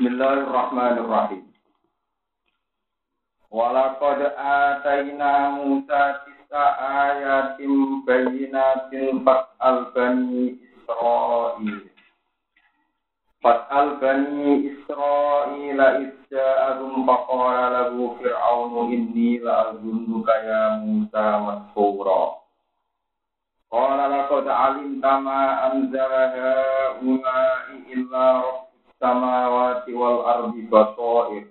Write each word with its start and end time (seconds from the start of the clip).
Bismillahirrahmanirrahim. 0.00 1.44
Walaqad 3.52 4.32
atayna 4.32 5.60
Musa 5.60 6.24
tis'a 6.24 6.64
ayatin 7.12 8.00
bayyinatin 8.08 9.20
fas'al 9.20 9.92
bani 9.92 10.56
Israil. 10.56 11.84
Fas'al 13.44 14.00
bani 14.00 14.72
Israil 14.72 15.80
isja'ahum 16.08 17.04
faqala 17.04 17.92
lahu 17.92 18.16
fir'aunu 18.24 18.88
inni 18.96 19.36
la'azunnuka 19.44 20.32
ya 20.48 20.80
Musa 20.80 21.44
masfura. 21.44 22.40
Qala 23.68 24.08
laqad 24.08 24.48
alimta 24.48 25.20
ma 25.20 25.68
anzala 25.68 26.24
ha'ula'i 26.32 27.84
illa 27.92 28.48
rabb 28.48 28.69
samawati 29.00 29.96
wal 29.96 30.28
ardi 30.28 30.62
basair 30.68 31.48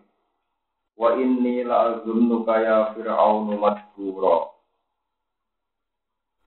wa 0.94 1.18
inni 1.18 1.66
la 1.66 1.98
azunnuka 1.98 2.62
ya 2.62 2.94
fir'aunu 2.94 3.58
madhura 3.58 4.54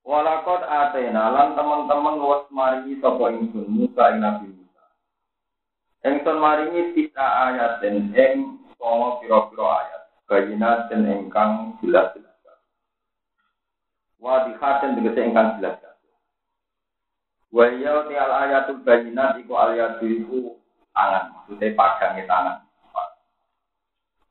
Walakot 0.02 0.66
atena 0.66 1.30
lan 1.30 1.55
teman-teman 1.55 2.19
luas 2.19 2.43
maringi 2.51 2.98
sapa 2.98 3.30
ingsun 3.38 3.70
Musa 3.70 4.10
ing 4.10 4.19
Nabi 4.19 4.51
Musa. 4.51 4.84
Ingsun 6.02 6.43
maringi 6.43 6.91
sisa 6.91 7.23
ayat 7.23 7.79
dan 7.79 8.10
ing 8.10 8.66
songo 8.82 9.23
pira-pira 9.23 9.62
ayat. 9.62 10.02
Bayinat 10.27 10.91
dan 10.91 11.07
engkang 11.07 11.79
jelas-jelas. 11.79 12.34
Wadihaten 14.19 14.98
tegese 14.98 15.23
engkang 15.23 15.62
jelas. 15.62 15.79
Wa 17.55 17.71
ya 17.71 18.02
al 18.02 18.32
ayatul 18.48 18.82
bayinat 18.82 19.38
iku 19.38 19.55
ayat 19.55 20.02
iku 20.02 20.62
tangan, 20.92 21.24
maksudnya 21.34 21.77
pagangnya 21.77 22.24
tangan. 22.28 22.56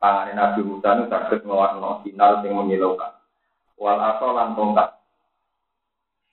Tangan 0.02 0.34
Nabi 0.34 0.62
Musa 0.66 0.98
itu 0.98 1.06
sakit 1.14 1.46
mewarno 1.46 2.02
sinar 2.02 2.42
yang 2.42 2.58
menyilaukan. 2.58 3.22
Wal 3.78 4.02
aso 4.02 4.34
lan 4.34 4.58
tongkat. 4.58 4.98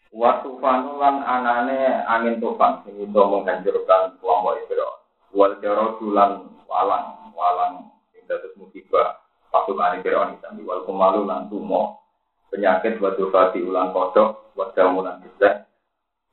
Waktu 0.09 0.57
fanulan 0.57 1.21
anane 1.21 2.01
angin 2.09 2.41
tufan. 2.41 2.81
Sing 2.89 2.97
iso 2.97 3.21
menghancurkan 3.29 4.17
kelompok 4.25 4.57
Israel. 4.65 5.05
Wal 5.37 5.61
jaro 5.61 6.01
lan 6.01 6.49
walang, 6.65 7.29
walang 7.37 7.93
sing 8.17 8.25
dados 8.25 8.57
musibah. 8.57 9.21
Pasukan 9.53 10.01
Firaun 10.01 10.41
itu 10.41 10.65
wal 10.65 10.89
kumalu 10.89 11.29
lan 11.29 11.53
tumo. 11.53 12.01
Penyakit 12.49 12.97
wadu 13.05 13.29
fati 13.29 13.61
ulang 13.61 13.93
kodok. 13.93 14.57
Wadamu 14.57 15.05
lan 15.05 15.21
gesek 15.23 15.69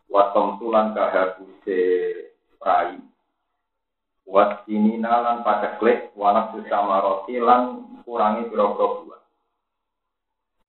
watom 0.07 0.55
tulan 0.63 0.95
kahabuse 0.95 1.80
rai 2.63 2.95
Wat 4.25 4.65
ini 4.65 4.97
nalan 4.97 5.45
pada 5.45 5.77
klik 5.77 6.09
wanak 6.17 6.57
sama 6.65 6.97
roti 6.97 7.37
lan 7.37 7.85
kurangi 8.01 8.49
biro-biro 8.49 9.05
buah. 9.05 9.21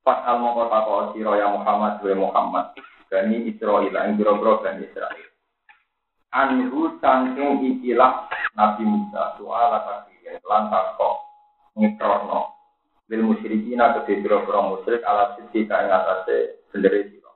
Pas 0.05 0.21
al 0.29 0.45
mongko 0.45 0.69
tako 0.69 0.95
siro 1.17 1.33
ya 1.41 1.49
Muhammad 1.49 2.05
wa 2.05 2.17
Muhammad. 2.21 2.67
Gani 3.09 3.49
Israel 3.49 3.89
yang 3.89 4.21
biro-biro 4.21 4.61
dan 4.61 4.85
Israel. 4.85 5.29
Anhu 6.37 7.01
sangking 7.01 7.65
ikilah 7.65 8.29
Nabi 8.53 8.85
Musa 8.85 9.41
soal 9.41 9.73
takdir 9.73 10.37
lan 10.45 10.69
tako 10.69 11.25
ngikrorno. 11.81 12.53
Bil 13.09 13.25
musyrikin 13.25 13.81
atau 13.81 14.05
di 14.05 14.21
biro-biro 14.21 14.77
musyrik 14.77 15.01
ala 15.01 15.33
sisi 15.41 15.65
kain 15.65 15.89
atasnya 15.89 16.61
sendiri 16.77 17.09
siro. 17.09 17.33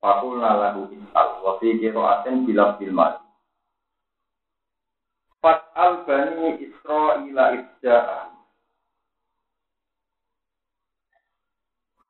Fakulna 0.00 0.56
lahu 0.64 0.88
isal 0.96 1.44
wa 1.44 1.60
fi 1.60 1.76
asen 1.76 2.48
bilab 2.48 2.80
bilmati. 2.80 3.25
Fas'al 5.46 6.02
bani 6.02 6.58
Israila 6.58 7.54
ibda'ah. 7.54 8.34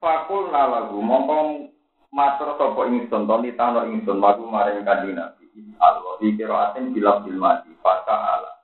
Fakul 0.01 0.49
nalagu 0.49 0.97
mongkong 1.05 1.69
matur 2.17 2.57
sapa 2.57 2.89
ingsun 2.89 3.29
to 3.29 3.37
ditano 3.45 3.85
ingsun 3.93 4.25
lagu 4.25 4.49
maring 4.49 4.89
kanjeng 4.89 5.21
Nabi. 5.21 5.45
Allah 5.77 6.17
di 6.17 6.33
kiraatin 6.33 6.97
bilang 6.97 7.29
bilmati 7.29 7.77
ala. 7.85 8.57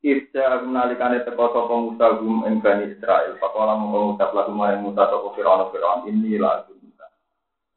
Ibda 0.00 0.64
nalikane 0.64 1.20
teko 1.28 1.44
sapa 1.52 1.74
Musa 1.76 2.16
gum 2.16 2.48
ing 2.48 2.64
Bani 2.64 2.96
Israil. 2.96 3.36
Pakola 3.36 3.76
mongko 3.76 4.16
ngucap 4.16 4.32
lagu 4.32 4.56
maring 4.56 4.88
Musa 4.88 5.04
sapa 5.04 5.28
Firaun 5.36 5.68
Firaun 5.68 6.08
ini 6.08 6.40
lagu 6.40 6.72
Musa. 6.80 7.12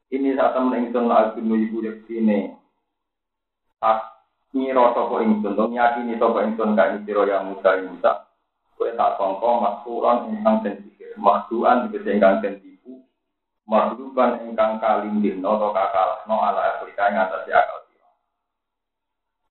Ini 0.08 0.32
saat 0.32 0.56
temen 0.56 0.80
ingsun 0.80 1.12
lagu 1.12 1.44
ibu 1.44 1.84
yektine. 1.84 2.56
Tak 3.84 4.09
Nyiro 4.50 4.90
sopo 4.98 5.22
ingsun, 5.22 5.54
to 5.54 5.70
nyakini 5.70 6.18
sopo 6.18 6.42
ingsun 6.42 6.74
kak 6.74 7.06
sira 7.06 7.22
yang 7.22 7.54
Musa 7.54 7.70
Musa. 7.86 8.26
Kowe 8.74 8.90
tak 8.98 9.14
sangka 9.14 9.50
maksuran 9.62 10.34
ingkang 10.34 10.66
den 10.66 10.74
pikir, 10.90 11.14
maksuan 11.22 11.86
tegese 11.86 12.18
ingkang 12.18 12.42
den 12.42 12.58
tipu, 12.58 12.98
ingkang 13.70 14.82
kaling 14.82 15.22
dino 15.22 15.54
to 15.54 15.68
no 16.26 16.34
ala 16.42 16.60
Afrika 16.74 17.12
ing 17.12 17.22
atas 17.22 17.46
akal 17.46 17.78
sira. 17.86 18.08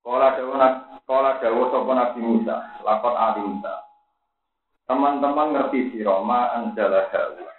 Kala 0.04 0.28
dawa 0.36 0.68
kala 1.08 1.32
dawa 1.40 1.64
sapa 1.72 1.92
Nabi 1.96 2.20
Musa, 2.20 2.56
lakot 2.84 3.16
alimta. 3.16 3.76
Teman-teman 4.84 5.56
ngerti 5.56 5.96
sira 5.96 6.20
ma 6.20 6.60
anjala 6.60 7.08
haula. 7.08 7.56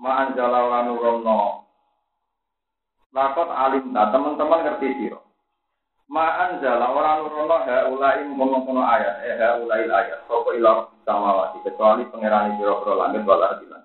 Ma 0.00 0.10
anjala 0.24 0.60
lanurono. 0.64 1.68
Lakot 3.12 3.52
alimta, 3.52 4.08
teman-teman 4.16 4.64
ngerti 4.64 4.88
sira. 4.96 5.27
Ma'an 6.08 6.64
jala 6.64 6.88
orang 6.88 7.28
nurono 7.28 7.68
ha 7.68 7.84
ulai 7.92 8.24
kono 8.32 8.80
ayat, 8.80 9.28
eh 9.28 9.36
ha 9.36 9.60
ulai 9.60 9.84
ayat. 9.84 10.24
Soko 10.24 10.56
ilah 10.56 10.88
samawati 11.04 11.60
kecuali 11.68 12.08
pengerani 12.08 12.56
biro-biro 12.56 12.96
langit 12.96 13.28
wal 13.28 13.44
ardilan. 13.44 13.84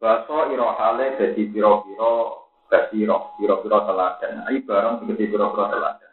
Baso 0.00 0.48
iro 0.48 0.72
hale 0.72 1.12
jadi 1.20 1.42
biro-biro 1.52 2.48
kasiro, 2.72 3.36
biro-biro 3.36 3.78
teladan. 3.84 4.48
Ai 4.48 4.64
barang 4.64 5.04
seperti 5.04 5.28
biro-biro 5.28 5.68
teladan. 5.68 6.12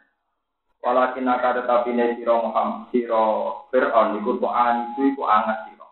Walakin 0.84 1.24
naka 1.24 1.60
tetapi 1.60 1.96
ne 1.96 2.20
siro 2.20 2.48
Muhammad 2.48 2.92
siro 2.92 3.24
Fir'aun 3.72 4.20
iku 4.20 4.36
to 4.36 4.48
anisu 4.52 5.16
iku 5.16 5.24
angat 5.24 5.64
siro. 5.68 5.88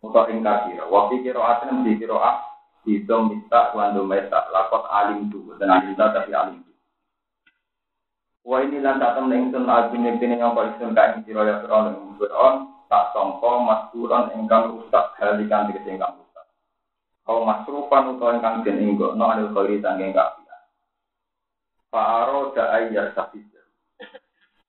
Untuk 0.00 0.32
ingkar 0.32 0.64
siro. 0.64 0.88
Waktu 0.88 1.24
kiro 1.24 1.44
aten 1.44 1.84
di 1.84 1.96
kiro 2.00 2.20
ah. 2.20 2.40
Hidom 2.88 3.28
minta 3.28 3.68
lan 3.76 3.92
dometa 3.92 4.48
lakot 4.48 4.88
alim 4.88 5.28
tu. 5.28 5.44
Dan 5.60 5.68
alim 5.68 5.92
tapi 5.92 6.32
alim 6.32 6.67
Wa 8.48 8.64
ini 8.64 8.80
lan 8.80 8.96
tak 8.96 9.12
temen 9.20 9.52
ingsun 9.52 9.68
albin 9.68 10.08
pini 10.16 10.40
yang 10.40 10.56
paling 10.56 10.72
sun 10.80 10.96
kain 10.96 11.20
siro 11.28 11.44
ya 11.44 11.60
Fir'aun 11.60 11.92
dan 11.92 12.16
Fir'aun 12.16 12.54
tak 12.88 13.12
songko 13.12 13.60
maskuran 13.60 14.32
ingkang 14.40 14.72
rusak 14.72 15.04
halikan 15.20 15.68
tegese 15.68 15.92
ingkang 15.92 16.16
rusak. 16.16 16.48
Kau 17.28 17.44
masrupan 17.44 18.16
utawa 18.16 18.40
ingkang 18.40 18.64
den 18.64 18.80
inggo 18.80 19.12
no 19.12 19.28
anil 19.28 19.52
khairi 19.52 19.84
sanging 19.84 20.16
kafian. 20.16 20.60
Fa'aro 21.92 22.56
da 22.56 22.72
ayyar 22.80 23.12
safidja. 23.12 23.60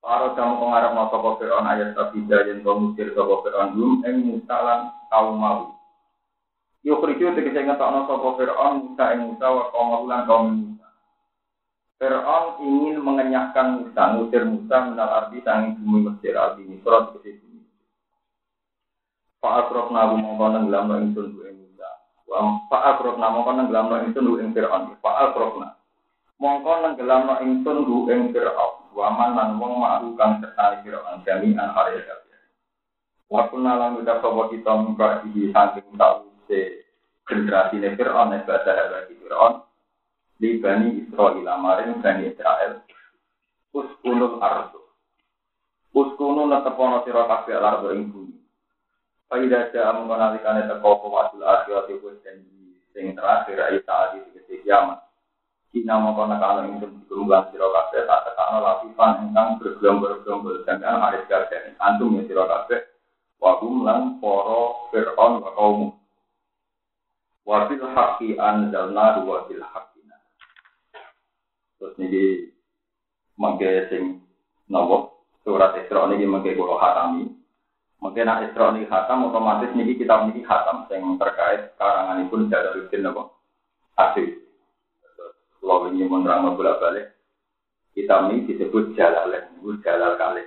Fa'aro 0.03 0.35
da 0.35 0.43
mau 0.43 0.75
ngarep 0.75 0.91
no 0.99 1.03
sopo 1.07 1.39
Fir'aun 1.39 1.63
ayat 1.63 1.95
safidja 1.95 2.51
yang 2.51 2.59
kau 2.67 2.75
musir 2.75 3.15
sopo 3.15 3.47
Fir'aun 3.47 3.79
belum 3.79 4.03
ing 4.03 4.15
musalan 4.27 4.91
kaum 5.07 5.39
mau. 5.39 5.71
Yuk 6.83 6.99
ricu 7.07 7.31
tegese 7.31 7.63
ngetokno 7.63 8.11
sopo 8.11 8.35
Fir'aun 8.43 8.91
musa 8.91 9.15
ing 9.15 9.23
musa 9.23 9.47
wa 9.47 9.71
kaum 9.71 10.03
lan 10.03 10.27
kaum 10.27 10.47
Fir'aun 11.99 12.63
ingin 12.63 13.03
mengenyahkan 13.03 13.83
Musa, 13.83 14.15
ngusir 14.15 14.47
Musa 14.47 14.87
menal 14.87 15.11
arti 15.19 15.43
sanging 15.43 15.75
bumi 15.83 16.07
Mesir 16.07 16.31
arti 16.39 16.63
ini, 16.63 16.79
surat 16.79 17.11
ke 17.11 17.19
bumi. 17.19 17.59
Pak 19.43 19.67
Akrok 19.67 19.91
nabu 19.91 20.15
mongko 20.15 20.47
nenggelam 20.47 20.87
no 20.87 20.95
ingsun 20.95 21.35
bu 21.35 21.43
Musa. 21.51 21.89
Pak 22.71 22.83
Akrok 22.95 23.19
nabu 23.19 23.43
mongko 23.43 23.51
nenggelam 23.51 23.85
no 23.91 23.95
ingsun 23.99 24.31
bu 24.31 24.39
ing 24.39 24.55
Fir'aun. 24.55 24.95
Pak 25.03 25.15
Akrok 25.27 25.59
na. 25.59 25.75
Mongko 26.39 26.71
nenggelam 26.87 27.21
no 27.27 27.35
ingsun 27.43 27.77
bu 27.83 28.07
ing 28.07 28.31
Fir'aun. 28.31 28.75
Waman 28.95 29.35
lan 29.35 29.49
wong 29.59 29.83
ma'rukan 29.83 30.39
serta 30.39 30.79
Fir'aun 30.79 31.19
jami'an 31.27 31.75
hari 31.75 31.99
kabeh. 31.99 32.39
Waktu 33.27 33.55
nalang 33.59 33.99
udah 33.99 34.23
sobo 34.23 34.47
kita 34.47 34.71
muka 34.71 35.19
di 35.27 35.51
saking 35.51 35.99
tak 35.99 36.23
generasi 37.27 37.75
Fir'aun, 37.79 38.39
ibadah 38.39 38.87
bagi 38.87 39.19
Fir'aun 39.19 39.68
di 40.39 40.55
Bani 40.63 41.03
Israel, 41.03 41.43
maring 41.59 41.99
Bani 41.99 42.31
Israel, 42.31 42.79
uskunul 43.75 44.39
ardu. 44.39 44.79
Uskunu 45.91 46.47
netepono 46.47 47.03
sira 47.03 47.27
kabeh 47.27 47.59
ardu 47.59 47.91
ing 47.91 48.07
bumi. 48.07 48.39
Faida 49.27 49.67
ja 49.75 49.91
mengenalikan 49.93 50.63
teko 50.63 51.05
pewasul 51.05 51.43
akhirat 51.43 51.91
iku 51.91 52.15
janji 52.23 52.79
sing 52.95 53.13
terakhir 53.13 53.83
saat 53.83 54.15
itu 54.17 54.31
ketika 54.41 54.63
kiamat. 54.63 54.99
Kina 55.69 56.01
mongko 56.01 56.23
nekano 56.25 56.65
ingsun 56.65 57.05
gerumban 57.05 57.51
sira 57.51 57.67
kabeh 57.67 58.07
tak 58.07 58.31
tekano 58.31 58.57
latifan 58.63 59.29
ingkang 59.29 59.61
bergelombol-gelombol 59.61 60.65
dan 60.65 60.81
haris 60.81 61.27
kabeh 61.29 61.77
antum 61.77 62.17
ya 62.17 62.25
sira 62.25 62.47
kabeh 62.47 62.79
wagum 63.37 63.85
lan 63.85 64.17
para 64.23 64.61
fir'aun 64.89 65.33
wa 65.43 65.51
kaum. 65.53 65.79
Wa 67.45 67.69
bil 67.69 67.85
haqqi 67.85 68.39
anzalna 68.39 69.21
wa 69.21 69.45
bil 69.45 69.61
Terus 71.79 71.95
ini 72.03 72.51
mangke 73.39 73.87
sing 73.87 74.19
nopo 74.67 75.23
surat 75.47 75.79
Isra 75.79 76.11
ini 76.11 76.27
mungkin 76.27 76.59
kalau 76.59 76.77
hatami. 76.77 77.31
Mungkin 78.03 78.27
nak 78.27 78.51
Isra 78.51 78.75
ini 78.75 78.83
hatam 78.91 79.31
otomatis 79.31 79.71
niki 79.73 79.95
kita 79.95 80.27
niki 80.27 80.43
hatam 80.43 80.85
yang 80.91 81.15
terkait 81.15 81.73
karangan 81.79 82.27
pun 82.27 82.51
rutin 82.51 83.07
apa 83.07 83.23
asli. 83.95 84.35
Kalau 85.59 85.91
ini 85.91 86.07
menerang 86.07 86.55
bolak 86.55 86.79
balik 86.79 87.19
kita 87.99 88.31
ini 88.31 88.47
disebut 88.47 88.95
jalalain, 88.95 89.51
itu 89.59 89.75
jalal 89.83 90.15
kali. 90.15 90.45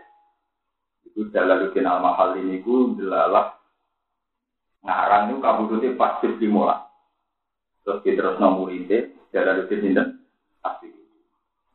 Itu 1.05 1.29
jalaluddin 1.29 1.84
al 1.84 2.00
mahal 2.00 2.40
ini 2.40 2.64
ku 2.64 2.96
delalah 2.96 3.61
ngarang 4.81 5.37
itu 5.37 5.44
kabudutnya 5.44 5.93
pasif 5.99 6.32
dimulai. 6.40 6.81
Terus 7.84 8.00
kita 8.06 8.25
terus 8.25 8.40
nomorite 8.40 9.12
jalaluddin 9.37 9.84
ini 9.84 10.02
asli. 10.64 10.88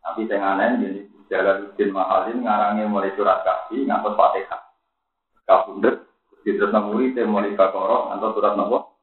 Tapi 0.08 0.24
saya 0.24 0.56
aneh 0.56 0.80
jadi 0.80 1.02
Jalaluddin 1.28 1.92
Mahalin 1.92 2.40
ngarangnya 2.48 2.88
mulai 2.88 3.12
surat 3.20 3.44
kaki 3.44 3.84
ngantos 3.84 4.16
fatihah. 4.16 4.62
Kabundut, 5.44 6.08
terus 6.48 6.72
namuri 6.72 7.12
teh 7.12 7.28
mulai 7.28 7.52
kakoro 7.60 8.08
ngantos 8.08 8.32
surat 8.40 8.56
nopo. 8.56 8.96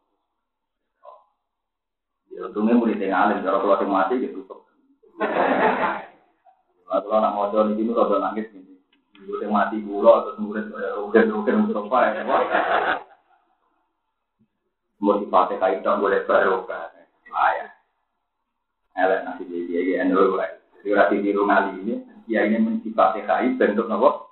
Ya 2.32 2.48
untungnya 2.48 2.80
mulai 2.80 2.96
tengah 2.96 3.20
alim, 3.28 3.44
kalau 3.44 3.60
kalau 3.68 3.92
mati 3.92 4.16
gitu. 4.24 4.40
Nah, 6.88 6.98
kalau 7.04 7.20
nak 7.20 7.34
mau 7.36 7.52
jual 7.52 7.76
ini 7.76 7.92
rada 7.92 8.16
nangis 8.18 8.48
ini. 8.56 8.74
Gue 9.24 9.46
mati 9.46 9.78
gula 9.84 10.24
atau 10.24 10.40
murid 10.40 10.72
rugen 10.72 11.30
rugen 11.32 11.70
apa 11.70 11.98
ya. 12.12 12.22
Mau 14.98 15.20
dipakai 15.20 15.60
kain 15.60 15.84
tak 15.84 16.00
boleh 16.00 16.24
baru 16.24 16.64
kan. 16.64 16.90
Ah 17.28 17.50
ya. 17.54 17.66
Elek 19.04 19.20
nanti 19.28 19.42
dia 19.46 19.60
dia 19.68 19.80
dia 19.84 20.02
nol 20.08 20.40
Jadi 20.84 21.24
di 21.24 21.32
rumah 21.32 21.72
ini 21.72 21.96
ya 22.28 22.44
ini 22.44 22.60
mencipati 22.60 23.24
kai 23.24 23.56
bentuk 23.56 23.88
nopo 23.88 24.28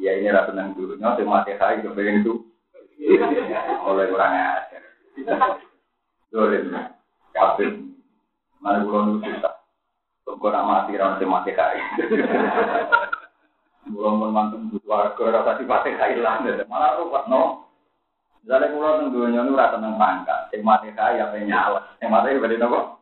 ya 0.00 0.16
ini 0.16 0.32
rasa 0.32 0.56
nang 0.56 0.72
dulunya 0.72 1.12
saya 1.12 1.28
mati 1.28 1.52
kai 1.60 1.84
kepengen 1.84 2.24
itu. 2.24 2.34
Oleh 3.84 4.08
orang 4.08 4.64
ajar. 4.64 4.82
Kapten 7.32 7.96
mana 8.60 8.84
bulan 8.84 9.16
itu 9.18 9.28
susah 9.28 9.54
Tunggu 10.22 10.48
nak 10.48 10.64
mati 10.64 10.96
saya 10.96 11.26
mati 11.28 11.52
kai 11.52 11.80
Belum 13.92 14.30
mantu 14.32 14.56
butuh 14.72 14.88
warga 14.88 15.24
rasa 15.42 15.60
di 15.60 15.68
mati 15.68 15.92
kai 16.00 16.16
lah. 16.16 16.40
Malah 16.40 16.96
rupat 16.96 17.28
no. 17.28 17.68
Misalnya 18.42 18.74
kalau 18.74 19.06
tunggunya 19.06 19.44
itu 19.46 19.54
rasa 19.54 19.76
nang 19.78 20.00
pangkat, 20.00 20.50
saya 20.50 20.66
mati 20.66 20.90
kai 20.96 21.22
apa 21.22 21.38
nyala, 21.38 21.94
saya 22.00 22.10
mati 22.10 22.40
beri 22.42 22.58
nopo. 22.58 23.01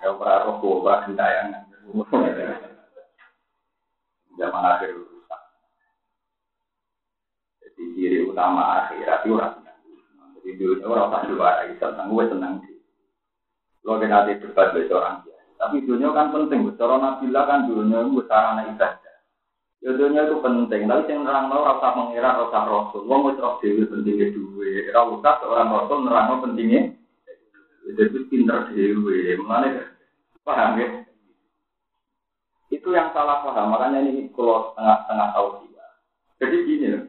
Ya, 0.00 0.16
para 0.16 0.48
roh, 0.48 0.80
para 0.80 1.04
gentayangan. 1.04 1.70
Zaman 4.40 4.64
akhir 4.64 4.96
rusak. 4.96 5.42
Jadi 7.60 7.82
ciri 7.92 8.18
utama 8.24 8.86
akhirat 8.86 9.28
itu 9.28 9.36
orang 9.36 9.60
Jadi 10.40 10.50
dulu 10.56 10.80
orang 10.88 11.12
tak 11.12 11.24
juara 11.28 11.62
itu 11.68 11.76
tentang 11.76 12.08
gue 12.08 12.24
senang 12.32 12.54
sih. 12.64 12.80
Lo 13.84 14.00
kena 14.00 14.24
debat 14.24 14.72
besok 14.72 14.96
orang 14.96 15.20
dia. 15.28 15.36
Tapi 15.60 15.84
dunia 15.84 16.08
kan 16.16 16.32
penting. 16.32 16.64
Bicara 16.64 16.96
Nabila 16.96 17.42
kan 17.44 17.68
dunia 17.68 18.00
itu 18.00 18.24
sarana 18.24 18.64
ibadah. 18.72 19.16
Ya 19.84 19.90
dunia 19.92 20.24
itu 20.24 20.40
penting. 20.40 20.88
Tapi 20.88 21.12
yang 21.12 21.28
nerang 21.28 21.52
lo 21.52 21.60
rasa 21.60 21.92
mengira 22.00 22.40
rasa 22.40 22.64
rasul. 22.64 23.04
Lo 23.04 23.20
mau 23.20 23.36
terus 23.36 23.60
dewi 23.60 23.84
pentingnya 23.84 24.32
duit. 24.32 24.88
Rasa 24.96 25.30
seorang 25.44 25.68
rasul 25.68 25.98
nerang 26.08 26.40
pentingnya. 26.40 26.96
Jadi 27.92 28.18
pinter 28.32 28.72
dewi. 28.72 29.36
Mana 29.44 29.89
paham 30.46 30.80
ya? 30.80 30.88
Itu 32.70 32.94
yang 32.94 33.10
salah 33.10 33.42
paham, 33.42 33.74
makanya 33.74 34.06
ini 34.06 34.30
kalau 34.30 34.72
tengah-tengah 34.78 35.28
tahu 35.34 35.48
dia. 35.66 35.86
Jadi 36.40 36.56
gini 36.64 36.86
loh, 36.94 37.04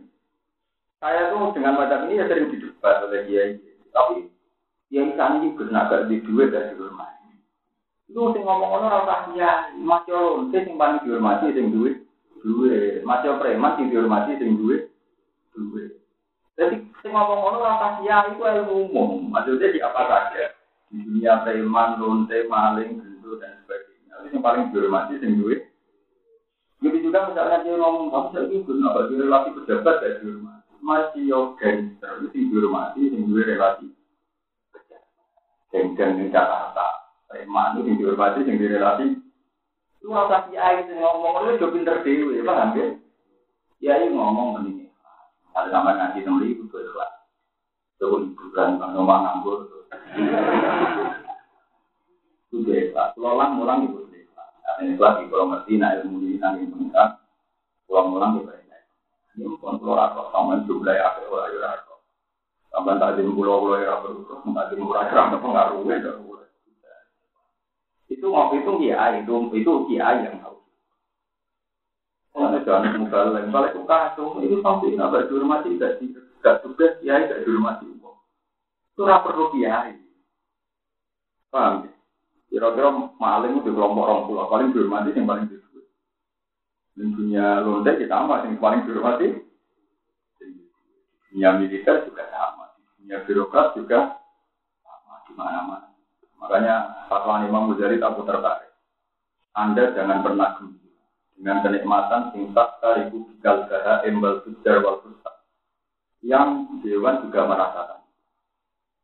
saya 1.01 1.31
tuh 1.33 1.53
dengan 1.53 1.79
macam 1.79 2.09
ini 2.09 2.19
ya 2.21 2.25
sering 2.29 2.49
didebat 2.49 3.05
oleh 3.05 3.25
dia, 3.29 3.43
tapi 3.93 4.29
yang 4.91 5.15
sana 5.15 5.39
ini 5.39 5.55
benar 5.55 5.87
gak 5.87 6.11
di 6.11 6.19
duit 6.25 6.51
dari 6.51 6.75
rumah. 6.75 7.11
Itu 8.11 8.35
sing 8.35 8.43
ngomong 8.43 8.75
orang 8.75 8.91
rasa 8.91 9.31
dia, 9.31 9.71
maco 9.79 10.11
lonte 10.11 10.59
sing 10.67 10.75
paling 10.75 10.99
dihormati 11.07 11.55
sing 11.55 11.71
duit, 11.71 12.03
duit. 12.43 13.07
Maco 13.07 13.39
preman 13.39 13.79
sing 13.79 13.87
dihormati 13.87 14.35
sing 14.35 14.59
duit, 14.59 14.91
duit. 15.55 15.95
Jadi 16.59 16.91
sing 16.99 17.11
ngomong 17.15 17.39
orang 17.39 17.63
rasa 17.63 17.87
dia 18.03 18.27
itu 18.27 18.43
ilmu 18.43 18.91
umum, 18.91 19.31
maksudnya 19.31 19.71
di 19.71 19.79
apa 19.79 20.01
saja. 20.11 20.51
Di 20.91 20.99
dunia 21.07 21.39
preman, 21.47 22.03
lonte, 22.03 22.35
maling, 22.51 22.99
dan 23.41 23.57
sebagainya. 23.65 24.13
Tapi 24.13 24.27
yang 24.29 24.43
paling 24.45 24.69
dihormati 24.69 25.17
sing 25.17 25.41
duit. 25.41 25.65
Begitu 26.81 27.09
juga 27.09 27.29
misalnya 27.29 27.65
dia 27.65 27.73
ngomong 27.77 28.09
kamu 28.09 28.27
saya 28.33 28.45
ini 28.49 28.65
guna 28.65 28.93
bagi 28.93 29.13
relasi 29.17 29.49
pejabat 29.57 29.95
ya 30.05 30.09
dihormati. 30.21 30.71
Masih 30.81 31.23
yo 31.25 31.39
gangster 31.57 32.11
itu 32.21 32.27
sing 32.29 32.43
dihormati 32.53 33.01
sing 33.09 33.21
duit 33.25 33.45
relasi 33.49 33.89
Gangster 35.71 36.19
di 36.19 36.27
Jakarta. 36.29 36.87
Preman 37.31 37.79
itu 37.79 37.79
sing 37.89 37.95
dihormati 37.97 38.39
sing 38.45 38.55
relasi. 38.61 39.07
Lu 40.01 40.13
rasa 40.13 40.49
si 40.49 40.57
Ai 40.57 40.85
sing 40.85 41.01
ngomong 41.01 41.45
lu 41.45 41.61
jo 41.61 41.73
pinter 41.73 42.01
dhewe, 42.05 42.41
paham 42.45 42.77
ya? 42.77 42.85
Ya 43.81 43.93
ngomong 44.05 44.61
ini. 44.65 44.89
Ada 45.57 45.73
sama 45.73 45.97
ngaji 45.97 46.21
temen 46.21 46.45
ibu 46.47 46.63
tuh 46.69 46.81
ikhlas. 46.85 47.13
Tuh 47.97 48.29
ibu 48.29 48.45
kan 48.53 48.77
ngomong 48.77 49.21
nganggur. 49.25 49.59
Itu 52.51 52.67
dia 52.67 52.91
ikhlas. 52.91 53.15
Lolang 53.15 53.55
mulang 53.55 53.87
ibu 53.87 54.11
ini 54.81 54.97
kelas 54.97 55.21
di 55.21 55.29
pulau 55.29 55.45
Medina 55.45 55.93
ilmu 56.01 56.17
ini 56.25 56.41
nanti 56.41 56.65
meningkat 56.65 57.21
pulau 57.85 58.11
mulang 58.11 58.41
kita 58.41 58.53
ini. 58.59 58.77
Ini 59.39 59.45
pulau 59.61 59.93
rakyat 59.93 60.27
sama 60.35 60.59
jumlah 60.67 60.91
ya 60.91 61.15
ke 61.15 61.19
pulau 61.29 61.47
rakyat. 61.47 61.79
Sampai 62.73 62.99
tak 62.99 63.15
di 63.15 63.29
pulau 63.29 63.61
pulau 63.61 63.77
ya 63.77 64.01
berurus, 64.01 64.41
tak 64.41 64.65
di 64.73 64.81
pulau 64.81 64.97
rakyat 64.97 65.37
pengaruhnya 65.37 65.95
dan 66.03 66.19
itu 68.11 68.27
mau 68.27 68.51
itu 68.51 68.71
kiai 68.75 69.23
itu 69.23 69.33
itu 69.55 69.71
kiai 69.87 70.27
yang 70.27 70.35
tahu. 70.43 70.59
Karena 72.35 72.59
jangan 72.67 72.99
muka 72.99 73.19
lain, 73.31 73.55
balik 73.55 73.71
ke 73.71 73.81
kasum 73.87 74.43
itu 74.43 74.59
sampai 74.59 74.99
nggak 74.99 75.31
dihormati, 75.31 75.79
tidak 75.79 76.03
tidak 76.03 76.55
tugas 76.59 76.91
kiai 76.99 77.23
tidak 77.23 77.47
dihormati. 77.47 77.87
Itu 77.87 79.01
nggak 79.07 79.23
perlu 79.23 79.45
kiai. 79.55 79.95
Paham? 81.47 81.87
Kira-kira 82.51 82.91
maling 83.15 83.63
di 83.63 83.71
kelompok 83.71 84.03
orang 84.03 84.21
pulau 84.27 84.51
paling 84.51 84.75
dihormati 84.75 85.15
yang 85.15 85.23
paling 85.23 85.47
disebut. 85.47 85.87
Dan 86.99 87.15
dunia 87.15 87.63
lonte 87.63 87.95
kita 87.95 88.11
sama 88.11 88.43
yang 88.43 88.59
paling 88.59 88.83
dihormati. 88.83 89.27
Dunia 91.31 91.49
militer 91.55 92.03
juga 92.11 92.27
sama. 92.27 92.75
Dunia 92.99 93.23
birokrat 93.23 93.71
juga 93.79 94.19
sama 94.83 95.23
di 95.23 95.31
mana-mana. 95.39 95.95
Makanya 96.43 97.07
fatwa 97.07 97.39
Imam 97.47 97.71
Muzari 97.71 97.95
aku 98.03 98.27
tertarik. 98.27 98.75
Anda 99.55 99.95
jangan 99.95 100.19
pernah 100.19 100.59
gembira 100.59 101.07
dengan 101.39 101.57
kenikmatan 101.63 102.21
singkat 102.35 102.69
tariku 102.83 103.31
bigal 103.31 103.63
gara 103.71 104.03
embal 104.03 104.43
sujar 104.43 104.83
yang 106.21 106.79
dewan 106.85 107.25
juga 107.27 107.49
merasakan. 107.49 107.99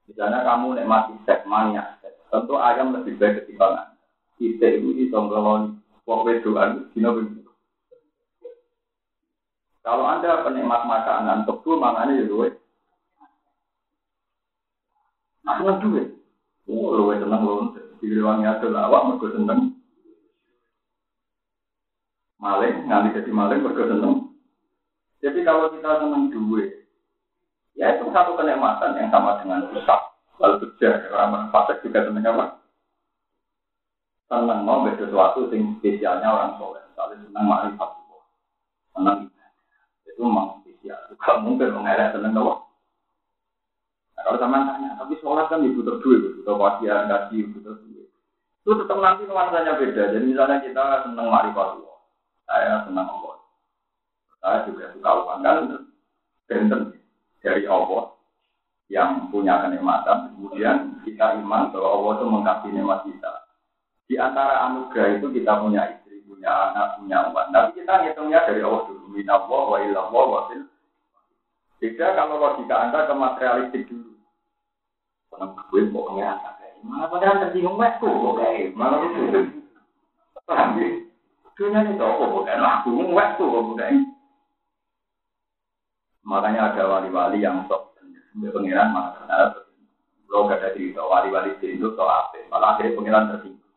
Misalnya 0.07 0.45
kamu 0.45 0.77
nikmati 0.79 1.13
seks 1.25 1.43
mania, 1.49 1.97
Tentu 2.27 2.53
ayam 2.59 2.91
lebih 2.91 3.15
baik 3.15 3.43
ketimbang. 3.43 3.95
Kita 4.37 4.67
itu 4.67 4.89
di 4.93 5.05
tongkolon 5.07 5.79
wong 6.03 6.19
wedoan 6.27 6.91
begitu. 6.93 7.51
Kalau 9.87 10.03
Anda 10.03 10.43
penikmat 10.43 10.83
makanan, 10.83 11.47
betul 11.47 11.79
makanya 11.79 12.27
ya. 12.27 12.51
Nah, 15.47 15.55
senang 15.63 15.79
duit. 15.79 16.11
Oh, 16.67 16.91
luwe 16.91 17.15
seneng 17.23 17.47
loh. 17.47 17.71
Direwangi 18.03 18.43
ada 18.43 18.67
lawak, 18.67 19.07
mereka 19.07 19.39
seneng. 19.39 19.79
Maling, 22.37 22.83
nganti 22.85 23.15
jadi 23.15 23.31
maling, 23.31 23.63
mereka 23.63 23.95
seneng. 23.95 24.35
Jadi 25.23 25.39
kalau 25.47 25.71
kita 25.71 26.03
seneng 26.03 26.35
duit, 26.35 26.91
ya 27.79 27.95
itu 27.95 28.11
satu 28.11 28.35
kenikmatan 28.35 28.99
yang 28.99 29.07
sama 29.09 29.39
dengan 29.39 29.71
rusak. 29.71 30.06
Lalu 30.37 30.55
kerja, 30.77 31.09
orang 31.09 31.49
fasik 31.49 31.81
juga 31.81 32.05
seneng 32.05 32.29
apa? 32.29 32.61
Seneng 34.29 34.59
mau 34.61 34.85
sesuatu 34.85 35.49
yang 35.49 35.81
spesialnya 35.81 36.29
orang 36.29 36.53
soleh. 36.61 36.83
Misalnya 36.93 37.25
seneng 37.25 37.45
makrifat 37.47 37.89
seneng 38.97 39.17
itu 40.09 40.21
memang 40.25 40.61
spesial. 40.65 40.97
Kalau 41.21 41.45
mungkin 41.45 41.73
mengelak 41.77 42.13
seneng 42.13 42.33
apa? 42.33 42.53
Nah, 44.17 44.21
kalau 44.25 44.37
sama 44.41 44.65
tanya, 44.65 44.97
tapi 44.97 45.13
sholat 45.21 45.45
kan 45.49 45.61
dibutuh 45.61 46.01
duit, 46.01 46.41
butuh 46.41 46.57
pakaian, 46.57 47.05
gaji, 47.05 47.45
butuh 47.53 47.77
duit. 47.85 48.09
Itu 48.65 48.73
tetap 48.81 48.97
nanti 48.97 49.29
nuansanya 49.29 49.77
beda. 49.77 50.17
Jadi 50.17 50.25
misalnya 50.25 50.57
kita 50.65 51.05
seneng 51.05 51.29
makrifat 51.29 51.85
saya 52.49 52.81
senang 52.89 53.05
Allah. 53.05 53.35
Saya 54.41 54.57
juga 54.65 54.89
suka 54.93 55.09
uang 55.21 55.39
kan, 55.45 55.57
benten 56.49 56.81
dari 57.41 57.63
Allah 57.69 58.16
yang 58.87 59.27
punya 59.27 59.67
kenikmatan, 59.67 60.31
kemudian 60.35 61.03
kita 61.03 61.35
iman 61.43 61.75
bahwa 61.75 61.87
Allah 61.91 62.11
itu 62.15 62.25
mengkasih 62.31 62.69
nikmat 62.71 62.99
kita. 63.03 63.33
Di 64.07 64.15
antara 64.15 64.71
anugerah 64.71 65.19
itu 65.19 65.27
kita 65.35 65.59
punya 65.59 65.83
istri, 65.91 66.23
punya 66.23 66.47
anak, 66.71 66.95
punya 66.95 67.27
umat. 67.27 67.51
Tapi 67.51 67.83
kita 67.83 67.93
ngitungnya 68.07 68.47
dari 68.47 68.63
Allah 68.63 68.87
dulu. 68.87 69.05
Minallah 69.11 69.63
wa 69.67 69.77
illallah 69.83 70.25
wa 70.31 70.41
fil. 70.47 70.63
Beda 71.83 72.15
kalau 72.15 72.39
logika 72.39 72.75
Anda 72.87 73.11
ke 73.11 73.13
materialistik 73.13 73.83
dulu. 73.91 74.15
Senang 75.27 75.59
gue 75.67 75.91
mau 75.91 76.07
pengiran 76.07 76.39
Malah 76.87 77.07
pengiran 77.11 77.41
tersinggung 77.43 77.75
mesku 77.75 78.07
kok 78.07 78.35
kayak 78.39 78.71
malah 78.79 79.03
itu. 79.03 79.19
Ya? 79.27 79.41
Dunia 81.59 81.91
kok 81.99 82.15
kok 82.15 82.45
kayak 82.47 82.63
aku 82.63 82.89
kok 83.11 83.75
kayak. 83.75 84.07
Makanya 86.23 86.71
ada 86.71 86.83
wali-wali 86.87 87.43
yang 87.43 87.67
sok 87.67 87.96
dia 88.35 88.51
pengiran 88.51 88.91
malah 88.91 89.11
karena 89.23 89.37
lo 90.27 90.43
gak 90.51 90.59
ada 90.59 90.69
cerita 90.75 91.01
wali-wali 91.07 91.55
itu 91.63 91.87
atau 91.95 92.07
apa. 92.07 92.37
Malah 92.51 92.75
akhirnya 92.75 92.97
pengiran 92.99 93.29
tersinggung. 93.31 93.73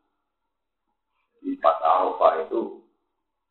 Di 1.40 1.57
pas 1.57 1.78
Arofa 1.80 2.45
itu, 2.45 2.85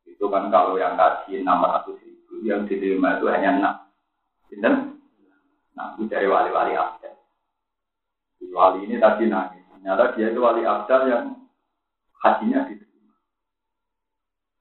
itu 0.06 0.26
kan 0.28 0.52
kalau 0.52 0.76
yang 0.76 1.00
kasih 1.00 1.42
600 1.42 1.96
ribu, 2.04 2.34
yang 2.44 2.68
diterima 2.68 3.18
itu 3.18 3.26
hanya 3.32 3.50
6. 3.56 4.52
Bintang? 4.52 4.76
Nah, 5.74 5.96
itu 5.96 6.04
dari 6.12 6.28
wali-wali 6.28 6.76
abdal. 6.76 7.16
Wali 8.50 8.80
ini 8.86 9.00
tadi 9.00 9.32
nangis. 9.32 9.64
Ternyata 9.72 10.14
dia 10.14 10.28
itu 10.30 10.40
wali 10.44 10.68
abdal 10.68 11.02
yang 11.08 11.26
hajinya 12.20 12.68
diterima. 12.68 13.16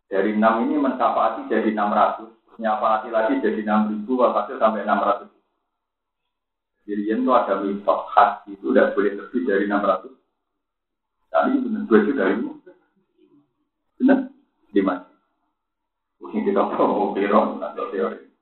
Dari 0.09 0.30
6 0.33 0.64
ini 0.64 0.75
mencapai 0.78 1.50
jadi 1.50 1.75
600, 1.75 2.62
nyapaati 2.62 3.09
lagi 3.11 3.42
jadi 3.42 3.61
6000 3.66 3.92
ribu, 3.92 4.12
hasil 4.25 4.57
sampai 4.57 4.87
600 4.87 5.38
Irian 6.88 7.21
gitu, 7.21 7.28
itu 7.28 7.33
ada 7.37 7.54
mitos 7.61 8.00
khas 8.16 8.30
itu 8.49 8.73
tidak 8.73 8.97
boleh 8.97 9.12
lebih 9.21 9.40
dari 9.45 9.64
600. 9.68 10.09
Tapi 11.28 11.50
benar 11.61 11.83
gue 11.85 11.99
itu 12.00 12.12
dari 12.16 12.35
benar 14.00 14.18
lima. 14.73 14.95
Mungkin 16.25 16.40
kita 16.49 16.62
perlu 16.73 17.12
belajar 17.12 17.45
atau 17.61 17.87
teori. 17.92 18.33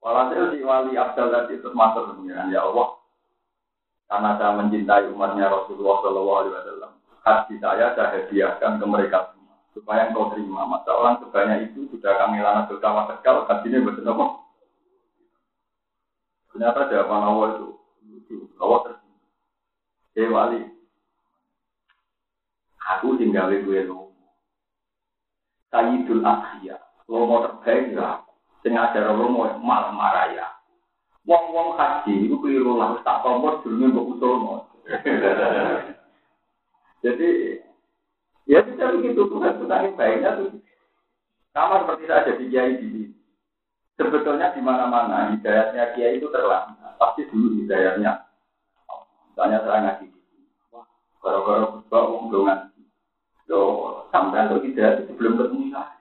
Walhasil 0.00 0.56
si 0.56 0.64
wali 0.64 0.96
Abdul 0.96 1.52
itu 1.52 1.68
masuk 1.76 2.16
pengiran 2.16 2.48
ya 2.48 2.64
Allah. 2.64 2.96
Karena 4.08 4.30
saya 4.40 4.56
mencintai 4.56 5.12
umatnya 5.12 5.52
Rasulullah 5.52 6.00
Shallallahu 6.00 6.38
Alaihi 6.40 6.54
Wasallam. 6.56 6.92
Hati 7.20 7.54
saya 7.60 7.92
saya 7.92 8.08
hadiahkan 8.16 8.80
ke 8.80 8.86
mereka 8.88 9.36
semua 9.36 9.60
supaya 9.76 10.08
engkau 10.08 10.32
terima. 10.32 10.64
Masa 10.64 10.96
orang 10.96 11.20
sebanyak 11.20 11.68
itu 11.68 11.84
sudah 11.92 12.16
kami 12.24 12.40
lana 12.40 12.64
bertawa 12.64 13.12
kekal 13.12 13.44
ini 13.68 13.84
betul 13.84 14.08
apa? 14.08 14.49
Ternyata 16.50 16.90
jawaban 16.90 17.22
Allah 17.22 17.48
itu 17.54 17.68
lucu. 18.10 18.36
Allah 18.58 18.78
tersinggung. 18.86 19.30
Hei 20.18 20.26
wali, 20.26 20.60
aku 22.82 23.14
tinggal 23.16 23.54
gue 23.54 23.80
lu 23.86 24.10
Sayyidul 25.70 26.26
Akhya. 26.26 26.82
Lomo 27.06 27.46
terbaik 27.46 27.94
ya. 27.94 28.26
Sing 28.62 28.74
ajar 28.74 29.14
lomo 29.14 29.46
malam 29.62 29.94
maraya. 29.94 30.58
Wong-wong 31.22 31.78
haji 31.78 32.26
itu 32.26 32.34
keliru 32.42 32.74
lah. 32.74 32.98
Tak 33.06 33.22
kompor 33.22 33.62
dulu 33.62 33.86
untuk 33.86 34.18
usul 34.18 34.66
Jadi 37.04 37.30
ya 38.50 38.60
bisa 38.66 38.92
begitu 38.98 39.22
Tuhan 39.30 39.62
Tuhan 39.62 39.84
yang 39.88 39.96
baiknya 39.96 40.30
tuh 40.36 40.60
sama 41.50 41.82
seperti 41.82 42.04
saya 42.06 42.22
jadi 42.34 42.44
kiai 42.50 42.72
di. 42.78 42.99
Sebetulnya 44.00 44.56
di 44.56 44.64
mana-mana 44.64 45.36
hidayatnya 45.36 45.92
kiai 45.92 46.16
itu 46.16 46.32
terlambat. 46.32 46.96
Pasti 46.96 47.28
dulu 47.28 47.60
hidayatnya. 47.60 48.24
Misalnya 49.28 49.60
saya 49.60 49.78
ngaji 49.84 50.08
di 50.08 50.20
sini. 50.24 50.48
Wah, 50.72 50.88
gara-gara 51.20 51.68
bawa 51.92 52.18
dengan 52.32 52.58
Yo, 53.44 53.60
sampai 54.14 54.46
untuk 54.46 54.62
hidayat 54.62 55.04
itu 55.04 55.12
belum 55.18 55.36
ketemu 55.36 55.74
saya. 55.74 55.98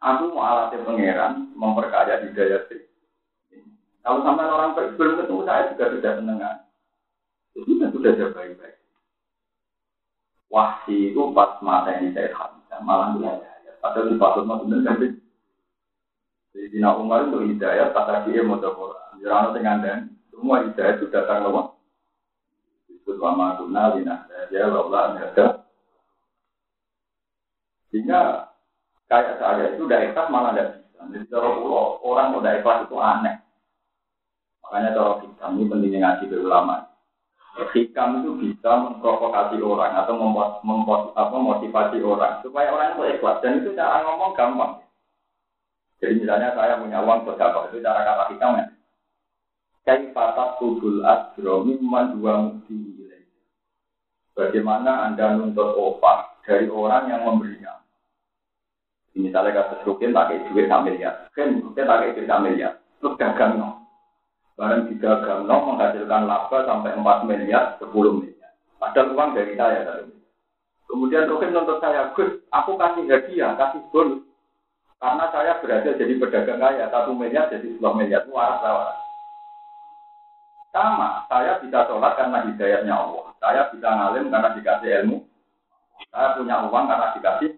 Aku 0.00 0.32
mau 0.32 0.46
alatnya 0.46 0.86
pangeran, 0.86 1.50
memperkaya 1.58 2.22
hidayat 2.24 2.70
sih. 2.70 2.88
Kalau 4.06 4.22
sampai 4.22 4.46
orang 4.46 4.78
belum 4.96 5.18
ketemu 5.18 5.42
saya 5.44 5.62
juga 5.74 5.84
sudah 5.92 6.12
seneng 6.14 6.38
kan. 6.38 6.56
Itu 7.58 7.74
kan 7.82 7.90
sudah 7.90 8.10
jauh 8.16 8.32
baik-baik. 8.32 8.78
Wahsi 10.46 11.10
itu 11.10 11.20
pas 11.34 11.58
mata 11.60 11.90
ini 11.98 12.14
saya 12.14 12.30
hamzah, 12.32 12.80
malah 12.80 13.12
hidayat. 13.18 13.76
Padahal 13.82 14.08
di 14.08 14.16
pasal 14.16 14.46
mau 14.46 14.62
benar 14.62 14.80
kan. 14.86 15.25
Jadi 16.56 16.72
Dina 16.72 16.96
Umar 16.96 17.28
itu 17.28 17.52
hidayat, 17.52 17.92
kata 17.92 18.24
dia 18.24 18.40
mau 18.40 18.56
coba. 18.56 19.12
Jirano 19.20 19.52
dengan 19.52 19.84
dan 19.84 19.98
semua 20.32 20.64
hidayat 20.64 21.04
itu 21.04 21.12
datang 21.12 21.44
lewat. 21.44 21.76
Disebut 22.88 23.20
wama 23.20 23.60
guna 23.60 23.92
lina 23.92 24.24
saja, 24.24 24.72
laulah 24.72 25.20
ada 25.20 25.66
sehingga 27.96 28.52
kayak 29.08 29.40
saya 29.40 29.72
itu 29.72 29.88
udah 29.88 30.00
ikhlas 30.04 30.28
malah 30.28 30.52
tidak. 30.52 30.84
Jadi 31.06 31.26
kalau 31.32 31.64
pulau 31.64 31.84
orang 32.04 32.36
udah 32.36 32.52
ikhlas 32.60 32.84
itu 32.84 32.96
aneh. 33.00 33.36
Makanya 34.60 34.90
kalau 34.92 35.12
kita 35.24 35.44
ini 35.54 35.64
pentingnya 35.64 35.98
ngaji 36.02 36.24
ke 36.28 36.36
ulama. 36.42 36.76
Hikam 37.72 38.20
itu 38.20 38.32
bisa 38.36 38.68
memprovokasi 38.76 39.56
orang 39.64 39.96
atau 39.96 40.12
membuat, 40.12 40.60
membuat 40.60 41.16
apa, 41.16 41.36
motivasi 41.40 42.04
orang 42.04 42.44
supaya 42.44 42.68
orang 42.68 43.00
itu 43.00 43.16
ikhlas 43.16 43.40
dan 43.40 43.64
itu 43.64 43.72
cara 43.72 44.04
ngomong 44.04 44.36
gampang. 44.36 44.85
Jadi 45.96 46.12
misalnya 46.20 46.52
saya 46.52 46.76
punya 46.76 47.00
uang 47.00 47.24
berapa 47.24 47.72
itu 47.72 47.80
cara 47.80 48.00
kata 48.04 48.24
hikam 48.36 48.60
ya. 48.60 48.66
Kaifatat 49.86 50.58
tubul 50.60 51.00
asro 51.06 51.62
mimman 51.62 52.18
dua 52.18 52.32
mukti 52.42 52.96
Bagaimana 54.36 55.08
Anda 55.08 55.32
nuntut 55.32 55.72
opak 55.80 56.44
dari 56.44 56.68
orang 56.68 57.08
yang 57.08 57.24
memberinya? 57.24 57.80
Misalnya 59.16 59.64
kasus 59.64 59.80
rukin 59.88 60.12
tak 60.12 60.28
kayak 60.28 60.44
duit 60.52 60.68
tak 60.68 60.84
miliar, 60.84 61.14
kan 61.32 61.56
rukin 61.64 61.88
kayak 61.88 62.12
duit 62.12 62.28
tak 62.28 62.42
miliar, 62.44 62.72
terus 63.00 63.16
dagang 63.16 63.56
no. 63.56 63.80
Barang 64.60 64.92
didagang 64.92 65.48
no 65.48 65.56
menghasilkan 65.72 66.28
laba 66.28 66.58
sampai 66.68 66.92
4 67.00 67.24
miliar, 67.24 67.80
10 67.80 67.88
miliar. 67.96 68.52
Padahal 68.76 69.16
uang 69.16 69.30
dari 69.32 69.56
saya 69.56 69.88
tadi. 69.88 70.12
Kemudian 70.84 71.32
rukin 71.32 71.56
nuntut 71.56 71.80
saya, 71.80 72.12
Gus, 72.12 72.44
aku 72.52 72.76
kasih 72.76 73.08
hadiah, 73.08 73.56
kasih 73.56 73.80
bonus. 73.88 74.20
Karena 74.96 75.24
saya 75.28 75.52
berada 75.60 75.90
jadi 75.92 76.14
pedagang 76.16 76.60
kaya, 76.60 76.88
satu 76.88 77.12
miliar 77.12 77.52
jadi 77.52 77.68
10 77.76 77.98
miliar, 78.00 78.24
waras 78.32 78.64
waras. 78.64 78.98
Sama, 80.72 81.24
saya 81.28 81.60
bisa 81.60 81.88
sholat 81.88 82.16
karena 82.16 82.44
hidayahnya 82.48 82.94
Allah. 82.96 83.26
Saya 83.40 83.68
bisa 83.72 83.88
ngalim 83.88 84.32
karena 84.32 84.56
dikasih 84.56 84.90
ilmu. 85.04 85.24
Saya 86.12 86.36
punya 86.36 86.64
uang 86.68 86.84
karena 86.88 87.12
dikasih 87.16 87.50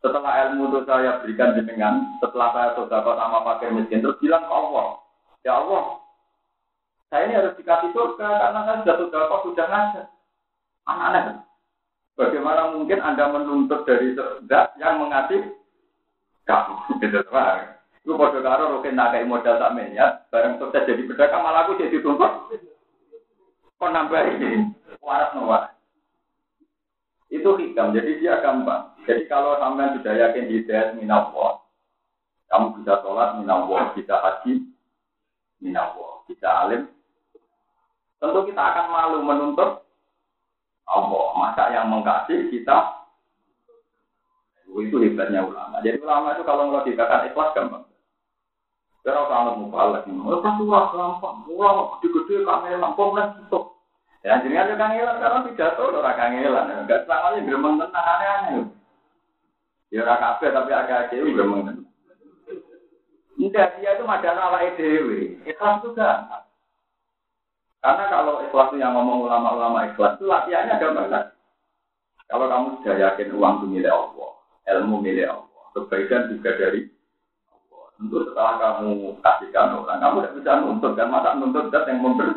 setelah 0.00 0.32
ilmu 0.48 0.72
itu 0.72 0.80
saya 0.88 1.20
berikan 1.20 1.52
jenengan, 1.52 2.16
setelah 2.24 2.48
saya 2.56 2.68
saudara 2.72 3.20
sama 3.20 3.44
pakai 3.44 3.68
miskin, 3.68 4.00
terus 4.00 4.16
bilang 4.16 4.48
ke 4.48 4.52
Allah, 4.52 4.96
ya 5.44 5.60
Allah, 5.60 6.00
saya 7.12 7.28
ini 7.28 7.36
harus 7.36 7.52
dikasih 7.60 7.92
surga 7.92 8.28
karena 8.40 8.60
saya 8.64 8.76
sudah 8.80 8.96
saudara 8.96 9.36
sudah 9.44 9.66
ngajar. 9.68 10.06
Aneh-aneh. 10.88 11.36
Bagaimana 12.16 12.72
mungkin 12.72 13.00
Anda 13.00 13.28
menuntut 13.28 13.84
dari 13.84 14.16
zat 14.48 14.72
yang 14.80 15.04
mengasih 15.04 15.52
kamu? 16.50 16.74
Gitu, 16.98 17.18
Itu 18.02 18.16
pada 18.18 18.38
karo 18.42 18.64
rokin 18.74 18.98
modal 19.30 19.60
tak 19.62 19.74
miliar, 19.78 20.26
bareng 20.34 20.58
sukses 20.58 20.82
jadi 20.88 21.06
pedagang 21.06 21.46
malah 21.46 21.62
aku 21.68 21.78
jadi 21.78 22.02
tuntut. 22.02 22.50
Kok 23.78 23.90
nambah 23.94 24.22
ini? 24.36 24.74
Waras 24.98 25.30
no 25.38 25.46
Itu 27.30 27.54
hikam, 27.54 27.94
jadi 27.94 28.10
dia 28.18 28.42
gampang. 28.42 28.90
Jadi 29.06 29.30
kalau 29.30 29.56
sampai 29.62 29.94
sudah 29.96 30.12
yakin 30.12 30.50
hidayat 30.50 30.98
minallah, 30.98 31.62
kamu 32.50 32.82
bisa 32.82 32.98
sholat 33.06 33.38
minallah, 33.38 33.94
bisa 33.94 34.18
haji 34.18 34.66
minallah, 35.62 36.26
bisa 36.26 36.48
alim. 36.66 36.90
Tentu 38.20 38.40
kita 38.50 38.60
akan 38.60 38.86
malu 38.92 39.18
menuntut 39.24 39.86
Allah. 40.84 41.26
Masa 41.38 41.64
yang 41.72 41.88
mengkasih 41.88 42.52
kita 42.52 42.99
itu 44.84 44.96
hebatnya 45.00 45.44
ulama. 45.44 45.80
Jadi 45.84 46.00
ulama 46.00 46.36
itu 46.36 46.42
kalau 46.44 46.62
ngelogikakan 46.68 47.28
ikhlas 47.28 47.54
gampang. 47.56 47.84
Kira 49.00 49.24
kalau 49.32 49.56
mau 49.56 49.96
lagi, 49.96 50.12
oh 50.12 50.40
pasti 50.44 50.62
gampang. 50.68 51.36
Ulama 51.48 51.96
gede-gede 51.98 52.44
lampung 52.76 53.16
dan 53.16 53.36
tutup. 53.44 53.80
Ya 54.20 54.36
jenengan 54.44 54.68
yo 54.68 54.76
kangelan 54.76 55.16
karena 55.16 55.44
pidato 55.48 55.82
ora 55.88 56.12
kangelan. 56.12 56.84
Enggak 56.84 57.08
selamanya 57.08 57.40
gremeng 57.40 57.74
tenan 57.80 58.04
aneh-aneh. 58.04 58.64
Ya 59.88 60.04
ora 60.04 60.14
kabeh 60.20 60.48
tapi 60.52 60.70
agak-agak 60.76 61.24
gremeng 61.32 61.60
tenan. 61.64 61.88
Enggak, 63.40 63.80
dia 63.80 63.96
itu 63.96 64.04
madana 64.04 64.52
ala 64.52 64.68
dhewe. 64.76 65.40
Ikhlas 65.48 65.80
juga. 65.80 66.28
Karena 67.80 68.04
kalau 68.12 68.44
ikhlas 68.44 68.76
yang 68.76 68.92
ngomong 68.92 69.24
ulama-ulama 69.24 69.88
ikhlas 69.88 70.20
itu 70.20 70.28
latihannya 70.28 70.76
gampang 70.76 71.08
kan. 71.08 71.24
Kalau 72.28 72.46
kamu 72.46 72.66
sudah 72.84 72.96
yakin 73.00 73.34
uang 73.34 73.54
itu 73.58 73.66
milik 73.66 73.90
Allah, 73.90 74.30
ilmu 74.68 75.00
milik 75.00 75.30
Allah, 75.30 75.64
kebaikan 75.76 76.32
juga 76.34 76.50
dari 76.56 76.90
Allah. 77.48 77.84
Tentu 77.96 78.16
setelah 78.28 78.52
kamu 78.60 79.20
kasihkan 79.24 79.76
orang, 79.80 80.00
kamu 80.00 80.16
tidak 80.20 80.34
bisa 80.36 80.52
nuntut 80.60 80.92
kan, 80.96 81.08
masa 81.08 81.30
nuntut 81.36 81.64
dat 81.72 81.84
yang 81.88 82.00
memberi. 82.00 82.34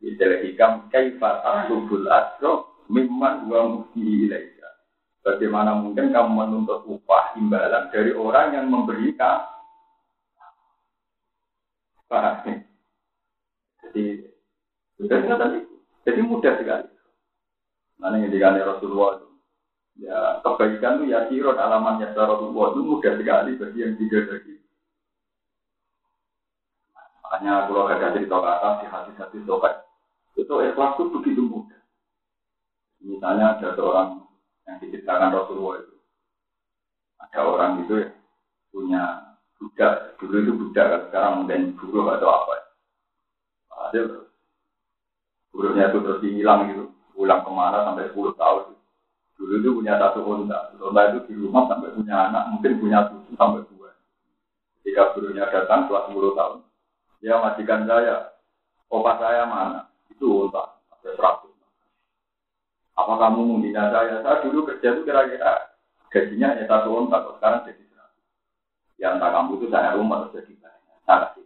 Istilah 0.00 0.40
hikam 0.40 0.72
kaifa 0.88 1.30
asubul 1.44 2.08
asro 2.08 2.52
mimman 2.88 3.46
wa 3.52 3.60
muhi 3.68 4.26
ilaika. 4.26 4.68
Bagaimana 5.20 5.76
mungkin 5.76 6.08
kamu 6.10 6.30
menuntut 6.32 6.88
upah 6.88 7.36
imbalan 7.36 7.92
dari 7.92 8.16
orang 8.16 8.56
yang 8.56 8.66
memberikan? 8.72 9.44
Jadi, 13.90 14.22
sudah 14.98 15.38
tadi. 15.38 15.60
Jadi 16.02 16.20
mudah 16.26 16.54
sekali. 16.58 16.88
Yang 18.00 18.32
dikali 18.32 18.60
Rasulullah. 18.64 19.29
Ya, 20.00 20.40
kebaikan 20.40 21.04
itu 21.04 21.12
ya 21.12 21.28
sirot 21.28 21.60
alamatnya 21.60 22.16
Rasulullah 22.16 22.72
itu 22.72 22.80
mudah 22.88 23.12
sekali 23.20 23.52
bagi 23.60 23.84
yang 23.84 23.94
tidak 24.00 24.24
lagi. 24.32 24.54
Makanya 27.20 27.68
kalau 27.68 27.84
ada 27.84 28.08
cerita 28.16 28.36
ke 28.40 28.48
atas 28.48 28.74
di 28.80 28.86
hati-hati 28.88 29.38
sobat, 29.44 29.84
itu 30.40 30.54
ikhlas 30.56 30.96
itu 30.96 31.04
begitu 31.20 31.42
mudah. 31.44 31.82
Misalnya 33.04 33.60
ada 33.60 33.76
seorang 33.76 34.24
yang 34.64 34.76
diceritakan 34.80 35.36
Rasulullah 35.36 35.84
itu. 35.84 35.96
Ada 37.20 37.40
orang 37.44 37.72
itu 37.84 37.94
ya, 38.00 38.08
punya 38.72 39.02
budak, 39.60 40.16
dulu 40.16 40.36
itu 40.40 40.52
budak, 40.56 41.12
sekarang 41.12 41.44
mungkin 41.44 41.76
buruh 41.76 42.16
atau 42.16 42.28
apa. 42.32 42.54
Ada 43.92 44.00
buruhnya 45.52 45.92
itu 45.92 45.98
terus 46.00 46.24
hilang 46.24 46.72
gitu, 46.72 46.84
pulang 47.12 47.44
ke 47.44 47.50
mana 47.52 47.84
sampai 47.84 48.08
10 48.08 48.32
tahun. 48.40 48.79
Dulu 49.40 49.56
itu 49.56 49.70
punya 49.72 49.96
satu 49.96 50.20
unta, 50.20 50.68
unta 50.76 51.00
itu 51.08 51.32
di 51.32 51.34
rumah 51.40 51.64
sampai 51.64 51.96
punya 51.96 52.28
anak, 52.28 52.52
mungkin 52.52 52.76
punya 52.76 53.08
tujuh 53.08 53.32
sampai 53.40 53.64
dua. 53.72 53.88
Ketika 54.76 55.16
buruhnya 55.16 55.48
datang 55.48 55.88
setelah 55.88 56.12
10 56.12 56.36
tahun, 56.36 56.58
ya 57.24 57.40
majikan 57.40 57.88
saya, 57.88 58.36
opa 58.92 59.16
saya 59.16 59.48
mana? 59.48 59.88
Itu 60.12 60.44
unta, 60.44 60.76
ada 60.92 61.10
seratus. 61.16 61.56
Apa 63.00 63.16
kamu 63.16 63.40
menghina 63.48 63.88
saya? 63.88 64.20
Saya 64.20 64.44
dulu 64.44 64.68
kerja 64.68 64.92
itu 64.92 65.08
kira-kira 65.08 65.72
gajinya 66.12 66.52
hanya 66.52 66.64
satu 66.68 66.88
onta, 67.00 67.16
sekarang 67.40 67.64
jadi 67.64 67.82
seratus. 67.88 68.24
Yang 69.00 69.14
tak 69.24 69.30
kamu 69.32 69.50
itu 69.56 69.66
saya 69.72 69.96
rumah 69.96 70.28
terus 70.28 70.44
jadi 70.44 70.52
banyak. 70.60 71.39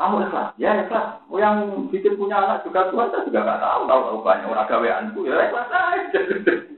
Kamu 0.00 0.16
ikhlas, 0.24 0.56
ya 0.56 0.80
ikhlas. 0.80 1.20
Oh, 1.28 1.36
yang 1.36 1.60
bikin 1.92 2.16
punya 2.16 2.40
anak 2.40 2.64
juga 2.64 2.88
tua, 2.88 3.12
saya 3.12 3.28
juga 3.28 3.44
nggak 3.44 3.60
tahu, 3.60 3.80
tahu 3.84 4.00
tahu 4.08 4.18
banyak 4.24 4.48
orang 4.48 4.68
gaweanku, 4.72 5.20
ya 5.28 5.36
ikhlas 5.44 5.68
aja. 5.68 6.20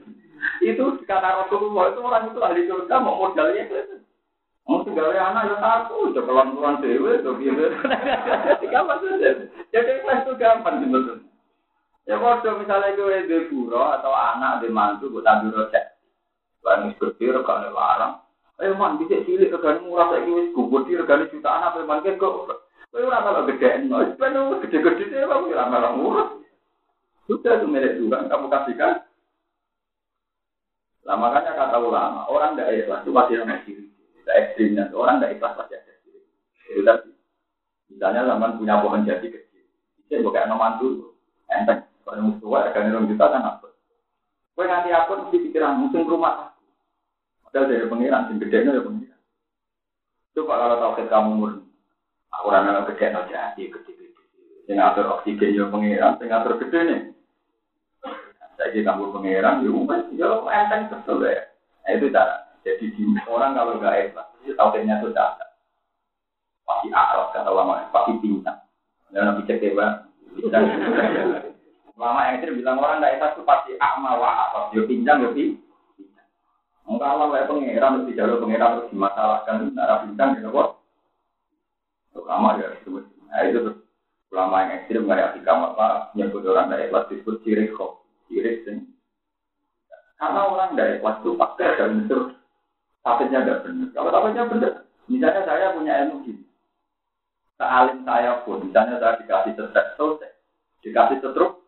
itu 0.75 0.83
kata 1.07 1.47
Rasulullah 1.47 1.95
itu 1.95 1.99
orang 2.03 2.23
itu 2.27 2.39
ahli 2.43 2.67
surga 2.67 2.95
mau 2.99 3.23
modalnya 3.23 3.63
itu. 3.63 4.03
Mau 4.67 4.83
gawe 4.83 5.15
anak 5.15 5.55
ya 5.55 5.55
takut, 5.59 6.11
coba 6.15 6.51
keluar 6.51 6.75
dewe, 6.83 7.23
coba 7.23 7.39
biar. 7.39 7.71
Jadi 9.71 9.91
ikhlas 10.03 10.19
itu 10.27 10.31
gampang 10.35 10.83
gitu. 10.83 10.99
Ya 12.03 12.19
bodoh 12.19 12.59
misalnya 12.59 12.99
gue 12.99 13.31
di 13.31 13.37
guru 13.47 13.79
atau 13.79 14.11
anak 14.11 14.59
di 14.59 14.67
mantu 14.67 15.07
gue 15.07 15.23
tampil 15.23 15.55
rojek. 15.55 15.95
Barang 16.59 16.91
seperti 16.91 17.31
regane 17.31 17.71
larang. 17.71 18.19
Eh 18.59 18.75
man 18.75 18.99
bisa 18.99 19.23
cilik 19.23 19.47
regane 19.47 19.79
murah 19.87 20.11
saya 20.11 20.27
gue 20.27 20.51
kubur 20.51 20.83
di 20.83 20.99
regane 20.99 21.31
jutaan 21.31 21.63
apa 21.63 21.87
man 21.87 22.03
kok. 22.03 22.62
Gue 22.93 23.09
ora 23.09 23.25
malah 23.25 23.49
gede 23.49 23.89
no. 23.89 24.05
Sebenarnya 24.05 24.61
gede-gede 24.61 25.03
sih 25.09 25.17
bang 25.17 25.49
ora 25.49 25.65
malah 25.65 25.91
murah. 25.97 26.29
Sudah 27.25 27.57
itu 27.57 27.65
milik 27.65 27.97
Tuhan 27.97 28.29
kamu 28.29 28.45
kasihkan. 28.53 29.01
Lah 31.03 31.17
makanya 31.17 31.57
kata 31.57 31.81
ulama 31.81 32.29
orang 32.29 32.53
tidak 32.53 32.85
ikhlas 32.85 33.01
itu 33.01 33.09
pasti 33.09 33.33
ramai 33.41 33.65
diri. 33.65 33.89
Tidak 33.89 34.37
ekstrimnya 34.37 34.83
orang 34.93 35.17
tidak 35.17 35.41
ikhlas 35.41 35.57
pasti 35.57 35.73
ada 35.73 35.93
tadi. 36.85 37.11
Misalnya 37.89 38.29
zaman 38.29 38.61
punya 38.61 38.77
pohon 38.77 39.09
jati 39.09 39.27
kecil. 39.33 39.65
Itu 40.05 40.21
bukan 40.21 40.53
nomor 40.53 40.77
dulu. 40.77 41.17
Enteng. 41.49 41.89
Kalau 42.03 42.35
tua, 42.37 42.67
harganya 42.67 42.99
orang 42.99 43.09
juta 43.09 43.25
kan 43.31 43.41
apa? 43.41 43.67
Kue 44.53 44.69
nanti 44.69 44.93
aku 44.93 45.17
mesti 45.17 45.49
pikiran 45.49 45.81
musim 45.81 46.05
rumah. 46.05 46.53
Padahal 47.47 47.71
dari 47.71 47.89
pengiran, 47.89 48.27
sing 48.29 48.37
gede 48.37 48.69
ya 48.69 48.85
pengiran. 48.85 49.21
Coba 50.35 50.53
kalau 50.61 50.75
tahu 50.77 51.09
kamu 51.09 51.31
murni. 51.39 51.62
Aku 52.39 52.49
rana 52.49 52.81
gede 52.89 53.13
aja, 53.13 53.53
iya 53.53 53.67
gede-gede. 53.69 54.09
Yang 54.65 54.77
ngatur 54.79 55.05
oksigen 55.19 55.53
ya 55.53 55.69
pengiran, 55.69 56.17
yang 56.17 56.29
ngatur 56.33 56.53
gede 56.65 56.79
nih. 56.81 57.01
Saya 58.57 58.79
kamu 58.85 59.13
pengiran, 59.13 59.65
ya 59.65 59.69
umpet, 59.69 60.01
ya 60.17 60.29
enteng 60.49 60.89
betul 60.89 61.25
ya. 61.25 61.45
Nah 61.83 61.91
itu 61.93 62.07
cara. 62.09 62.35
Jadi 62.63 62.85
orang 63.27 63.59
kalau 63.59 63.75
nggak 63.75 63.97
ikhlas, 64.07 64.27
itu 64.41 64.55
tauhidnya 64.55 65.03
itu 65.03 65.11
cacat. 65.11 65.49
Pasti 66.63 66.87
akrab 66.95 67.35
kata 67.35 67.51
lama, 67.51 67.91
pasti 67.91 68.15
pincang. 68.23 68.55
Ya 69.11 69.19
nabi 69.27 69.43
cek 69.43 69.59
ya. 69.59 70.07
Lama 71.93 72.19
yang 72.25 72.41
itu 72.41 72.55
bilang 72.55 72.79
orang 72.79 73.03
tidak 73.03 73.13
ikhlas 73.19 73.33
itu 73.35 73.43
pasti 73.43 73.71
akma 73.77 74.15
wa 74.15 74.31
apa, 74.47 74.59
yo 74.71 74.87
pinjam 74.87 75.21
yo 75.21 75.35
pinjam. 75.35 75.59
Enggak 76.83 77.15
kayak 77.15 77.47
pangeran 77.47 77.95
mesti 77.99 78.17
jalur 78.17 78.43
pangeran 78.43 78.79
terus 78.79 78.91
dimasalahkan 78.91 79.71
cara 79.75 80.03
pinjam 80.07 80.35
gitu 80.39 80.49
kok. 80.51 80.82
Lama 82.13 82.61
ya 82.61 82.69
disebut. 82.77 83.03
Nah 83.29 83.41
itu 83.49 83.59
tuh 83.65 83.75
ulama 84.33 84.65
yang 84.65 84.71
ekstrim 84.81 85.05
nggak 85.05 85.37
ada 85.37 85.39
kamar 85.45 85.69
apa 85.77 85.87
nyebut 86.17 86.41
orang 86.49 86.73
tidak 86.73 86.89
ikhlas 86.89 87.09
disebut 87.13 87.35
ciri 87.45 87.65
kok, 87.73 88.01
ciri 88.29 88.51
sing. 88.65 88.77
Karena 90.17 90.49
orang 90.49 90.73
tidak 90.73 90.97
ikhlas 90.97 91.17
itu 91.21 91.31
pakai 91.37 91.69
dan 91.77 91.91
itu 92.05 92.17
takutnya 93.05 93.39
tidak 93.45 93.61
benar. 93.65 93.89
Kalau 93.93 94.09
takutnya 94.09 94.43
benar, 94.49 94.73
misalnya 95.05 95.41
saya 95.45 95.75
punya 95.77 95.93
ilmu 96.05 96.15
gini. 96.25 96.43
Sealim 97.53 97.99
saya 98.01 98.41
pun, 98.41 98.65
misalnya 98.65 98.97
saya 98.97 99.13
dikasih 99.21 99.53
stres 99.53 99.87
selesai, 99.93 100.31
dikasih 100.81 101.17
setruk, 101.21 101.61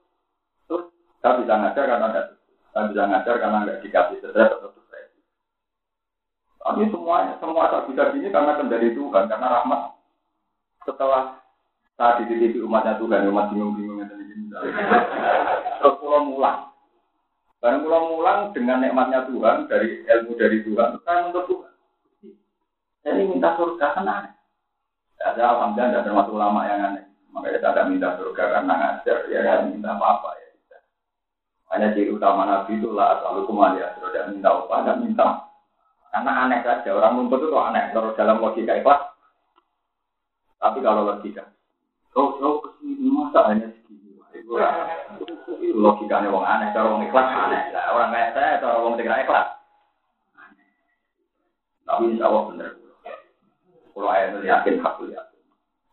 saya 1.22 1.42
bisa 1.42 1.54
ngajar 1.58 1.86
karena 1.90 2.06
enggak, 2.10 2.26
saya 2.74 2.86
bisa 2.90 3.04
ngajar 3.06 3.36
karena 3.38 3.58
enggak 3.62 3.82
dikasih 3.86 4.18
stres 4.22 4.50
atau 4.50 4.70
stres. 4.74 5.10
Tapi 6.58 6.90
semuanya, 6.90 7.38
semua 7.38 7.70
tak 7.70 7.86
bisa 7.94 8.10
gini 8.18 8.34
karena 8.34 8.58
kendali 8.58 8.98
Tuhan, 8.98 9.30
karena 9.30 9.48
rahmat. 9.62 9.95
Setelah 10.86 11.42
saya 11.98 12.22
dititipi 12.22 12.62
umatnya 12.62 13.02
Tuhan, 13.02 13.32
umat 13.34 13.50
bingung-bingung 13.50 14.04
yang 14.04 14.10
tadi 14.12 14.24
Terus 15.82 15.96
pulau 16.00 16.22
mulang. 16.30 16.70
Barang 17.60 17.82
pulau 17.82 18.02
mulang 18.14 18.54
dengan 18.54 18.84
nikmatnya 18.86 19.26
Tuhan, 19.26 19.66
dari 19.66 20.06
ilmu 20.06 20.32
dari 20.38 20.58
Tuhan, 20.62 21.02
saya 21.02 21.26
menuntut 21.26 21.46
Tuhan. 21.50 21.74
Ini 23.06 23.22
minta 23.26 23.58
surga, 23.58 23.98
kan 23.98 24.06
aneh. 24.06 24.34
Ya, 25.18 25.34
alhamdulillah 25.34 25.90
tidak 25.90 26.06
termasuk 26.06 26.34
ulama 26.38 26.70
yang 26.70 26.94
aneh. 26.94 27.06
Makanya 27.34 27.58
saya 27.64 27.74
tidak 27.74 27.90
minta 27.90 28.10
surga 28.22 28.44
karena 28.60 28.74
ngajar, 28.78 29.18
ya 29.32 29.56
minta 29.66 29.90
apa-apa 29.98 30.30
ya. 30.38 30.46
Hanya 31.74 31.98
ciri 31.98 32.14
utama 32.14 32.46
Nabi 32.46 32.78
itu 32.78 32.94
lah 32.94 33.20
selalu 33.20 33.42
ke 33.50 33.54
mana 33.56 33.76
ya, 33.82 33.88
tidak 33.98 34.26
minta 34.30 34.50
upah, 34.54 34.80
dan 34.86 34.98
minta. 35.02 35.28
Karena 36.14 36.32
aneh 36.46 36.60
saja, 36.62 36.90
orang 36.94 37.14
nuntut 37.18 37.42
itu 37.42 37.58
aneh, 37.58 37.90
kalau 37.92 38.14
dalam 38.14 38.40
logika 38.40 38.78
ikhlas. 38.78 39.15
Tapi 40.66 40.82
kalau 40.82 41.06
logika, 41.06 41.46
oh, 42.18 42.42
oh, 42.42 42.58
ke 42.66 42.82
sini 42.82 43.06
masa 43.14 43.54
hanya 43.54 43.70
segini. 43.70 44.18
Itu 44.34 45.78
logikanya 45.78 46.34
orang 46.34 46.50
aneh, 46.58 46.68
cara 46.74 46.90
orang 46.90 47.06
ikhlas 47.06 47.30
aneh. 47.30 47.62
Orang 47.94 48.10
kayak 48.10 48.34
saya, 48.34 48.58
cara 48.58 48.82
orang 48.82 48.98
tidak 48.98 49.22
ikhlas. 49.30 49.48
Tapi 51.86 52.04
insya 52.18 52.26
Allah 52.26 52.44
benar. 52.50 52.72
Kalau 53.94 54.10
ayat 54.10 54.34
itu 54.34 54.50
yakin, 54.50 54.76
aku 54.82 55.04
yakin. 55.14 55.42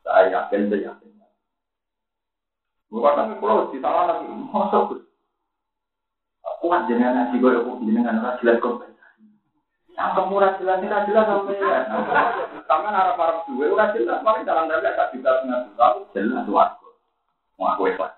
Saya 0.01 0.33
yakin, 0.33 0.73
saya 0.73 0.81
yakin. 0.89 1.11
Bukan 2.89 3.37
kalau 3.41 3.69
di 3.69 3.79
salah 3.85 4.05
lagi, 4.09 4.25
masa 4.49 4.79
kuat 6.65 6.81
jenengan 6.89 7.29
ngaji 7.29 7.37
gue 7.45 7.61
kok 7.61 7.81
jenengan 7.85 8.21
ora 8.25 8.41
jelas. 8.41 8.92
Yang 9.93 10.25
murah 10.33 10.57
jelas 10.57 10.81
ora 10.81 11.05
jelas 11.05 11.25
sampai 11.31 11.61
ya. 11.61 11.81
Sama 12.65 12.89
arah 12.89 13.15
para 13.15 13.45
duwe 13.45 13.69
ora 13.69 13.93
jelas 13.93 14.25
paling 14.25 14.49
dalam 14.49 14.69
dari 14.69 14.89
tak 14.97 15.13
bisa 15.13 15.31
setengah 15.41 15.61
juta 15.69 15.87
jelas 16.17 16.47
warga. 16.49 16.91
Mau 17.61 17.69
aku 17.77 17.93
ikhlas. 17.93 18.13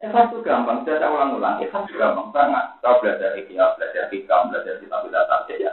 Ikhlas 0.00 0.28
itu 0.32 0.40
gampang, 0.44 0.84
saya 0.84 1.08
ulang-ulang. 1.08 1.60
Ikhlas 1.60 1.88
itu 1.88 2.00
gampang 2.00 2.32
banget. 2.32 2.64
Kau 2.80 3.00
belajar 3.00 3.36
ikhya, 3.36 3.76
belajar 3.76 4.04
hikam, 4.12 4.52
belajar 4.52 4.74
kitab 4.80 5.00
kitab 5.04 5.44
ya. 5.56 5.72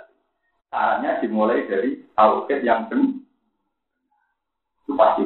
Caranya 0.73 1.21
dimulai 1.21 1.63
dari 1.69 2.01
tauhid 2.17 2.59
yang 2.65 2.87
benar. 2.91 3.13
Itu 4.83 4.91
pasti. 4.99 5.23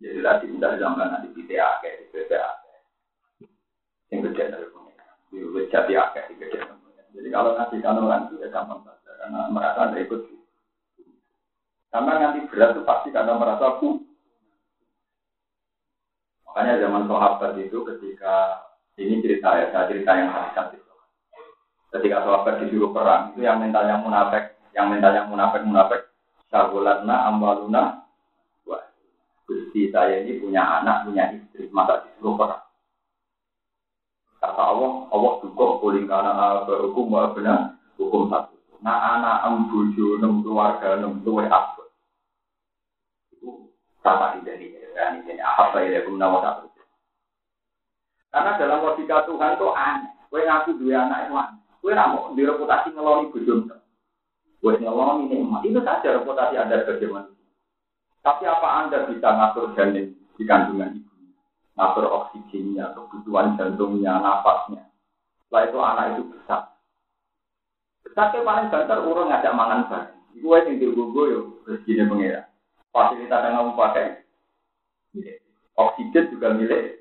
Jadi 0.00 0.20
tadi 0.24 0.46
udah 0.56 0.72
zaman 0.80 1.08
nanti 1.12 1.28
PTA, 1.36 1.84
kayak 1.84 1.96
di 2.00 2.04
PTA. 2.08 2.50
Yang 4.08 4.20
gede 4.32 4.44
dari 4.48 4.66
Wis 5.30 5.70
jadi 5.70 5.94
akeh 5.94 6.34
iki 6.34 6.58
Jadi 7.10 7.28
kalau 7.34 7.58
kasih 7.58 7.82
orang 7.82 8.30
itu 8.30 8.34
ya 8.38 8.48
gampang 8.54 8.80
saja 8.86 9.10
karena 9.18 9.40
merasa 9.50 9.80
ada 9.90 9.98
ikut. 9.98 10.20
Karena 11.90 12.12
nanti 12.22 12.46
berat 12.46 12.70
itu 12.78 12.82
pasti 12.86 13.08
karena 13.10 13.34
merasa 13.34 13.82
pun. 13.82 14.06
Makanya 16.46 16.82
zaman 16.82 17.06
sahabat 17.10 17.58
itu 17.58 17.78
ketika 17.82 18.34
ini 18.98 19.22
cerita 19.22 19.48
ya, 19.58 19.66
saya 19.74 19.90
cerita 19.90 20.10
yang 20.14 20.30
hakikat 20.30 20.78
itu. 20.78 20.92
Ketika 21.90 22.22
sahabat 22.22 22.62
disuruh 22.62 22.94
perang 22.94 23.34
itu 23.34 23.42
yang 23.42 23.58
mentalnya 23.58 23.98
munafik, 23.98 24.54
yang 24.74 24.90
mentalnya 24.90 25.26
munafik 25.26 25.62
munafik, 25.66 26.02
sahulatna 26.50 27.26
ambaluna, 27.26 28.06
wah, 28.66 28.82
gusti 29.50 29.90
saya 29.90 30.22
ini 30.22 30.38
punya 30.38 30.62
anak, 30.82 31.10
punya 31.10 31.34
istri, 31.34 31.66
masa 31.74 32.06
disuruh 32.06 32.38
perang. 32.38 32.69
Kata 34.40 34.62
Allah, 34.72 35.04
Allah 35.12 35.32
juga 35.44 35.66
kuling 35.84 36.08
karena 36.08 36.64
hukum 36.64 37.12
benar 37.12 37.76
hukum 38.00 38.32
satu. 38.32 38.56
Nah 38.80 39.20
anak 39.20 39.44
em 39.44 39.68
bojo 39.68 40.16
nem 40.16 40.40
keluarga 40.40 40.96
nem 40.96 41.20
tuwe 41.20 41.44
apa? 41.44 41.84
Itu 43.36 43.68
sama 44.00 44.40
dari 44.40 44.72
dan 44.96 45.20
ini 45.20 45.36
apa 45.36 45.84
ya 45.84 46.00
guna 46.08 46.32
wasa 46.32 46.64
Karena 48.30 48.56
dalam 48.56 48.80
logika 48.86 49.26
Tuhan 49.28 49.58
itu 49.58 49.68
aneh. 49.74 50.10
Kue 50.30 50.46
ngaku 50.46 50.78
dua 50.80 51.04
anak 51.04 51.28
itu 51.28 51.34
aneh. 51.36 51.60
Kue 51.82 51.92
mau 51.92 52.32
direputasi 52.32 52.94
ngeloni 52.96 53.28
bojo 53.34 53.54
Kue 54.64 54.74
ngeloni 54.80 55.28
nikmat. 55.28 55.66
Itu 55.66 55.80
saja 55.84 56.16
reputasi 56.16 56.54
Anda 56.56 56.86
manusia. 56.86 57.44
Tapi 58.22 58.44
apa 58.46 58.68
Anda 58.86 59.08
bisa 59.10 59.28
ngatur 59.28 59.74
janin 59.74 60.14
di 60.38 60.44
kandungan 60.46 60.94
ibu? 60.96 61.09
Ngatur 61.80 62.04
oksigennya, 62.12 62.92
kebutuhan 62.92 63.56
jantungnya, 63.56 64.20
nafasnya. 64.20 64.84
Setelah 65.48 65.62
itu 65.64 65.78
anak 65.80 66.04
itu 66.12 66.22
besar. 66.28 66.76
Besar 68.04 68.36
paling 68.36 68.68
banter 68.68 69.00
urung 69.00 69.32
ngajak 69.32 69.56
mangan 69.56 69.88
bareng. 69.88 70.20
Iku 70.36 70.46
wae 70.52 70.60
sing 70.68 70.76
digogo 70.76 71.22
yo 71.24 71.40
rezekine 71.64 72.04
pengira. 72.04 72.52
Fasilitas 72.92 73.48
yang 73.48 73.56
kamu 73.56 73.72
pakai 73.80 74.06
Oksigen 75.80 76.36
juga 76.36 76.52
milik. 76.52 77.00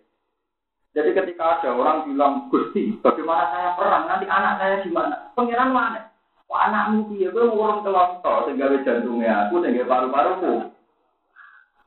Jadi 0.95 1.11
ketika 1.11 1.59
ada 1.59 1.75
orang 1.75 2.07
bilang, 2.07 2.47
Gusti, 2.47 2.95
bagaimana 3.03 3.51
saya 3.51 3.75
perang? 3.75 4.07
Nanti 4.07 4.25
anak 4.25 4.57
saya 4.57 4.75
gimana? 4.87 5.35
Pengiran 5.35 5.75
mana? 5.75 6.09
Wah, 6.49 6.65
anakmu 6.65 7.13
dia, 7.13 7.29
gue 7.29 7.45
urung 7.45 7.85
kelontor, 7.85 8.49
sehingga 8.49 8.73
jantungnya 8.81 9.45
aku, 9.45 9.61
sehingga 9.61 9.85
paru-paruku. 9.85 10.73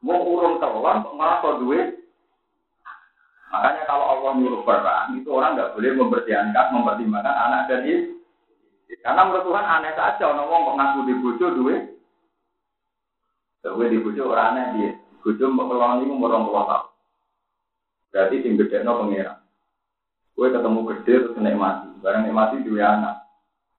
Mau 0.07 0.22
urung 0.22 0.62
kelam, 0.62 1.02
malah 1.18 1.42
kok 1.42 1.59
duit. 1.64 2.01
Makanya 3.52 3.84
kalau 3.84 4.04
Allah 4.08 4.32
nyuruh 4.40 4.64
perang, 4.64 5.12
itu 5.20 5.28
orang 5.28 5.60
nggak 5.60 5.76
boleh 5.76 5.92
mempertimbangkan, 5.92 6.66
mempertimbangkan 6.72 7.36
anak 7.36 7.60
dan 7.68 7.84
istri. 7.84 8.16
Karena 9.04 9.28
menurut 9.28 9.44
Tuhan 9.44 9.66
aneh 9.66 9.92
saja, 9.92 10.24
orang 10.24 10.48
ngomong 10.48 10.62
kok 10.64 10.76
ngaku 10.80 10.98
di 11.04 11.14
bojo 11.20 11.46
duit. 11.60 11.82
Duit 13.60 13.88
di 13.92 13.98
bojo 14.00 14.22
orang 14.32 14.48
aneh 14.56 14.66
dia. 14.72 14.90
Bojo 15.20 15.44
mbak 15.52 15.68
kelon 15.68 16.00
ini 16.00 16.12
umur 16.12 16.32
orang 16.32 16.48
tua 16.48 16.62
tahun. 16.64 16.88
Berarti 18.12 18.36
sing 18.44 18.52
gede 18.56 18.76
no 18.84 19.00
pengiran. 19.04 19.38
Gue 20.32 20.48
ketemu 20.48 20.80
gede 20.88 21.14
terus 21.28 21.36
naik 21.40 21.60
mati. 21.60 21.88
Barang 22.00 22.22
naik 22.24 22.36
mati 22.36 22.56
dua 22.64 22.84
anak. 22.88 23.16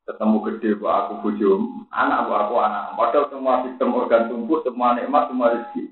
Ketemu 0.03 0.37
gede 0.51 0.69
buat 0.77 0.95
aku 1.07 1.13
bojo, 1.23 1.49
anak 1.89 2.27
buat 2.27 2.39
aku 2.45 2.55
anak. 2.59 2.83
Padahal 2.99 3.25
semua 3.31 3.63
sistem 3.63 3.95
organ 3.95 4.27
tubuh, 4.27 4.59
semua 4.61 4.99
nikmat, 4.99 5.31
semua 5.31 5.55
rezeki. 5.55 5.83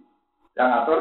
Yang 0.59 0.67
ngatur 0.67 0.99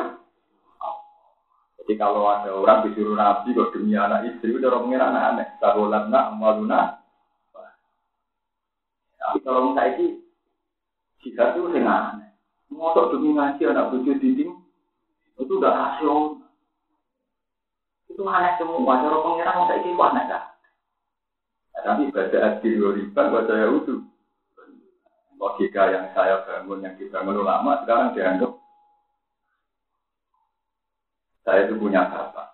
jadi 1.81 1.93
kalau 1.97 2.29
ada 2.29 2.53
orang 2.53 2.85
disuruh 2.87 3.17
nabi 3.17 3.57
kok 3.57 3.73
demi 3.73 3.97
anak 3.97 4.29
istri 4.29 4.53
udah 4.53 4.69
orang 4.69 4.83
mengira 4.85 5.07
anak 5.09 5.25
aneh. 5.33 5.47
Sahulatna 5.59 6.19
amaluna. 6.29 6.81
Tapi 9.17 9.39
kalau 9.41 9.73
misalnya 9.73 9.97
ini 9.97 10.07
jika 11.25 11.57
itu 11.57 11.73
sing 11.73 11.85
aneh. 11.89 12.31
Motor 12.71 13.17
demi 13.17 13.35
ngaji 13.35 13.63
anak 13.65 13.91
bujuk 13.91 14.21
dinding 14.21 14.53
itu 15.41 15.53
udah 15.57 15.73
rasional. 15.73 16.39
Itu 18.07 18.23
aneh 18.29 18.53
semua. 18.61 19.01
Cara 19.01 19.17
pengiran 19.25 19.59
masa 19.65 19.75
ini 19.81 19.93
aneh 19.97 20.25
kan? 20.29 20.45
tapi 21.81 22.13
baca 22.13 22.39
adil 22.45 22.93
riba, 22.93 23.23
baca 23.33 23.55
ya 23.57 23.73
utuh. 23.73 24.05
Logika 25.41 25.89
yang 25.89 26.13
saya 26.13 26.45
bangun, 26.45 26.85
yang 26.85 26.93
dibangun 27.01 27.41
ulama, 27.41 27.81
sekarang 27.81 28.13
dianggap 28.13 28.53
saya 31.51 31.67
itu 31.67 31.75
punya 31.83 32.07
bapak. 32.07 32.47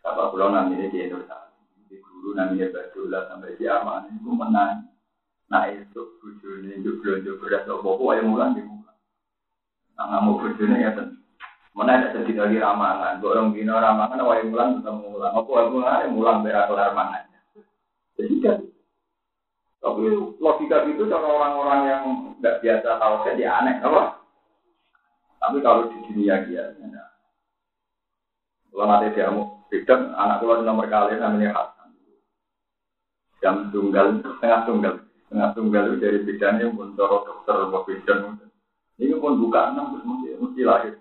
Bapak 0.00 0.32
pulau 0.32 0.48
namanya 0.48 0.88
di 0.88 1.04
Indonesia. 1.04 1.52
Di 1.84 2.00
guru 2.00 2.32
namanya 2.32 2.72
Badullah 2.72 3.28
sampai 3.28 3.60
di 3.60 3.68
Aman 3.68 4.08
itu 4.08 4.32
menang. 4.32 4.88
Nah 5.52 5.68
itu 5.68 6.00
bujurnya 6.24 6.80
itu 6.80 6.96
belanja 7.04 7.36
beras 7.36 7.68
atau 7.68 7.84
bobo 7.84 8.16
yang 8.16 8.32
mulan 8.32 8.56
di 8.56 8.64
mulan. 8.64 8.96
Nah 10.00 10.04
nggak 10.08 10.22
mau 10.24 10.40
bujurnya 10.40 10.80
ya 10.80 10.90
tentu. 10.96 11.20
Mana 11.76 12.00
ada 12.00 12.08
sedih 12.16 12.40
lagi 12.40 12.56
ramangan, 12.56 13.20
borong 13.20 13.52
bina 13.52 13.76
ramangan, 13.76 14.16
awal 14.24 14.40
yang 14.40 14.48
mulan 14.48 14.80
tetap 14.80 14.96
mulan. 14.96 15.28
Apa 15.36 15.50
yang 15.60 15.70
mulan 15.76 16.00
yang 16.08 16.12
mulan 16.16 16.36
berak 16.40 16.96
mangannya. 16.96 17.40
Jadi 18.16 18.34
kan. 18.40 18.58
Tapi 19.84 20.02
logika 20.40 20.88
itu 20.88 21.04
cara 21.04 21.28
orang-orang 21.28 21.80
yang 21.84 22.04
nggak 22.40 22.64
biasa 22.64 22.96
tahu 22.96 23.14
saya 23.22 23.36
dia 23.36 23.52
aneh, 23.60 23.76
apa? 23.84 24.24
Tapi 25.36 25.60
kalau 25.60 25.92
di 25.92 26.00
dunia 26.10 26.42
dia, 26.48 26.74
ya, 26.74 27.04
kalau 28.76 28.92
nanti 28.92 29.16
dia 29.16 29.32
mau 29.32 29.64
bidang, 29.72 30.12
anak 30.12 30.44
keluar 30.44 30.60
nomor 30.60 30.84
kali 30.92 31.16
namanya 31.16 31.56
Hasan. 31.56 31.96
Jam 33.40 33.72
tunggal, 33.72 34.20
setengah 34.20 34.60
tunggal. 34.68 34.94
Setengah 35.24 35.48
tunggal 35.56 35.82
itu 35.88 35.96
dari 35.96 36.18
bidangnya 36.20 36.68
pun 36.76 36.92
dokter, 36.92 37.56
mau 37.72 37.88
bidang. 37.88 38.36
Ini 39.00 39.16
pun 39.16 39.40
buka 39.40 39.72
enam, 39.72 39.96
mesti, 39.96 40.36
mesti 40.36 40.60
lahir. 40.60 40.94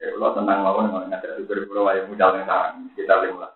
Ya, 0.00 0.16
kalau 0.16 0.32
tenang 0.32 0.64
mau 0.64 0.80
kalau 0.80 1.04
nggak 1.04 1.36
super 1.44 1.60
pulau 1.68 1.92
ayam 1.92 2.08
muda 2.08 2.32
yang 2.32 2.48
sekarang, 2.48 2.74
kita 2.96 3.14
lima 3.20 3.48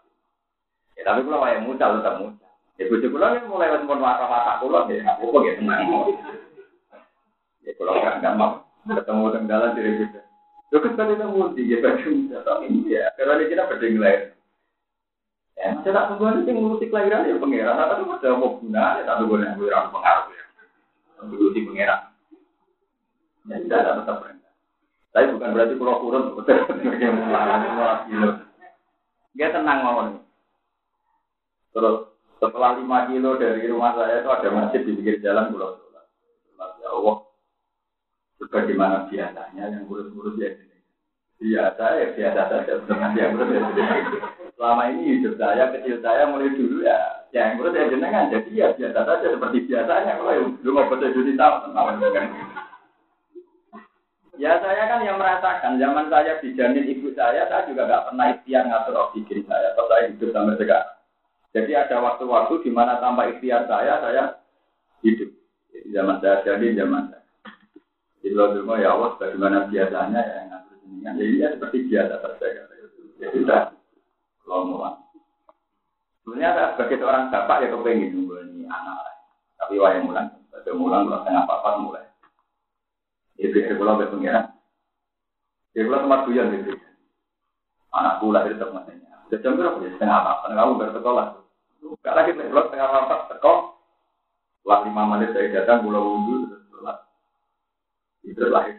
Ya, 0.92 1.02
tapi 1.08 1.20
pulau 1.24 1.40
ayam 1.40 1.64
muda 1.64 1.86
tetap 1.96 2.14
muda. 2.20 2.48
Ya, 2.76 2.84
gue 2.84 3.08
pulau 3.08 3.32
ini 3.32 3.48
mulai 3.48 3.80
pun 3.80 3.96
marah 3.96 4.28
mata 4.28 4.60
pulau, 4.60 4.92
ya, 4.92 5.08
aku 5.16 5.32
kok 5.32 5.44
ya 5.48 5.56
tenang. 5.56 5.80
Ya, 7.64 7.72
pulau 7.80 7.96
kan 7.96 8.20
nggak 8.20 8.36
mau 8.36 8.60
ketemu 8.92 9.24
tenggalan 9.32 9.72
dari 9.72 9.90
bidang. 10.04 10.27
Lo 10.68 10.84
kan 10.84 10.92
tadi 11.00 11.16
kamu 11.16 11.56
di 11.56 11.72
ya 11.72 11.80
baju 11.80 12.10
datang 12.28 12.60
ini 12.68 12.92
ya, 12.92 13.08
karena 13.16 13.48
kita 13.48 13.64
berdeng 13.72 13.96
lain. 13.96 14.22
Ya, 15.58 15.74
masih 15.74 15.90
tak 15.90 16.06
tunggu 16.12 16.30
nanti 16.30 16.50
ngurusi 16.54 16.86
kelahiran 16.86 17.26
ya 17.26 17.34
pangeran. 17.40 17.74
Nah, 17.74 17.86
tapi 17.90 18.02
masih 18.06 18.30
mau 18.36 18.62
guna 18.62 19.00
ya 19.00 19.02
tak 19.08 19.16
tunggu 19.18 19.34
nanti 19.40 19.58
pengiran 19.58 19.90
pengaruh 19.90 20.26
ya. 20.30 20.44
Ngurusi 21.24 21.66
pangeran. 21.66 22.00
Ya 23.48 23.56
tidak 23.64 23.80
ada 23.80 23.92
tetap. 23.98 24.16
Tapi 25.08 25.34
bukan 25.34 25.50
berarti 25.56 25.74
pulau 25.80 25.98
kurun 26.04 26.36
betul. 26.36 26.62
Dia 29.34 29.48
tenang 29.54 29.78
nih. 29.82 30.20
Terus 31.72 31.96
setelah 32.38 32.78
lima 32.78 33.08
kilo 33.10 33.34
dari 33.34 33.66
rumah 33.66 33.98
saya 33.98 34.22
itu 34.22 34.30
ada 34.30 34.48
masjid 34.54 34.80
di 34.86 34.92
pinggir 34.94 35.18
jalan 35.24 35.50
pulau 35.50 35.78
Sholat. 35.78 36.06
Ya 36.82 36.88
Allah, 36.90 37.16
sebagaimana 38.38 39.10
biasanya 39.10 39.64
yang 39.68 39.84
ngurus-ngurus 39.86 40.38
ya? 40.38 40.50
Biasa 41.38 41.84
ya 41.98 42.06
biasa 42.14 42.40
saja. 42.50 42.72
Dengan 42.86 43.10
yang 43.14 43.30
ngurus 43.34 43.50
ya. 43.52 43.60
Selama 44.58 44.82
ini 44.90 45.22
hidup 45.22 45.34
saya 45.38 45.70
kecil 45.74 46.02
saya 46.02 46.26
mulai 46.26 46.50
dulu 46.54 46.82
ya. 46.82 46.98
Yang 47.34 47.48
ngurus 47.58 47.74
ya 47.74 47.84
jenengan. 47.90 48.30
Jadi 48.30 48.50
ya 48.54 48.66
biasa 48.74 49.00
saja 49.04 49.26
seperti 49.30 49.58
biasanya. 49.66 50.12
Kalau 50.18 50.32
yang 50.34 50.46
belum 50.62 50.74
mau 50.74 50.90
baca 50.90 51.06
judi 51.12 51.34
Ya 54.38 54.54
saya 54.62 54.86
kan 54.86 55.02
yang 55.02 55.18
merasakan. 55.18 55.82
Zaman 55.82 56.06
saya 56.14 56.38
dijamin 56.38 56.86
ibu 56.86 57.10
saya, 57.18 57.50
saya 57.50 57.66
juga 57.66 57.90
nggak 57.90 58.04
pernah 58.06 58.26
ikhtiar 58.38 58.70
ngatur 58.70 58.94
oksigen 59.10 59.42
saya, 59.50 59.74
atau 59.74 59.90
saya 59.90 60.14
hidup 60.14 60.30
sampai 60.30 60.54
sekarang. 60.62 60.90
Jadi 61.50 61.72
ada 61.74 61.96
waktu-waktu 61.98 62.54
di 62.62 62.70
mana 62.70 63.02
tanpa 63.02 63.26
ikhtiar 63.34 63.66
saya, 63.66 63.98
saya 63.98 64.38
hidup. 65.02 65.34
Zaman 65.90 66.22
saya 66.22 66.46
jadi 66.46 66.70
zaman 66.78 67.10
saya. 67.10 67.17
Jadi 68.18 68.34
kalau 68.34 68.76
ya 68.78 68.88
Allah 68.94 69.10
bagaimana 69.16 69.70
biasanya 69.70 70.20
ya 70.20 70.38
ngatur 70.50 70.74
jenengan. 70.82 71.14
Jadi 71.14 71.34
ya 71.38 71.48
seperti 71.54 71.76
biasa 71.86 72.14
saja. 72.18 72.62
Ya 73.18 73.28
sudah, 73.34 73.62
kalau 74.46 74.64
mulai. 74.66 74.94
Sebenarnya 76.22 76.50
saya 76.54 76.68
sebagai 76.76 76.96
seorang 77.02 77.24
bapak 77.34 77.56
ya 77.64 77.68
kepengen 77.72 78.10
nunggu 78.14 78.34
ini 78.46 78.62
anak. 78.68 78.98
Tapi 79.58 79.74
wayang 79.80 80.06
mulan, 80.06 80.26
pada 80.52 80.70
mulan 80.76 81.08
kalau 81.08 81.24
tengah 81.26 81.44
apa 81.48 81.70
mulai. 81.82 82.04
Ya 83.38 83.46
biar 83.50 83.74
kalau 83.74 83.98
berpengiran. 83.98 84.46
Ya 85.74 85.80
kalau 85.86 85.98
tempat 86.06 86.20
tujuan 86.26 86.54
gitu. 86.58 86.72
Anakku 87.90 88.30
lahir 88.30 88.54
tetap 88.54 88.70
masanya. 88.70 89.24
Sudah 89.26 89.38
jam 89.42 89.56
berapa 89.58 89.78
ya? 89.82 89.90
Setengah 89.96 90.16
apa? 90.20 90.46
Kamu 90.52 90.78
bersekolah. 90.78 91.26
Gak 92.04 92.14
lagi 92.14 92.30
kalau 92.36 92.64
setengah 92.68 92.86
apa 92.86 93.16
sekolah. 93.32 93.64
Setelah 94.68 94.80
lima 94.84 95.02
menit 95.08 95.32
saya 95.32 95.48
datang, 95.64 95.80
pulau 95.80 96.04
wudhu, 96.04 96.37
itu 98.28 98.44
lahir. 98.52 98.76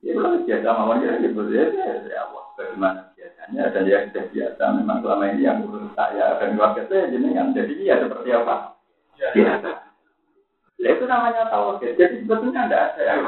Ya 0.00 0.12
kalau 0.16 0.40
biasa 0.44 0.68
mawanya 0.72 1.20
ya 1.20 1.28
berbeda 1.28 1.84
ya 2.08 2.20
Allah. 2.24 2.44
Bagaimana 2.56 3.00
biasanya 3.12 3.62
dan 3.68 3.84
yang 3.84 4.04
sudah 4.08 4.26
biasa 4.32 4.62
memang 4.80 4.98
selama 5.04 5.24
ini 5.28 5.42
yang 5.44 5.60
urus 5.68 5.92
saya 5.92 6.40
dan 6.40 6.56
keluarga 6.56 6.82
saya 6.88 7.12
jenengan. 7.12 7.52
Jadi 7.52 7.72
ya 7.84 8.00
seperti 8.00 8.28
apa? 8.32 8.54
Biasa. 9.16 9.70
Ya 10.80 10.88
itu 10.92 11.04
namanya 11.04 11.48
tawakal. 11.52 11.92
Jadi 11.96 12.24
sebetulnya 12.24 12.68
tidak 12.68 12.82
ada 12.96 13.02
yang 13.04 13.22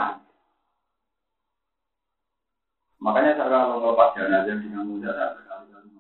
Makanya 2.99 3.39
saya 3.39 3.47
kalau 3.47 3.79
melepas 3.79 4.11
jenazah 4.19 4.59
dengan 4.59 4.85
mudah 4.91 5.15
berkali-kali 5.15 5.91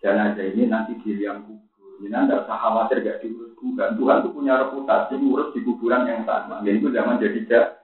jenazah 0.00 0.44
ini 0.48 0.64
nanti 0.64 0.96
di 1.04 1.20
liang 1.20 1.44
kubur. 1.44 2.00
Ini 2.00 2.16
anda 2.16 2.40
usah 2.40 2.56
khawatir 2.56 3.04
gak 3.04 3.20
diurus 3.20 3.52
Tuhan. 3.60 4.00
Tuhan 4.00 4.16
itu 4.24 4.28
punya 4.32 4.56
reputasi 4.64 5.20
ngurus 5.20 5.52
di 5.52 5.60
kuburan 5.60 6.08
yang 6.08 6.24
sama. 6.24 6.64
Dan 6.64 6.80
itu 6.80 6.88
zaman 6.88 7.20
jadi 7.20 7.40
jahat. 7.44 7.79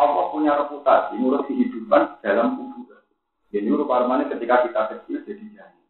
Allah 0.00 0.32
punya 0.32 0.56
reputasi 0.56 1.20
ngurus 1.20 1.44
kehidupan 1.44 2.24
dalam 2.24 2.56
kuburan. 2.56 3.04
Jadi 3.52 3.68
rupa 3.68 4.00
ketika 4.32 4.64
kita 4.64 4.82
kecil 4.96 5.18
jadi 5.28 5.44
janin. 5.52 5.84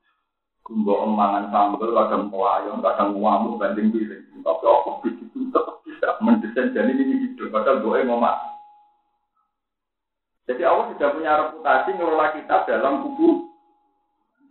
Kumbo 0.66 1.06
emangan 1.06 1.54
sambel, 1.54 1.94
kadang 1.94 2.26
wayang, 2.34 2.82
kadang 2.82 3.14
ngamuk, 3.14 3.62
banding 3.62 3.94
piring. 3.94 4.42
Tapi 4.42 4.64
apa 4.66 4.90
begitu 5.06 5.38
bisa 5.86 6.08
mendesain 6.18 6.74
jadi 6.74 6.90
ini 6.90 7.14
hidup. 7.30 7.54
Padahal 7.54 7.86
gue 7.86 8.06
ngomong. 8.10 8.38
Jadi 10.50 10.62
Allah 10.66 10.90
sudah 10.90 11.08
punya 11.14 11.32
reputasi 11.46 11.90
ngelola 11.94 12.26
kita 12.34 12.56
dalam 12.66 13.06
kubu. 13.06 13.46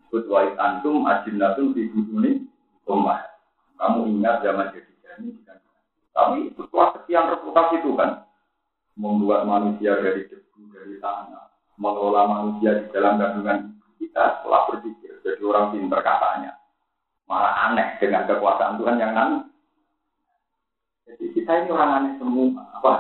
Kutwait 0.10 0.56
antum 0.56 1.04
ajinatun 1.04 1.76
di 1.76 1.92
ini 1.92 2.48
rumah. 2.88 3.20
Kamu 3.76 4.08
ingat 4.08 4.42
zaman 4.42 4.72
jadi 4.72 4.92
jadi 5.04 5.28
Tapi 6.16 6.56
setelah 6.56 6.88
sekian 6.96 7.28
reputasi 7.28 7.84
itu 7.84 7.92
kan 8.00 8.29
membuat 9.00 9.48
manusia 9.48 9.96
dari 9.96 10.28
debu, 10.28 10.76
dari 10.76 11.00
tanah, 11.00 11.56
mengelola 11.80 12.28
manusia 12.28 12.84
di 12.84 12.86
dalam 12.92 13.16
kandungan 13.16 13.80
kita 13.96 14.44
setelah 14.44 14.68
berpikir 14.68 15.16
jadi 15.24 15.42
orang 15.48 15.72
pinter 15.72 16.00
katanya 16.04 16.52
malah 17.30 17.72
aneh 17.72 17.96
dengan 18.02 18.28
kekuasaan 18.28 18.76
Tuhan 18.82 19.00
yang 19.00 19.14
aneh. 19.16 19.44
Jadi 21.06 21.26
kita 21.32 21.64
ini 21.64 21.70
orang 21.72 21.92
aneh 22.02 22.14
semua. 22.18 22.66
Apa? 22.76 22.94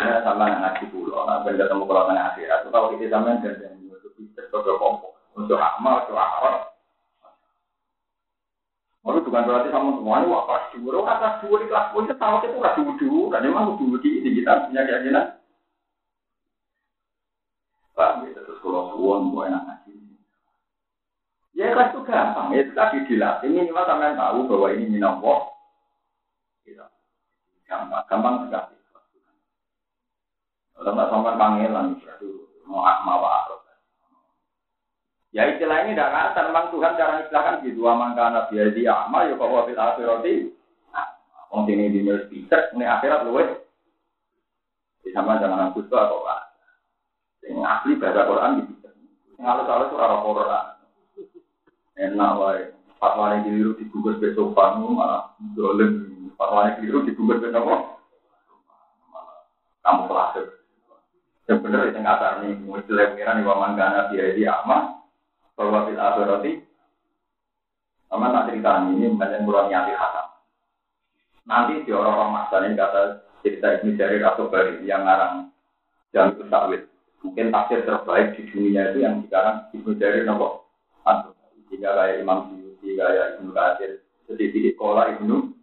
Ya 0.00 0.24
sama 0.24 0.48
ngaji 0.48 0.84
pulau, 0.96 1.28
nah, 1.28 1.44
benda 1.44 1.68
ketemu 1.68 1.84
kalau 1.84 2.08
akhirat. 2.08 2.60
Kalau 2.72 2.88
kita 2.96 3.12
zaman 3.12 3.44
dan 3.44 3.60
dan 3.60 3.76
untuk 3.84 4.16
bisa 4.16 4.48
kompok, 4.48 5.12
untuk 5.36 5.60
amal, 5.60 6.06
untuk 6.08 6.16
akhirat. 6.16 6.69
Lalu 9.00 9.24
bukan 9.24 9.48
berarti 9.48 9.68
sama 9.72 9.96
semua 9.96 10.20
ini 10.20 10.28
kelas 10.28 10.64
dua, 10.76 10.90
orang 11.00 11.18
kelas 11.24 11.36
dua 11.40 11.56
di 11.56 11.66
kelas 11.72 11.86
dua 11.88 12.00
itu 12.04 12.14
tahu 12.20 12.34
itu 12.44 12.56
kelas 12.60 12.76
dua 12.76 12.92
dua, 13.00 13.22
dan 13.32 13.40
memang 13.48 13.64
dua 13.80 13.96
di 13.96 14.10
ini 14.20 14.30
kita 14.36 14.68
punya 14.68 14.82
keyakinan. 14.84 15.26
Pak, 17.96 18.10
ya 18.28 18.40
terus 18.44 18.60
kalau 18.60 18.92
suwon 18.92 19.32
mau 19.32 19.48
enak 19.48 19.62
ngaji. 19.64 19.92
Ya 21.56 21.72
kelas 21.72 21.96
itu 21.96 22.00
gampang, 22.04 22.52
ya 22.52 22.62
tadi 22.76 22.98
dilatih 23.08 23.48
minimal 23.48 23.88
sampai 23.88 24.16
tahu 24.20 24.38
bahwa 24.52 24.68
ini 24.76 24.84
minallah. 24.84 25.40
Gitu. 26.68 26.84
Gampang, 27.64 28.04
gampang 28.04 28.34
sekali. 28.44 28.76
Kalau 30.76 30.92
nggak 30.92 31.08
sampai 31.08 31.36
pangeran, 31.40 31.86
berarti 31.96 32.28
mau 32.68 32.84
akmawa 32.84 33.48
Ya 35.30 35.46
istilah 35.46 35.86
ini 35.86 35.94
tidak 35.94 36.10
kata, 36.10 36.50
memang 36.50 36.74
Tuhan 36.74 36.98
cara 36.98 37.22
istilahkan 37.22 37.62
gitu. 37.62 37.86
Amang 37.86 38.18
karena 38.18 38.50
biadi 38.50 38.82
amal, 38.90 39.30
ya 39.30 39.38
kok 39.38 39.46
wafil 39.54 39.78
akhirati. 39.78 40.34
Wong 41.50 41.66
sini 41.66 41.90
di 41.90 42.02
speaker, 42.06 42.74
ini 42.74 42.86
akhirat 42.86 43.26
luwes. 43.26 43.50
Di 45.02 45.10
sama 45.14 45.38
jangan 45.38 45.70
aku 45.70 45.86
atau 45.86 46.22
apa. 46.26 46.54
Yang 47.42 47.62
asli 47.62 47.92
baca 47.98 48.26
Quran 48.26 48.56
di 48.58 48.62
speaker. 48.66 48.92
Yang 49.38 49.46
halus-halus 49.46 49.86
itu 49.90 49.96
arah 49.98 50.20
Quran. 50.22 50.66
Enak 51.98 52.32
wae. 52.38 52.62
Fatwanya 53.00 53.46
keliru 53.46 53.72
dibungkus 53.78 54.20
besok 54.22 54.54
panu 54.54 54.94
malah 54.94 55.34
dolen. 55.54 56.10
Fatwanya 56.38 56.78
keliru 56.78 57.06
dibungkus 57.06 57.42
besok 57.42 57.66
apa? 57.66 57.76
Kamu 59.82 60.02
pelajar. 60.06 60.46
Sebenarnya 61.50 61.90
itu 61.90 61.98
nggak 61.98 62.18
tahu 62.18 62.34
nih. 62.46 62.54
Istilah 62.82 63.06
pengiran 63.14 63.38
di 63.38 63.44
waman 63.46 63.72
karena 63.74 64.00
biadi 64.12 64.42
amal 64.46 64.99
bahwa 65.60 65.84
fil 65.84 66.00
akhirati 66.00 66.52
sama 68.08 68.32
tak 68.32 68.48
cerita 68.48 68.88
ini 68.88 69.12
banyak 69.12 69.44
kurang 69.44 69.68
nyati 69.68 69.92
hatam. 69.92 70.26
Nanti 71.44 71.84
di 71.84 71.92
orang-orang 71.92 72.32
masa 72.32 72.64
ini 72.64 72.80
kata 72.80 73.02
cerita 73.44 73.68
ini 73.84 73.92
dari 74.00 74.16
Rasul 74.24 74.48
Bari 74.48 74.80
yang 74.88 75.04
ngarang 75.04 75.52
Jalan 76.16 76.40
Kusawit. 76.40 76.88
Mungkin 77.20 77.52
tafsir 77.52 77.84
terbaik 77.84 78.40
di 78.40 78.48
dunia 78.48 78.90
itu 78.90 79.04
yang 79.04 79.20
sekarang 79.28 79.68
Ibnu 79.76 80.00
Jarir 80.00 80.24
nopo 80.24 80.64
Rasul 81.04 81.36
Jika 81.68 81.92
kayak 81.92 82.24
Imam 82.24 82.50
Syuuti, 82.50 82.96
kayak 82.96 83.38
Ibnu 83.38 83.52
Katsir, 83.52 84.00
sedikit 84.26 84.74
sekolah 84.74 85.20
Ibnu 85.20 85.54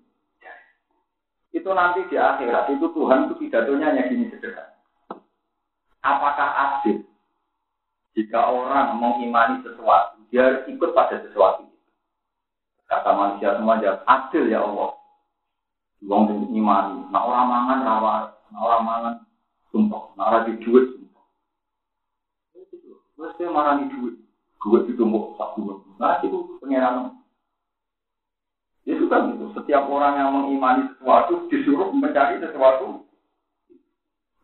itu 1.58 1.70
nanti 1.74 2.06
di 2.08 2.16
akhirat 2.16 2.70
itu 2.70 2.86
Tuhan 2.94 3.28
itu 3.28 3.34
pidatonya 3.42 3.90
hanya 3.90 4.08
gini 4.08 4.30
sederhana. 4.30 4.78
Apakah 6.06 6.50
adil 6.54 7.02
jika 8.18 8.50
orang 8.50 8.98
mengimani 8.98 9.62
sesuatu, 9.62 10.18
dia 10.34 10.50
harus 10.50 10.66
ikut 10.66 10.90
pada 10.98 11.22
sesuatu. 11.22 11.70
Kata 12.90 13.14
manusia 13.14 13.54
semua 13.54 13.78
jawab, 13.78 14.02
adil 14.10 14.50
ya 14.50 14.66
Allah. 14.66 14.98
Wong 16.02 16.50
imani, 16.50 17.06
nah 17.14 17.22
orang 17.22 17.46
mangan 17.46 17.80
rawa, 17.86 18.16
nah 18.50 18.60
orang 18.66 18.84
mangan 18.86 19.16
sumpah, 19.70 20.14
orang 20.18 20.50
di 20.50 20.54
duit 20.66 20.98
sumpah. 20.98 21.26
Terus 23.18 23.34
dia 23.38 23.50
marah 23.54 23.82
di 23.82 23.86
duit, 23.94 24.16
duit 24.66 24.84
itu 24.90 25.04
mau 25.06 25.38
satu 25.38 25.86
Nah 25.98 26.22
itu 26.22 26.58
pengiran. 26.62 27.18
Itu 28.86 29.10
kan 29.10 29.34
gitu. 29.36 29.52
Setiap 29.58 29.90
orang 29.90 30.22
yang 30.22 30.30
mengimani 30.32 30.90
sesuatu 30.96 31.50
disuruh 31.50 31.90
mencari 31.92 32.40
sesuatu 32.40 33.10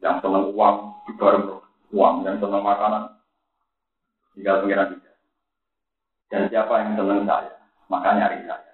yang 0.02 0.20
senang 0.20 0.52
uang, 0.52 0.78
dibareng 1.08 1.64
uang, 1.94 2.16
yang 2.28 2.42
senang 2.42 2.66
makanan, 2.66 3.13
Tinggal 4.34 4.66
pengiran 4.66 4.92
kita. 4.98 5.12
Dan 6.34 6.42
siapa 6.50 6.74
yang 6.82 6.98
senang 6.98 7.22
saya, 7.30 7.54
maka 7.90 8.10
nyari 8.18 8.42
saya. 8.50 8.74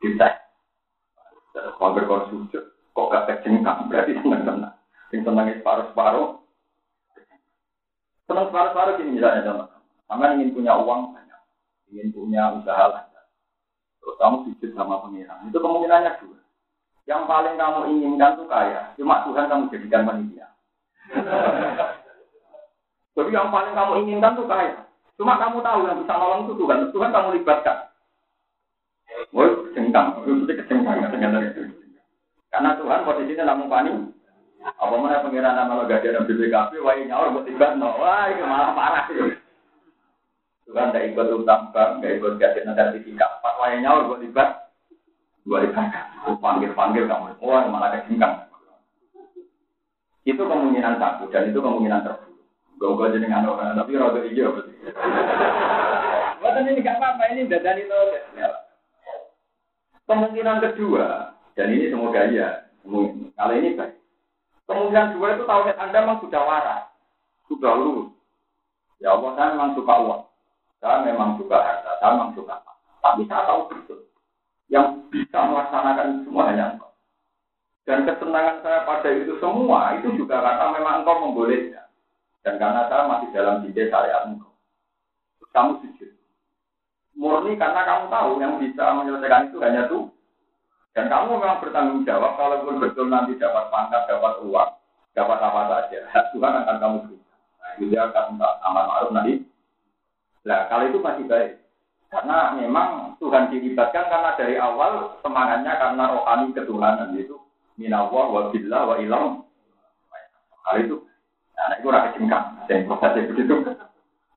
Kita. 0.00 0.28
Kalau 1.52 1.92
berkonsumsi, 1.92 2.56
kok 2.94 3.10
gak 3.12 3.44
cengkang, 3.44 3.90
berarti 3.92 4.16
senang 4.16 4.42
senang. 4.46 4.74
Yang 5.12 5.22
senangnya 5.28 5.54
separuh-separuh. 5.60 6.28
Senang 8.24 8.46
separuh-separuh 8.48 8.92
gini 8.96 9.20
misalnya 9.20 9.44
teman. 9.44 9.68
Sama 10.08 10.32
ingin 10.40 10.56
punya 10.56 10.72
uang 10.80 11.12
banyak, 11.12 11.40
ingin 11.92 12.08
punya 12.16 12.48
usaha 12.56 12.84
lancar. 12.88 13.24
Terus 14.00 14.16
kamu 14.16 14.36
sujud 14.48 14.70
sama 14.72 15.04
pengiran. 15.04 15.44
Itu 15.52 15.60
kemungkinannya 15.60 16.16
dua. 16.24 16.40
Yang 17.04 17.22
paling 17.28 17.54
kamu 17.60 17.78
inginkan 17.92 18.36
tuh 18.40 18.48
kaya, 18.48 18.92
cuma 18.96 19.24
Tuhan 19.28 19.48
kamu 19.52 19.68
jadikan 19.68 20.02
manusia. 20.08 20.48
Jadi 23.18 23.34
yang 23.34 23.50
paling 23.50 23.74
kamu 23.74 23.92
inginkan 24.06 24.38
tuh 24.38 24.46
kaya. 24.46 24.86
Cuma 25.18 25.34
kamu 25.42 25.58
tahu 25.58 25.90
yang 25.90 25.98
bisa 25.98 26.14
nolong 26.14 26.46
itu 26.46 26.54
Tuhan. 26.62 26.94
Tuhan 26.94 27.10
kamu 27.10 27.28
libatkan. 27.42 27.90
Woi, 29.34 29.50
kecengkang. 29.74 30.22
Itu 30.22 30.46
kecengkang. 30.46 31.02
Karena 32.48 32.70
Tuhan 32.78 33.02
posisinya 33.02 33.44
namun 33.50 33.66
panik. 33.66 33.94
Apa 34.78 34.94
mana 34.98 35.22
pengiran 35.22 35.54
nama 35.54 35.78
lo 35.78 35.86
gak 35.86 36.02
ada 36.02 36.26
BPKP, 36.26 36.82
wah 36.82 36.94
nyawa 36.98 37.30
buat 37.30 37.46
tiba 37.46 37.78
no, 37.78 37.94
wah 37.94 38.26
itu 38.26 38.42
malah 38.42 38.74
parah 38.74 39.04
sih. 39.06 39.38
Tuhan 40.66 40.90
tidak 40.92 41.14
ikut 41.14 41.26
utang 41.40 41.70
bank, 41.72 42.02
tidak 42.02 42.18
ikut 42.20 42.32
kasih 42.36 42.62
sertifikat, 42.66 43.30
pas 43.40 43.54
wah 43.56 43.70
nyawa 43.70 44.10
buat 44.10 44.20
tiba, 44.20 44.44
buat 45.46 45.62
tiba, 45.62 45.82
panggil 46.42 46.70
panggil 46.74 47.04
kamu, 47.06 47.38
wah 47.38 47.64
malah 47.70 47.96
kecengkang. 47.96 48.34
Itu 50.26 50.42
kemungkinan 50.44 51.00
satu 51.00 51.30
dan 51.32 51.48
itu 51.48 51.58
kemungkinan 51.62 52.04
terburuk. 52.04 52.27
Gue 52.78 53.10
jadi 53.10 53.26
ngano 53.26 53.58
tapi 53.58 53.98
rada 53.98 54.22
iya 54.22 54.46
berarti. 54.46 54.74
Bukan 56.38 56.70
ini 56.70 56.80
gak 56.86 56.96
apa-apa, 57.02 57.22
ini 57.34 57.50
dadani 57.50 57.82
itu. 57.82 58.00
Kemungkinan 60.08 60.62
kedua, 60.64 61.36
dan 61.58 61.68
ini 61.74 61.92
semoga 61.92 62.24
iya, 62.30 62.70
kalau 63.36 63.54
ini 63.58 63.76
baik. 63.76 63.98
Kemungkinan 64.64 65.12
kedua 65.12 65.36
itu 65.36 65.44
tauhid 65.44 65.76
Anda 65.76 65.98
memang 66.00 66.22
sudah 66.24 66.42
waras, 66.46 66.82
sudah 67.50 67.72
lulus. 67.76 68.14
Ya 69.02 69.12
Allah, 69.12 69.36
saya 69.36 69.52
memang 69.52 69.76
suka 69.76 69.94
uang, 69.98 70.22
saya 70.80 70.96
memang 71.04 71.36
suka 71.36 71.58
harta, 71.60 71.90
saya 72.00 72.10
memang 72.16 72.32
suka 72.32 72.52
apa. 72.56 72.72
Tapi 73.04 73.22
saya 73.28 73.42
tahu 73.44 73.60
betul, 73.68 74.00
yang 74.72 74.86
bisa 75.12 75.38
melaksanakan 75.44 76.24
semua 76.24 76.48
hanya 76.48 76.64
engkau. 76.72 76.92
Dan 77.84 78.08
kesenangan 78.08 78.64
saya 78.64 78.88
pada 78.88 79.08
itu 79.12 79.34
semua, 79.42 79.96
itu 80.00 80.08
juga 80.16 80.40
karena 80.40 80.72
memang 80.72 80.94
engkau 81.04 81.16
membolehnya. 81.20 81.87
Dan 82.48 82.56
karena 82.56 82.88
saya 82.88 83.04
masih 83.04 83.28
dalam 83.36 83.60
ide 83.68 83.92
syariat. 83.92 84.24
Kamu 85.52 85.84
sujud. 85.84 86.10
Murni 87.12 87.60
karena 87.60 87.84
kamu 87.84 88.08
tahu 88.08 88.30
yang 88.40 88.56
bisa 88.56 88.88
menyelesaikan 88.96 89.52
itu 89.52 89.60
hanya 89.60 89.84
tuh. 89.84 90.08
Dan 90.96 91.12
kamu 91.12 91.36
memang 91.36 91.60
bertanggung 91.60 92.08
jawab 92.08 92.40
kalau 92.40 92.64
betul 92.80 93.12
nanti 93.12 93.36
dapat 93.36 93.68
pangkat, 93.68 94.08
dapat 94.08 94.40
uang, 94.48 94.70
dapat 95.12 95.38
apa 95.44 95.60
saja. 95.68 96.08
Tuhan 96.32 96.64
akan 96.64 96.76
kamu 96.80 96.96
berikan. 97.04 97.36
Nah, 97.60 97.72
dia 97.84 98.00
akan 98.08 98.24
amal 98.40 98.84
ma'ruf 98.88 99.12
nanti. 99.12 99.44
Nah, 100.48 100.72
kalau 100.72 100.88
itu 100.88 101.04
masih 101.04 101.28
baik. 101.28 101.52
Karena 102.08 102.56
memang 102.56 103.20
Tuhan 103.20 103.52
dilibatkan 103.52 104.08
karena 104.08 104.32
dari 104.40 104.56
awal 104.56 105.20
semangatnya 105.20 105.76
karena 105.76 106.16
rohani 106.16 106.56
ketuhanan 106.56 107.12
itu 107.12 107.36
minallah 107.76 108.24
wa 108.32 108.42
billah 108.48 108.82
wa 108.88 108.96
ilam. 108.96 109.44
Hal 110.64 110.88
itu 110.88 111.07
Nah, 111.58 111.74
itu 111.74 111.90
rakyat 111.90 112.14
cengkang, 112.14 112.46
yang 112.70 112.86
prosesnya 112.86 113.28
begitu. 113.34 113.54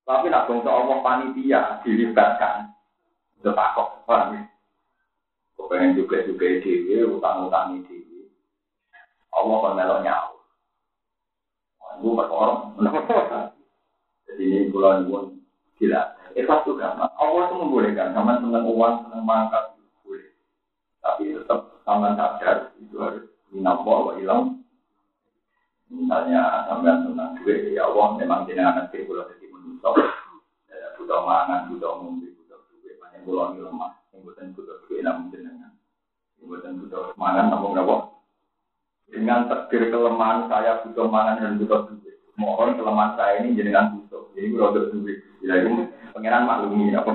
Tapi 0.02 0.26
nak 0.34 0.50
bangsa 0.50 0.70
Allah 0.74 0.98
panitia 1.06 1.62
dilibatkan, 1.86 2.74
itu 3.38 3.54
takut, 3.54 4.02
paham 4.10 4.42
ya? 4.42 4.44
Pengen 5.72 5.96
juga 5.96 6.20
juga 6.28 6.60
dewi, 6.60 7.00
utang-utang 7.08 7.80
dewi. 7.88 8.28
Allah 9.32 9.56
kan 9.64 9.74
melok 9.80 10.00
nyawa. 10.04 10.40
Itu 12.02 12.08
orang, 12.18 12.60
Jadi 14.28 14.44
ini 14.44 14.68
bulan 14.68 15.08
pun 15.08 15.40
gila. 15.80 16.18
Ikhlas 16.36 16.64
itu 16.64 16.76
gampang. 16.80 17.12
Allah 17.20 17.52
itu 17.52 17.56
membolehkan. 17.60 18.16
Sama 18.16 18.40
senang 18.40 18.64
uang, 18.68 18.94
senang 19.08 19.24
mangkat, 19.28 19.76
boleh. 20.04 20.32
Tapi 21.04 21.36
tetap 21.36 21.60
sama 21.84 22.16
sadar 22.16 22.72
itu 22.80 22.96
harus 22.96 23.28
minapol 23.52 24.12
wa 24.12 24.14
ilam. 24.20 24.61
Misalnya 25.92 26.72
sampai 26.72 27.04
senang 27.04 27.36
duit, 27.44 27.76
ya 27.76 27.84
Allah 27.84 28.16
memang 28.16 28.48
jenengan 28.48 28.80
nanti 28.80 29.04
kalau 29.04 29.28
jadi 29.28 29.46
menusuk. 29.52 29.96
Ya, 30.72 30.88
butuh 30.96 31.20
mangan, 31.28 31.68
butuh 31.68 32.00
ngombe, 32.00 32.32
butuh 32.32 32.60
duit. 32.72 32.96
Banyak 32.96 33.28
pulau 33.28 33.52
ini 33.52 33.60
lemah. 33.60 33.92
Yang 34.16 34.56
butuh 34.56 34.76
duit 34.88 35.04
namun 35.04 35.28
jenengan. 35.36 35.76
Yang 36.40 36.76
butuh 36.88 37.12
mangan 37.20 37.52
namun 37.52 37.76
berapa? 37.76 37.96
Dengan 39.12 39.52
takdir 39.52 39.92
kelemahan 39.92 40.48
saya 40.48 40.80
butuh 40.88 41.12
mangan 41.12 41.44
dan 41.44 41.60
butuh 41.60 41.92
duit. 41.92 42.16
Mohon 42.40 42.80
kelemahan 42.80 43.12
saya 43.20 43.44
ini 43.44 43.60
jenengan 43.60 44.00
butuh. 44.00 44.32
Jadi 44.32 44.48
gue 44.48 44.64
butuh 44.64 44.84
duit. 44.96 45.20
Ya 45.44 45.60
ini 45.60 45.92
pengiran 46.16 46.48
maklumi 46.48 46.96
apa 46.96 47.12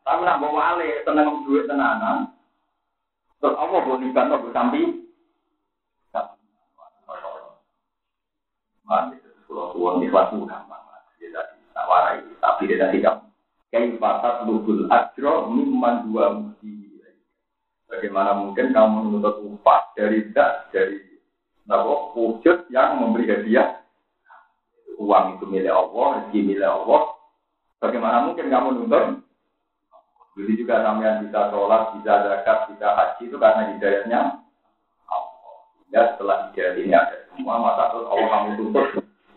Tapi 0.00 0.20
nak 0.24 0.40
bawa 0.40 0.80
ale 0.80 1.04
tenang 1.04 1.44
duit 1.44 1.68
tenanan. 1.68 2.32
Terus 3.36 3.52
apa 3.52 3.76
boleh 3.84 4.08
apa 4.16 4.48
sampai? 4.56 5.09
Kalau 8.90 9.74
uang 9.78 10.02
ikhlas 10.02 10.34
itu 10.34 10.46
gampang. 10.50 10.82
Dia 11.22 11.30
tadi 11.30 12.26
tapi 12.42 12.62
dia 12.66 12.90
kan. 13.06 13.30
Kayak 13.70 14.02
fatat 14.02 14.50
lubul 14.50 14.90
ajro 14.90 15.46
mimman 15.54 16.10
dua. 16.10 16.50
Bagaimana 17.86 18.34
mungkin 18.38 18.70
kamu 18.70 19.10
menuntut 19.10 19.42
upah 19.46 19.94
dari 19.98 20.26
tidak 20.30 20.70
dari 20.70 20.98
nabo 21.66 22.14
wujud 22.14 22.70
yang 22.70 23.02
memberi 23.02 23.26
hadiah 23.26 23.82
uang 25.00 25.40
itu 25.40 25.44
milik 25.48 25.72
Allah, 25.74 26.22
rezeki 26.22 26.40
milik 26.44 26.68
Allah. 26.68 27.02
Bagaimana 27.80 28.28
mungkin 28.28 28.46
kamu 28.52 28.68
nuntut? 28.76 29.24
Jadi 30.38 30.52
juga 30.54 30.86
sampean 30.86 31.26
bisa 31.26 31.50
sholat, 31.50 31.82
bisa 31.98 32.12
zakat, 32.22 32.58
bisa 32.70 32.88
haji 32.94 33.22
itu 33.26 33.36
karena 33.36 33.62
hidayahnya 33.74 34.20
Allah. 35.10 35.56
Ya 35.90 36.02
setelah 36.14 36.36
hidayah 36.52 36.74
ini 36.78 36.92
ada 36.94 37.16
maka 37.44 37.94
terus 37.94 38.06
Allah 38.08 38.28
kamu 38.28 38.50
tuntut. 38.58 38.88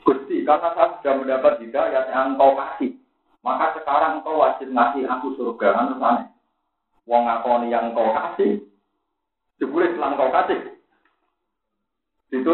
Gusti, 0.03 0.43
karena 0.43 0.69
saya 0.75 0.99
sudah 0.99 1.13
mendapat 1.15 1.53
hidayah 1.63 2.03
yang 2.11 2.35
engkau 2.35 2.59
kasih. 2.59 2.91
Maka 3.39 3.79
sekarang 3.79 4.19
engkau 4.19 4.39
wajib 4.39 4.67
ngasih 4.71 5.03
aku 5.07 5.27
surga. 5.39 5.67
Kan 5.71 5.87
terus 5.91 6.03
aneh. 6.03 6.27
Wong 7.07 7.23
ngakoni 7.27 7.71
yang 7.71 7.91
engkau 7.91 8.11
kasih. 8.11 8.63
Jebule 9.59 9.91
setelah 9.91 10.09
engkau 10.15 10.29
kasih. 10.31 10.59
Itu 12.33 12.53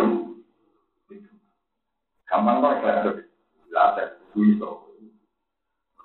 Gampang 2.29 2.61
kok 2.61 2.73
ikhlas 2.77 2.97
itu. 3.01 3.11
Bisa. 4.37 4.69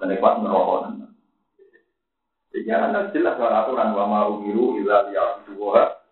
Dan 0.01 0.15
ikhlas 0.17 0.41
merokok. 0.41 1.05
Jadi 2.55 2.71
anda 2.71 3.13
jelas 3.13 3.37
bahwa 3.37 3.67
aturan 3.67 3.91
wa 3.93 4.05
ma 4.09 4.21
umiru 4.31 4.79
illa 4.81 5.11
liya'buduha 5.11 6.04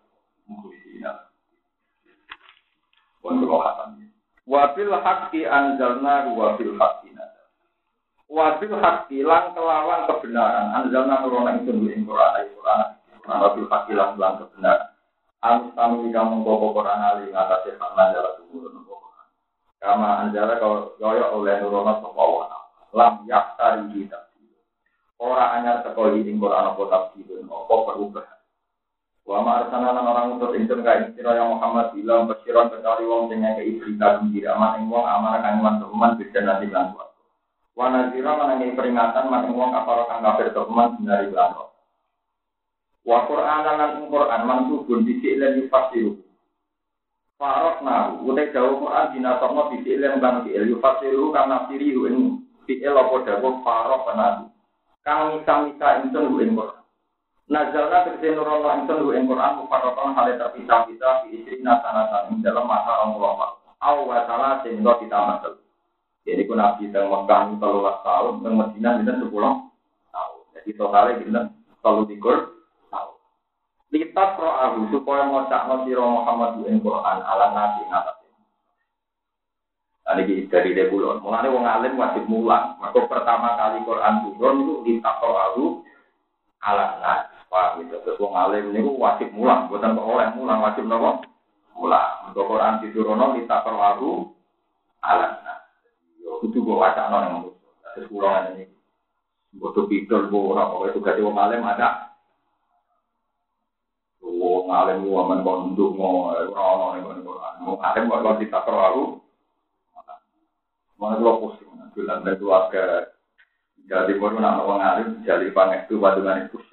Pun 3.23 3.39
kerohatan. 3.39 4.11
Wa 4.43 4.75
bil 4.75 4.91
haqqi 4.91 5.47
anzalna 5.47 6.27
wa 6.35 6.59
bil 6.59 6.75
haqqi 6.75 7.15
nazal. 7.15 7.47
Kelawan 9.47 9.99
kebenaran 10.11 10.67
anzalna 10.75 11.23
nurona 11.23 11.55
itu 11.63 11.71
ing 11.87 12.03
Quran 12.03 12.51
Quran. 12.51 12.79
Wa 13.23 13.47
bil 13.55 13.71
haqqi 13.71 13.95
lan 13.95 14.19
kebenaran. 14.19 14.93
Amis 15.43 15.75
kami 15.75 16.07
kamu 16.15 16.39
bawa 16.47 16.71
Quran 16.71 16.99
ali 17.03 17.25
ngatasi 17.35 17.75
hak 17.75 17.91
nazal 17.99 18.39
tumurun 18.39 18.79
Kama 19.83 20.23
anjara 20.23 20.55
kau 20.63 20.95
kaya 20.95 21.27
oleh 21.35 21.59
nurono 21.59 21.99
sapa 21.99 22.23
wa 22.23 22.47
lam 22.95 23.27
yaktari 23.27 23.83
kita. 23.91 24.15
Ora 25.19 25.59
anyar 25.59 25.83
teko 25.83 26.15
ing 26.15 26.39
Quran 26.39 26.71
apa 26.71 26.83
tafsir 26.87 27.27
apa 27.43 27.75
perubahan. 27.91 28.32
Wa 29.23 29.39
ma 29.39 29.63
arsana 29.63 29.95
lan 29.95 30.03
orang 30.03 30.35
utus 30.35 30.59
ingsun 30.59 30.83
ka 30.83 30.99
istira 30.99 31.39
yang 31.39 31.55
Muhammad 31.55 31.95
bilang 31.95 32.27
besiran 32.27 32.67
kecuali 32.67 33.07
wong 33.07 33.31
sing 33.31 33.39
ngekei 33.39 33.79
berita 33.79 34.19
gembira 34.19 34.51
aman 34.59 34.83
ing 34.83 34.91
wong 34.91 35.05
amarah 35.07 35.39
kang 35.39 35.63
iman 35.63 35.79
teman 35.79 36.11
bisa 36.19 36.39
nanti 36.43 36.67
lan 36.67 36.91
Wa 37.73 37.87
nazira 37.87 38.35
lan 38.35 38.59
peringatan 38.59 39.31
man 39.31 39.47
ing 39.47 39.55
wong 39.55 39.71
kapal 39.71 40.03
kang 40.11 40.27
kafir 40.27 40.51
teman 40.51 40.99
binari 40.99 41.31
lan 41.31 41.55
Wa 43.07 43.17
Qur'an 43.31 43.63
lan 43.63 44.11
Qur'an 44.11 44.41
mansubun 44.43 45.07
bisi 45.07 45.39
lan 45.39 45.55
yufasiru 45.55 46.19
Farok 47.43 47.83
nahu, 47.83 48.29
utai 48.29 48.53
jauh 48.53 48.79
Quran 48.79 49.11
dinasokno 49.11 49.73
bisi 49.73 49.99
ilim 49.99 50.21
kang 50.23 50.47
fi'il, 50.47 50.69
yufasiru 50.69 51.33
kang 51.33 51.51
nafsiri 51.51 51.91
ing 51.91 52.39
fi'il 52.63 52.95
apa 52.95 53.15
jauh 53.25 53.59
farok 53.65 54.07
nahu. 54.15 54.47
Kang 55.03 55.35
misa-misa 55.35 56.07
insun 56.07 56.31
hu 56.31 56.39
ing 56.39 56.55
Quran. 56.55 56.82
Nazalna 57.53 58.01
tegese 58.01 58.33
nurono 58.33 58.65
insun 58.81 59.05
hu 59.05 59.13
ing 59.13 59.29
Quran, 59.29 59.61
mufarrokan 59.61 60.17
hale 60.17 60.41
terpisah-pisah 60.41 61.29
di 61.29 61.37
istri 61.37 61.61
nasanatan 61.61 62.33
ing 62.33 62.41
dalam 62.41 62.65
masa 62.65 63.05
Rasulullah. 63.05 63.61
Aw 63.77 63.97
wa 64.09 64.25
salah 64.25 64.65
kita 64.65 65.19
masuk. 65.21 65.61
Jadi 66.25 66.49
ku 66.49 66.57
nabi 66.57 66.89
teng 66.89 67.13
Mekah 67.13 67.53
itu 67.53 67.55
telulas 67.61 68.01
tahun, 68.01 68.41
teng 68.41 68.57
Medina 68.57 68.97
itu 68.97 69.13
sepuluh 69.21 69.69
tahun. 70.09 70.41
Jadi 70.57 70.69
totalnya 70.73 71.13
kita 71.21 71.41
telu 71.85 72.03
tikur 72.09 72.37
Litat 73.93 74.33
ro'ahu 74.41 74.89
supaya 74.89 75.29
ngocakno 75.29 75.85
sira 75.85 76.01
Muhammad 76.01 76.65
ing 76.65 76.81
Quran 76.81 77.17
ala 77.21 77.53
nabi. 77.53 77.85
Nah, 77.85 78.01
ini 80.17 80.49
dari 80.49 80.73
Debulon. 80.73 81.21
Mulanya 81.21 81.53
wong 81.53 81.61
alim 81.69 81.93
wajib 82.01 82.25
mulang. 82.25 82.81
Maka 82.81 83.05
pertama 83.05 83.53
kali 83.53 83.85
Quran 83.85 84.33
turun 84.33 84.65
itu 84.65 84.73
litat 84.89 85.21
ro'ahu 85.21 85.85
ala 86.65 86.97
nabi. 86.97 87.32
Paham 87.53 87.85
itu. 87.85 88.01
Terus 88.01 88.17
wong 88.17 88.33
alim 88.33 88.73
ini 88.73 88.81
wajib 88.81 89.29
mulang. 89.29 89.69
Bukan 89.69 89.93
kok 89.93 90.09
oleh 90.09 90.27
mulang, 90.33 90.65
wajib 90.65 90.89
nopo? 90.89 91.21
Mulang. 91.77 92.33
Untuk 92.33 92.49
Quran 92.49 92.81
diturunno 92.81 93.37
litat 93.37 93.61
ro'ahu 93.61 94.33
ala 95.05 95.37
nabi. 95.45 95.77
Yo, 96.25 96.41
itu 96.41 96.57
gue 96.57 96.73
wacana 96.73 97.29
yang 97.29 97.53
Terus 97.93 98.09
pulang 98.09 98.57
ini. 98.57 98.65
Bodoh 99.53 99.85
bidol, 99.85 100.33
gue 100.33 100.41
orang, 100.49 100.73
pokoknya 100.73 100.95
tugas 100.97 101.21
wong 101.21 101.37
alim 101.37 101.61
ada. 101.61 101.89
Wong 104.25 104.65
alim 104.73 105.05
waman 105.05 105.45
kon 105.45 105.77
ndonga 105.77 106.09
ora 106.49 106.57
ono 106.57 106.85
ning 106.97 107.21
Quran. 107.21 107.53
Wong 107.69 107.79
alim 107.85 108.09
kok 108.09 108.41
ditakro 108.41 108.79
aku. 108.81 109.03
Mana 110.97 111.21
kula 111.21 111.37
pusing 111.37 111.69
bilang 111.93 112.25
dari 112.25 112.39
keluarga 112.41 113.13
jadi 113.85 114.15
baru 114.17 114.39
nak 114.41 114.65
wong 114.65 114.81
alim 114.81 115.09
jadi 115.21 115.53
pangestu 115.53 116.01
padungan 116.01 116.49
pusing. 116.49 116.72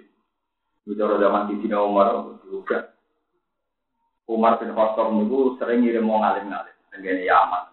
Bicara 0.90 1.22
zaman 1.22 1.46
di 1.46 1.62
Cina 1.62 1.86
Umar 1.86 2.34
juga. 2.50 2.90
Umar 4.26 4.58
bin 4.58 4.74
Khattab 4.74 5.14
niku 5.14 5.54
sering 5.62 5.86
ngirim 5.86 6.10
wong 6.10 6.18
alim-alim 6.26 6.74
tenggene 6.90 7.22
Yaman. 7.22 7.70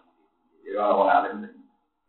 Jadi 0.62 0.78
wong 0.78 1.10
alim 1.10 1.50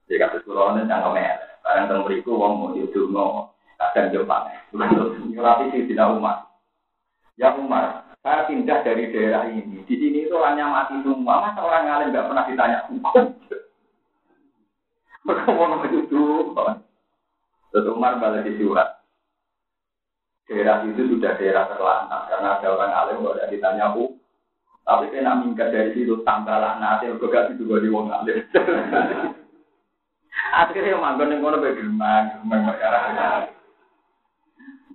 jadi 0.06 0.26
kata 0.26 0.42
kulone 0.46 0.90
yang 0.90 1.06
kemer. 1.06 1.38
Barang 1.66 1.86
teng 1.86 2.02
mriku 2.06 2.34
wong 2.34 2.54
mau 2.58 2.74
diudungno 2.74 3.54
kadang 3.78 4.14
yo 4.14 4.26
paneh. 4.26 4.58
Nyurati 4.74 5.74
si 5.74 5.90
Cina 5.90 6.14
Umar. 6.14 6.50
Ya 7.38 7.54
Umar, 7.58 8.10
saya 8.22 8.46
pindah 8.46 8.86
dari 8.86 9.10
daerah 9.14 9.48
ini. 9.50 9.86
Di 9.86 9.96
sini 9.96 10.28
itu 10.28 10.34
orangnya 10.34 10.70
mati 10.70 10.98
semua. 11.02 11.46
Masa 11.46 11.62
orang 11.62 11.88
ngalim 11.88 12.10
nggak 12.12 12.28
pernah 12.28 12.46
ditanya 12.50 12.80
hukum? 12.90 13.26
Mereka 15.26 15.50
mau 15.58 15.82
itu 15.90 16.26
Terus 17.70 17.86
Umar 17.94 18.18
balik 18.18 18.50
di 18.50 18.58
surat. 18.58 18.99
Daerah 20.50 20.82
itu 20.82 21.14
sudah 21.14 21.38
daerah 21.38 21.70
terlantar 21.70 22.26
karena 22.26 22.58
ada 22.58 22.68
orang 22.74 22.94
alim 22.98 23.22
nggak 23.22 23.36
ada 23.38 23.54
ditanya 23.54 23.94
hukum. 23.94 24.18
Tapi 24.82 25.14
kena 25.14 25.38
minggat 25.38 25.70
dari 25.70 25.94
situ 25.94 26.26
tambah 26.26 26.58
nanti 26.58 27.06
gak 27.06 27.54
itu 27.54 27.62
gue 27.70 27.78
di 27.86 27.90
wong 27.94 28.10
alim. 28.10 28.42
Akhirnya 30.50 30.98
manggon 30.98 31.30
yang 31.30 31.46
kono 31.46 31.62
bagaimana, 31.62 32.42
bagaimana 32.42 33.54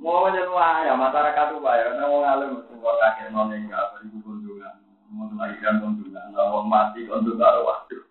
Mau 0.05 0.29
menyentuh 0.29 0.85
ya 0.85 0.93
masyarakat 0.93 1.47
itu 1.49 1.65
bayar, 1.65 1.97
nah 1.97 2.05
mau 2.05 2.21
ngalim 2.21 2.61
semua 2.69 2.93
kakek 3.01 3.33
noning 3.33 3.73
nggak 3.73 3.89
beri 3.97 4.21
kunjungan, 4.21 4.75
mau 5.09 5.33
lagi 5.33 5.57
kan 5.65 5.81
kunjungan, 5.81 6.29
mau 6.37 6.61
mati 6.61 7.09
untuk 7.09 7.41
nggak 7.41 7.65
waduh. 7.65 8.05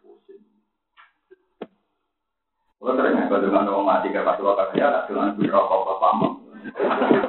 Kalau 2.82 2.98
nggak 2.98 3.42
dengan 3.46 3.70
mau 3.70 3.86
mati 3.86 4.10
ke 4.10 4.26
pas 4.26 4.42
waktu 4.42 4.74
kerja, 4.74 4.86
nggak 4.90 5.06
dengan 5.06 5.38
rokok 5.54 5.82
bapak 5.86 6.12
mau. 6.18 6.43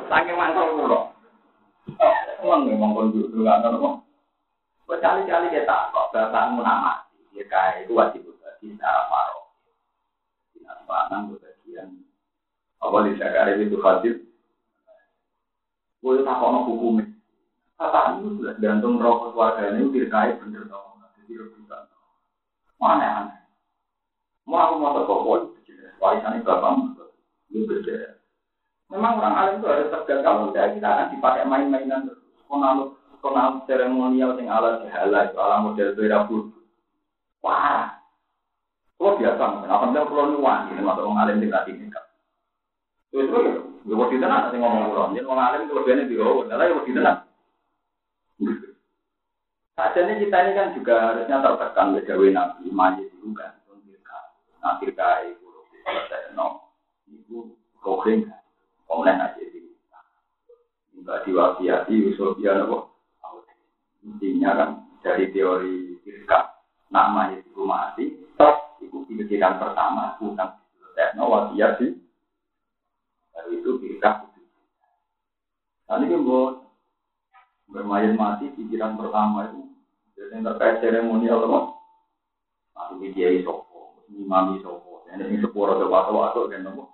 Saking 0.07 0.37
mantap 0.39 0.70
dulu. 0.70 1.01
Emang 2.45 2.68
memang 2.68 2.95
kunjungan 2.95 3.66
nopo. 3.66 4.05
Berkali-kali 4.85 5.49
kita 5.49 5.91
kok 5.91 6.12
bapakmu 6.12 6.61
nama, 6.61 7.09
ya 7.32 7.43
kayak 7.49 7.89
itu 7.89 7.97
wajib 7.97 8.20
berbagi 8.20 8.76
secara 8.76 9.09
paro. 9.09 9.49
Tidak 10.53 10.76
sepanang 10.85 11.32
berbagian. 11.32 12.05
Apa 12.85 13.09
di 13.09 13.16
Jakarta 13.16 13.57
itu 13.57 13.80
hadir 13.80 14.14
Gue 16.05 16.20
tak 16.20 16.37
kono 16.37 16.68
hukumnya. 16.68 17.09
Kata 17.80 18.20
itu 18.20 18.37
sudah 18.37 18.55
gantung 18.61 19.01
rokok 19.01 19.32
keluarga 19.32 19.72
ini 19.72 19.89
terkait 19.89 20.37
bener 20.37 20.68
dong. 20.68 21.01
Jadi 21.16 21.32
rebutan. 21.41 21.89
Mana 22.76 23.24
aneh. 23.24 23.41
Mau 24.45 24.61
aku 24.61 24.74
mau 24.76 24.93
tak 24.93 25.09
kok 25.09 25.24
warisan 25.97 26.45
bapak 26.45 26.76
itu 27.49 27.64
beda. 27.64 28.23
Memang 28.93 29.20
orang 29.20 29.35
alim 29.37 29.55
itu 29.61 29.66
harus 29.70 29.89
tegas 29.93 30.20
kalau 30.20 30.53
tidak 30.53 30.76
kita 30.76 30.89
akan 30.89 31.07
dipakai 31.16 31.43
main-mainan 31.49 32.05
terus. 32.09 32.20
Konal 32.45 32.97
konal 33.24 33.64
seremonial 33.64 34.37
yang 34.37 34.53
ala 34.53 34.85
jahala 34.85 35.28
itu 35.28 35.37
ala 35.41 35.57
model 35.64 35.97
berabut. 35.97 36.45
Wah, 37.41 38.01
kalau 39.01 39.20
biasa, 39.20 39.68
alhamdulillah 39.68 40.09
kalau 40.09 40.24
nuan 40.32 40.61
ini 40.72 40.80
masuk 40.80 41.05
orang 41.05 41.20
alim 41.24 41.43
tidak 41.45 41.64
tinggal. 41.68 42.05
Terus 43.12 43.28
terus, 43.28 43.57
gue 43.85 43.97
mau 43.97 44.09
tenang 44.09 44.49
nanti 44.49 44.57
ngomong 44.57 44.91
pulau. 44.93 45.12
Jadi 45.12 45.28
orang 45.28 45.47
alim 45.53 45.68
kelebihannya 45.68 46.09
di 46.09 46.16
bawah, 46.16 46.45
tapi 46.49 46.72
ya 46.72 46.80
tenang. 46.89 47.18
Sajanya 49.74 50.14
kita 50.22 50.37
ini 50.39 50.53
kan 50.55 50.68
juga 50.78 50.95
harusnya 51.03 51.43
tertekan 51.43 51.91
oleh 51.93 52.07
gawe 52.07 52.26
nabi, 52.30 52.70
majid 52.70 53.11
itu 53.11 53.26
kan, 53.35 53.59
nah 54.62 54.78
firqa 54.78 55.26
itu 55.26 55.51
selesai 55.82 56.30
no, 56.39 56.70
itu 57.11 57.59
rohing, 57.82 58.30
kemudian 59.05 59.20
aja 59.20 59.44
di 59.52 59.61
Mbak 61.05 61.28
diwasiati 61.28 61.94
usul 62.09 62.40
dia 62.40 62.57
nopo, 62.57 62.96
intinya 64.00 64.57
kan 64.57 64.70
dari 65.05 65.28
teori 65.36 66.00
firqa, 66.00 66.64
nama 66.88 67.36
itu 67.36 67.61
mati, 67.61 68.09
terus 68.40 68.57
itu 68.80 69.05
pikiran 69.05 69.61
pertama, 69.61 70.16
bukan 70.16 70.57
no 71.20 71.28
wasiati, 71.28 71.92
dari 73.36 73.52
itu 73.61 73.76
firqa. 73.76 74.24
Tadi 75.84 76.09
kan 76.09 76.24
buat 76.24 76.64
bermain 77.68 78.16
mati 78.16 78.48
pikiran 78.57 78.96
pertama 78.96 79.52
itu. 79.52 79.61
Jadi 80.16 80.40
terkait 80.40 80.80
seremonial 80.80 81.44
apa 81.44 82.96
di 82.96 83.12
kiai 83.12 83.44
sopo 83.44 84.09
imami 84.09 84.64
sopo 84.64 85.05
ini 85.12 85.36
ini 85.36 85.44
sepuluh 85.44 85.76
atau 85.76 86.16
waktu 86.16 86.48
kan 86.48 86.64
apa? 86.64 86.84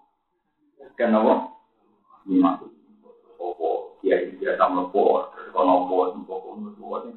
Kan 0.98 1.14
apa 1.14 1.59
imam 2.28 2.60
sopo 3.38 3.96
kiai 4.02 4.34
biasa 4.36 4.64
melopor 4.68 5.32
kalau 5.54 5.88
melopor 5.88 6.16
melopor 6.58 7.14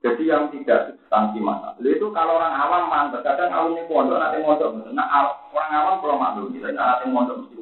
jadi 0.00 0.22
yang 0.32 0.48
tidak 0.48 0.96
substansi 0.96 1.44
mana. 1.44 1.76
itu 1.84 2.08
kalau 2.16 2.40
orang 2.40 2.56
awam 2.56 2.88
mantap. 2.88 3.20
Kadang 3.20 3.52
awamnya 3.52 3.84
pondok, 3.84 4.16
nanti 4.16 4.40
mondok. 4.40 4.72
Nah, 4.96 5.28
orang 5.52 5.72
awam 5.76 6.00
belum 6.00 6.16
maklum. 6.16 6.48
Kita 6.56 6.72
nanti 6.72 7.04
mondok 7.12 7.36
mesti 7.44 7.56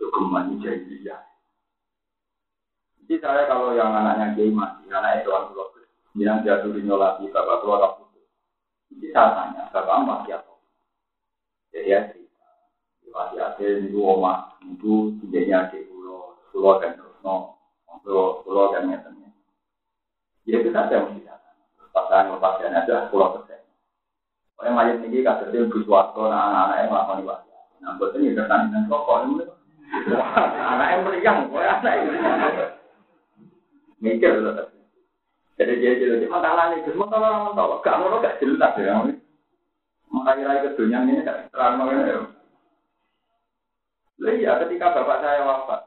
Cukup 0.00 0.32
jahiliyah. 0.64 1.20
Jadi 3.04 3.14
saya 3.20 3.44
kalau 3.44 3.76
yang 3.76 3.92
anaknya 3.92 4.32
kiai 4.40 4.48
mati, 4.48 4.88
anak 4.88 5.20
itu 5.20 5.28
orang 5.30 5.52
tua 5.52 5.68
yang 6.16 6.40
dia 6.40 6.64
dulu 6.64 6.80
nyolati 6.80 7.28
bapak 7.28 7.60
putus. 8.00 8.26
Jadi 8.88 9.12
saya 9.12 9.36
tanya, 9.36 9.62
bapak 9.68 10.00
masih 10.00 10.32
apa? 10.40 10.52
Jadi 11.76 11.92
ya 11.92 12.00
ada 13.16 13.56
itu 13.56 13.98
oma, 13.98 14.52
itu 14.60 15.16
tidaknya 15.24 15.72
di 15.72 15.88
pulau, 15.88 16.36
pulau 16.52 16.76
dan 16.78 17.00
terus 17.00 17.16
no, 17.24 17.56
pulau 18.04 18.44
pulau 18.44 18.76
dan 18.76 18.92
ngetennya. 18.92 19.32
Ya 20.44 20.60
itu 20.60 20.70
saja 20.70 21.00
mesti 21.00 21.24
datang. 21.24 21.56
Pas 21.96 22.60
saya 22.60 22.76
aja 22.76 23.08
pulau 23.08 23.40
persen. 23.40 23.64
Oleh 24.60 24.72
mayat 24.72 25.00
ini 25.00 25.24
dia 25.24 25.68
buswatko, 25.72 26.28
nah 26.28 26.52
anak-anak 26.52 26.76
yang 26.80 26.90
melakukan 26.92 27.24
wasiat. 27.24 27.64
Nah, 27.80 27.92
buat 28.00 28.16
ini 28.16 28.36
kertas 28.36 28.62
dan 28.72 28.88
rokok 28.88 29.18
ini. 29.28 29.34
Anak 30.56 30.88
yang 30.92 31.02
meriang, 31.04 31.38
anak 31.52 31.94
ini 32.04 32.18
mikir 34.00 34.32
loh. 34.44 34.68
Jadi 35.56 35.72
dia 35.80 35.96
jadi 35.96 36.28
masalah 36.28 36.76
ini, 36.76 36.84
semua 36.84 37.08
kalau 37.08 37.32
orang 37.32 37.56
tahu, 37.56 37.80
gak 37.80 37.96
mau 37.96 38.20
gak 38.20 38.36
jelas 38.44 38.76
ya. 38.76 38.92
Mengakhiri 40.12 40.68
ke 40.68 40.76
dunia 40.76 41.00
ini 41.00 41.24
gak 41.24 41.48
terang 41.48 41.80
ya. 44.20 44.30
Iya, 44.32 44.50
ketika 44.64 44.96
bapak 44.96 45.18
saya 45.20 45.40
wafat, 45.44 45.80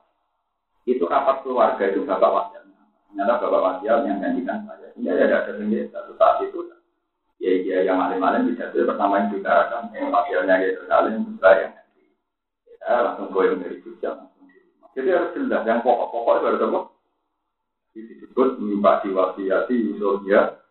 itu 0.86 1.03
rapat 1.05 1.41
keluarga 1.41 1.84
itu 1.89 2.05
bapak 2.05 2.30
wasiat. 2.30 2.63
Ternyata 3.09 3.34
bapak 3.41 3.61
wasiat 3.61 3.99
yang 4.05 4.17
gantikan 4.21 4.65
saya. 4.69 4.89
Ini 4.97 5.07
ada 5.15 5.25
ada 5.47 5.51
sendiri 5.57 5.89
satu 5.89 6.13
saat 6.17 6.43
itu. 6.45 6.69
Ya, 7.39 7.51
ya 7.55 7.77
yang 7.88 8.03
alim-alim 8.03 8.51
bisa 8.51 8.67
itu 8.75 8.84
pertama 8.84 9.23
yang 9.23 9.32
kan 9.41 9.88
yang 9.95 10.11
wasiatnya 10.11 10.55
gitu, 10.59 10.84
saling 10.91 11.23
saya 11.39 11.71
Ya, 12.80 13.05
langsung 13.05 13.30
goyang 13.30 13.59
dari 13.59 13.84
Jogja. 13.84 14.17
Jadi 14.97 15.13
harus 15.13 15.36
jelas, 15.36 15.61
yang 15.67 15.84
pokok-pokok 15.86 16.34
itu 16.41 16.47
harus 16.47 16.63
apa? 16.65 16.80
disebut 17.93 18.61
mimpa 18.61 19.01
diwasiati 19.03 19.75
usulnya. 19.95 20.61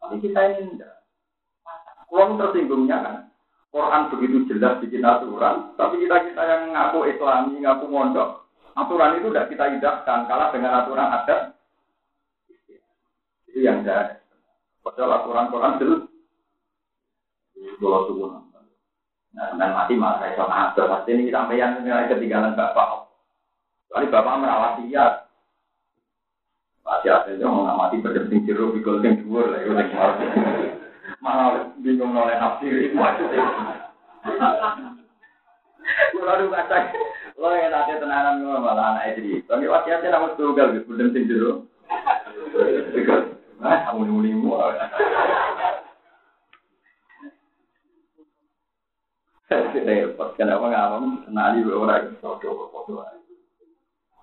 Tapi 0.00 0.16
kita 0.22 0.40
ini 0.58 0.74
tidak. 0.74 1.04
Kalau 2.08 2.36
tersinggungnya 2.36 2.96
kan, 3.02 3.16
Quran 3.72 4.12
begitu 4.12 4.44
jelas 4.52 4.76
bikin 4.84 5.00
aturan, 5.00 5.72
tapi 5.80 6.04
kita 6.04 6.28
kita 6.28 6.42
yang 6.44 6.76
ngaku 6.76 7.08
Islami, 7.08 7.56
ngaku 7.64 7.88
mondok, 7.88 8.44
aturan 8.76 9.16
itu 9.16 9.32
tidak 9.32 9.48
kita 9.48 9.64
indahkan, 9.72 10.28
kalah 10.28 10.52
dengan 10.52 10.76
aturan 10.84 11.08
adat. 11.08 11.56
Itu 13.48 13.64
yang 13.64 13.80
saya. 13.80 14.20
Padahal 14.84 15.24
aturan 15.24 15.48
Quran 15.48 15.76
jelas. 15.80 16.00
Nah, 19.32 19.48
dan 19.56 19.72
mati 19.72 19.96
malah 19.96 20.20
saya 20.20 20.36
sama 20.36 20.76
Pasti 20.76 21.10
ini 21.16 21.32
sampai 21.32 21.56
yang 21.56 21.80
ketinggalan 21.80 22.52
bapak. 22.52 23.08
Kali 23.88 24.06
bapak 24.12 24.36
merawat 24.36 24.72
dia, 24.84 25.24
masih 26.84 27.10
ada 27.12 27.32
yang 27.40 27.56
mengamati 27.56 28.04
berdengsing 28.04 28.44
jeruk 28.44 28.76
di 28.76 28.80
golden 28.84 29.20
dhuwur 29.24 29.48
lah 29.48 29.58
itu 29.64 30.71
Malah 31.22 31.70
bingung 31.78 32.18
oleh 32.18 32.34
nafsi 32.34 32.66
itu 32.66 32.98
maksudnya. 32.98 33.46
Kata, 36.22 36.78
lo 37.38 37.48
yang 37.54 37.70
nanti 37.70 37.94
tenanan 38.02 38.42
lo 38.42 38.58
malah 38.58 38.98
anak 38.98 39.14
itu. 39.14 39.38
Tapi 39.46 39.70
wasiatnya 39.70 40.10
namun 40.10 40.34
tunggal 40.34 40.74
gitu, 40.74 40.90
berdengsing 40.90 41.30
jeruk. 41.30 41.58
Nah, 43.62 43.86
kamu 43.86 44.10
nulimu. 44.10 44.58
Repot, 49.82 50.34
kenapa 50.38 50.64
ngawam 50.70 51.26
kenali 51.26 51.60
orang 51.66 52.18
foto-foto. 52.18 53.04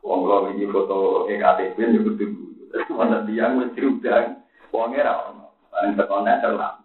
Wong 0.04 0.20
lo 0.28 0.52
ini 0.52 0.66
foto 0.68 1.28
EKTP 1.28 1.78
nyebut 1.80 2.16
dulu. 2.20 2.44
Mana 2.96 3.24
dia 3.28 3.52
wis 3.56 3.72
diundang, 3.76 4.42
wongnya 4.72 5.06
ra 5.06 5.14
ono. 5.32 5.54
Paling 5.70 5.94
tekonan 6.00 6.42
terlambat. 6.42 6.79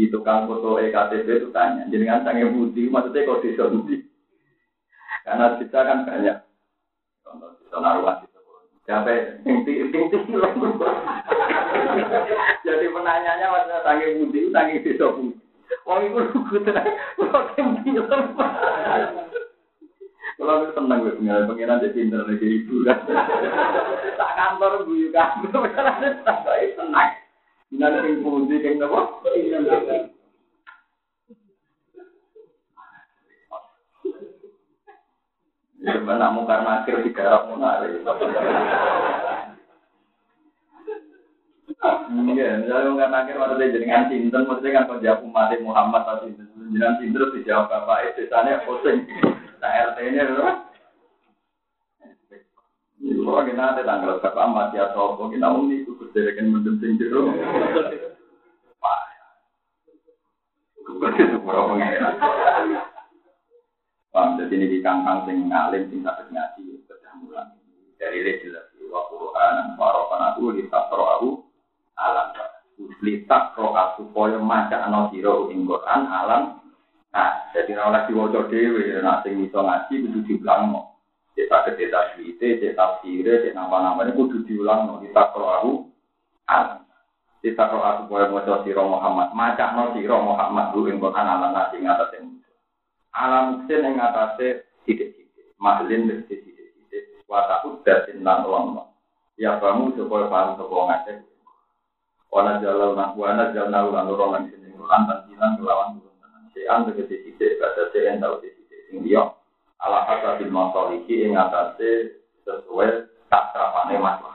Di 0.00 0.08
tukang 0.08 0.48
foto 0.48 0.80
EKTP 0.80 1.28
itu 1.28 1.52
tanya, 1.52 1.84
jenengan 1.92 2.24
sange 2.24 2.48
budi, 2.48 2.88
maksudnya 2.88 3.20
kok 3.20 3.44
desa 3.44 3.68
budi? 3.68 4.00
Karena 5.28 5.60
kita 5.60 5.76
kan 5.76 6.08
banyak. 6.08 6.40
Contoh 7.20 7.52
kita 7.60 7.76
naruhan 7.84 8.24
di 8.24 8.28
Siapa 8.88 9.12
yang 9.44 9.60
tinggi 9.60 9.92
Jadi 12.64 12.86
penanyanya 12.88 13.52
maksudnya 13.52 13.84
sange 13.84 14.06
budi, 14.24 14.40
sange 14.48 14.80
desa 14.80 15.06
budi. 15.12 15.36
Wong 15.84 16.00
itu 16.08 16.20
lugu 16.32 16.56
tenang, 16.64 16.96
kok 17.20 17.44
tinggi 17.60 18.00
kalau 20.40 20.64
aku 20.64 20.72
senang 20.72 21.04
gue 21.04 21.20
pengiran 21.20 21.44
pengiran 21.52 21.84
jadi 21.84 21.92
pinter 21.92 22.24
lagi 22.24 22.48
ibu 22.48 22.80
kan. 22.88 22.96
Tak 24.16 24.30
kantor 24.40 24.88
guyu 24.88 25.12
kantor, 25.12 25.68
saya 25.68 26.64
senang. 26.80 27.19
Nanti 27.70 28.10
yang 28.10 28.26
pundi 28.26 28.58
yang 28.58 28.82
apa? 28.82 29.00
Sebenarnya 35.80 36.34
mau 36.34 36.44
karena 36.44 36.82
akhir 36.82 37.06
di 37.06 37.10
garap 37.14 37.48
menarik. 37.48 38.02
Iya, 42.10 42.48
misalnya 42.60 42.92
karena 43.00 43.16
akhir 43.24 43.36
maksudnya 43.38 43.72
jenengan 43.72 44.04
sinten, 44.10 44.42
maksudnya 44.44 44.76
kan 44.76 44.88
kau 44.90 45.00
jawab 45.00 45.24
umat 45.24 45.54
Muhammad 45.62 46.02
atau 46.04 46.26
sinten, 46.26 46.46
jenengan 46.74 46.98
sinten 47.00 47.14
terus 47.16 47.34
dijawab 47.38 47.70
bapak 47.70 48.12
itu, 48.12 48.28
sana 48.28 48.60
pusing. 48.66 49.08
Nah 49.62 49.70
itu 49.96 50.00
Ini 53.00 53.16
kalau 53.24 53.46
kita 53.48 53.62
ada 53.64 53.82
tanggal 53.86 54.20
berapa 54.20 54.44
mati 54.52 54.76
atau 54.76 55.16
apa, 55.16 55.32
kita 55.32 55.46
mau 55.48 55.64
nih 55.64 55.88
ikut 56.10 56.34
kan 56.34 56.46
mendenting 56.50 56.98
jero. 56.98 57.30
Wah, 58.82 59.02
itu 60.82 61.38
berapa 61.38 61.70
pengeran. 61.70 62.14
Paham, 64.10 64.42
jadi 64.42 64.54
ini 64.58 64.66
di 64.66 64.78
kangkang 64.82 65.22
sing 65.30 65.46
ngalim 65.46 65.86
sing 65.86 66.02
tak 66.02 66.26
ngaji 66.34 66.82
kedamulan. 66.90 67.46
Dari 67.94 68.26
jelas 68.42 68.66
wa 68.90 69.06
Qur'an 69.06 69.78
warokan 69.78 70.34
aku 70.34 70.50
litak 70.58 70.90
aku 70.90 71.46
alam. 71.94 72.34
Litak 73.06 73.54
roh 73.54 73.70
supaya 73.94 74.42
maca 74.42 74.82
ana 74.82 75.14
sira 75.14 75.46
ing 75.54 75.62
Quran 75.62 76.10
alam 76.10 76.58
Nah, 77.10 77.50
jadi 77.50 77.74
ora 77.74 78.06
diwaca 78.06 78.46
dhewe, 78.46 79.02
nek 79.02 79.26
sing 79.26 79.42
iso 79.42 79.58
ngaji 79.58 79.94
kudu 79.98 80.18
diulangno. 80.30 80.94
Cek 81.34 81.50
saged 81.50 81.74
cek 81.74 81.90
tasbite, 81.90 82.48
cek 82.62 82.78
tafsire, 82.78 83.42
cek 83.42 83.50
nama-namane 83.50 84.14
kudu 84.14 84.46
diulangno, 84.46 85.02
kita 85.02 85.34
kroahu. 85.34 85.89
Ah. 86.50 86.82
Kita 87.40 87.72
roh 87.72 87.80
aku 87.80 88.12
boleh 88.12 88.28
maca 88.28 88.60
sira 88.68 88.84
Muhammad, 88.84 89.32
maca 89.32 89.72
no 89.72 89.96
sira 89.96 90.18
Muhammad 90.20 90.76
lu 90.76 90.92
ing 90.92 91.00
Quran 91.00 91.24
ala 91.24 91.48
nasi 91.56 91.80
ing 91.80 91.88
atase 91.88 92.20
Alam 93.16 93.64
muksin 93.64 93.80
ing 93.80 93.96
atase 93.96 94.68
sithik-sithik. 94.84 95.56
Mahlin 95.56 96.04
wis 96.04 96.20
sithik-sithik. 96.28 97.24
Wa 97.24 97.48
ta'udda 97.48 98.04
sinan 98.04 98.44
ulama. 98.44 98.92
Ya 99.40 99.56
kamu 99.56 99.96
supaya 99.96 100.28
paham 100.28 100.60
sapa 100.60 100.76
ngake. 100.84 101.12
Wana 102.28 102.60
jalan 102.60 102.92
nak 102.92 103.16
wana 103.16 103.56
jalan 103.56 103.88
ulang 103.88 104.06
ulang 104.12 104.30
nang 104.36 104.44
sini 104.52 104.76
Quran 104.76 105.08
dan 105.08 105.18
sinan 105.24 105.52
kelawan 105.56 105.96
turun. 105.96 106.44
Sean 106.52 106.84
tegese 106.92 107.16
sithik 107.24 107.56
kata 107.56 107.88
sean 107.96 108.20
tau 108.20 108.36
sithik 108.44 108.68
sing 108.92 109.00
liya. 109.00 109.32
Ala 109.80 110.04
hasabil 110.04 110.52
masaliki 110.52 111.24
ing 111.24 111.40
atase 111.40 112.20
sesuai 112.44 113.08
tak 113.32 113.48
terapane 113.56 113.96
masalah. 113.96 114.29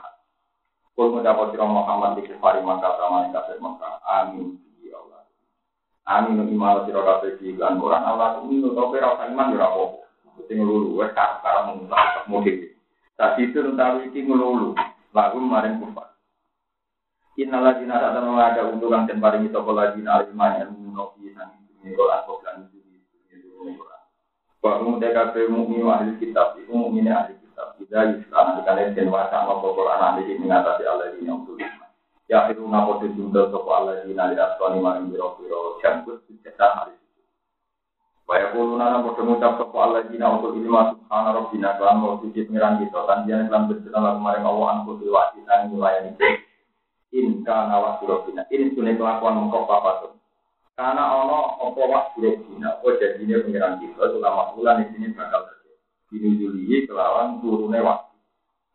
Kul 0.96 1.12
mendapat 1.12 1.52
sira 1.52 1.68
Muhammad 1.68 2.16
di 2.16 2.24
kefari 2.24 2.64
maka 2.64 2.96
sama 2.96 3.28
ing 3.28 3.36
kafir 3.36 3.60
maka. 3.60 4.00
Amin. 4.08 4.56
Ya 4.80 4.96
Allah. 4.96 5.28
Amin 6.08 6.40
iman 6.56 6.88
sira 6.88 7.04
kafir 7.04 7.36
di 7.36 7.52
lan 7.52 7.76
Quran 7.76 8.00
Allah 8.00 8.40
ini 8.48 8.64
ora 8.64 9.12
usah 9.12 9.28
iman 9.28 9.52
ora 9.52 9.68
apa-apa. 9.68 10.00
Sing 10.48 10.56
lulu 10.64 10.96
wis 10.96 11.12
karo 11.12 11.76
mungkar 11.76 12.24
mudik. 12.32 12.80
Tak 13.20 13.36
itu 13.36 13.60
utawi 13.60 14.08
iki 14.08 14.24
ngelulu. 14.24 14.72
Lagu 15.12 15.36
maring 15.36 15.84
kufar. 15.84 16.16
Innal 17.36 17.68
ladina 17.68 18.00
tak 18.00 18.16
temen 18.16 18.40
ada 18.40 18.64
untuk 18.64 18.88
kang 18.88 19.04
den 19.04 19.20
paringi 19.20 19.52
sapa 19.52 19.68
ladina 19.68 20.24
aliman 20.24 20.56
yang 20.56 20.72
munofi 20.72 21.28
sang 21.36 21.52
ini 21.84 21.92
Quran 21.92 22.24
kok 22.24 22.40
lan 22.40 22.64
iki. 22.72 22.80
Wa 24.64 24.80
mung 24.80 24.96
dekape 24.96 25.44
mukmin 25.44 25.84
ahli 25.84 26.16
kitab, 26.16 26.56
iku 26.56 26.72
mukmine 26.72 27.12
ahli 27.12 27.35
kita 27.56 28.20
Islam 28.20 28.60
dikalian 28.60 28.92
dan 28.92 29.08
wasa 29.08 29.48
mau 29.48 29.64
Quran 29.64 30.00
ahli 30.00 30.36
mengatasi 30.36 30.84
Allah 30.84 31.08
di 31.16 31.24
yang 31.24 31.40
tulis. 31.48 31.72
Ya 32.28 32.44
itu 32.52 32.60
napo 32.66 33.00
dijungkel 33.00 33.48
sopo 33.48 33.70
Allah 33.72 34.04
di 34.04 34.12
nali 34.12 34.36
aswani 34.36 34.82
maring 34.82 35.08
biro 35.08 35.38
biro 35.40 35.80
jangkut 35.80 36.20
sejata 36.28 36.66
hari. 36.74 36.94
Waya 38.26 38.50
kulo 38.52 38.76
nana 38.76 39.00
podo 39.00 39.22
ngucap 39.24 39.56
sopo 39.56 39.76
Allah 39.80 40.04
di 40.10 40.20
na 40.20 40.36
untuk 40.36 40.52
ilmu 40.52 41.00
subhana 41.00 41.30
robbina 41.32 41.78
kelan 41.80 42.02
mau 42.02 42.18
suci 42.20 42.44
pengiran 42.44 42.82
kita 42.82 43.00
kan 43.06 43.24
dia 43.24 43.46
kelan 43.46 43.70
berjuang 43.70 44.02
lalu 44.04 44.20
maring 44.20 44.44
Allah 44.44 44.66
anku 44.74 44.92
diwasi 45.00 45.40
dan 45.48 45.72
mulayani 45.72 46.12
Inka 47.14 47.56
nawas 47.70 48.02
robbina 48.02 48.44
ini 48.52 48.74
sunnah 48.76 48.92
kelakuan 48.98 49.38
mengkop 49.40 49.70
apa 49.70 49.90
tuh. 50.04 50.12
Karena 50.76 51.08
ono 51.08 51.56
opo 51.62 51.88
was 51.88 52.12
robbina, 52.20 52.76
opo 52.82 53.00
jadinya 53.00 53.40
pengiran 53.40 53.80
kita, 53.80 54.12
ulama 54.12 54.52
bulan 54.52 54.84
di 54.84 54.92
sini 54.92 55.14
bakal 55.16 55.55
binuzulihi 56.16 56.88
kelawan 56.88 57.44
turune 57.44 57.76
waktu. 57.84 58.16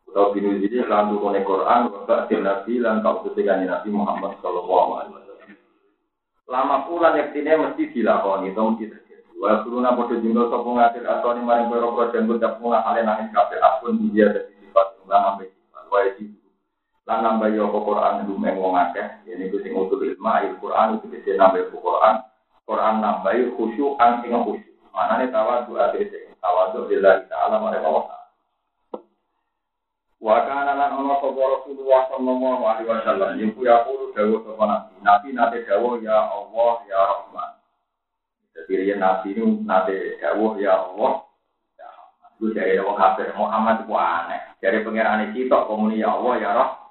Atau 0.06 0.30
binuzulihi 0.38 0.86
kelawan 0.86 1.10
turune 1.10 1.42
Quran, 1.42 1.90
waktu 1.90 2.12
akhir 2.14 2.38
Nabi, 2.38 2.72
dan 2.78 3.02
kau 3.02 3.26
ketika 3.26 3.58
Nabi 3.58 3.88
Muhammad 3.90 4.38
Sallallahu 4.38 4.90
Alaihi 5.02 5.14
Wasallam. 5.18 5.50
Lama 6.46 6.76
pula 6.86 7.18
yaktine 7.18 7.58
mesti 7.58 7.82
dilakoni, 7.90 8.54
itu 8.54 8.62
mesti 8.62 8.84
terjadi. 8.86 9.32
Wa 9.42 9.66
turuna 9.66 9.98
podo 9.98 10.14
jinggo 10.22 10.46
sopo 10.46 10.78
ngakhir 10.78 11.02
atau 11.02 11.34
ni 11.34 11.42
maring 11.42 11.66
koro 11.66 11.98
koro 11.98 12.14
dan 12.14 12.30
gudap 12.30 12.62
mula 12.62 12.78
kalian 12.86 13.10
nangis 13.10 13.34
kafe 13.34 13.58
akun 13.58 13.98
dia 14.14 14.30
dari 14.30 14.54
sifat 14.62 15.02
ulang 15.02 15.34
sampai 15.34 15.50
sifat. 15.50 15.84
Wa 15.90 15.98
itu 16.06 16.30
lan 17.02 17.18
nambah 17.26 17.50
yo 17.50 17.66
Quran 17.66 18.30
lumeng 18.30 18.62
wong 18.62 18.78
akeh 18.78 19.26
ini 19.26 19.50
ku 19.50 19.58
sing 19.58 19.74
utul 19.74 20.06
ilmu 20.06 20.32
il 20.46 20.54
Quran 20.62 21.02
itu 21.02 21.06
bisa 21.10 21.34
nambah 21.34 21.74
Quran 21.74 22.22
Quran 22.62 22.94
nambah 23.02 23.34
khusyuk 23.58 23.98
an 23.98 24.22
sing 24.22 24.30
khusyuk 24.30 24.78
manane 24.94 25.26
tawadu 25.34 25.74
ate 25.82 26.30
tawadu 26.42 26.90
lillahi 26.90 27.30
ta'ala 27.30 27.56
mereka 27.62 27.86
Allah 27.86 28.22
Wa 30.22 30.38
kana 30.46 30.78
lan 30.78 31.02
ana 31.02 31.18
sapa 31.18 31.34
Rasulullah 31.34 32.06
sallallahu 32.14 32.62
alaihi 32.62 32.86
wasallam 32.86 33.30
yiku 33.42 33.66
ya 33.66 33.82
kulo 33.82 34.14
dawuh 34.14 34.38
sapa 34.46 34.64
nabi 34.70 34.94
nabi 35.02 35.28
nate 35.34 35.66
dawuh 35.66 35.98
ya 35.98 36.14
Allah 36.14 36.72
ya 36.86 37.00
Rahman. 37.02 37.50
Jadi 38.54 38.86
dia 38.86 39.02
nabi 39.02 39.34
ini 39.34 39.66
nate 39.66 40.22
dawuh 40.22 40.54
ya 40.62 40.78
Allah 40.78 41.26
ya 41.74 41.90
Rahman. 41.90 42.30
Itu 42.38 42.54
dari 42.54 42.78
orang 42.78 43.02
kafir 43.02 43.34
Muhammad 43.34 43.82
itu 43.82 43.94
aneh. 43.98 44.40
Dari 44.62 44.78
pengiran 44.86 45.26
itu 45.26 45.50
komuni 45.50 45.98
ya 45.98 46.14
Allah 46.14 46.34
ya 46.38 46.50
Rahman. 46.54 46.82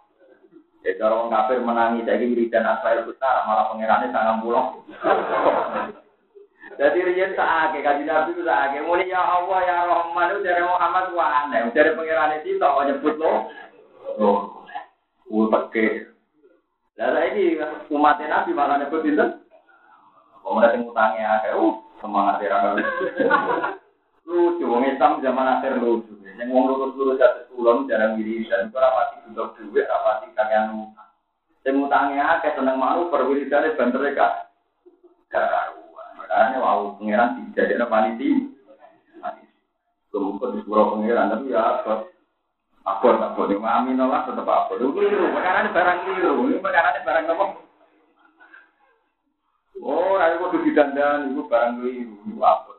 Jadi 0.83 0.99
orang 0.99 1.31
kafir 1.31 1.57
menangis 1.63 2.03
saya 2.03 2.19
ini 2.19 2.51
dan 2.51 2.67
asal 2.67 2.99
besar 3.07 3.47
malah 3.47 3.71
pengirannya 3.71 4.11
sangat 4.11 4.35
pulang. 4.43 4.75
Jadi 6.79 6.99
riyen 7.03 7.35
sakake 7.35 7.83
kanjeng 7.83 8.07
Nabi 8.07 8.31
itu 8.31 8.43
sakake. 8.47 8.79
Muni 8.85 9.11
ya 9.11 9.19
Allah 9.19 9.59
ya 9.65 9.75
Rahman 9.89 10.31
itu 10.31 10.39
dari 10.47 10.63
Muhammad 10.63 11.11
ku 11.11 11.17
aneh. 11.19 11.67
Dari 11.75 11.91
pangeran 11.97 12.39
itu 12.39 12.55
kok 12.55 12.83
nyebut 12.87 13.15
lo. 13.19 13.33
Oh. 14.19 14.39
Uteke. 15.27 16.11
Lah 16.95 17.09
saiki 17.15 17.59
umat 17.91 18.19
Nabi 18.23 18.51
malah 18.55 18.79
nyebut 18.79 19.03
pinten? 19.03 19.41
Wong 20.41 20.57
ora 20.57 20.73
sing 20.73 20.83
utange 20.87 21.21
akeh. 21.21 21.51
Uh, 21.53 21.75
semangat 22.01 22.41
ya 22.41 22.57
Lucu 24.31 24.63
wong 24.63 24.87
Islam 24.87 25.19
zaman 25.19 25.59
akhir 25.59 25.81
lucu. 25.81 26.17
Yang 26.39 26.49
wong 26.55 26.63
lurus-lurus 26.71 27.19
jatuh 27.19 27.45
kulon 27.51 27.85
jarang 27.85 28.15
wiridan. 28.17 28.71
Ora 28.73 28.89
pati 28.89 29.15
butuh 29.27 29.53
duit, 29.59 29.85
ora 29.85 29.99
pati 30.07 30.33
kakean 30.33 30.87
utang. 30.87 31.09
Sing 31.61 31.75
utange 31.77 32.17
akeh 32.17 32.51
seneng 32.57 32.79
manuver 32.79 33.21
wiridane 33.27 33.75
banter 33.77 34.01
gak. 34.17 34.49
Gak 35.29 35.60
Makanya 36.51 36.67
wow 36.67 36.99
pangeran 36.99 37.29
tidak 37.55 37.79
ada 37.79 37.87
paniti. 37.87 38.29
Kemudian 40.11 40.59
di 40.59 40.59
surau 40.67 40.99
pangeran 40.99 41.31
tapi 41.31 41.55
ya 41.55 41.63
apa? 41.79 42.11
Apa 42.83 43.07
tak 43.07 43.31
boleh 43.39 43.55
amin 43.55 44.03
Allah 44.03 44.27
tetap 44.27 44.43
apa? 44.43 44.75
Lu 44.75 44.91
keliru, 44.91 45.31
perkara 45.31 45.71
barang 45.71 45.99
keliru, 46.03 46.51
ini 46.51 46.59
perkara 46.59 46.99
barang 47.07 47.23
apa? 47.31 47.45
Oh, 49.79 50.19
rayu 50.19 50.43
kudu 50.43 50.67
didandan, 50.67 51.31
itu 51.31 51.47
barang 51.47 51.79
keliru, 51.79 52.19
itu 52.27 52.41
apa? 52.43 52.73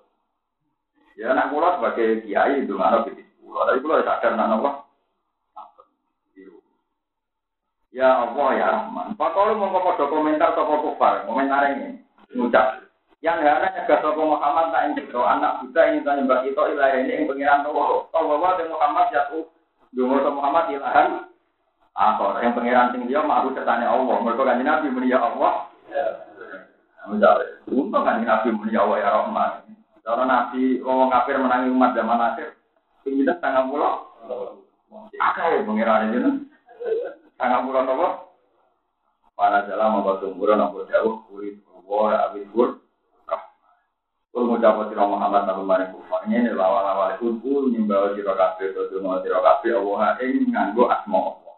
Ya, 1.17 1.33
nak 1.33 1.49
kula 1.49 1.81
sebagai 1.81 2.29
kiai 2.29 2.69
itu 2.69 2.77
nggak 2.77 2.93
ada 2.93 3.09
pulau, 3.41 3.65
tapi 3.65 3.79
kula 3.81 4.05
sadar 4.05 4.33
nak 4.37 4.53
apa? 4.61 4.71
Ya 7.93 8.09
Allah 8.25 8.49
ya 8.57 8.67
Rahman. 8.69 9.17
Pak 9.17 9.31
kalau 9.33 9.57
mau 9.57 9.97
komentar 9.97 10.53
kufar, 10.57 11.25
komentar 11.25 11.73
ini, 11.73 12.01
ngucap. 12.37 12.92
Yang 13.23 13.39
hanya 13.47 13.71
nyegah 13.71 13.99
sopo 14.03 14.35
Muhammad 14.35 14.75
tak 14.75 14.83
ingin 14.91 15.15
anak 15.15 15.63
buta 15.63 15.81
ingin 15.95 16.03
tanya 16.03 16.27
mbak 16.27 16.43
itu 16.43 16.59
ilahi 16.59 17.07
ini 17.07 17.23
yang 17.23 17.31
pengiran 17.31 17.63
Allah. 17.71 18.03
Kalau 18.11 18.35
bahwa 18.35 18.67
Muhammad 18.67 19.07
jatuh, 19.15 19.47
dungo 19.95 20.27
Muhammad 20.27 20.75
ilahan. 20.75 21.31
Akor 21.95 22.35
yang 22.43 22.57
pengiran 22.59 22.91
sing 22.91 23.07
dia 23.07 23.23
mahu 23.23 23.55
ketanya 23.55 23.95
Allah. 23.95 24.17
Mereka 24.27 24.43
kan 24.43 24.59
Nabi 24.59 24.91
mulia 24.91 25.23
Allah. 25.23 25.71
Untung 27.71 28.03
kan 28.03 28.19
Nabi 28.27 28.49
mulia 28.51 28.83
Allah 28.83 28.99
ya 28.99 29.09
Rahman. 29.15 29.51
Kalau 30.03 30.27
Nabi 30.27 30.83
ngomong 30.83 31.15
kafir 31.15 31.39
menangi 31.39 31.71
umat 31.71 31.95
zaman 31.95 32.19
akhir, 32.19 32.59
tinggi 33.07 33.23
tak 33.23 33.39
tanggal 33.39 33.71
pulau. 33.71 33.95
Akal 35.23 35.63
pengiran 35.63 36.11
itu. 36.11 36.51
Tanggal 37.39 37.71
pulau 37.71 37.87
apa? 37.87 38.09
Para 39.39 39.63
jalan 39.71 40.03
mau 40.03 40.19
tunggu, 40.19 40.45
nopo 40.45 40.85
jauh, 40.91 41.23
kulit, 41.31 41.63
wah, 41.87 42.31
abis 42.31 42.47
Kul 44.33 44.49
ngucap 44.49 44.89
sira 44.89 45.05
Muhammad 45.05 45.45
nabi 45.45 45.61
maring 45.69 45.93
kufar 45.93 46.25
ini 46.25 46.49
lawan 46.57 46.89
awal 46.89 47.13
kudu 47.21 47.69
nyembah 47.69 48.17
sira 48.17 48.33
kabeh 48.33 48.73
to 48.73 48.89
donga 48.89 49.21
sira 49.21 49.45
kabeh 49.45 49.77
Allah 49.77 50.17
ing 50.25 50.49
nganggo 50.49 50.89
asma 50.89 51.37
Allah. 51.37 51.57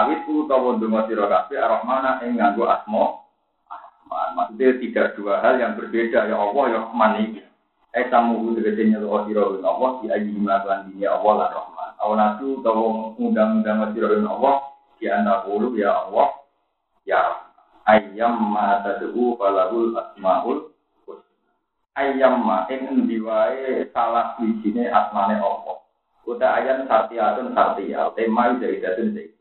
Awit 0.00 0.24
ku 0.24 0.48
utawa 0.48 0.80
donga 0.80 1.04
sira 1.04 1.28
kabeh 1.28 1.60
Ar-Rahman 1.60 2.24
ing 2.24 2.40
nganggo 2.40 2.64
asma 2.64 3.20
Rahman. 3.68 4.28
Maksudnya 4.32 4.68
tidak 4.80 5.06
dua 5.20 5.44
hal 5.44 5.60
yang 5.60 5.76
berbeda 5.76 6.32
ya 6.32 6.36
Allah 6.40 6.64
ya 6.72 6.78
Rahman 6.80 7.12
iki. 7.28 7.42
Eh 7.92 8.08
tamu 8.08 8.56
tegese 8.56 8.88
nyelo 8.88 9.28
sira 9.28 9.44
Allah 9.44 9.90
di 10.00 10.06
ayi 10.08 10.32
lan 10.48 10.88
dini 10.88 11.04
Allah 11.04 11.32
lan 11.44 11.50
Rahman. 11.52 11.90
Awanatu 12.00 12.64
utawa 12.64 13.12
undang-undang 13.20 13.92
sira 13.92 14.16
Allah 14.16 14.54
di 14.96 15.12
anak 15.12 15.44
ya 15.76 16.08
Allah 16.08 16.28
ya 17.04 17.20
Ayam 17.84 18.54
ma 18.54 18.80
tad'u 18.80 19.36
falahul 19.36 19.92
asmaul 19.92 20.71
ayam 21.98 22.44
ma 22.44 22.64
ing 22.72 22.88
endi 22.88 23.20
wae? 23.20 23.88
Salah 23.92 24.36
wijine 24.40 24.88
asmane 24.88 25.36
apa? 25.40 25.72
Uta 26.24 26.48
ayam 26.56 26.88
sartiatun 26.88 27.52
sartia 27.52 28.12
tema 28.14 28.54
dari 28.56 28.78
datun 28.80 29.12
dari 29.16 29.32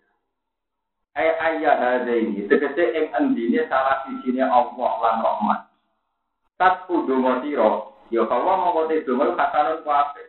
ay 1.11 1.27
ayah 1.27 1.75
hadaini 1.75 2.47
tegese 2.47 2.95
ing 2.95 3.11
endine 3.11 3.67
salah 3.67 4.07
wijine 4.07 4.47
Allah 4.47 4.91
lan 5.03 5.15
rahmat. 5.19 5.59
Tat 6.55 6.87
udungo 6.87 7.43
sira 7.43 7.69
ya 8.11 8.23
kalau 8.27 8.55
mau 8.59 8.87
te 8.87 9.03
donga 9.03 9.35
kasaran 9.35 9.83
kuape 9.83 10.23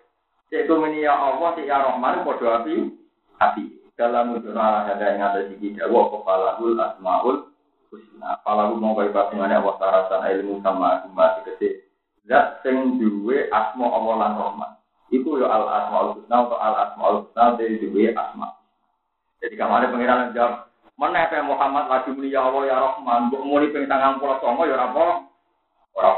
cek 0.51 0.67
meni 0.71 1.07
ya 1.07 1.15
Allah 1.15 1.55
cek 1.55 1.67
ya 1.67 1.83
rahman 1.83 2.27
padha 2.27 2.63
api 2.63 2.95
hati 3.39 3.65
dalam 3.99 4.39
ujung 4.39 4.57
ala 4.57 4.89
ada 4.91 5.07
yang 5.15 5.23
ada 5.23 5.41
di 5.51 5.75
dawa 5.75 6.09
kepalahul 6.11 6.79
asmaul 6.79 7.37
husna. 7.93 8.41
Palahu 8.43 8.79
mau 8.79 8.97
kaya 8.99 9.13
patungannya 9.13 9.61
Allah 9.63 9.77
tarasan 9.79 10.25
ilmu 10.41 10.63
sama 10.65 11.03
agama 11.03 11.43
tegese 11.43 11.82
zat 12.27 12.63
sing 12.63 12.99
duwe 13.03 13.51
asma 13.51 13.87
Allah 13.87 14.15
lan 14.19 14.33
Rahman. 14.39 14.73
Iku 15.13 15.37
yo 15.37 15.47
al 15.51 15.67
asmaul 15.69 16.09
husna 16.17 16.37
atau 16.47 16.59
al 16.59 16.75
asmaul 16.89 17.17
husna 17.27 17.59
dari 17.59 17.77
duwe 17.83 18.15
asma. 18.15 18.49
Jadi 19.43 19.59
kemarin 19.59 19.91
pengiran 19.91 20.31
jawab 20.33 20.71
ya 21.03 21.43
Muhammad 21.43 21.91
lagi 21.91 22.15
muni 22.15 22.31
ya 22.31 22.47
Allah 22.47 22.63
ya 22.69 22.77
Rahman, 22.79 23.33
mbok 23.33 23.43
muni 23.43 23.75
ping 23.75 23.91
99 23.91 24.23
ya 24.23 24.75
ora 24.79 24.87
apa. 24.87 25.05
Ora. 25.99 26.13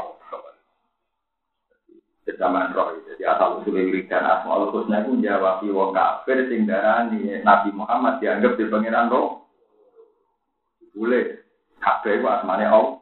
Zaman 2.35 2.75
roh 2.75 2.91
jadi 3.07 3.31
asal 3.31 3.63
usul 3.63 3.79
wiridan 3.79 4.27
asmaul 4.27 4.67
husna 4.75 5.07
itu 5.07 5.23
jawab 5.23 5.63
wong 5.63 5.95
kafir 5.95 6.51
sing 6.51 6.67
darani 6.67 7.39
Nabi 7.47 7.71
Muhammad 7.71 8.19
dianggap 8.19 8.59
di 8.59 8.67
pangeran 8.67 9.07
roh. 9.07 9.47
Boleh. 10.91 11.43
Kabeh 11.79 12.19
asmane 12.19 12.67
Allah. 12.67 12.99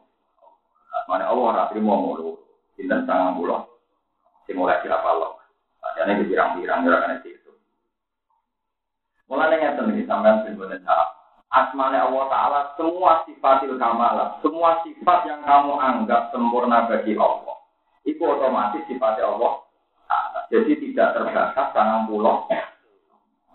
Asmane 1.02 1.24
Allah 1.26 1.44
ora 1.50 1.62
trimo 1.72 1.94
mulu. 1.98 2.43
Dinten 2.74 3.06
sangang 3.06 3.38
pulau. 3.38 3.66
Sing 4.44 4.58
mulai 4.58 4.82
kira 4.82 4.98
Allah. 5.00 5.38
Padahal 5.80 6.10
ini 6.16 6.28
pirang-pirang 6.28 6.84
ora 6.84 7.02
kena 7.04 7.16
itu. 7.22 7.52
Mulane 9.30 9.56
ngeten 9.56 9.94
iki 9.94 10.04
sampean 10.04 10.44
sing 10.44 10.58
boten 10.58 10.84
asmane 11.54 11.98
Allah 12.02 12.24
Ta'ala, 12.26 12.60
semua 12.74 13.22
sifatil 13.24 13.78
kamalah, 13.78 14.42
semua 14.42 14.82
sifat 14.82 15.22
yang 15.30 15.40
kamu 15.46 15.78
anggap 15.78 16.34
sempurna 16.34 16.90
bagi 16.90 17.14
Allah, 17.14 17.56
itu 18.02 18.20
otomatis 18.26 18.82
sifatnya 18.90 19.30
Allah 19.30 19.62
Ta'ala. 20.10 20.40
Jadi 20.50 20.72
tidak 20.82 21.14
terbatas 21.14 21.68
tangan 21.70 22.10
pulau. 22.10 22.50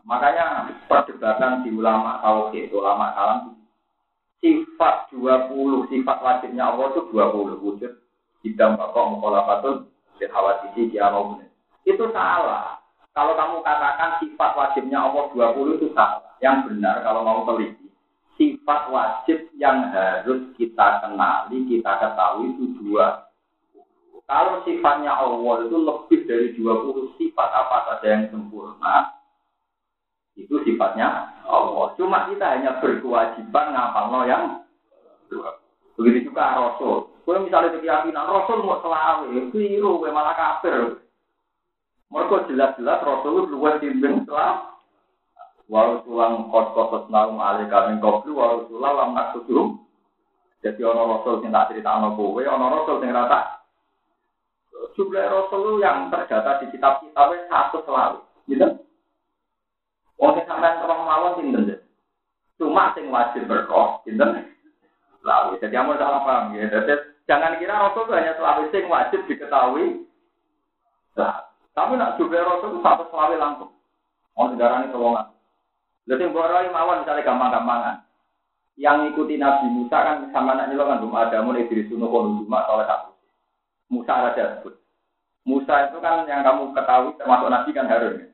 Makanya 0.08 0.72
perdebatan 0.88 1.68
di 1.68 1.76
ulama 1.76 2.24
tauhid, 2.24 2.72
ulama 2.72 3.14
kalam, 3.14 3.40
sifat 4.40 5.12
20, 5.12 5.92
sifat 5.92 6.18
wajibnya 6.24 6.72
Allah 6.72 6.96
itu 6.96 7.02
20 7.14 7.62
wujud. 7.62 7.94
Hidam 8.40 8.80
bakok 8.80 9.20
mukolafatun, 9.20 9.92
sihawatisi 10.16 10.96
kiamau 10.96 11.40
Itu 11.84 12.08
salah. 12.16 12.80
Kalau 13.12 13.36
kamu 13.36 13.60
katakan 13.66 14.22
sifat 14.24 14.56
wajibnya 14.56 15.04
Allah 15.04 15.28
20 15.36 15.76
itu 15.76 15.88
salah. 15.92 16.24
Yang 16.40 16.72
benar 16.72 17.04
kalau 17.04 17.28
mau 17.28 17.44
teliti 17.44 17.90
sifat 18.40 18.88
wajib 18.88 19.52
yang 19.60 19.92
harus 19.92 20.56
kita 20.56 21.04
kenali, 21.04 21.68
kita 21.68 21.92
ketahui 22.00 22.56
itu 22.56 22.66
dua. 22.80 23.28
Kalau 24.24 24.64
sifatnya 24.64 25.12
Allah 25.12 25.68
itu 25.68 25.76
lebih 25.76 26.20
dari 26.24 26.48
20 26.56 27.20
sifat 27.20 27.50
apa 27.52 27.78
saja 27.92 28.08
yang 28.08 28.24
sempurna, 28.32 29.20
itu 30.40 30.56
sifatnya 30.64 31.36
Allah. 31.44 31.92
Cuma 32.00 32.32
kita 32.32 32.46
hanya 32.48 32.80
berkewajiban 32.80 33.76
ngapal 33.76 34.24
yang 34.24 34.64
dua. 35.28 35.60
Begitu 36.00 36.32
juga 36.32 36.56
Rasul. 36.56 37.12
Kalau 37.30 37.46
misalnya 37.46 37.78
keyakinan 37.78 38.26
Rasul 38.26 38.66
mau 38.66 38.82
selawe, 38.82 39.30
keliru, 39.54 40.02
malah 40.10 40.34
kafir. 40.34 40.98
Mereka 42.10 42.50
jelas-jelas 42.50 43.06
Rasul 43.06 43.46
itu 43.46 43.54
luwes 43.54 43.78
timbang 43.78 44.26
selawe 44.26 44.70
walau 45.70 46.02
tulang 46.02 46.50
kot 46.50 46.74
kotos 46.74 47.06
naum 47.14 47.38
alih 47.38 47.70
kami 47.70 48.02
kopi 48.02 48.34
walau 48.34 48.66
tulang 48.66 48.94
lam 48.98 49.10
nak 49.14 49.38
sujum 49.38 49.78
jadi 50.66 50.82
ono 50.82 51.16
rasul 51.16 51.46
yang 51.46 51.56
tak 51.56 51.72
cerita 51.72 52.02
ono 52.02 52.20
kowe 52.20 52.42
ono 52.44 52.66
rasul 52.68 53.00
yang 53.00 53.16
rata. 53.16 53.64
Jumlah 54.98 55.32
rasul 55.32 55.80
yang 55.80 56.12
terdata 56.12 56.60
di 56.60 56.68
kitab 56.76 57.00
kitab 57.00 57.32
satu 57.48 57.80
selalu 57.88 58.20
gitu. 58.52 58.68
Wong 60.20 60.36
sampean 60.44 60.84
terang 60.84 61.08
mawon 61.08 61.40
sinten 61.40 61.80
cuma 62.60 62.92
sing 62.92 63.08
wajib 63.08 63.48
berkah 63.48 64.04
sinten 64.04 64.52
lalu 65.24 65.56
jadi 65.64 65.80
amun 65.80 65.96
salah 65.96 66.28
paham 66.28 66.60
ya. 66.60 66.68
Jadi 66.68 67.09
jangan 67.30 67.62
kira 67.62 67.78
rasul 67.78 68.10
itu 68.10 68.14
hanya 68.18 68.34
selalu 68.34 68.74
sing 68.74 68.90
wajib 68.90 69.22
diketahui 69.30 70.10
nah, 71.14 71.46
tapi 71.78 71.94
nak 71.94 72.18
jumlah 72.18 72.42
rasul 72.42 72.82
satu 72.82 73.06
selalu 73.14 73.38
langsung 73.38 73.72
mau 74.34 74.50
negara 74.50 74.82
ini 74.82 74.90
terowongan 74.90 75.30
jadi 76.10 76.26
boroi 76.34 76.74
mawon 76.74 77.06
misalnya 77.06 77.22
gampang-gampangan. 77.22 78.02
Yang 78.82 79.14
ikuti 79.14 79.38
Nabi 79.38 79.70
Musa 79.70 79.98
kan 80.02 80.18
sama 80.34 80.58
anak 80.58 80.74
nyelok 80.74 80.90
kan 80.90 81.02
rumah 81.06 81.22
ada 81.30 81.46
mulai 81.46 81.70
dari 81.70 81.86
sunuh 81.86 82.10
kono 82.10 82.42
cuma 82.42 82.66
oleh 82.66 82.90
satu. 82.90 83.14
Musa 83.94 84.14
raja 84.18 84.58
sebut. 84.58 84.74
Musa 85.46 85.86
itu 85.86 86.02
kan 86.02 86.26
yang 86.26 86.42
kamu 86.42 86.74
ketahui 86.74 87.14
termasuk 87.22 87.52
Nabi 87.54 87.70
kan 87.78 87.86
Harun. 87.86 88.26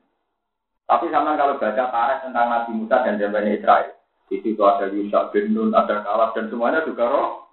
Tapi 0.86 1.06
sama 1.12 1.36
kalau 1.36 1.60
baca 1.60 1.84
tarikh 1.92 2.20
tentang 2.24 2.48
Nabi 2.48 2.72
Musa 2.78 2.96
dan 3.04 3.18
Jambanya 3.20 3.58
Israel, 3.58 3.92
di 4.30 4.38
situ 4.40 4.62
ada 4.62 4.86
Yusuf 4.88 5.34
bin 5.34 5.52
Nun, 5.52 5.74
ada 5.74 6.06
Kalab 6.06 6.38
dan 6.38 6.48
semuanya 6.48 6.86
juga 6.86 7.10
roh. 7.10 7.45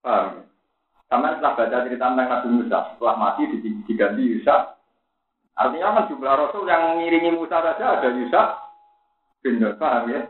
Paham? 0.00 0.48
Sama 1.10 1.34
setelah 1.34 1.58
baca 1.58 1.78
cerita 1.84 2.06
tentang 2.06 2.28
Nabi 2.30 2.48
Musa, 2.54 2.78
setelah 2.94 3.14
mati 3.18 3.42
diganti 3.84 4.22
Yusuf. 4.22 4.78
Artinya 5.58 5.92
kan 5.92 6.08
jumlah 6.08 6.34
Rasul 6.38 6.64
yang 6.70 7.02
ngiringi 7.02 7.34
Musa 7.34 7.58
saja 7.58 7.98
ada 7.98 8.08
Yusuf, 8.14 8.48
Benar, 9.40 9.80
paham 9.80 10.12
ya? 10.12 10.28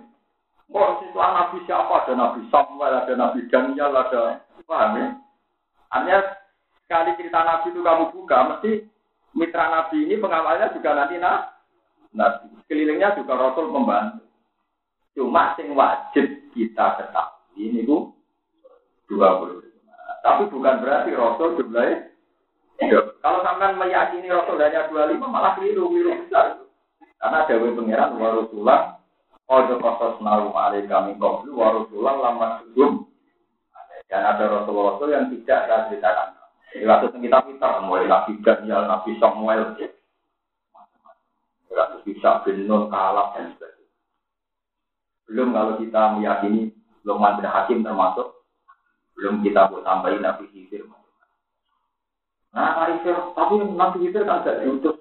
Kok 0.71 0.91
setelah 1.03 1.31
Nabi 1.35 1.59
siapa? 1.67 1.95
Ada 2.07 2.15
Nabi 2.15 2.41
Samuel, 2.47 2.95
ada 2.95 3.15
Nabi 3.19 3.41
Daniel, 3.51 3.91
ada 3.91 4.39
paham 4.63 4.91
ya? 5.03 5.07
Artinya 5.91 6.19
sekali 6.87 7.11
cerita 7.19 7.43
Nabi 7.43 7.75
itu 7.75 7.81
kamu 7.83 8.05
buka, 8.15 8.39
mesti 8.55 8.73
mitra 9.35 9.67
Nabi 9.67 10.07
ini 10.07 10.15
pengawalnya 10.23 10.71
juga 10.71 10.95
nanti 10.95 11.19
nah, 11.19 11.51
Nabi. 12.15 12.55
Sekelilingnya 12.63 13.19
juga 13.19 13.35
Rasul 13.35 13.67
membantu. 13.67 14.23
Cuma 15.19 15.59
sing 15.59 15.75
wajib 15.75 16.55
kita 16.55 17.03
ketahui 17.03 17.59
ini 17.59 17.83
bu 17.83 18.15
dua 19.11 19.43
puluh. 19.43 19.67
Tapi 20.23 20.47
bukan 20.49 20.81
berarti 20.81 21.11
Rasul 21.19 21.59
jumlahnya. 21.59 22.09
Kalau 23.21 23.43
sampai 23.45 23.75
meyakini 23.75 24.31
Rasul 24.31 24.63
hanya 24.63 24.87
dua 24.87 25.11
lima 25.11 25.27
malah 25.27 25.59
keliru, 25.59 25.91
keliru 25.91 26.15
besar. 26.25 26.63
Karena 27.21 27.45
Dewi 27.45 27.77
Pangeran 27.77 28.17
Warusulah 28.17 29.01
Ojo 29.51 29.83
kosos 29.83 30.23
naru 30.23 30.55
alih 30.55 30.87
kami 30.87 31.19
koplu 31.19 31.59
warusulah 31.59 32.15
lama 32.23 32.63
sebelum 32.63 33.03
dan 34.07 34.23
ada 34.23 34.47
rasul-rasul 34.47 35.11
yang 35.11 35.27
tidak 35.27 35.67
saya 35.67 35.91
ceritakan. 35.91 36.39
Ini 36.71 36.87
waktu 36.87 37.19
kita 37.19 37.39
kita 37.51 37.83
mulai 37.83 38.07
Nabi 38.07 38.39
Daniel, 38.47 38.87
Nabi 38.87 39.19
Samuel, 39.19 39.75
Nabi 41.67 41.99
bisa 42.07 42.47
bin 42.47 42.71
Nun, 42.71 42.87
Kalab 42.95 43.35
dan 43.35 43.51
sebagainya. 43.59 43.91
Belum 45.27 45.49
kalau 45.51 45.75
kita 45.83 46.03
meyakini 46.15 46.71
belum 47.03 47.19
ada 47.19 47.51
hakim 47.51 47.83
termasuk 47.83 48.40
belum 49.21 49.45
kita 49.45 49.69
buat 49.69 49.85
tambahin 49.85 50.25
Nabi 50.25 50.49
Khidir. 50.49 50.89
Nah, 52.57 52.73
Nabi 52.89 53.05
tapi 53.37 53.55
Nabi 53.77 53.97
Khidir 54.01 54.25
kan 54.25 54.41
tidak 54.41 54.65
diutus. 54.65 54.97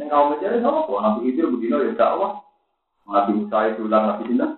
Ini 0.00 0.08
kau 0.08 0.32
mencari 0.32 0.56
apa? 0.64 0.80
Nabi 0.88 1.18
Khidir 1.28 1.52
begini 1.52 1.92
ya 1.92 1.92
dakwah. 1.92 2.40
Nabi 3.04 3.44
Musa 3.44 3.68
itu 3.68 3.84
ulang 3.84 4.04
Nabi 4.08 4.24
Sinta. 4.32 4.48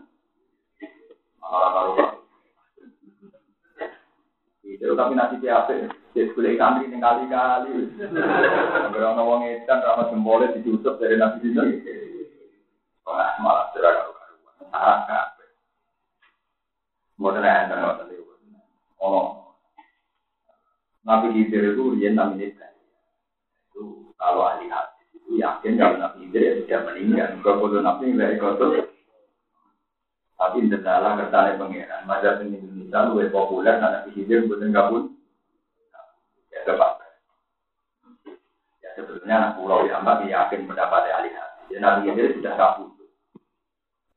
Malah 1.42 1.70
taruh 1.74 1.94
Itu 4.62 4.94
tapi 4.94 5.12
nasi 5.18 5.42
siapa? 5.42 5.90
Jadi 6.14 6.30
boleh 6.30 6.54
santri 6.54 6.86
ini 6.86 7.02
kali-kali. 7.02 7.70
Orang 8.94 9.26
wong 9.26 9.42
edan 9.50 9.82
ramah 9.82 10.06
jempolnya 10.14 10.54
ditutup 10.54 11.02
dari 11.02 11.18
Nabi 11.18 11.42
Sinta. 11.42 11.66
Wah 13.10 13.34
malah 13.42 13.74
cerah 13.74 13.90
karu-karuan. 13.90 14.70
Sarang 14.70 15.02
kafe. 15.10 15.44
Mau 17.18 17.34
tenang, 17.34 17.66
tenang. 17.74 18.19
Oh, 19.00 19.56
Nabi 21.02 21.32
Khidir 21.32 21.72
itu 21.72 21.96
dia 21.96 22.12
namanya 22.12 22.52
itu 22.52 24.12
kalau 24.20 24.44
ahli 24.44 24.68
hati 24.68 25.00
yakin 25.40 25.78
kalau 25.78 25.96
Nabi 25.96 26.26
Idris 26.26 26.42
ya 26.42 26.54
sudah 26.64 26.80
meninggal. 26.90 27.28
Kalau 27.40 27.80
Nabi 27.80 28.18
dari 28.18 28.36
kotor. 28.36 28.90
Tapi 30.40 30.72
dalam 30.72 31.20
kertasnya 31.20 31.60
pangeran, 31.60 32.08
mazhab 32.08 32.40
di 32.40 32.56
Indonesia 32.56 33.12
lebih 33.12 33.28
populer 33.28 33.76
karena 33.76 34.00
Nabi 34.00 34.10
Idris 34.16 34.48
bukan 34.48 34.72
gabung. 34.72 35.06
Ya 36.48 36.60
tepat. 36.64 36.92
Ya 38.80 38.90
sebetulnya 38.96 39.34
anak 39.36 39.52
pulau 39.60 39.84
yang 39.84 40.00
yakin 40.04 40.64
mendapat 40.64 41.12
alih 41.12 41.32
hati. 41.36 41.76
Ya 41.76 41.78
Nabi 41.84 42.08
Idris 42.08 42.40
sudah 42.40 42.54
kabur. 42.56 42.88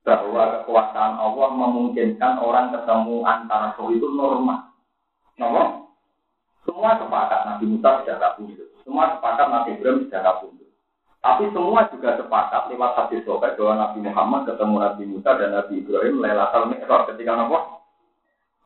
Bahwa 0.03 0.43
kekuasaan 0.59 1.15
Allah 1.15 1.49
memungkinkan 1.55 2.39
orang 2.39 2.75
ketemu 2.75 3.23
antara 3.23 3.71
itu 3.91 4.07
normal. 4.11 4.72
Normal? 5.37 5.89
Semua 6.63 6.95
sepakat 6.95 7.41
Nabi 7.43 7.65
Musa 7.67 7.89
sudah 8.01 8.17
kabur. 8.21 8.47
Semua 8.83 9.03
sepakat 9.17 9.47
Nabi 9.51 9.69
Ibrahim 9.75 10.07
sudah 10.07 10.21
kabur. 10.23 10.51
Tapi 11.23 11.43
semua 11.55 11.87
juga 11.87 12.19
sepakat 12.19 12.67
lewat 12.67 12.91
hadis 12.99 13.23
sobat 13.23 13.55
bahwa 13.55 13.79
Nabi 13.79 13.99
Muhammad 14.03 14.41
ketemu 14.43 14.75
Nabi 14.75 15.03
Musa 15.07 15.31
dan 15.39 15.55
Nabi 15.55 15.73
Ibrahim 15.79 16.19
Lailatul 16.19 16.67
Mi'raj 16.67 17.01
ketika 17.15 17.31
nopo. 17.39 17.79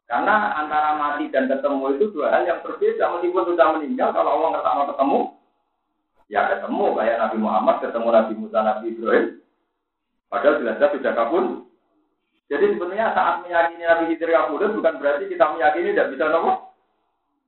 Karena 0.10 0.58
antara 0.58 0.98
mati 0.98 1.30
dan 1.30 1.46
ketemu 1.46 2.00
itu 2.00 2.10
dua 2.16 2.34
hal 2.34 2.50
yang 2.50 2.64
berbeda 2.66 3.12
meskipun 3.14 3.44
sudah 3.54 3.68
meninggal 3.78 4.10
kalau 4.16 4.40
Allah 4.40 4.50
nggak 4.56 4.74
mau 4.74 4.88
ketemu 4.88 5.20
ya 6.32 6.42
ketemu 6.48 6.86
kayak 6.96 7.18
Nabi 7.20 7.38
Muhammad 7.44 7.76
ketemu 7.84 8.08
Nabi 8.10 8.34
Musa 8.40 8.60
Nabi 8.64 8.86
Ibrahim 8.96 9.26
padahal 10.32 10.58
jelas-jelas 10.64 10.92
sudah 10.98 11.14
kabur. 11.14 11.46
Jadi 12.48 12.66
sebenarnya 12.76 13.12
saat 13.12 13.44
meyakini 13.44 13.84
Nabi 13.84 14.04
Khidir 14.16 14.32
kabur 14.32 14.64
bukan 14.72 14.96
berarti 15.04 15.28
kita 15.28 15.46
meyakini 15.52 15.92
tidak 15.92 16.16
bisa 16.16 16.32
nopo 16.32 16.72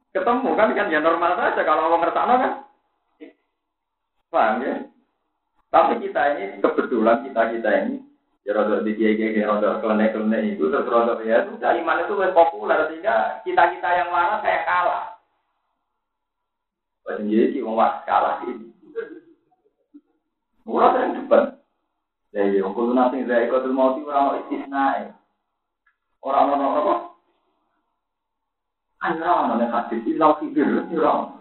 ketemu 0.10 0.50
kan 0.58 0.74
kan 0.74 0.90
ya 0.90 1.00
normal 1.00 1.38
saja 1.38 1.62
kalau 1.64 1.88
Allah 1.88 2.00
ngertakno 2.02 2.36
kan. 2.36 2.54
Paham 4.30 4.62
ya? 4.62 4.76
Tapi 5.70 5.94
kita 6.02 6.22
ini 6.38 6.58
kebetulan 6.62 7.26
kita 7.30 7.42
kita 7.54 7.70
ini 7.86 7.96
Ya 8.48 8.58
rada 8.58 8.82
di 8.82 8.98
kiai 8.98 9.14
kiai 9.14 9.46
rada 9.46 9.78
klenek 9.78 10.16
klenek 10.16 10.58
itu 10.58 10.74
terus 10.74 10.90
rada 10.90 11.22
ya 11.22 11.46
sudah 11.46 11.70
iman 11.70 12.02
itu 12.02 12.14
lebih 12.18 12.34
populer 12.34 12.80
sehingga 12.90 13.46
kita 13.46 13.64
kita 13.78 13.90
yang 13.94 14.10
waras 14.10 14.42
kayak 14.42 14.66
kalah. 14.66 15.06
Jadi 17.06 17.54
ki 17.54 17.62
wong 17.62 17.78
kalah 18.10 18.42
ini. 18.50 18.74
Murah 20.66 20.98
sering 20.98 21.14
depan. 21.18 21.59
Ya 22.30 22.46
iya, 22.46 22.62
kudu 22.62 22.94
nanti 22.94 23.26
saya 23.26 23.50
ikut 23.50 23.66
mau 23.74 23.98
sih 23.98 24.06
orang 24.06 24.26
mau 24.30 24.38
istisna. 24.38 25.18
Orang 26.22 26.62
mau 26.62 26.78
apa? 26.78 26.96
Anjir, 29.00 29.26
mana 29.26 29.66
hadis 29.72 30.06
ilau 30.06 30.38
fikir, 30.38 30.68
ilau. 30.94 31.40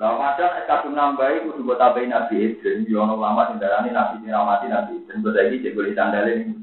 Nah, 0.00 0.16
padahal 0.16 0.64
kadung 0.64 0.96
nambahi 0.96 1.44
kudu 1.44 1.60
buat 1.60 1.76
tambahin 1.76 2.08
Nabi 2.08 2.40
Idris. 2.40 2.88
Yo 2.88 3.04
ono 3.04 3.20
ulama 3.20 3.52
sing 3.52 3.60
Nabi 3.60 3.92
Nabi 3.92 4.96
Idris. 4.96 5.12
Mbok 5.20 5.36
saiki 5.36 5.60
cek 5.60 5.76
boleh 5.76 5.92
sandale 5.92 6.32
ning 6.40 6.56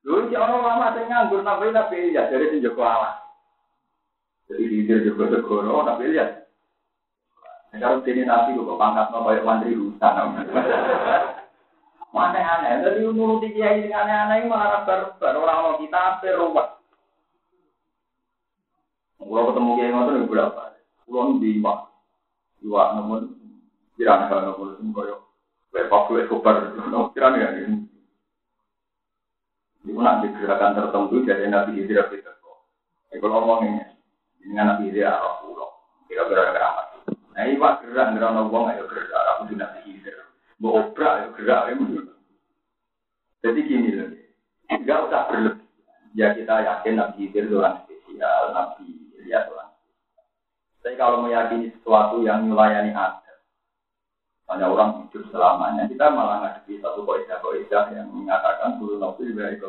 si 0.00 0.34
ono 0.34 0.54
ulama 0.64 0.96
sing 0.96 1.04
nganggur 1.12 1.44
Nabi 1.44 1.76
dari 1.76 2.46
sing 2.48 2.64
Joko 2.64 2.80
Allah. 2.80 3.20
Jadi 4.48 4.64
di 4.64 4.88
Joko 4.88 5.28
Segoro 5.28 5.84
Nabi 5.84 6.08
Ilyas. 6.08 6.45
Kalau 7.76 8.00
sini 8.02 8.22
Nabi 8.24 8.56
kok 8.56 8.80
pangkat 8.80 9.06
no 9.12 9.26
kayak 9.28 9.44
mantri 9.44 9.76
hutan. 9.76 10.14
Mana 12.16 12.40
aneh, 12.40 12.80
jadi 12.80 13.12
nuruti 13.12 13.52
kiai 13.52 13.84
sing 13.84 13.92
aneh-aneh 13.92 14.48
malah 14.48 14.88
barbar 14.88 15.36
orang 15.36 15.58
mau 15.60 15.76
kita 15.76 16.24
ruwet. 16.32 16.68
Kalau 19.20 19.48
ketemu 19.52 19.70
kiai 19.76 19.92
ngotot 19.92 20.24
berapa? 20.24 20.62
Kulon 21.04 21.38
di 21.44 21.60
iwak, 21.60 21.92
iwak 22.64 22.88
namun 22.96 23.36
kira 23.94 24.26
hal 24.26 24.38
namun 24.42 24.74
itu 24.74 24.84
koyo 24.90 25.16
lepak 25.76 26.08
gue 26.08 26.26
koper, 26.26 26.56
kira 27.12 27.36
ya 27.36 27.48
ini. 27.62 27.84
Ibu 29.86 30.00
nanti 30.02 30.32
gerakan 30.40 30.74
tertentu 30.74 31.22
jadi 31.22 31.46
nabi 31.46 31.84
hijrah 31.84 32.10
kita 32.10 32.32
kalau 33.16 33.38
ngomong 33.44 33.60
ini, 33.70 33.82
nabi 34.56 34.90
hijrah 34.90 35.20
pulau, 35.44 35.78
kira-kira 36.10 36.52
keramat. 36.52 36.85
Nah 37.36 37.44
iwak 37.44 37.84
gerak 37.84 38.16
gerak 38.16 38.32
ngomong 38.32 38.72
ayo 38.72 38.88
gerak, 38.88 39.24
aku 39.36 39.52
nabi 39.52 39.80
hijrah. 39.84 40.24
Mau 40.56 40.80
obrak 40.80 41.12
ayo 41.20 41.28
gerak, 41.36 41.68
jadi 43.44 43.60
gini 43.60 43.88
loh, 43.92 44.08
enggak 44.72 45.04
usah 45.06 45.28
berlebih. 45.28 45.68
Ya 46.16 46.32
kita 46.32 46.64
yakin 46.64 46.96
nabi 46.96 47.28
itu 47.28 47.60
orang 47.60 47.84
spesial, 47.84 48.56
nabi 48.56 48.88
ya 49.28 49.44
orang 49.52 49.76
tapi 50.86 51.02
kalau 51.02 51.26
meyakini 51.26 51.74
sesuatu 51.74 52.22
yang 52.22 52.46
melayani 52.46 52.94
ada, 52.94 53.42
hanya 54.46 54.70
orang 54.70 55.02
hidup 55.02 55.26
selamanya, 55.34 55.82
kita 55.90 56.06
malah 56.14 56.38
ngadepi 56.46 56.78
satu 56.78 57.02
koidah-koidah 57.02 57.90
yang 57.90 58.06
mengatakan 58.14 58.78
bulu 58.78 58.94
nafsu 58.94 59.26
juga 59.26 59.50
itu. 59.50 59.66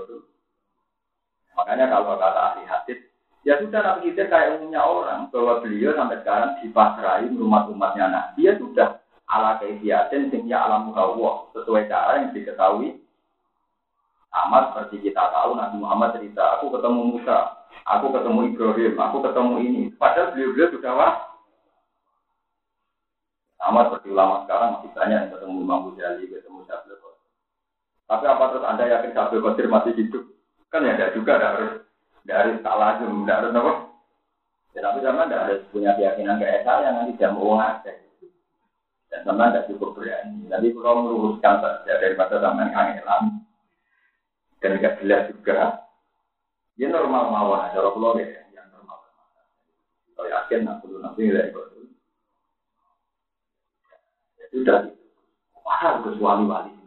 Makanya 1.57 1.89
kalau 1.89 2.21
kata 2.21 2.41
ahli 2.53 2.69
hadis, 2.69 3.01
ya 3.47 3.55
sudah 3.63 3.79
Nabi 3.79 4.11
kita 4.11 4.27
kayak 4.27 4.59
umumnya 4.59 4.83
orang 4.83 5.31
bahwa 5.31 5.63
beliau 5.63 5.95
sampai 5.95 6.19
sekarang 6.19 6.51
dipasrai 6.59 7.31
umat-umatnya 7.31 8.05
nah 8.11 8.25
dia 8.35 8.59
sudah 8.59 8.99
ala 9.31 9.55
kaifiatin 9.63 10.27
sing 10.27 10.51
ya 10.51 10.67
alam 10.67 10.91
Allah 10.91 11.47
sesuai 11.55 11.87
cara 11.87 12.27
yang 12.27 12.35
diketahui 12.35 12.99
amat 14.27 14.75
seperti 14.75 15.07
kita 15.07 15.23
tahu 15.31 15.55
Nabi 15.55 15.79
Muhammad 15.79 16.19
cerita 16.19 16.59
aku 16.59 16.75
ketemu 16.75 17.15
Musa 17.15 17.57
Aku 17.87 18.11
ketemu 18.11 18.51
Ibrahim, 18.51 18.93
aku 18.99 19.17
ketemu 19.23 19.53
ini. 19.63 19.83
Padahal 19.95 20.35
beliau-beliau 20.35 20.75
sudah 20.75 20.91
wah. 20.91 21.15
Sama 23.55 23.87
seperti 23.87 24.11
ulama 24.11 24.43
sekarang 24.43 24.69
masih 24.75 24.91
banyak 24.91 25.17
yang 25.17 25.31
ketemu 25.31 25.55
Imam 25.63 25.81
Ghazali, 25.95 26.23
ketemu 26.27 26.59
Syabdul. 26.67 26.99
Tapi 28.07 28.25
apa 28.27 28.43
terus 28.51 28.67
Anda 28.67 28.83
yakin 28.91 29.11
Syabdul 29.15 29.43
Qadir 29.43 29.67
masih 29.71 29.93
hidup? 29.95 30.23
Kan 30.67 30.83
ya 30.83 30.99
ada 30.99 31.15
juga, 31.15 31.31
ada 31.39 31.47
harus, 31.55 31.71
ada 32.27 32.43
harus 32.43 32.59
tak 32.59 32.75
lazim, 32.75 33.23
ada? 33.23 33.49
Ya, 34.75 34.79
tapi 34.83 34.99
sama 34.99 35.25
ada 35.25 35.47
harus 35.47 35.63
punya 35.71 35.95
keyakinan 35.95 36.43
kayak 36.43 36.67
saya 36.67 36.91
nanti 36.91 37.15
jam 37.15 37.39
uang 37.39 37.63
aja. 37.63 37.95
Dan 39.07 39.23
sama 39.23 39.49
tidak 39.49 39.71
cukup 39.71 39.95
berani. 39.95 40.51
Nanti 40.51 40.75
kalau 40.75 41.07
meluruskan 41.07 41.63
saja 41.63 41.93
daripada 42.03 42.43
sama 42.43 42.67
yang 42.67 42.75
kangelan. 42.75 43.23
Dan 44.59 44.75
tidak 44.75 44.99
jelas 44.99 45.23
juga 45.31 45.87
Ya 46.77 46.93
normal 46.93 47.33
mawon, 47.33 47.73
cara 47.73 47.89
kula 47.89 48.21
ya, 48.21 48.45
yang 48.53 48.69
normal. 48.69 49.01
Kalau 50.13 50.29
yakin 50.29 50.61
nak 50.61 50.77
perlu 50.85 51.01
nanti 51.01 51.25
nilai 51.25 51.49
itu. 51.49 51.89
Ya 54.37 54.45
sudah. 54.53 54.79
Wah, 55.65 55.77
harus 55.81 56.21
wali-wali. 56.21 56.77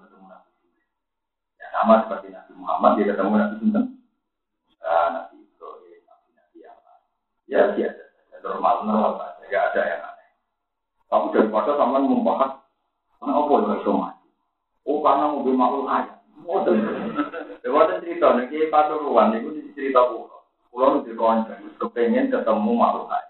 Ya 1.58 1.66
sama 1.74 2.06
seperti 2.06 2.30
Nabi 2.30 2.52
Muhammad 2.54 3.02
dia 3.02 3.10
ketemu 3.10 3.34
Nabi 3.34 3.56
Sinten. 3.58 3.84
Nah, 4.78 5.08
Nabi 5.10 5.42
Ibrahim, 5.42 6.00
Nabi 6.06 6.28
Nabi 6.38 6.58
yang 6.62 6.78
lain. 6.78 7.02
Ya 7.50 7.74
biasa, 7.74 8.02
ya, 8.30 8.36
normal 8.46 8.86
normal 8.86 9.12
saja, 9.18 9.42
nggak 9.42 9.64
ada 9.74 9.80
yang 9.82 10.02
aneh. 10.06 10.28
Tapi 11.10 11.26
daripada 11.34 11.74
sama 11.74 11.98
membahas, 11.98 12.62
apa 13.18 13.50
yang 13.50 13.74
bisa 13.74 13.90
mati? 13.90 14.28
Oh 14.86 15.02
karena 15.02 15.34
mobil 15.34 15.58
makhluk 15.58 15.90
ayat. 15.90 16.14
Mboten. 16.40 16.78
Lewat 17.66 18.00
cerita 18.00 18.38
nih, 18.38 18.46
kiai 18.48 18.70
pasuruan 18.70 19.34
itu 19.34 19.74
cerita 19.74 20.00
pulau. 20.08 20.46
Pulau 20.70 21.02
itu 21.02 21.12
konco, 21.18 21.52
kepengen 21.82 22.30
ketemu 22.30 22.70
makhluk 22.78 23.10
lain. 23.10 23.28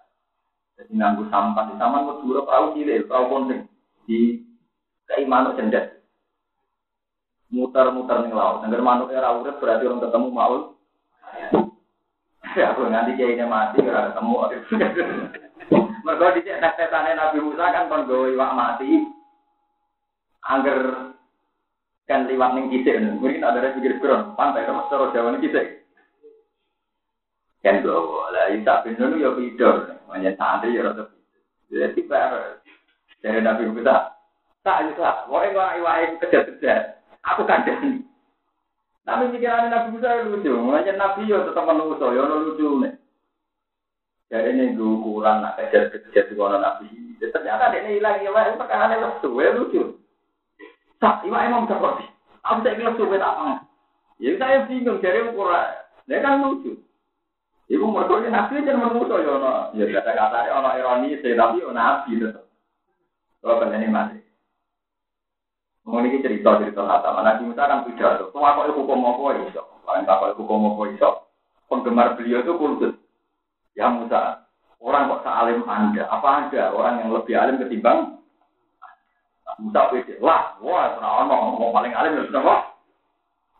Jadi 0.76 0.92
nganggu 0.96 1.24
sampah 1.32 1.64
di 1.72 1.74
sampah 1.80 2.00
mau 2.04 2.20
dulu 2.20 2.44
perahu 2.44 2.76
cilik, 2.76 3.08
perahu 3.08 3.24
konting 3.32 3.60
di 4.04 4.44
keimanan 5.08 5.56
cendet. 5.56 6.04
Muter-muter 7.50 8.28
nih 8.28 8.36
laut. 8.36 8.62
Negara 8.62 8.84
manuk 8.84 9.10
era 9.10 9.34
berarti 9.34 9.84
orang 9.88 10.04
ketemu 10.04 10.28
makhluk. 10.30 10.64
Ya, 12.58 12.74
aku 12.74 12.90
nanti 12.90 13.14
kiainya 13.14 13.46
mati, 13.46 13.78
ora 13.86 14.10
ketemu. 14.10 14.34
Mereka 16.02 16.34
di 16.34 16.40
tes 16.50 16.90
Nabi 16.90 17.38
Musa 17.38 17.70
kan 17.70 17.86
kon 17.86 18.10
iwak 18.10 18.56
mati. 18.58 19.06
Angger 20.42 21.10
kan 22.10 22.26
liwat 22.26 22.58
ning 22.58 22.66
kisik 22.74 22.98
mungkin 22.98 23.46
ada 23.46 23.70
pikir 23.70 24.02
kron 24.02 24.34
pantai 24.34 24.66
terus 24.66 24.90
cara 24.90 25.14
Jawa 25.14 25.30
ning 25.30 25.46
kisik. 25.46 25.86
Kan 27.62 27.86
go 27.86 28.26
lah 28.34 28.50
Isa 28.50 28.82
bin 28.82 28.98
Nun 28.98 29.22
ya 29.22 29.30
pidor 29.30 30.00
hanya 30.10 30.34
santri 30.34 30.74
ya 30.74 30.90
rada 30.90 31.06
jadi 31.70 32.02
bar 32.10 32.64
dari 33.22 33.38
Nabi 33.44 33.70
Musa 33.70 34.10
tak 34.66 34.90
bisa 34.90 35.30
wae 35.30 35.54
kok 35.54 35.76
iwake 35.78 36.18
kejar-kejar. 36.24 36.98
Aku 37.30 37.46
kandhani 37.46 38.09
tapi 39.04 39.32
pikiran 39.32 39.72
Nabi 39.72 39.88
Musa 39.96 40.28
lucu 40.28 40.52
hanya 40.72 40.92
Nabi 40.96 41.30
yo 41.30 41.44
tetap 41.48 41.64
menungso 41.64 42.06
yo 42.12 42.22
lucu 42.26 42.66
nih 42.84 42.94
jadi 44.30 44.54
ini 44.54 44.78
ukuran 44.78 45.42
nak 45.42 45.58
kejar-kejar 45.58 46.30
di 46.30 46.34
Nabi 46.36 46.88
ternyata 47.18 47.74
ini 47.74 47.98
hilang 47.98 48.22
ya 48.22 48.30
itu 48.48 48.56
perkara 48.60 48.94
lucu 48.96 49.30
ya 49.40 49.50
lucu 49.56 50.00
Tak, 51.00 51.24
iwak 51.24 51.48
emang 51.48 51.64
seperti. 51.64 52.04
Aku 52.44 52.60
saya 52.60 52.92
suwe 52.92 53.16
tak 53.16 53.32
pangan. 53.40 53.58
Ya 54.20 54.36
saya 54.36 54.68
bingung 54.68 55.00
dari 55.00 55.32
ukuran. 55.32 55.64
Dia 56.04 56.20
kan 56.20 56.44
lucu. 56.44 56.76
Ibu 57.72 57.86
mertua 57.88 58.28
nabi 58.28 58.60
jangan 58.68 58.92
menuso 58.92 59.16
ya 59.16 59.32
no. 59.40 59.52
Ya 59.72 59.88
kata 59.88 60.12
kata 60.12 60.52
ono 60.52 60.70
ironi 60.76 61.16
saya 61.24 61.40
nabi 61.40 62.20
tetap. 62.20 62.44
Kalau 63.40 63.64
ini 63.72 64.19
mati. 65.90 66.06
Mengenai 66.06 66.22
cerita 66.22 66.50
cerita 66.62 66.82
kata 66.86 67.08
Nabi 67.18 67.42
Musa 67.50 67.62
kan 67.66 67.82
pidato. 67.82 68.30
Tuh 68.30 68.46
apa 68.46 68.70
hukum 68.70 69.02
apa 69.02 69.42
iso? 69.50 69.62
Paling 69.82 70.06
apa 70.06 70.38
hukum 70.38 70.70
apa 70.70 70.82
iso? 70.94 71.10
Penggemar 71.66 72.14
beliau 72.14 72.42
itu 72.46 72.52
kultus. 72.54 72.94
Ya 73.74 73.90
Musa, 73.90 74.46
orang 74.78 75.10
kok 75.10 75.22
sealim 75.26 75.66
anda? 75.66 76.06
Apa 76.10 76.46
ada 76.46 76.74
orang 76.74 77.02
yang 77.02 77.10
lebih 77.14 77.34
alim 77.38 77.58
ketimbang 77.62 78.18
Musa 79.60 79.92
pede, 79.92 80.16
lah, 80.24 80.56
wah, 80.64 80.96
ono, 80.96 81.58
mau 81.60 81.74
paling 81.74 81.92
alim 81.92 82.16
ya 82.16 82.22
sudah. 82.32 82.64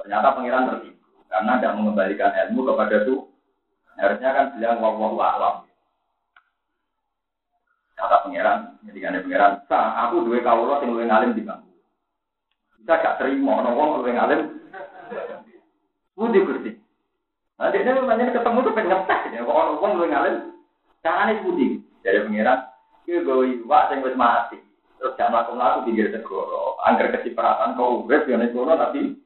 Ternyata 0.01 0.33
pangeran 0.33 0.71
tertipu 0.73 1.05
karena 1.29 1.61
tidak 1.61 1.77
mengembalikan 1.77 2.33
ilmu 2.33 2.73
kepada 2.73 3.05
itu. 3.05 3.17
Harusnya 4.01 4.31
kan 4.33 4.47
bilang 4.57 4.81
wah 4.81 4.97
wah 4.97 5.31
alam. 5.37 5.55
Kata 8.01 8.17
pangeran, 8.25 8.59
ketika 8.89 9.13
ada 9.13 9.21
pangeran, 9.21 9.53
sah, 9.69 9.87
aku 10.09 10.25
dua 10.25 10.41
kaulah 10.41 10.81
yang 10.81 10.97
lebih 10.97 11.13
alim 11.13 11.31
di 11.37 11.45
bangku. 11.45 11.70
Kita 12.81 12.95
gak 12.97 13.19
terima, 13.21 13.61
ono 13.61 13.71
wong 13.77 13.89
lebih 14.01 14.17
alim. 14.17 14.41
Budi 16.17 16.41
kursi. 16.43 16.71
Nah, 17.61 17.69
dia 17.69 17.85
namanya 17.85 18.33
ketemu 18.33 18.59
tuh 18.65 18.73
pengen 18.73 19.05
ya, 19.37 19.45
kok 19.45 19.53
ono 19.53 19.73
wong 19.79 19.93
lebih 20.01 20.17
alim. 20.17 20.37
Caranya 21.05 21.45
budi. 21.45 21.85
Dari 22.01 22.25
pangeran, 22.25 22.61
kita 23.05 23.21
gawe 23.29 23.49
wak 23.69 23.85
yang 23.93 24.17
mati. 24.17 24.57
Terus 25.01 25.17
gak 25.17 25.33
melakukan 25.33 25.85
pinggir 25.89 26.13
segoro. 26.13 26.77
Angker 26.85 27.13
kecipratan 27.13 27.77
kau 27.77 28.05
urip 28.05 28.29
ya 28.29 28.37
nek 28.37 28.53
tapi 28.53 29.17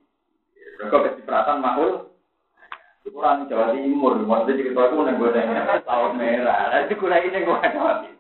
mereka 0.78 1.06
kecipratan 1.10 1.58
mahul 1.58 2.14
kurang 3.10 3.46
Jawa 3.50 3.74
Timur. 3.74 4.18
Maksudnya 4.22 4.58
cerita 4.58 4.80
itu 4.90 4.96
neng 5.02 5.18
gue 5.18 5.30
tahun 5.82 6.12
merah. 6.18 6.82
Itu 6.86 6.94
kurang 6.98 7.26
ini 7.26 7.42
gue 7.42 7.58
Jawa. 7.74 8.13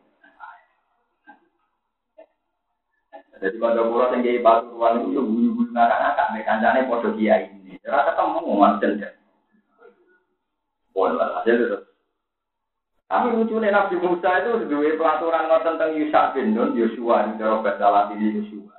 Jadi 3.42 3.56
kalau 3.58 3.90
pulau 3.90 4.12
yang 4.14 4.22
kayak 4.22 4.44
pasuruan 4.46 5.02
itu, 5.02 5.20
bulu-bulu 5.20 5.70
ngakak-ngakak, 5.74 6.26
mereka 6.30 6.48
kancane 6.54 6.80
podo 6.86 7.10
kiai 7.18 7.50
ini. 7.50 7.74
Ya 7.82 8.06
ketemu, 8.06 8.52
mantan 8.54 9.02
ya. 9.02 9.10
Boleh 10.94 11.18
lah, 11.18 11.42
terus. 11.42 11.82
Tapi 13.10 13.34
lucunya 13.34 13.74
Nabi 13.74 14.00
Musa 14.00 14.30
itu 14.42 14.64
dua 14.70 14.96
pelaturan 14.96 15.50
tentang 15.60 15.92
Yusak 15.92 16.34
bin 16.34 16.56
Nun, 16.56 16.78
Yosua, 16.78 17.28
ini 17.28 17.38
kalau 17.38 17.60
bahasa 17.60 18.10
ini 18.16 18.42
Yosua. 18.42 18.74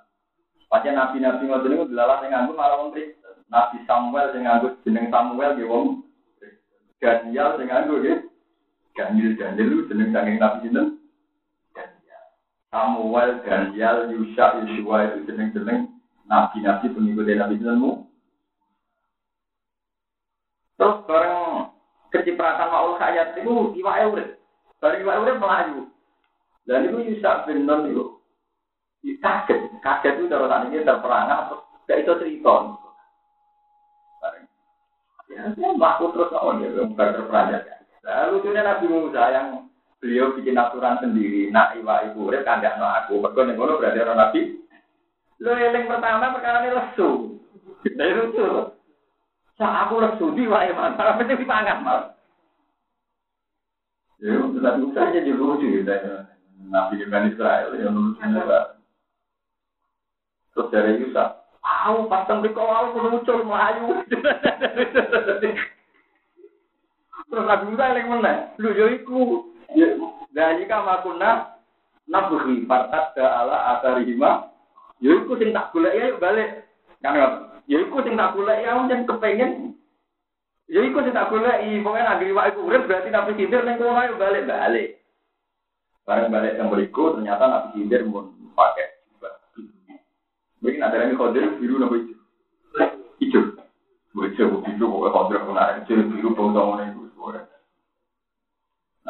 Pakai 0.65 0.97
nabi-nabi 0.97 1.45
ngoten 1.45 1.71
itu 1.77 1.85
dilalah 1.93 2.19
yang 2.25 2.35
nganggur 2.35 2.57
malah 2.57 2.89
Kristen. 2.91 3.37
Nabi 3.47 3.77
Samuel 3.85 4.33
yang 4.33 4.43
nganggur 4.43 4.71
jeneng 4.81 5.07
Samuel 5.13 5.55
ya 5.61 5.65
wong 5.69 6.03
Daniel 6.97 7.55
yang 7.61 7.67
nganggur 7.69 8.01
ya. 8.01 8.15
Daniel 8.97 9.31
Daniel 9.37 9.85
jeneng 9.87 10.09
saking 10.11 10.35
nabi 10.41 10.57
sinten? 10.65 10.85
Samuel, 12.75 13.39
Daniel, 13.47 14.11
Yusha, 14.11 14.59
Yosua 14.59 15.07
itu 15.07 15.31
jeneng-jeneng 15.31 15.95
nabi-nabi 16.27 16.91
pengikut 16.91 17.23
nabi 17.23 17.55
sintenmu. 17.55 18.03
Terus 20.75 20.99
bareng 21.07 21.71
kecipratan 22.11 22.67
maul 22.67 22.99
hayat 22.99 23.39
itu 23.39 23.79
iwake 23.79 24.03
urip. 24.11 24.29
Bareng 24.83 25.07
iwake 25.07 25.21
urip 25.23 25.37
melayu. 25.39 25.87
Dan 26.67 26.91
itu 26.91 27.15
Yusha 27.15 27.47
bin 27.47 27.63
Nun 27.63 27.95
itu 27.95 28.03
kaget, 29.23 29.71
kaget 29.79 30.19
itu 30.19 30.27
kalau 30.27 30.51
tadi 30.51 30.83
terperangah, 30.83 31.47
terus 31.47 31.63
gak 31.87 31.99
itu 32.03 32.11
cerita. 32.19 32.55
Ya, 35.31 35.51
saya 35.55 35.99
terus 36.11 36.31
on 36.35 36.59
ya, 36.59 36.69
bukan 36.75 37.15
terperanjat. 37.15 37.63
Lalu 38.03 38.31
lucunya 38.37 38.61
Nabi 38.61 38.85
Musa 38.91 39.23
yang 39.31 39.47
beliau 40.05 40.37
bikin 40.37 40.53
aturan 40.53 41.01
sendiri, 41.01 41.49
nak 41.49 41.73
iwa 41.81 42.05
ibu 42.05 42.29
urip 42.29 42.45
kandak 42.45 42.77
no 42.77 42.85
aku, 42.85 43.17
berkon 43.25 43.49
yang 43.49 43.57
berarti 43.57 44.05
orang 44.05 44.21
Nabi. 44.21 44.61
Lo 45.41 45.57
yang 45.57 45.89
pertama 45.89 46.29
perkara 46.29 46.61
ini 46.61 46.77
lesu, 46.77 47.09
dari 47.97 48.13
lucu. 48.13 48.45
Sa 49.57 49.89
aku 49.89 49.97
lesu 49.97 50.37
di 50.37 50.45
wae 50.45 50.69
apa 50.69 51.17
sih 51.25 51.41
dipangan 51.41 51.81
mal. 51.81 52.13
Ya, 54.21 54.37
Nabi 54.37 54.85
Musa 54.85 55.09
jadi 55.09 55.31
lucu 55.33 55.81
ya, 55.81 56.29
Nabi 56.69 57.01
di 57.01 57.05
Israel 57.09 57.73
yang 57.73 57.97
lucunya 57.97 58.45
Terus 60.53 60.71
dari 60.71 61.01
Yusa, 61.01 61.35
tahu 61.59 62.07
pasang 62.07 62.45
di 62.45 62.53
kawal 62.53 62.93
muncul 62.93 63.41
melayu. 63.41 64.05
Terus 67.25 67.43
Nabi 67.49 67.65
Musa 67.73 67.89
yang 67.89 68.07
mana? 68.07 68.53
Lu 68.61 68.69
yo. 68.69 68.85
Dan 70.35 70.59
jika 70.59 70.83
makuna 70.83 71.55
nabuhi 72.05 72.67
partat 72.67 73.15
ke 73.15 73.23
ala 73.23 73.77
asarihima. 73.77 74.51
Yo 74.99 75.23
iku 75.23 75.39
sing 75.39 75.55
tak 75.55 75.71
golek 75.71 75.95
ya 75.95 76.15
balik. 76.19 76.67
Kan 76.99 77.15
yo 77.65 77.77
iku 77.81 78.03
sing 78.03 78.19
tak 78.19 78.35
golek 78.35 78.61
ya 78.61 78.75
yang 78.75 79.07
kepengen. 79.07 79.51
Yo 80.67 80.83
iku 80.85 81.01
sing 81.01 81.13
tak 81.15 81.31
golek 81.31 81.63
i 81.63 81.79
pokoke 81.79 82.01
nek 82.03 82.19
riwak 82.19 82.45
iku 82.53 82.59
urip 82.67 82.83
berarti 82.85 83.09
Nabi 83.09 83.31
Khidir 83.39 83.61
ning 83.63 83.79
kono 83.79 83.95
ayo 83.95 84.19
balik-balik. 84.19 84.99
Bareng 86.05 86.29
balik 86.29 86.53
yang 86.59 86.69
berikut 86.69 87.17
ternyata 87.17 87.43
Nabi 87.47 87.67
Khidir 87.73 88.05
pun 88.05 88.29
pakai 88.53 88.95
Mungkin 90.65 90.81
ada 90.81 90.97
yang 90.97 91.13
khadir 91.13 91.61
biru 91.61 91.77
nopo 91.77 91.93
hijau. 91.93 92.17
Hijau. 93.21 93.43
Hijau, 94.17 94.65
hijau, 94.65 94.87
pokoknya 94.89 95.13
khadir 95.13 95.37
kena 95.45 95.63
hijau, 95.77 96.09
biru, 96.09 96.29
itu. 96.33 96.94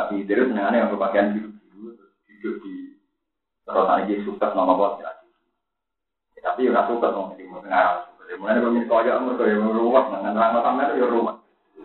Nabi 0.05 0.21
Idris 0.21 0.53
senangannya 0.53 0.85
yang 0.85 0.91
berpakaian 0.93 1.33
biru-biru, 1.33 1.97
hidup 2.29 2.55
di 2.61 2.93
terus 3.65 3.85
lagi 3.89 4.13
suka 4.21 4.53
nama 4.53 4.77
bos 4.77 5.01
ya. 5.01 5.09
Tapi 6.45 6.69
ya 6.69 6.85
suka 6.85 7.09
dong, 7.09 7.33
jadi 7.33 7.49
mau 7.49 7.65
dengar. 7.65 8.05
Mulai 8.37 8.53
dari 8.53 8.65
pemilik 8.69 8.85
kaya 8.85 9.17
umur 9.17 9.33
kaya 9.41 9.57
ruwet, 9.57 10.05
dengan 10.13 10.37
terang 10.37 10.61
sama 10.61 10.85
itu 10.85 11.01
ya 11.01 11.07
ruwet. 11.09 11.37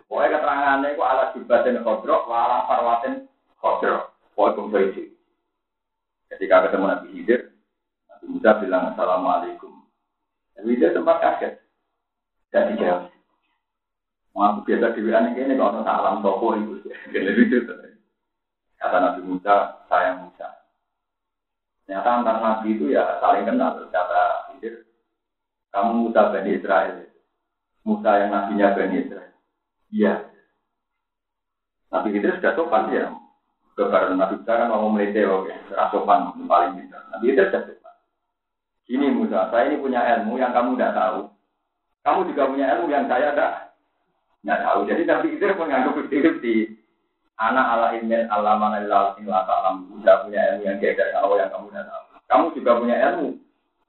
Pokoknya 0.05 0.33
keterangannya 0.37 0.87
itu 0.93 1.01
ala 1.01 1.23
jubatin 1.33 1.81
khodrok, 1.81 2.21
ala 2.29 2.57
farwatin 2.69 3.13
khodrok. 3.57 4.13
Pokoknya 4.37 4.53
bangsa 4.61 4.77
itu. 4.85 5.03
Ketika 6.29 6.69
ketemu 6.69 6.85
Nabi 6.93 7.07
Hidir, 7.09 7.41
Musa 8.29 8.51
bilang 8.61 8.93
Assalamualaikum. 8.93 9.73
Tapi 10.53 10.77
dia 10.77 10.93
sempat 10.93 11.17
kaget. 11.25 11.57
Dan 12.53 12.77
dijawab. 12.77 13.09
Mau 14.37 14.45
aku 14.45 14.59
biasa 14.69 14.93
di 14.93 15.01
ini 15.09 15.57
kalau 15.57 15.81
salam 15.81 16.21
toko 16.21 16.53
itu. 16.53 16.85
Jadi 17.17 17.31
itu. 17.49 17.80
Kata 18.81 18.97
Nabi 18.97 19.21
Musa, 19.21 19.85
saya 19.85 20.17
Musa. 20.17 20.49
Ternyata 21.85 22.09
antar 22.09 22.37
Nabi 22.41 22.73
itu 22.73 22.89
ya 22.89 23.21
saling 23.21 23.45
kenal. 23.45 23.77
Kata 23.93 24.21
Hidir, 24.57 24.89
kamu 25.69 26.09
Musa 26.09 26.33
Bani 26.33 26.49
Israel. 26.57 27.05
Musa 27.85 28.09
yang 28.17 28.29
nabinya 28.33 28.73
Bani 28.73 28.95
Israel. 29.05 29.33
Iya. 29.93 30.13
Nabi 31.93 32.09
Hidir 32.17 32.41
sudah 32.41 32.53
sopan 32.57 32.89
ya. 32.89 33.13
Kebaran 33.77 34.17
Nabi 34.17 34.41
Musa 34.41 34.53
kan 34.57 34.73
mau 34.73 34.89
melete, 34.89 35.29
oke. 35.29 35.53
Sopan 35.93 36.33
paling 36.49 36.81
pintar. 36.81 37.05
Nabi 37.13 37.29
Hidir 37.29 37.53
sudah 37.53 37.81
ini 38.91 39.07
Musa, 39.07 39.47
saya 39.47 39.71
ini 39.71 39.79
punya 39.79 40.03
ilmu 40.03 40.35
yang 40.35 40.51
kamu 40.51 40.75
tidak 40.75 40.99
tahu. 40.99 41.31
Kamu 42.03 42.19
juga 42.27 42.43
punya 42.51 42.65
ilmu 42.75 42.91
yang 42.91 43.07
saya 43.07 43.31
tidak 43.31 44.59
tahu. 44.67 44.79
Jadi 44.83 45.01
Nabi 45.07 45.27
Khidir 45.31 45.55
pun 45.55 45.71
nganggap 45.71 45.95
di 46.43 46.80
anak 47.41 47.65
ala 47.73 47.87
ilmin 47.97 48.29
Allah 48.29 48.53
mana 48.61 48.85
ilah 48.85 49.17
sing 49.17 49.25
alam 49.25 49.89
sudah 49.97 50.15
punya 50.21 50.39
ilmu 50.53 50.61
yang 50.69 50.77
diajarkan 50.77 51.21
Allah 51.25 51.37
yang 51.41 51.49
kamu 51.49 51.65
tidak 51.73 51.85
tahu. 51.89 52.03
Kamu 52.29 52.45
juga 52.53 52.71
punya 52.77 52.95
ilmu 53.09 53.29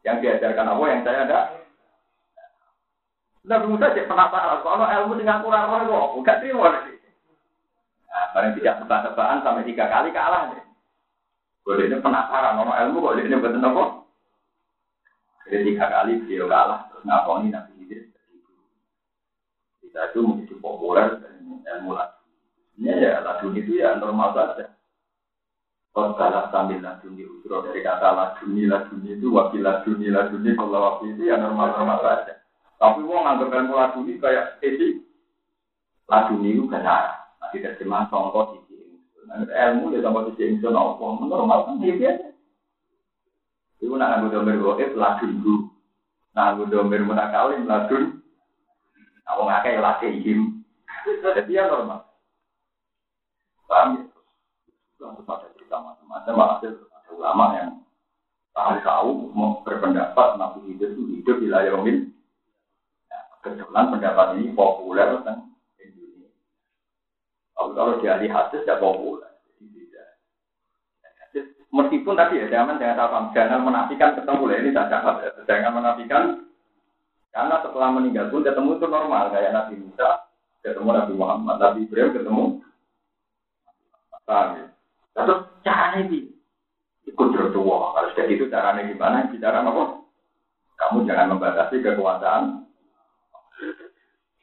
yang 0.03 0.17
diajarkan 0.25 0.67
Allah 0.73 0.87
yang 0.89 1.03
saya 1.05 1.21
tidak. 1.29 1.47
Nabi 3.43 3.67
Musa 3.75 3.91
cek 3.91 4.07
penasaran, 4.07 4.63
kalau 4.63 4.87
ilmu 4.87 5.19
dengan 5.19 5.43
kurang 5.43 5.67
orang 5.67 5.91
kok, 5.91 6.13
bukan 6.15 6.37
terima 6.39 6.71
Nah, 8.13 8.29
paling 8.37 8.53
tidak 8.61 8.85
tebak-tebakan 8.85 9.41
sampai 9.41 9.67
tiga 9.67 9.89
kali 9.89 10.13
kalah. 10.15 10.53
Gue 11.67 11.75
ini 11.83 11.99
penasaran, 11.99 12.55
kalau 12.55 12.71
ilmu 12.71 13.03
kok 13.03 13.15
ini 13.19 13.37
betul 13.43 13.67
apa? 13.67 13.85
Jadi 15.51 15.75
tiga 15.75 15.87
kali 15.91 16.23
beliau 16.23 16.47
kalah, 16.47 16.87
terus 16.87 17.03
ngakoni 17.03 17.51
Nabi 17.51 17.73
Idris 17.83 18.07
Kita 19.83 20.15
itu 20.15 20.21
menjadi 20.23 20.55
populer 20.63 21.07
ilmu 21.67 21.91
lagi. 21.99 22.22
Ini 22.81 22.89
ya 22.89 23.21
ladun 23.21 23.57
itu 23.57 23.77
ya 23.77 24.01
normal 24.01 24.33
saja. 24.33 24.73
Kau 25.93 26.17
kalah 26.17 26.49
sambil 26.49 26.81
ladun 26.81 27.21
di 27.21 27.29
utro 27.29 27.61
dari 27.69 27.85
kata 27.85 28.17
laduni 28.17 28.65
laduni 28.65 29.13
itu 29.13 29.29
wakil 29.29 29.61
laduni 29.61 30.09
laduni 30.09 30.57
kalau 30.57 30.81
waktu 30.81 31.13
itu 31.13 31.29
ya 31.29 31.37
normal 31.37 31.77
normal 31.77 32.01
saja. 32.01 32.41
Tapi 32.81 33.05
mau 33.05 33.21
nganggap 33.21 33.53
ilmu 33.53 33.75
laduni 33.77 34.13
kayak 34.17 34.57
ini 34.65 35.05
laduni 36.09 36.57
itu 36.57 36.65
benar. 36.65 37.29
Nanti 37.45 37.61
terjemah 37.61 38.09
contoh 38.09 38.57
di 38.57 38.59
sini. 38.73 38.97
Ilmu 39.53 39.93
ya 39.93 40.01
contoh 40.01 40.33
di 40.33 40.33
sini 40.41 40.57
itu 40.57 40.69
normal 40.73 41.69
kan 41.69 41.77
ya. 41.85 42.13
Iku 43.83 43.99
nak 43.99 44.09
nganggo 44.17 44.29
domir 44.33 44.57
goib 44.63 44.97
ladun. 44.97 45.69
Nak 46.33 46.43
nganggo 46.57 46.65
domir 46.73 47.05
munakalim 47.05 47.69
ladun. 47.69 48.23
Nah, 49.23 49.35
wong 49.39 49.49
akeh 49.51 49.77
lagi 49.77 50.09
ihim. 50.09 50.65
Jadi 51.05 51.53
ya 51.53 51.69
normal. 51.69 52.12
Paham 53.73 53.89
ya? 53.97 54.05
Lalu 55.01 55.25
pada 55.25 55.49
cerita 55.57 55.81
macam-macam, 55.81 56.35
ada 56.61 56.69
ulama 57.17 57.45
yang 57.57 57.71
tahu 58.53 58.77
tahu 58.85 59.11
mau 59.33 59.65
berpendapat 59.65 60.37
Nabi 60.37 60.77
hidup 60.77 60.93
itu 60.93 61.03
hidup 61.17 61.37
di 61.41 61.49
layar 61.49 61.81
umil. 61.81 62.13
Nah, 63.09 63.23
kebetulan 63.41 63.89
pendapat 63.89 64.27
ini 64.37 64.53
populer 64.53 65.09
tentang 65.17 65.57
Indonesia. 65.81 66.29
Kalau 67.57 67.73
kalau 67.73 67.93
di 67.97 68.07
ahli 68.13 68.29
hadis 68.29 68.61
tidak 68.61 68.85
populer. 68.85 69.33
Meskipun 71.73 72.13
tadi 72.13 72.37
ya, 72.37 72.53
jangan 72.53 72.77
jangan 72.77 73.09
salah 73.09 73.33
jangan 73.33 73.65
menafikan 73.65 74.13
ketemu 74.13 74.45
lah 74.45 74.59
ini 74.61 74.71
tak 74.77 74.93
ya. 74.93 75.31
Jangan 75.49 75.73
menafikan 75.73 76.23
karena 77.33 77.57
setelah 77.65 77.89
meninggal 77.97 78.29
pun 78.29 78.45
ketemu 78.45 78.77
itu 78.77 78.87
normal 78.93 79.33
kayak 79.33 79.57
Nabi 79.57 79.81
Musa, 79.81 80.29
ketemu 80.61 80.89
Nabi 80.93 81.13
Muhammad, 81.17 81.57
Nabi 81.57 81.89
Ibrahim 81.89 82.13
ketemu. 82.13 82.45
Paham 84.33 84.57
ya? 84.57 84.67
Terus 85.13 85.41
caranya 85.61 86.09
ini 86.09 86.33
ikut 87.05 87.29
berdua. 87.37 87.93
Kalau 87.93 88.09
sudah 88.17 88.27
itu 88.33 88.49
caranya 88.49 88.89
gimana? 88.89 89.29
Bicara 89.29 89.61
apa? 89.61 90.01
Kamu 90.81 91.05
jangan 91.05 91.37
membatasi 91.37 91.85
kekuasaan. 91.85 92.65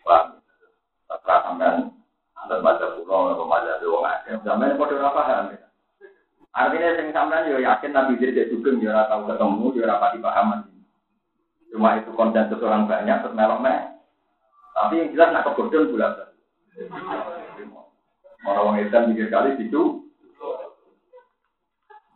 Paham? 0.06 0.26
Setelah 1.10 1.40
sampai 1.42 1.90
anda 2.38 2.56
baca 2.62 2.86
pulau 3.02 3.34
atau 3.34 3.50
baca 3.50 3.82
doang 3.82 4.06
aja. 4.06 4.38
Sampai 4.46 4.78
kode 4.78 4.94
apa 5.02 5.10
paham 5.18 5.58
ya? 5.58 5.60
Artinya 6.54 6.90
sing 6.98 7.08
sampean 7.10 7.50
yo 7.50 7.58
yakin 7.58 7.90
Nabi 7.90 8.18
Idris 8.22 8.54
juga 8.54 8.78
yo 8.78 8.94
ora 8.94 9.10
ketemu, 9.10 9.74
yo 9.74 9.82
ora 9.90 10.02
pati 10.02 10.22
pahaman. 10.22 10.70
Cuma 11.74 11.98
itu 11.98 12.14
konten 12.14 12.46
orang 12.62 12.86
banyak 12.86 13.26
terus 13.26 13.34
melok. 13.34 13.62
Tapi 14.78 14.94
yang 15.02 15.12
jelas 15.18 15.30
nak 15.34 15.46
kebodon 15.50 15.90
bulan. 15.94 16.14
Orang 18.48 18.64
orang 18.72 18.84
Islam 18.88 19.12
mikir 19.12 19.28
kali 19.28 19.60
itu 19.60 20.10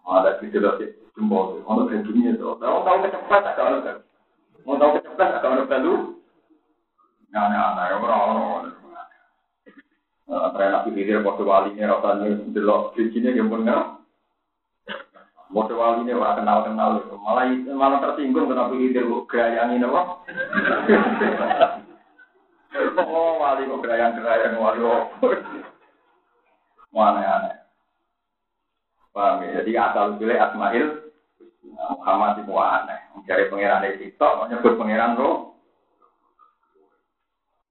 ada 0.04 0.40
gitu 0.44 0.60
loh. 0.60 0.76
jempol. 1.14 1.64
Ono 1.64 1.88
dagingnya 1.88 2.36
itu. 2.36 2.44
Tahu 2.44 2.78
tahu 2.84 2.98
kecepatan 3.08 3.44
agak 3.48 3.66
ono 3.70 3.78
kan. 3.86 3.98
Mau 4.66 4.76
tahu 4.76 4.90
kecepatan 5.00 5.30
agak 5.40 5.52
ono 5.52 5.64
balu. 5.70 5.94
Nah, 7.34 7.46
nah, 7.50 7.74
nah, 7.74 7.98
orang-orang. 7.98 8.78
Nabi 10.84 10.90
hidir, 11.00 11.22
waktu 11.22 11.44
wali 11.46 11.70
ini 11.74 11.86
rasanya 11.86 12.28
delok 12.52 12.94
bijinya 12.98 13.32
yang 13.34 13.50
benar. 13.50 14.04
Waktu 15.54 15.74
wali 15.78 16.04
ini 16.04 16.18
wah 16.18 16.34
kenal 16.36 16.66
kenal 16.66 17.00
malah 17.22 17.46
malah 17.72 18.00
tersinggung 18.02 18.50
kenapa 18.50 18.74
hidir 18.76 19.06
kok 19.06 19.26
gayang 19.32 19.78
ini 19.78 19.88
wah. 19.88 20.20
Oh 22.98 23.38
wali 23.38 23.70
kok 23.70 23.82
gayang 23.86 24.18
gayang 24.18 24.58
wali 24.58 24.82
aneh. 27.02 27.56
Paham 29.14 29.46
ya? 29.46 29.62
Jadi 29.62 29.72
asal 29.78 30.18
pilih 30.18 30.38
Asmail 30.38 30.86
Muhammad 31.74 32.42
itu 32.42 32.54
aneh. 32.54 33.00
Mencari 33.18 33.50
pangeran 33.50 33.84
dari 33.86 33.98
TikTok, 34.02 34.34
menyebut 34.46 34.74
pangeran 34.78 35.18
roh. 35.18 35.58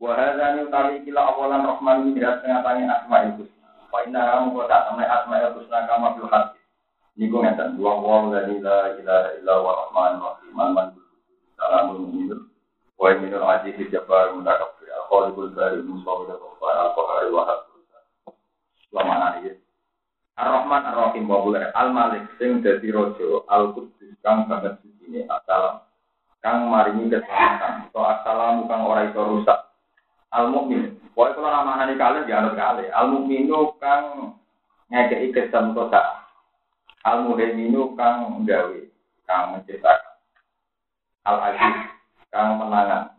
Wahazani 0.02 0.66
utami 0.66 1.06
kila 1.06 1.30
awalan 1.30 1.62
rohman 1.62 2.02
ini 2.02 2.18
tidak 2.18 2.42
setengah 2.42 2.60
tangi 2.66 2.82
Asmail 2.90 3.38
Husna. 3.38 3.70
Wa 3.94 3.98
inna 4.02 4.20
kamu 4.26 4.46
kota 4.50 4.78
temen 4.90 5.06
Asmail 5.06 5.54
Husna 5.54 5.78
kama 5.86 6.18
bil. 6.18 6.26
Ini 7.12 7.28
gue 7.28 7.38
ngeten. 7.44 7.76
Dua 7.78 7.92
wal 8.00 8.32
dari 8.34 8.56
la 8.58 8.98
ilaha 8.98 9.28
illa 9.38 9.54
wa 9.62 9.72
rahman 9.84 10.12
rahim. 10.18 10.54
Alman 10.58 10.86
salamun 11.54 12.10
minur. 12.10 12.40
Wa 12.98 13.14
minur 13.14 13.46
aziz 13.46 13.78
jabar 13.94 14.34
mutakabir. 14.34 14.90
Al-Qalikul 14.90 15.54
dari 15.54 15.78
Musawir 15.86 16.34
al-Qahari 16.34 17.28
wa 17.30 17.62
Lama 18.92 19.14
nani 19.16 19.56
Ar-Rahman 20.36 20.82
Ar-Rahim 20.84 21.24
wa 21.28 21.44
Al-Malik 21.76 22.28
sing 22.36 22.60
dadi 22.60 22.92
raja 22.92 23.44
Al-Qudus 23.48 24.16
kang 24.20 24.48
banget 24.48 24.80
suci 24.84 25.24
assalam. 25.28 25.84
Kang 26.44 26.68
maringi 26.68 27.08
keselamatan 27.08 27.88
to 27.92 28.00
assalamu 28.00 28.68
kang 28.68 28.84
ora 28.84 29.08
iso 29.08 29.20
rusak. 29.20 29.60
Al-Mukmin 30.32 30.96
Pokoknya 31.12 31.36
kalau 31.36 31.50
nama 31.52 31.72
nani 31.84 31.94
kali 32.00 32.24
ya 32.24 32.40
harus 32.40 32.56
kali 32.56 32.84
Al-Mukminu 32.88 33.76
kang 33.76 34.04
ngekei 34.88 35.28
kesentosa 35.32 36.00
Al-Muhaiminu 37.04 37.92
kang 37.96 38.40
gawe 38.48 38.80
kang 39.28 39.44
menciptakan 39.52 40.16
Al-Aziz 41.28 41.76
kang 42.32 42.56
menangan. 42.56 43.12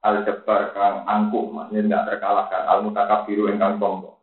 Al-Jabbar 0.00 0.72
kang 0.72 1.04
angkuh. 1.04 1.50
Maksudnya 1.52 1.84
tidak 1.84 2.06
terkalahkan. 2.14 2.62
Al-Mutakabiru 2.70 3.50
kang 3.58 3.76
sombong 3.82 4.19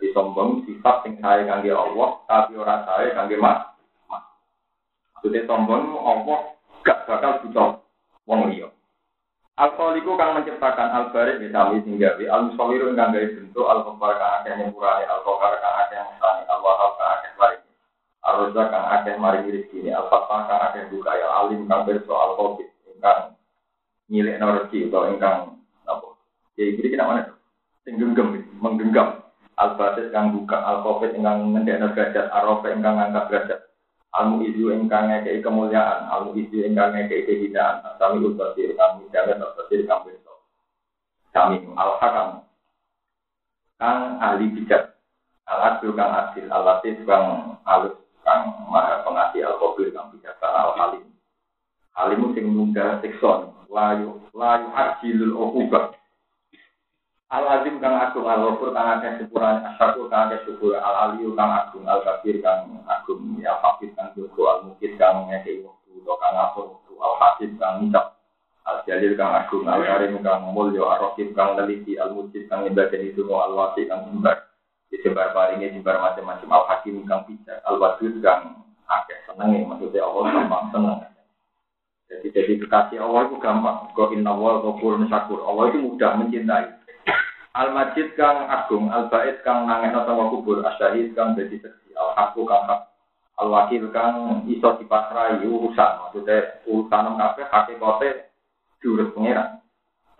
jadi 0.00 0.16
sombong 0.16 0.64
sifat 0.64 1.04
yang 1.04 1.20
saya 1.20 1.44
kangge 1.44 1.76
Allah, 1.76 2.24
tapi 2.24 2.56
orang 2.56 2.88
saya 2.88 3.12
kangge 3.12 3.36
mas. 3.36 3.68
Jadi 5.20 5.44
sombong 5.44 5.92
Allah 6.00 6.56
gak 6.80 7.04
bakal 7.04 7.44
butuh 7.44 7.84
wong 8.24 8.48
liya. 8.48 8.72
Al-Khaliqu 9.60 10.16
kang 10.16 10.40
menciptakan 10.40 10.88
al-barik 10.88 11.36
di 11.36 11.52
sami 11.52 11.84
singgawi, 11.84 12.24
al-musawiru 12.32 12.96
kang 12.96 13.12
gawe 13.12 13.28
bentuk, 13.28 13.66
al-khabar 13.68 14.16
kang 14.16 14.32
akeh 14.40 14.52
nyempurane, 14.56 15.04
al-qahar 15.04 15.52
kang 15.60 15.74
akeh 15.84 16.00
mesani, 16.00 16.42
al-wahab 16.48 16.96
kang 16.96 17.10
akeh 17.20 17.30
maringi. 17.36 17.72
Al-rozak 18.24 18.66
kang 18.72 18.86
akeh 18.88 19.14
maringi 19.20 19.52
rezeki, 19.52 19.92
al-fatah 19.92 20.40
kang 20.48 20.60
akeh 20.64 20.82
buka, 20.88 21.12
al-alim 21.12 21.68
kang 21.68 21.84
berso 21.84 22.16
al-khabib, 22.16 22.72
ingkang 22.88 23.36
nyilik 24.08 24.40
rezeki 24.40 24.88
utawa 24.88 25.12
ingkang 25.12 25.60
apa. 25.84 26.08
Ya 26.56 26.64
iki 26.64 26.88
kita 26.88 27.04
mana? 27.04 27.36
Sing 27.84 28.00
genggam, 28.00 28.40
menggenggam. 28.64 29.28
Al-Basis 29.60 30.08
kang 30.08 30.32
buka, 30.32 30.56
Al-Covid 30.56 31.12
ingkang 31.12 31.52
ngendekno 31.52 31.92
derajat, 31.92 32.32
Ar-Rafi 32.32 32.72
ingkang 32.72 32.96
ngangkat 32.96 33.24
derajat, 33.28 33.60
Al-Mu'izu 34.16 34.72
ingkang 34.72 35.12
ngekei 35.12 35.44
kemuliaan, 35.44 36.08
Al-Mu'izu 36.08 36.64
ingkang 36.64 36.96
ngekei 36.96 37.28
kehinaan, 37.28 37.84
Sami 38.00 38.24
Ubasir 38.24 38.72
kang 38.80 39.04
midanget, 39.04 39.36
Ubasir 39.36 39.84
kang 39.84 40.08
besok. 40.08 40.48
Sami 41.36 41.60
Al-Hakam. 41.76 42.48
Kang 43.76 44.16
ahli 44.16 44.48
bijak, 44.48 44.96
Al-Adil 45.44 45.92
kang 45.92 46.08
adil, 46.08 46.48
Al-Latif 46.48 46.96
kang 47.04 47.58
alus, 47.68 48.00
kang 48.24 48.64
maha 48.72 49.04
pengasih, 49.04 49.44
Al-Qabir 49.44 49.92
kang 49.92 50.08
bijaksana, 50.16 50.72
Al-Halim. 50.72 51.04
Halimu 51.92 52.32
sing 52.32 52.48
nunda 52.48 52.96
sikson, 53.04 53.52
layu, 53.68 54.24
layu 54.32 54.72
ajilul 54.72 55.36
ubah, 55.36 55.99
Al 57.30 57.46
azim 57.46 57.78
kang 57.78 57.94
agung 57.94 58.26
al 58.26 58.42
ghafur 58.42 58.74
kang 58.74 58.98
akeh 58.98 59.22
syukuran 59.22 59.62
asyakur 59.62 60.10
kang 60.10 60.26
akeh 60.26 60.42
syukur 60.50 60.74
al 60.74 61.14
aliyu 61.14 61.30
kang 61.38 61.46
agung 61.54 61.86
al 61.86 62.02
kabir 62.02 62.42
kang 62.42 62.82
agung 62.90 63.38
ya 63.38 63.54
fakir 63.62 63.94
kang 63.94 64.10
jogo 64.18 64.50
al 64.50 64.66
mukid 64.66 64.98
kang 64.98 65.30
ngekei 65.30 65.62
waktu 65.62 65.94
to 65.94 66.10
kang 66.18 66.34
ngapur 66.34 66.74
waktu 66.74 66.92
al 66.98 67.14
hasib 67.22 67.54
kang 67.62 67.86
ngicap 67.86 68.18
al 68.66 68.82
jalil 68.82 69.14
kang 69.14 69.30
agung 69.30 69.62
al 69.70 69.78
karim 69.78 70.18
kang 70.26 70.42
mulya 70.50 70.82
al 70.82 70.98
raqib 71.06 71.30
kang 71.38 71.54
neliti 71.54 71.94
al 72.02 72.10
mujid 72.18 72.50
kang 72.50 72.66
ibadani 72.66 73.14
dungo 73.14 73.38
al 73.38 73.54
wasi 73.54 73.86
kang 73.86 74.10
jembar 74.10 74.50
disebar 74.90 75.30
paringe 75.30 75.70
jembar 75.70 76.02
macam-macam 76.02 76.50
al 76.50 76.64
hakim 76.66 76.98
kang 77.06 77.22
bijak 77.30 77.62
al 77.62 77.78
wadud 77.78 78.18
kang 78.26 78.58
akeh 78.90 79.18
senenge 79.30 79.70
maksudnya 79.70 80.02
Allah 80.02 80.34
gampang 80.34 80.64
seneng. 80.74 80.98
Jadi 82.10 82.26
jadi 82.34 82.52
kekasih 82.58 82.98
Allah 82.98 83.30
itu 83.30 83.38
gampang. 83.38 83.86
Kok 83.94 84.18
inna 84.18 84.34
wa 84.34 84.58
ghafur 84.58 84.98
syakur. 85.06 85.46
Allah 85.46 85.70
itu 85.70 85.78
mudah 85.78 86.18
mencintai 86.18 86.79
Al 87.50 87.74
Majid 87.74 88.14
kang 88.14 88.46
agung, 88.46 88.94
Al 88.94 89.10
Bait 89.10 89.42
kang 89.42 89.66
nangen 89.66 89.90
atau 89.90 90.30
kubur, 90.30 90.62
Asyahid 90.62 91.18
kang 91.18 91.34
jadi 91.34 91.58
seksi, 91.58 91.90
Al 91.98 92.14
Haku 92.14 92.46
kang 92.46 92.62
hak, 92.70 92.94
Al 93.42 93.50
Wakil 93.50 93.90
kang 93.90 94.46
iso 94.46 94.78
dipasrai 94.78 95.42
urusan, 95.42 95.92
maksudnya 95.98 96.62
urusan 96.70 97.18
kafe 97.18 97.42
hakikote 97.50 98.30
jurus 98.78 99.10
pengiran. 99.18 99.58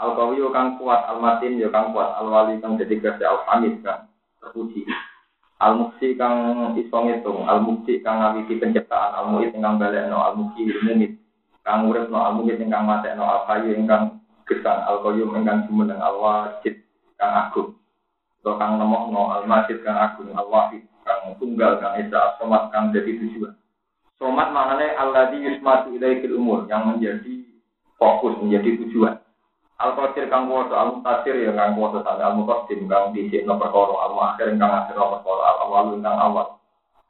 Al 0.02 0.18
Kawiyu 0.18 0.50
kang 0.50 0.74
kuat, 0.82 1.06
Al 1.06 1.22
Matin 1.22 1.54
yo 1.54 1.70
kang 1.70 1.94
kuat, 1.94 2.18
Al 2.18 2.26
Wali 2.26 2.58
kang 2.58 2.74
jadi 2.74 2.98
kerja, 2.98 3.30
Al 3.30 3.46
Hamid 3.46 3.78
kang 3.86 4.10
terpuji. 4.42 4.82
Al 5.62 5.78
Muksi 5.78 6.18
kang 6.18 6.74
iso 6.74 6.98
ngitung, 6.98 7.46
Al 7.46 7.62
Muksi 7.62 8.02
kang 8.02 8.18
ngawiti 8.18 8.58
penciptaan, 8.58 9.14
Al 9.14 9.30
Muid 9.30 9.54
kang 9.54 9.78
balekno, 9.78 10.18
Al 10.18 10.34
Muki 10.34 10.66
mumit, 10.82 11.14
kang 11.62 11.86
uripno, 11.86 12.16
Al 12.16 12.34
Muid 12.42 12.58
kang 12.58 12.88
matekno, 12.88 13.22
Al 13.22 13.46
Kayu 13.46 13.76
ingkang 13.76 14.18
gesang, 14.48 14.82
Al 14.82 15.04
Qayyum 15.04 15.36
ingkang 15.36 15.68
jumeneng, 15.68 16.00
Al 16.00 16.16
Wajid 16.16 16.79
kang 17.20 17.36
agung. 17.36 17.76
Atau 18.40 18.56
kang 18.56 18.80
no 18.80 19.22
al 19.28 19.44
masjid 19.44 19.76
kang 19.84 20.00
agung, 20.00 20.32
al 20.32 20.48
wahid 20.48 20.80
kang 21.04 21.36
tunggal 21.36 21.76
kang 21.76 22.00
esa, 22.00 22.40
somat 22.40 22.72
kang 22.72 22.88
jadi 22.96 23.20
tujuan. 23.20 23.52
Somat 24.16 24.48
maknanya 24.52 24.96
Allah 24.96 25.28
di 25.28 25.44
yusmatu 25.44 25.92
ilaikil 25.92 26.40
umur 26.40 26.64
yang 26.72 26.88
menjadi 26.88 27.44
fokus, 28.00 28.40
menjadi 28.40 28.80
tujuan. 28.84 29.20
Al 29.80 29.96
qadir 29.96 30.28
kang 30.32 30.48
kuwasa, 30.48 30.76
al 30.76 30.88
mutasir 30.96 31.36
yang 31.36 31.56
kang 31.56 31.76
kuwasa 31.76 32.00
sampai 32.04 32.24
al 32.24 32.36
mutasim 32.36 32.84
kang 32.88 33.12
no 33.12 33.54
perkara, 33.60 33.94
al 33.96 34.12
muakhir 34.16 34.48
kang 34.56 34.72
akhir 34.72 34.96
perkara, 34.96 35.42
al 35.44 35.56
awalu 35.68 36.00
kang 36.00 36.16
awal. 36.16 36.48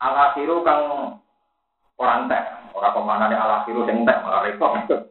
Al 0.02 0.14
akhiru 0.30 0.62
kang 0.66 0.82
orang 1.98 2.30
teh, 2.30 2.42
orang 2.74 2.94
pemanane 2.94 3.36
al 3.38 3.62
akhiru 3.62 3.86
sing 3.86 4.02
teh 4.02 4.16
malah 4.22 4.46
repot. 4.46 5.09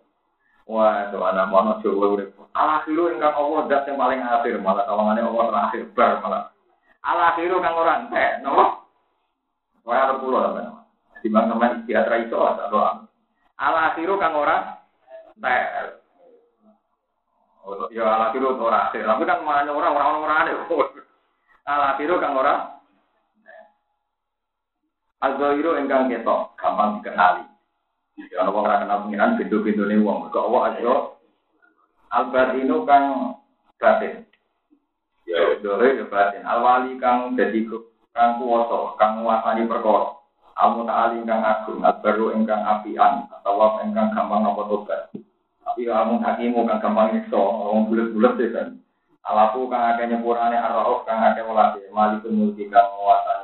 Wah, 0.69 1.09
anak 1.09 1.49
mono 1.49 1.81
Jawa 1.81 2.13
urip. 2.13 2.29
Alakhiru 2.53 3.09
ingkang 3.09 3.33
Allah 3.33 3.65
dat 3.65 3.89
yang 3.89 3.97
paling 3.97 4.21
akhir, 4.21 4.61
malah 4.61 4.85
kawangannya 4.85 5.25
Allah 5.25 5.45
terakhir 5.49 5.81
bar 5.97 6.21
malah. 6.21 6.43
Alakhiru 7.01 7.57
kang 7.57 7.73
orang 7.73 8.05
teh, 8.13 8.37
nopo? 8.45 8.85
Wah, 9.81 9.97
ada 10.05 10.21
pulau 10.21 10.45
apa 10.45 10.85
Di 11.25 11.27
bang 11.33 11.49
teman 11.49 11.81
istiadat 11.81 12.21
itu 12.21 12.37
ada 12.37 12.69
doa. 12.69 13.09
Alakhiru 13.57 14.21
kang 14.21 14.37
orang 14.37 14.77
teh. 15.41 15.65
Oh, 17.65 17.89
ya 17.89 18.05
alakhiru 18.05 18.53
orang 18.53 18.93
akhir, 18.93 19.09
tapi 19.09 19.25
kan 19.25 19.41
mana 19.41 19.73
orang 19.73 19.97
orang 19.97 20.21
orang 20.21 20.37
ada. 20.45 20.53
Alakhiru 21.65 22.21
kang 22.21 22.37
orang. 22.37 22.77
Al-Zahiru 25.19 25.81
ingkang 25.81 26.13
ketok, 26.13 26.53
gampang 26.61 27.01
dikenali. 27.01 27.48
Ya 28.27 28.43
ana 28.43 28.51
wong 28.51 28.67
ora 28.67 28.83
kenal 28.83 29.07
pengiran 29.07 29.39
pintu-pintune 29.39 29.95
wong. 30.03 30.27
Mergo 30.27 30.39
Allah 30.51 30.61
aja 30.75 30.93
al-batinu 32.11 32.83
kang 32.83 33.05
batin. 33.79 34.27
Ya 35.23 35.55
dore 35.63 35.95
ya 35.95 36.05
batin. 36.11 36.43
Al-wali 36.43 36.99
kang 36.99 37.39
dadi 37.39 37.63
kang 38.11 38.43
kuwasa, 38.43 38.99
kang 38.99 39.23
nguasani 39.23 39.63
perkara. 39.69 40.19
Al-muta'ali 40.59 41.23
kang 41.23 41.39
agung, 41.39 41.79
al-baru 41.87 42.35
ingkang 42.35 42.59
apian, 42.59 43.31
atau 43.31 43.79
ingkang 43.79 44.11
gampang 44.11 44.43
apa 44.43 44.61
tobat. 44.67 45.01
Tapi 45.63 45.87
amun 45.87 46.19
hakimu 46.19 46.67
kang 46.67 46.83
gampang 46.83 47.15
nyiksa, 47.15 47.39
wong 47.39 47.87
bulet-bulet 47.87 48.35
ya 48.35 48.47
kan. 48.59 48.67
Alafu 49.23 49.71
kang 49.71 49.95
akeh 49.95 50.11
nyepurane 50.11 50.59
ar 50.59 50.83
kang 51.07 51.23
akeh 51.31 51.47
welase, 51.47 51.87
malikun 51.95 52.35
mulki 52.35 52.67
kang 52.67 52.91
nguasani 52.99 53.38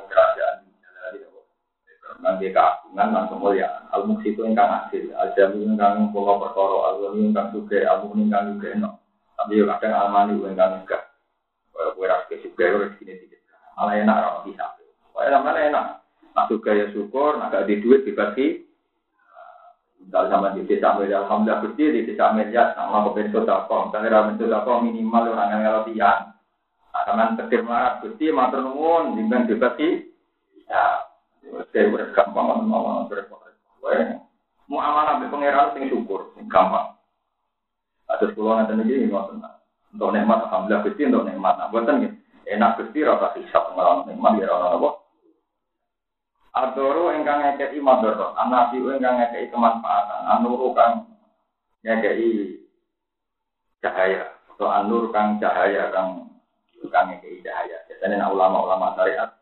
ngangge 2.20 2.52
keagungan 2.52 3.08
lan 3.12 3.24
kemuliaan. 3.28 3.82
Al 3.92 4.08
muksi 4.08 4.32
itu 4.32 4.42
ingkang 4.44 4.68
asil, 4.68 5.12
al 5.16 5.32
jami 5.36 5.64
ingkang 5.64 6.10
pola 6.10 6.40
perkara, 6.40 6.78
al 6.92 7.16
ingkang 7.16 7.52
suge, 7.52 7.84
al 7.84 8.04
ingkang 8.12 8.56
suge 8.56 8.70
no. 8.76 9.00
Tapi 9.36 9.60
kadang 9.62 9.92
al 9.92 10.08
mani 10.12 10.40
ingkang 10.40 10.82
enggak. 10.84 11.02
Kowe 11.72 12.04
ra 12.08 12.24
ke 12.28 12.40
suge 12.40 12.96
sini 13.00 13.12
dikit. 13.20 13.40
Malah 13.76 13.94
enak 14.00 14.16
ora 14.16 14.40
bisa. 14.44 14.66
Kowe 15.12 15.24
sampeyan 15.28 15.72
enak. 15.72 15.86
Nak 16.32 16.48
suge 16.48 16.72
ya 16.72 16.86
syukur, 16.92 17.36
nak 17.36 17.54
di 17.64 17.80
duit 17.80 18.04
dibagi 18.04 18.66
Misalnya 20.06 20.38
sama 20.38 20.54
di 20.54 20.62
desa 20.70 20.94
Media, 20.94 21.26
alhamdulillah 21.26 21.66
gede 21.66 21.86
di 21.90 22.00
desa 22.06 22.30
Media 22.30 22.70
sama 22.78 23.10
kepen 23.10 23.34
sodako. 23.34 23.90
Misalnya 23.90 24.14
ramen 24.14 24.38
sodako 24.38 24.86
minimal 24.86 25.34
orang 25.34 25.50
yang 25.50 25.62
ngelotian. 25.66 26.18
Nah, 26.94 27.02
sama 27.02 27.34
tegir 27.34 27.66
marah 27.66 27.98
gede 27.98 28.30
matur 28.30 28.62
nuwun, 28.62 29.18
jimbang 29.18 29.50
sih. 29.50 30.06
Ya, 30.70 31.05
saya 31.72 31.92
udah 31.92 32.08
gampang 32.12 32.66
ngomong 32.66 33.06
berapa. 33.10 33.34
Mau 34.66 34.82
amanah 34.82 35.22
be 35.22 35.30
pangeran 35.30 35.78
sing 35.78 35.86
syukur, 35.86 36.34
sing 36.34 36.50
gampang. 36.50 36.98
Ada 38.10 38.30
sepuluh 38.30 38.58
nanti 38.58 38.74
lagi 38.74 39.06
ngotot. 39.06 39.38
Untuk 39.94 40.12
nikmat 40.12 40.44
alhamdulillah 40.50 40.84
gede 40.90 41.02
untuk 41.08 41.24
nikmat. 41.24 41.54
Nah, 41.56 41.68
buatan 41.72 42.04
gitu. 42.04 42.16
Enak 42.46 42.76
gede 42.78 43.00
rasa 43.06 43.32
hisap 43.38 43.64
ngelawan 43.72 44.06
nikmat 44.06 44.42
ya 44.42 44.52
orang 44.52 44.76
apa. 44.76 44.90
Adoro 46.56 47.12
ingkang 47.12 47.40
ngekei 47.44 47.80
madoro, 47.80 48.32
anasi 48.36 48.80
ingkang 48.80 49.20
ngekei 49.20 49.52
kemanfaatan, 49.52 50.20
anuru 50.24 50.72
kang 50.72 51.04
ngekei 51.84 52.64
cahaya, 53.84 54.24
atau 54.52 54.68
anur 54.72 55.12
kang 55.12 55.36
cahaya 55.36 55.92
kang 55.92 56.32
kang 56.88 57.12
ngekei 57.12 57.44
cahaya. 57.44 57.76
Biasanya 57.88 58.32
ulama-ulama 58.32 58.96
syariat 58.96 59.36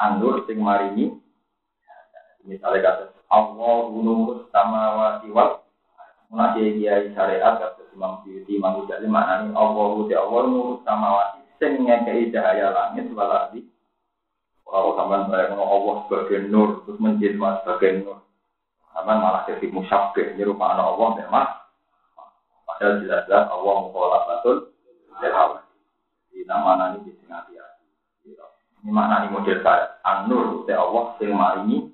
anur 0.00 0.44
sing 0.48 0.60
marini, 0.60 1.12
misalnya 2.44 2.80
kata 2.84 3.04
Allah 3.32 3.76
nur 3.90 4.48
sama 4.52 4.82
wal 5.32 5.64
Menasih 6.32 6.80
kiai 6.80 7.14
syariat 7.14 7.60
kata 7.60 7.82
Imam 7.94 8.24
Syuuti 8.24 8.58
Imam 8.58 8.84
Ghazali 8.84 9.06
maknanya 9.06 9.54
Allah 9.54 9.86
udah 10.02 10.18
Allah 10.18 10.42
nur 10.48 10.68
sama 10.84 11.08
wati 11.20 11.40
sing 11.62 11.84
ngekei 11.84 12.32
cahaya 12.34 12.74
langit 12.74 13.06
waladi 13.14 13.62
kalau 14.74 14.98
sampean 14.98 15.30
bayang 15.30 15.54
Allah 15.54 16.02
sebagai 16.02 16.50
nur, 16.50 16.82
terus 16.82 16.98
menjelma 16.98 17.62
sebagai 17.62 18.02
nur. 18.02 18.18
Sampean 18.90 19.22
malah 19.22 19.46
jadi 19.46 19.70
musyabih, 19.70 20.34
nyerupa 20.34 20.74
anak 20.74 20.90
Allah 20.90 21.08
memang. 21.22 21.48
Padahal 22.66 22.98
jelas-jelas 23.06 23.54
Allah 23.54 23.74
batul, 24.26 24.74
jahawah. 25.22 25.62
Di 26.34 26.42
nama 26.42 26.90
ini 26.98 27.14
di 27.14 27.14
hati 27.30 27.54
Ini 28.82 28.90
makna 28.90 29.22
ini 29.22 29.30
model 29.30 29.62
saya. 29.62 29.94
An-nur, 30.02 30.66
Allah, 30.66 31.04
sing 31.22 31.30
marini. 31.30 31.93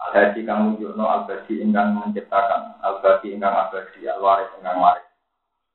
Al-Hadi 0.00 0.48
kang 0.48 0.72
wujudno 0.72 1.04
al-Badi 1.04 1.60
ingkang 1.60 1.92
menciptakan, 1.92 2.80
al-Badi 2.80 3.36
ingkang 3.36 3.52
abadi, 3.52 4.08
al-Waris 4.08 4.48
ingkang 4.56 4.80
waris. 4.80 5.04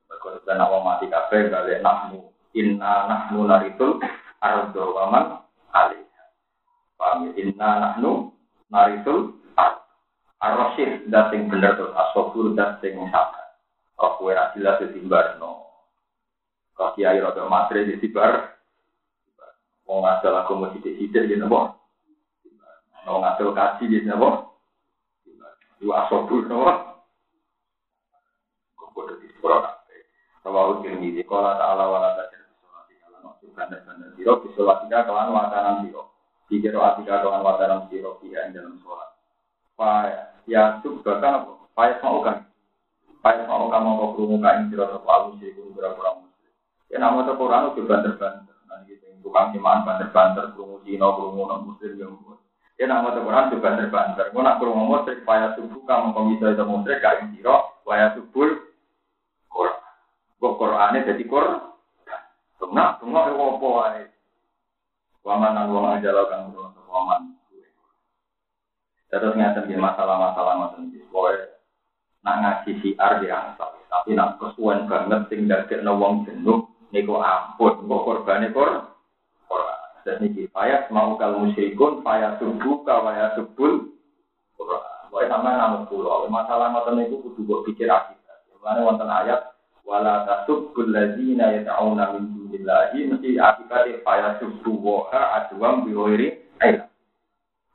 Berkata 0.09 0.57
nama 0.57 0.77
mati 0.81 1.05
kabeh, 1.05 1.53
balik 1.53 1.81
nahmu, 1.85 2.33
inna 2.57 3.05
nahmu 3.05 3.45
naritul, 3.45 4.01
ardo 4.41 4.83
waman 4.97 5.45
alih. 5.73 6.01
Paham 6.97 7.29
ya? 7.29 7.31
Inna 7.37 7.69
nahnu 7.81 8.33
narisul 8.73 9.37
ar-rasyid 10.41 11.09
dat 11.09 11.33
bener 11.33 11.77
tuh 11.77 11.93
asobur 11.93 12.53
dat 12.53 12.77
sing 12.81 12.97
sabar. 13.09 13.45
Kok 13.95 14.21
kue 14.21 14.35
rasilah 14.35 14.77
ditimbar 14.81 15.39
no. 15.41 15.65
Kok 16.75 16.99
kiai 16.99 17.17
rada 17.21 17.47
matre 17.47 17.87
ditibar. 17.87 18.57
Wong 19.85 20.01
ngasal 20.01 20.33
aku 20.33 20.57
mau 20.57 20.73
sidik-sidik 20.73 21.29
gitu 21.29 21.45
boh. 21.45 21.77
Wong 23.05 23.21
ngasal 23.21 23.49
kasih 23.53 23.85
gitu 23.87 24.13
boh. 24.17 24.57
Dua 25.77 26.09
asobur 26.09 26.45
no. 26.49 26.65
Kok 28.75 28.89
bodoh 28.93 29.15
di 29.21 29.29
sekolah. 29.37 29.85
Rawahu 30.45 30.85
Tirmidzi 30.85 31.25
qala 31.25 31.57
ta'ala 31.57 31.85
wa 31.89 31.99
la 32.01 32.25
bandar-bandar 33.55 34.11
siro, 34.19 34.43
bisolatika 34.43 35.07
kelan 35.07 35.31
watanan 35.31 35.87
siro. 35.87 36.11
Dikira 36.51 36.79
atika 36.93 37.23
kelan 37.23 37.41
watanan 37.41 37.87
siro, 37.87 38.19
dia 38.21 38.45
yang 38.45 38.53
dalam 38.53 38.75
sholat. 38.83 39.09
Pak 39.79 40.45
ya 40.45 40.83
sub 40.83 41.01
bahkan 41.01 41.41
apa? 41.41 41.51
Pak 41.73 42.03
mau 42.03 42.19
kan? 42.21 42.45
Pak 43.23 43.47
mau 43.47 43.71
kamu 43.71 43.89
mau 43.89 44.13
kerungu 44.13 44.37
kain 44.43 44.67
siro 44.69 44.85
soal 44.91 45.33
musik, 45.33 45.55
berapa 45.73 45.97
orang 45.97 46.27
musik. 46.27 46.51
Ya 46.91 47.01
nama 47.01 47.23
itu 47.23 47.33
Quran 47.39 47.65
itu 47.71 47.81
banter-banter. 47.87 48.55
Nanti 48.69 48.93
gitu, 48.99 49.05
tukang 49.23 49.55
simaan 49.55 49.87
banter-banter, 49.87 50.53
kerungu 50.53 50.83
Cina, 50.83 51.07
kerungu 51.15 51.43
non 51.47 51.65
muslim 51.71 51.95
yang 51.97 52.13
buat. 52.21 52.39
Ya 52.75 52.91
nama 52.91 53.15
itu 53.15 53.23
Quran 53.23 53.47
itu 53.47 53.57
banter-banter. 53.63 54.25
Mau 54.35 54.43
nak 54.43 54.59
kerungu 54.59 54.83
musik, 54.83 55.23
Pak 55.23 55.55
subuh 55.55 55.79
kamu 55.87 56.11
komisa 56.11 56.51
itu 56.51 56.63
musik 56.67 56.99
kain 56.99 57.31
siro, 57.31 57.79
Pak 57.87 58.19
subuh 58.19 58.51
Quran. 59.47 59.79
Kok 60.43 60.55
Qurannya 60.59 61.07
jadi 61.07 61.23
Quran? 61.23 61.71
Tengah, 62.59 62.99
tengah 62.99 63.23
itu 63.31 63.35
apa 63.39 63.67
wae. 63.67 64.03
Waman 65.25 65.51
nang 65.57 65.73
wong 65.73 65.85
aja 65.89 66.13
lo 66.13 66.29
kang 66.29 66.53
waman. 66.85 67.33
Terus 69.09 69.33
ngeten 69.33 69.71
di 69.71 69.75
masalah-masalah 69.79 70.53
macam 70.59 70.91
iki. 70.91 71.01
Pokoke 71.09 71.55
nak 72.25 72.35
ngaji 72.41 72.71
siar 72.81 73.21
di 73.21 73.27
angsal. 73.29 73.71
Tapi 73.87 74.17
nak 74.17 74.41
kesuwen 74.41 74.89
banget 74.89 75.29
sing 75.29 75.45
dadekno 75.45 75.95
wong 75.95 76.25
jenuh 76.27 76.67
niku 76.89 77.21
ampun, 77.21 77.85
kok 77.85 78.03
korbane 78.03 78.49
kor. 78.51 78.94
Dan 80.05 80.21
niki 80.21 80.45
payah 80.53 80.85
mau 80.93 81.17
kal 81.17 81.41
musyrikun, 81.41 82.05
payah 82.05 82.37
subuh, 82.37 82.85
kawaya 82.85 83.33
subul. 83.33 83.89
Pokoke 84.53 85.25
sampeyan 85.25 85.57
namung 85.57 85.89
kula. 85.89 86.29
Masalah 86.29 86.69
ngoten 86.77 87.01
niku 87.01 87.25
kudu 87.25 87.41
mbok 87.41 87.63
pikir 87.65 87.89
akibat. 87.89 88.45
Mulane 88.53 88.85
wonten 88.85 89.09
ayat 89.09 89.57
wala 89.81 90.29
tasubbul 90.29 90.93
ladzina 90.93 91.57
yad'una 91.57 92.13
min 92.13 92.37
dunillahi 92.37 93.09
mesti 93.09 93.41
akibate 93.41 94.05
faya 94.05 94.37
subbu 94.37 94.73
wa 94.77 95.09
adwam 95.41 95.89
bi 95.89 95.97
ghairi 95.97 96.27
ilm. 96.61 96.85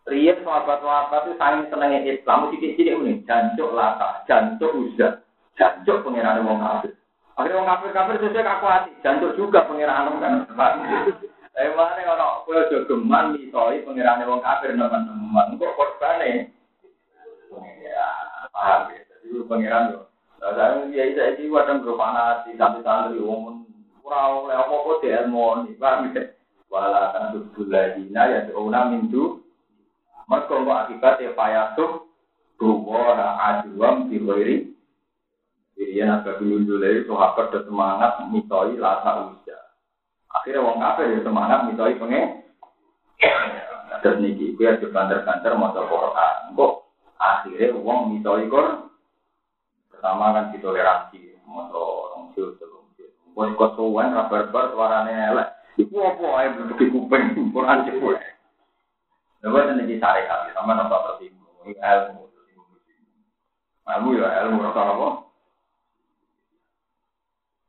Riyen 0.06 0.42
sahabat-sahabat 0.46 1.22
itu 1.26 1.32
sangat 1.38 1.66
senengnya 1.70 2.02
Islam, 2.02 2.50
cilik 2.50 2.78
ini, 2.78 3.22
jancuk 3.26 3.74
lata, 3.74 4.26
jancuk 4.26 4.70
uzza, 4.74 5.22
jancuk 5.54 6.02
pengiran 6.02 6.42
wong 6.42 6.58
kafir. 6.58 6.94
Akhirnya 7.38 7.58
wong 7.62 7.68
kafir 7.68 7.90
kafir 7.94 8.14
sesuai 8.18 8.42
kaku 8.42 8.66
hati, 8.66 8.90
jancuk 9.06 9.38
juga 9.38 9.66
pengiran 9.70 10.10
wong 10.10 10.18
Eh 11.58 11.70
mana 11.74 11.98
kalau 12.06 12.46
kue 12.46 12.58
jogeman 12.70 13.34
mitoi 13.34 13.82
pengiran 13.82 14.22
wong 14.22 14.42
kafir 14.44 14.74
teman-teman, 14.74 15.58
kok 15.58 15.74
korbane? 15.74 16.54
Ya, 17.82 18.10
paham 18.54 18.94
ya. 18.94 19.02
Jadi 19.10 19.26
pengiran 19.50 19.90
tuh 19.94 20.10
saya 20.40 20.88
ya 20.88 21.04
saya 21.12 21.36
ini 21.36 21.52
wadang 21.52 21.84
berpanasi 21.84 22.56
sampai 22.56 22.80
santri 22.80 23.20
umum 23.20 23.68
kurang 24.00 24.48
oleh 24.48 24.56
apa 24.56 24.72
apa 24.72 24.90
dia 25.04 25.20
ilmu 25.28 25.68
nih 25.68 25.76
paham 25.76 26.08
ya 26.16 26.32
wala 26.72 27.12
kan 27.12 27.36
nah 28.08 28.24
ya 28.24 28.48
seorang 28.48 28.86
mintu 28.96 29.44
mereka 30.24 30.56
kok 30.56 30.80
akibat 30.88 31.14
ya 31.20 31.30
payasuh 31.36 32.08
rubo 32.56 32.96
aduam 33.20 34.08
diberi 34.08 34.72
Irian 35.80 36.12
agak 36.12 36.44
dulu 36.44 36.60
dulu 36.60 36.84
itu 36.92 37.08
sahabat 37.08 37.56
semangat 37.64 38.20
mitoi 38.28 38.76
usia. 38.76 39.39
Akhirnya 40.30 40.62
wong 40.62 40.78
kafir 40.78 41.10
ya 41.10 41.18
semangat 41.26 41.66
mitoi 41.66 41.98
pengen. 41.98 42.46
Terus 44.00 44.20
niki, 44.22 44.56
gue 44.56 44.64
ada 44.64 44.86
banter-banter 44.88 45.52
mau 45.58 45.74
Quran. 45.74 46.36
Akhirnya 47.18 47.76
wong 47.76 48.14
mitoi 48.14 48.46
Quran. 48.46 48.88
Pertama 49.90 50.32
kan 50.32 50.54
ditoleransi, 50.56 51.36
moto 51.44 52.08
orang 52.08 52.32
jil, 52.32 52.56
orang 52.56 52.88
jil. 52.96 53.12
Bos 53.36 53.52
kosuan, 53.58 54.16
rabar-bar, 54.16 54.72
suaranya 54.72 55.36
elek. 55.36 55.48
Apa 55.76 56.26
aja 56.40 56.72
kuping, 56.72 57.24
Quran 57.52 57.84
cepet. 57.84 58.20
Lalu 59.40 59.56
itu 59.56 59.72
nih 59.76 59.96
syariat, 60.00 60.52
sama 60.52 60.76
napa 60.76 61.16
tersinggung, 61.16 61.64
ilmu, 61.64 62.28
ilmu 63.88 64.08
ya 64.20 64.28
ilmu 64.44 64.60
rasa 64.68 64.80
apa? 64.84 65.08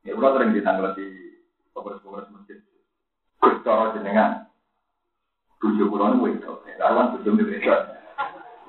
Ya 0.04 0.12
udah 0.12 0.30
sering 0.36 0.52
ditanggal 0.52 0.92
di 0.98 1.21
pengurus-pengurus 1.72 2.30
masjid. 2.32 2.60
Cara 3.62 3.94
jenengan, 3.94 4.46
tujuh 5.58 5.86
bulan 5.90 6.18
itu, 6.22 6.52
kawan 6.78 7.18
tujuh 7.18 7.32
minggu 7.34 7.58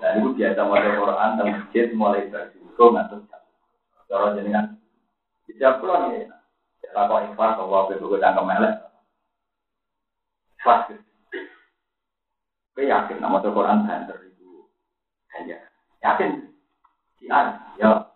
Nah, 0.03 0.19
itu 0.19 0.35
biasa 0.35 0.67
mulai 0.67 0.99
Quran 0.99 1.29
dan 1.39 1.47
masjid 1.47 1.87
mulai 1.95 2.27
dari 2.27 2.59
itu 2.59 2.83
ngantuk 2.91 3.23
Cara 4.11 4.35
jenengan. 4.35 4.75
Bisa 5.47 5.79
pulang 5.79 6.11
ya. 6.11 6.27
Kita 6.83 7.07
kok 7.07 7.23
ikhlas 7.31 7.55
bahwa 7.55 7.87
begitu 7.87 8.19
tangkem 8.19 8.43
melek. 8.43 8.75
Ikhlas. 10.59 10.91
Gue 12.75 12.89
yakin 12.89 13.23
nama 13.23 13.39
Quran 13.39 13.87
banter 13.87 14.17
itu. 14.27 14.67
Ya, 15.47 15.63
yakin. 16.03 16.51
Sian, 17.23 17.55
ya. 17.79 18.11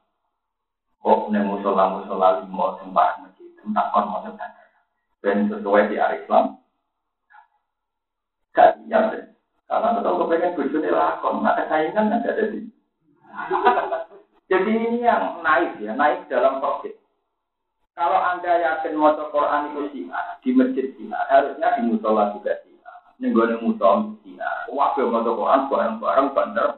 Kok 0.99 1.31
nih 1.31 1.39
musola 1.39 1.87
musola 1.95 2.43
limo 2.43 2.75
sembah 2.83 3.23
masjid 3.23 3.47
tentang 3.63 3.87
kon 3.95 4.11
mau 4.11 4.27
banter. 4.27 4.56
Dan 5.23 5.49
sesuai 5.49 5.89
di 5.89 5.97
Islam. 5.97 6.61
Gak 8.53 8.81
iya 8.89 9.27
Karena 9.67 9.99
betul 9.99 10.15
kepengen 10.23 10.55
bujuni 10.55 10.89
lakon, 10.89 11.43
maka 11.43 11.67
saingan 11.67 12.09
ada 12.09 12.31
di 12.47 12.71
jadi 14.51 14.71
ini 14.71 15.03
yang 15.03 15.43
naik 15.43 15.75
ya, 15.83 15.91
naik 15.91 16.25
dalam 16.31 16.63
topik. 16.63 16.95
Kalau 17.97 18.15
anda 18.15 18.61
yakin 18.61 18.95
mau 18.95 19.11
Quran 19.11 19.73
itu 19.73 19.81
sinar 19.91 20.37
di 20.39 20.49
masjid 20.55 20.87
sinar, 20.95 21.27
harusnya 21.27 21.75
di 21.75 21.91
musola 21.91 22.31
juga 22.31 22.55
sinar. 22.63 22.97
Gue 23.19 23.57
musola 23.59 24.13
sinar. 24.23 24.71
Waktu 24.71 25.09
mau 25.09 25.25
Quran 25.25 25.67
bareng-bareng 25.67 26.27
bandar. 26.31 26.69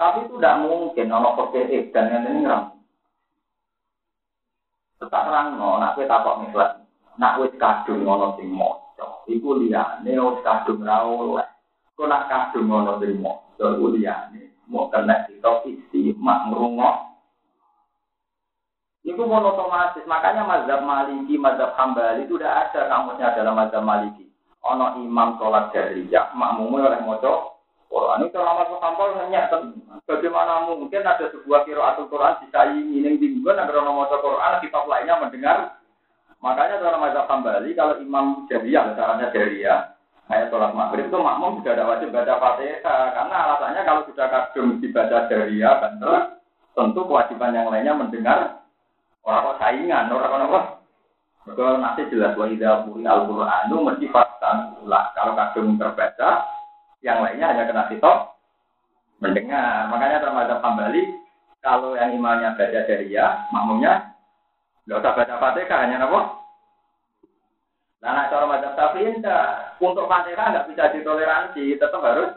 Tapi 0.00 0.26
itu 0.26 0.34
tidak 0.38 0.58
mungkin 0.66 1.14
ono 1.14 1.30
PPE 1.38 1.94
dan 1.94 2.10
yang 2.10 2.26
ini 2.26 2.42
ram. 2.48 2.74
Tetap 5.02 5.26
terang 5.26 5.58
no, 5.58 5.82
nak 5.82 5.98
kita 5.98 6.06
takok 6.06 6.46
misal, 6.46 6.78
nak 7.18 7.42
wis 7.42 7.50
kadung 7.58 8.06
ono 8.06 8.38
sing 8.38 8.46
moco, 8.54 9.26
iku 9.26 9.58
liyane 9.58 10.14
wis 10.14 10.38
kadung 10.46 10.86
ra 10.86 11.02
oleh. 11.02 11.42
Kok 11.98 12.06
nak 12.06 12.30
kadung 12.30 12.70
ono 12.70 13.02
sing 13.02 13.18
moco, 13.18 13.66
iku 13.66 13.90
liyane 13.98 14.54
mau 14.70 14.86
kena 14.94 15.26
kita 15.26 15.66
isi 15.66 16.14
mak 16.14 16.54
ngrungok. 16.54 16.96
Itu 19.02 19.26
otomatis, 19.26 20.06
makanya 20.06 20.46
mazhab 20.46 20.86
maliki, 20.86 21.34
mazhab 21.34 21.74
hambali 21.74 22.22
itu 22.22 22.38
udah 22.38 22.70
ada 22.70 22.86
kamusnya 22.86 23.34
dalam 23.34 23.58
mazhab 23.58 23.82
maliki. 23.82 24.30
Ono 24.62 25.02
imam 25.02 25.34
sholat 25.42 25.74
jariyah, 25.74 26.30
makmumnya 26.38 26.94
oleh 26.94 27.02
moco 27.02 27.61
Quran 27.92 28.24
itu 28.24 28.40
lama 28.40 28.64
sampel 28.80 29.12
hanya 29.20 29.52
bagaimana 30.08 30.64
mungkin 30.64 31.04
ada 31.04 31.28
sebuah 31.28 31.68
atau 31.68 32.08
Quran 32.08 32.40
disaingi 32.40 33.04
yang 33.04 33.20
tinggal 33.20 33.52
agar 33.52 33.84
orang 33.84 34.00
mau 34.00 34.08
Quran 34.08 34.64
kitab 34.64 34.88
lainnya 34.88 35.20
mendengar. 35.20 35.76
Makanya 36.40 36.80
dalam 36.80 37.04
mazhab 37.04 37.28
kembali 37.28 37.70
kalau 37.76 38.00
imam 38.00 38.48
jariah 38.48 38.96
caranya 38.96 39.28
jariah 39.30 39.92
kayak 40.26 40.48
sholat 40.48 40.72
maghrib 40.72 41.06
itu 41.06 41.18
makmum 41.20 41.60
sudah 41.60 41.72
ada 41.76 41.84
wajib 41.84 42.08
baca 42.10 42.34
fatihah. 42.40 43.02
Karena 43.12 43.36
alasannya 43.46 43.82
kalau 43.84 44.02
sudah 44.08 44.26
kadung 44.26 44.80
dibaca 44.80 45.28
jariah 45.28 45.76
benar 45.78 46.40
tentu 46.72 47.00
kewajiban 47.04 47.54
yang 47.54 47.68
lainnya 47.68 47.92
mendengar. 47.92 48.38
Orang 49.22 49.60
saingan 49.60 50.10
orang 50.10 50.48
apa. 50.48 50.60
Kalau 51.44 51.78
nanti 51.78 52.08
jelas 52.10 52.34
wa 52.34 52.48
idza 52.48 52.88
al-Qur'anu 52.88 53.76
mesti 53.84 54.06
fastan. 54.10 54.80
Ulah 54.82 55.12
kalau 55.14 55.36
kadung 55.36 55.78
terbaca 55.78 56.42
yang 57.02 57.18
lainnya 57.20 57.50
hanya 57.50 57.68
kena 57.68 57.90
sitok 57.90 58.38
mendengar. 59.18 59.90
Makanya 59.90 60.22
termasuk 60.22 60.58
kembali 60.62 61.02
kalau 61.62 61.94
yang 61.94 62.14
imannya 62.14 62.58
baca 62.58 62.80
dari 62.86 63.10
ya, 63.10 63.46
makmumnya 63.54 64.14
nggak 64.86 64.98
usah 64.98 65.14
baca 65.14 65.34
fatihah 65.38 65.78
hanya 65.86 66.02
nopo. 66.02 66.42
Nah, 68.02 68.26
cara 68.26 68.50
macam 68.50 68.74
tapi 68.74 69.14
untuk 69.78 70.10
fatihah 70.10 70.46
nggak 70.50 70.66
bisa 70.74 70.90
ditoleransi, 70.90 71.78
tetap 71.78 72.02
harus 72.02 72.34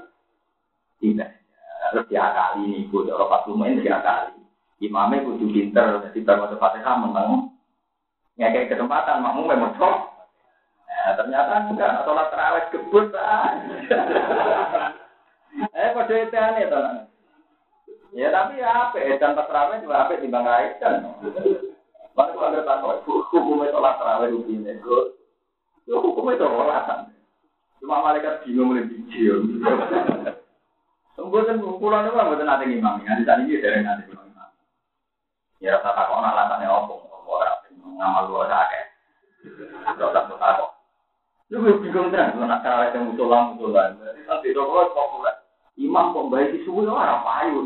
tidak 1.01 1.41
harus 1.89 2.05
diakali 2.09 2.61
nih, 2.69 2.89
bu. 2.89 3.05
Orang 3.09 3.29
pas 3.29 3.45
lumayan 3.49 3.81
diakali. 3.81 4.41
Imamnya 4.83 5.25
kudu 5.25 5.49
pinter, 5.49 6.05
jadi 6.09 6.19
termasuk 6.21 6.61
fatihah 6.61 6.95
menang. 7.01 7.49
Ngekei 8.37 8.69
kesempatan 8.69 9.23
makmum 9.23 9.47
memang 9.47 9.73
Nah, 11.05 11.13
ternyata 11.13 11.69
enggak, 11.69 12.01
sholat 12.01 12.33
terawih 12.33 12.65
kebut. 12.73 13.13
eh, 15.77 15.89
pada 15.93 16.13
itu 16.17 16.33
aneh, 16.33 16.65
teman. 16.65 17.05
Ya, 18.09 18.33
tapi 18.33 18.57
ya 18.57 18.89
apa, 18.89 18.97
dan 19.21 19.37
pas 19.37 19.45
terawih 19.45 19.85
juga 19.85 20.01
apa 20.01 20.17
timbang 20.17 20.49
kan. 20.81 21.05
Mana 22.17 22.33
kalau 22.33 22.49
ada 22.49 22.65
takut, 22.65 23.05
hukumnya 23.05 23.69
sholat 23.69 24.01
terawih 24.01 24.33
rutin 24.33 24.65
itu, 24.65 24.97
itu 25.85 25.93
hukumnya 25.93 26.41
itu 26.41 26.45
olasan. 26.49 27.13
Cuma 27.77 28.01
malaikat 28.01 28.41
bingung 28.41 28.73
lebih 28.73 29.05
biji. 29.05 29.29
Tunggu 31.13 31.37
kan 31.45 31.61
kumpulan 31.61 32.09
kan 32.09 32.33
betul 32.33 32.49
nanti 32.49 32.65
imam. 32.65 32.97
Nanti 33.05 33.29
tadi 33.29 33.45
dia 33.45 33.61
dari 33.61 33.85
nanti 33.85 34.09
imam. 34.09 34.49
Ya 35.61 35.77
rasa 35.77 35.93
takut 35.93 36.17
alasannya 36.17 36.65
opung, 36.65 37.05
orang 37.29 37.61
ngamal 37.93 38.25
luar 38.25 38.49
sakit. 38.49 38.85
Rasa 40.01 40.33
takut. 40.33 40.74
Lu 41.53 41.61
bingung 41.61 42.09
kan, 42.09 42.33
gue 42.33 42.41
nak 42.41 42.65
cara 42.65 42.89
yang 42.89 43.13
musola 43.13 43.53
musola. 43.53 43.93
Nanti 44.25 44.49
dokter 44.49 44.89
populer. 44.97 45.35
Imam 45.77 46.15
kok 46.15 46.33
baik 46.33 46.57
di 46.57 46.59
subuh 46.65 46.89
orang 46.89 47.21
payu. 47.21 47.59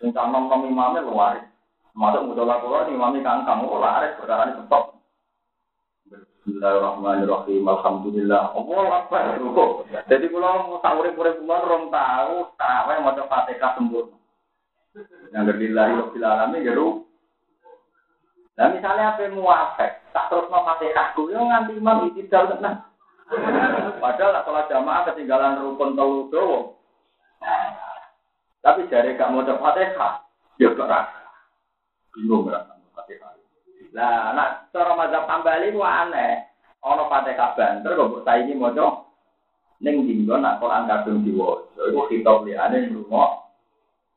Sing 0.00 0.08
nom 0.16 0.48
nom 0.48 0.64
imamnya 0.64 1.04
luar. 1.04 1.44
Masuk 1.92 2.32
musola 2.32 2.56
kulo 2.64 2.88
imamnya 2.88 3.20
kangkang, 3.20 3.68
oh 3.68 3.76
laris 3.76 4.16
perkara 4.16 4.48
ini 4.48 4.64
stop. 4.64 4.96
Bismillahirrahmanirrahim. 6.08 7.68
Alhamdulillah. 7.68 8.56
Allah 8.56 8.86
Akbar. 9.04 9.36
Jadi 10.08 10.26
kalau 10.32 10.80
tahu 10.80 10.96
urip 11.04 11.20
kula 11.20 11.56
rom 11.68 11.92
tahu, 11.92 12.48
tahu 12.56 12.86
yang 12.96 13.04
mau 13.04 13.12
Fatihah 13.12 13.76
sempurna. 13.76 14.16
Yang 15.36 15.44
berlillahi 15.52 15.92
rabbil 16.00 16.24
alamin 16.24 16.64
ya 16.64 16.72
Nah 18.60 18.68
misalnya 18.76 19.16
apa 19.16 19.24
muafek, 19.32 20.12
tak 20.12 20.28
terus 20.28 20.52
mau 20.52 20.60
fatihahku, 20.68 21.32
ya 21.32 21.40
nganti 21.40 21.80
imam 21.80 22.12
itu 22.12 22.28
jauh 22.28 22.44
tenang. 22.44 22.84
Padahal 24.04 24.44
sholat 24.44 24.68
jamaah 24.68 25.08
ketinggalan 25.08 25.64
rukun 25.64 25.96
telu 25.96 26.28
dowo. 26.28 26.76
Tapi 28.60 28.84
jari 28.92 29.16
gak 29.16 29.32
mau 29.32 29.40
fatihah, 29.48 30.20
ya 30.60 30.76
rasa. 30.76 31.24
Bingung 32.12 32.52
rasa 32.52 32.76
fatihah. 32.92 33.32
Nah, 33.96 34.36
nak 34.36 34.68
cara 34.76 34.92
mazhab 34.92 35.24
kembali 35.24 35.72
itu 35.72 35.80
aneh. 35.80 36.44
Ono 36.84 37.08
fatihah 37.08 37.56
banter, 37.56 37.96
saya 37.96 38.44
ini 38.44 38.60
mau 38.60 38.76
Neng 39.80 40.04
dinggo 40.04 40.36
nak 40.36 40.60
Quran 40.60 40.84
kadung 40.84 41.24
diwaca. 41.24 41.88
Iku 41.88 42.04
kitab 42.12 42.44
liyane 42.44 42.92
rumah. 42.92 43.48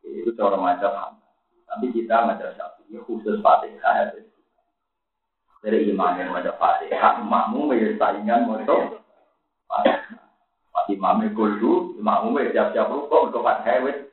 Itu 0.03 0.35
cara 0.35 0.59
mazhab 0.59 1.15
Tapi 1.63 1.95
kita 1.95 2.27
mazhab 2.27 2.51
Syafi'i 2.59 2.99
khusus 3.07 3.39
Fatihah 3.39 4.11
dari 5.63 5.87
imam 5.87 6.19
yang 6.19 6.35
ada 6.35 6.59
fatihah, 6.59 7.23
makmum 7.23 7.71
ya 7.71 7.95
saingan 7.95 8.51
moto. 8.51 8.99
Pas 9.71 10.85
imam 10.91 11.23
kudu, 11.31 11.95
makmum 12.03 12.35
ya 12.43 12.51
siap-siap 12.51 12.91
untuk 12.91 13.39
fatihah 13.39 13.87
wes. 13.87 14.03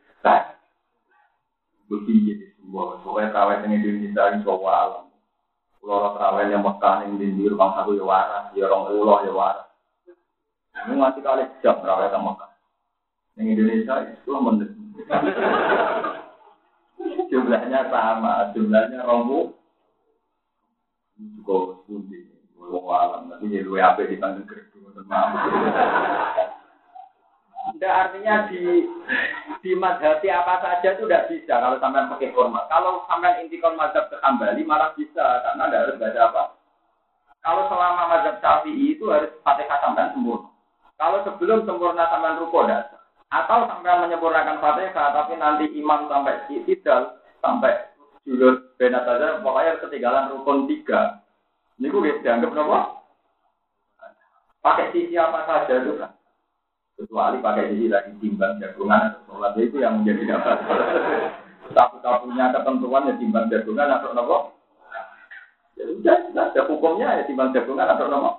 Begini 1.90 2.38
jadi 2.38 2.54
semua, 2.54 3.02
pokoknya 3.02 3.34
yang 3.66 3.82
Indonesia 3.82 4.30
ini 4.30 4.46
alam. 4.46 5.10
Pulau 5.82 6.14
yang 6.38 6.62
Mekah 6.62 7.02
yang 7.02 7.18
di 7.18 7.50
rumah 7.50 7.74
satu 7.74 7.98
ya 7.98 8.06
waras, 8.06 8.54
ya 8.54 8.70
orang 8.70 8.94
pulau 8.94 9.26
ya 9.26 9.34
waras. 9.34 9.66
Ini 10.86 10.94
masih 10.94 11.18
kali. 11.18 11.50
Yang 13.34 13.46
Indonesia 13.58 14.06
itu 14.06 14.30
jumlahnya 17.34 17.90
sama, 17.90 18.54
jumlahnya 18.54 19.02
rombu 19.02 19.59
alam, 22.90 23.30
tapi 23.30 23.54
ya 23.54 23.60
luwe 23.64 23.80
ape 23.80 24.06
di 24.06 24.16
Tidak 27.70 27.92
artinya 27.92 28.50
di 28.50 28.88
di 29.60 29.72
madhabi 29.76 30.28
apa 30.32 30.64
saja 30.64 30.96
itu 30.96 31.04
tidak 31.04 31.28
bisa 31.28 31.54
kalau 31.60 31.76
sampai 31.76 32.08
pakai 32.08 32.32
format. 32.32 32.64
Kalau 32.72 33.04
sampai 33.06 33.44
intikon 33.44 33.76
madhab 33.76 34.08
ke 34.08 34.16
malah 34.64 34.96
bisa 34.96 35.44
karena 35.44 35.68
tidak 35.68 35.80
harus 35.84 36.00
baca 36.00 36.20
apa. 36.32 36.42
Kalau 37.40 37.62
selama 37.68 38.02
madhab 38.08 38.36
syafi'i 38.40 38.96
itu 38.96 39.08
harus 39.12 39.32
fatihah 39.44 39.78
sampai 39.80 40.12
sempurna. 40.12 40.48
Kalau 40.96 41.18
sebelum 41.24 41.64
sempurna 41.64 42.04
sampai 42.08 42.36
ruko 42.40 42.64
tidak. 42.64 42.96
Atau 43.30 43.68
sampai 43.70 44.08
menyempurnakan 44.08 44.58
fatihah 44.58 45.06
tapi 45.14 45.38
nanti 45.38 45.64
imam 45.76 46.08
sampai 46.08 46.40
tidak 46.50 47.20
sampai 47.40 47.72
julus 48.24 48.60
benat 48.76 49.04
saja, 49.08 49.40
pokoknya 49.40 49.80
ketinggalan 49.80 50.32
rukun 50.36 50.68
tiga. 50.68 51.20
Ini 51.80 51.88
gue 51.88 52.20
dianggap 52.20 52.52
apa? 52.52 52.80
Pakai 54.60 54.92
sisi 54.92 55.16
apa 55.16 55.48
saja 55.48 55.80
itu 55.80 55.96
kan. 55.96 56.12
Kecuali 57.00 57.40
pakai 57.40 57.72
sisi 57.72 57.88
lagi 57.88 58.12
timbang 58.20 58.60
jagungan 58.60 59.00
atau 59.00 59.40
sholat 59.40 59.56
itu 59.56 59.80
yang 59.80 60.04
menjadi 60.04 60.36
dapat. 60.36 60.60
Tapu-tapunya 61.72 62.52
ketentuan 62.52 63.08
ya 63.08 63.14
timbang 63.16 63.48
jagungan 63.48 63.96
atau 63.96 64.12
nopo. 64.12 64.38
Ya 65.80 65.88
sudah, 66.28 66.52
ada 66.52 66.60
hukumnya 66.68 67.16
ya 67.16 67.22
timbang 67.24 67.56
jagungan 67.56 67.88
atau 67.88 68.12
nopo. 68.12 68.30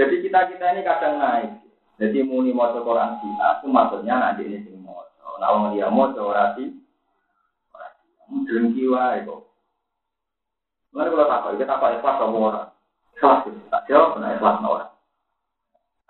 Jadi 0.00 0.24
kita 0.24 0.48
kita 0.48 0.72
ini 0.72 0.80
kadang 0.80 1.20
naik. 1.20 1.52
Jadi 2.00 2.24
muni 2.24 2.56
mau 2.56 2.72
Quran 2.72 3.20
Cina, 3.20 3.58
itu 3.60 3.66
maksudnya 3.68 4.14
nanti 4.16 4.46
ini 4.48 4.72
mau. 4.80 5.04
Nah, 5.42 5.74
dia 5.74 5.90
mau 5.90 6.08
orasi, 6.14 6.72
Dengki 8.28 8.86
wae 8.86 9.24
kok. 9.26 9.47
Mari 10.98 11.14
kalau 11.14 11.30
takut, 11.30 11.54
kita 11.54 11.78
takut 11.78 11.94
ikhlas 11.94 12.16
sama 12.18 12.38
orang. 12.42 12.68
Ikhlas 13.14 13.46
itu, 13.46 13.60
tak 13.70 13.86
jawab 13.86 14.18
benar 14.18 14.34
ikhlas 14.34 14.56
orang. 14.66 14.90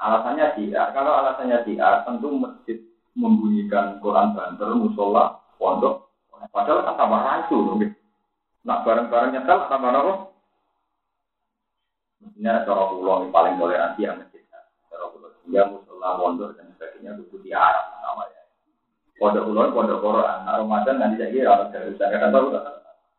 Alasannya 0.01 0.47
dia, 0.57 0.83
kalau 0.97 1.13
alasannya 1.13 1.61
dia, 1.69 2.09
tentu 2.09 2.33
masjid 2.41 2.81
membunyikan 3.13 4.01
Quran 4.01 4.33
banter, 4.33 4.73
musola, 4.73 5.45
pondok. 5.61 6.09
Padahal 6.49 6.89
kan 6.89 6.97
tambah 6.97 7.21
rancu 7.21 7.57
loh. 7.61 7.77
Nak 8.65 8.81
bareng-bareng 8.89 9.37
nyetel, 9.37 9.69
tambah 9.69 9.93
apa? 9.93 10.15
Mestinya 12.25 12.65
cara 12.65 12.89
pulau 12.89 13.29
yang 13.29 13.35
paling 13.35 13.61
toleransi 13.61 14.01
yang 14.01 14.17
masjid. 14.25 14.41
Cara 14.89 15.05
pulau, 15.13 15.37
dia 15.45 15.69
musola, 15.69 16.17
pondok, 16.17 16.57
dan 16.57 16.73
sebagainya, 16.73 17.13
itu 17.21 17.37
diarah 17.45 17.93
namanya. 18.01 18.41
Pondok 19.21 19.53
ulon, 19.53 19.77
pondok 19.77 20.01
Quran. 20.01 20.49
Nah, 20.49 20.65
Ramadan 20.65 20.97
nanti 20.97 21.21
saya 21.21 21.29
kira 21.29 21.69
dari 21.77 21.93
saya 22.01 22.17
kata 22.17 22.33
tahu. 22.33 22.49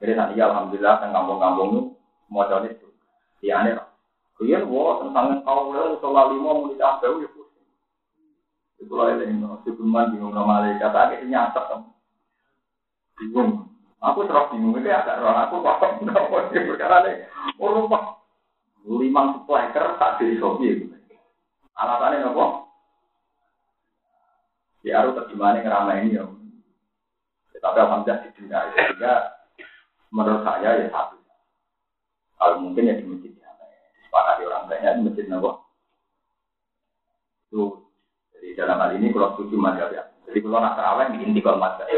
Akhirnya 0.00 0.32
tadi 0.32 0.40
alhamdulillah 0.40 0.94
teng 0.96 1.12
kampung-kampung 1.12 1.68
nu 1.76 1.80
mau 2.32 2.48
itu. 2.64 2.88
Ya 3.44 3.60
aneh. 3.60 3.76
Wo 4.40 5.04
tentang 5.04 5.44
kau 5.44 5.68
lho 5.76 6.00
salah 6.00 6.32
lima 6.32 6.56
muni 6.56 6.80
kabeh 6.80 7.20
ya 7.20 7.28
pusing. 7.28 7.68
Itu 8.80 8.96
lah 8.96 9.12
yang 9.20 9.60
sebelum 9.60 9.92
bingung 10.16 10.32
nama 10.32 10.64
malaikat 10.64 10.88
akhirnya 10.88 11.52
nyata 11.52 11.84
bingung. 13.20 13.68
Aku 14.00 14.24
terus 14.24 14.48
bingung, 14.48 14.80
ini 14.80 14.88
agak 14.88 15.20
roh 15.20 15.36
aku 15.36 15.60
paham 15.60 16.00
kenapa 16.00 16.48
dia 16.48 16.64
perkara 16.64 17.04
ini. 17.04 17.28
Oh, 17.60 17.68
lupa. 17.68 18.16
Lima 18.88 19.36
supplier 19.36 20.00
tak 20.00 20.16
jadi 20.16 20.40
sobi. 20.40 20.88
Alasannya 21.76 22.32
apa? 22.32 22.44
Ya, 24.80 25.04
harus 25.04 25.12
terjemahannya 25.20 25.60
ngerama 25.60 25.92
ini 26.00 26.16
ya. 26.16 26.24
Tapi 27.60 27.76
alhamdulillah 27.76 28.24
di 28.24 28.28
dunia 28.40 28.72
sehingga 28.72 29.39
menurut 30.10 30.42
saya 30.42 30.84
ya 30.84 30.86
satu. 30.90 31.16
Kalau 32.40 32.56
mungkin 32.62 32.90
ya 32.90 32.98
di 32.98 33.06
masjid 33.06 33.32
ya. 33.38 33.50
Disepakati 34.00 34.42
orang 34.46 34.66
banyak 34.66 34.92
di 34.98 35.02
masjid 35.06 35.26
nopo. 35.30 35.50
Itu. 37.50 37.86
Jadi 38.34 38.56
dalam 38.58 38.80
hal 38.80 38.90
ini 38.96 39.14
kalau 39.14 39.34
setuju 39.34 39.56
mazhab 39.58 39.90
ya. 39.94 40.04
Jadi 40.26 40.38
kalau 40.42 40.58
nak 40.58 40.74
terawih 40.78 41.06
di 41.14 41.18
inti 41.26 41.40
kalau 41.44 41.62
mazhab. 41.62 41.88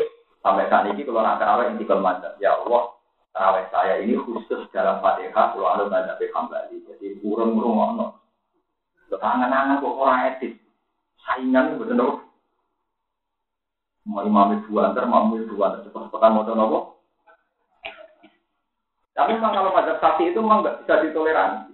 Sampai 0.42 0.66
saat 0.66 0.90
ini 0.90 1.06
kalau 1.06 1.22
nak 1.22 1.38
terawih 1.38 1.70
intikal 1.70 2.02
mazhab, 2.02 2.34
ya 2.42 2.50
Allah, 2.58 2.98
terawih 3.30 3.64
saya 3.70 3.94
ini 4.02 4.18
khusus 4.18 4.66
dalam 4.74 4.98
fatihah 4.98 5.54
kalau 5.54 5.70
ada 5.70 5.86
mazhab 5.86 6.18
kembali. 6.18 6.82
Jadi 6.82 7.06
burung-burung 7.22 7.78
ono. 7.78 8.06
Ketangan-tangan 9.06 9.78
kok 9.78 9.96
orang 10.02 10.20
etis. 10.34 10.58
Saingan 11.22 11.78
betul 11.78 11.94
dong. 11.94 12.16
Mau 14.02 14.26
imam 14.26 14.58
dua 14.66 14.90
antar, 14.90 15.06
mau 15.06 15.30
dua 15.30 15.70
antar 15.70 15.86
cepat-cepatan 15.86 16.34
mau 16.34 16.42
nopo. 16.42 16.91
Tapi 19.22 19.38
memang 19.38 19.54
kalau 19.54 19.70
mazhab 19.70 20.02
sapi 20.02 20.34
itu 20.34 20.42
memang 20.42 20.66
nggak 20.66 20.82
bisa 20.82 20.94
ditoleransi. 20.98 21.70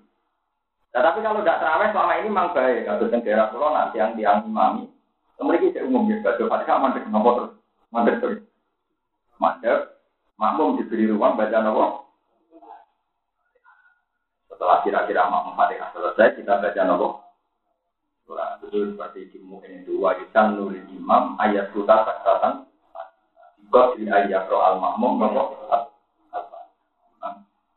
Nah, 0.93 1.01
tapi 1.01 1.25
kalau 1.25 1.41
tidak 1.41 1.65
terawih 1.65 1.89
selama 1.97 2.13
ini 2.21 2.29
memang 2.29 2.53
baik. 2.53 2.85
Kalau 2.85 3.09
di 3.09 3.25
daerah 3.25 3.49
pulau 3.49 3.73
nanti 3.73 3.97
yang 3.97 4.13
tiang 4.21 4.45
imami, 4.45 4.85
mereka 5.41 5.73
tidak 5.73 5.89
umum 5.89 6.13
ya. 6.13 6.21
Baca 6.21 6.45
fatihah 6.45 6.77
mandek 6.77 7.09
nopo 7.09 7.31
terus, 7.41 7.53
mandek 7.89 8.17
terus. 8.21 8.41
Madep, 9.41 9.81
makmum 10.37 10.77
diberi 10.77 11.09
ruang 11.09 11.41
baca 11.41 11.57
nopo. 11.65 11.85
Setelah 14.53 14.85
kira-kira 14.85 15.33
makmum 15.33 15.57
fatihah 15.57 15.89
selesai, 15.97 16.37
kita 16.37 16.61
baca 16.61 16.83
nopo. 16.85 17.09
Surah 18.29 18.61
itu 18.61 18.93
seperti 18.93 19.33
di 19.33 19.41
mungkin 19.41 19.89
dua 19.89 20.21
yusan 20.21 20.53
nulis 20.53 20.85
imam 20.93 21.41
ayat 21.41 21.73
suta 21.73 21.97
saksatan. 22.05 22.69
Juga 23.65 23.97
di 23.97 24.05
ayat 24.05 24.53
roh 24.53 24.61
al 24.61 24.77
makmum 24.77 25.17
nopo. 25.17 25.88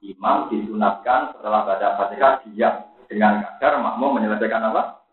Imam 0.02 0.50
disunatkan 0.50 1.38
setelah 1.38 1.62
baca 1.62 1.88
fatihah 2.02 2.42
diam 2.50 2.90
dengan 3.06 3.46
kadar 3.46 3.78
makmum 3.78 4.18
menyelesaikan 4.18 4.74
apa? 4.74 5.06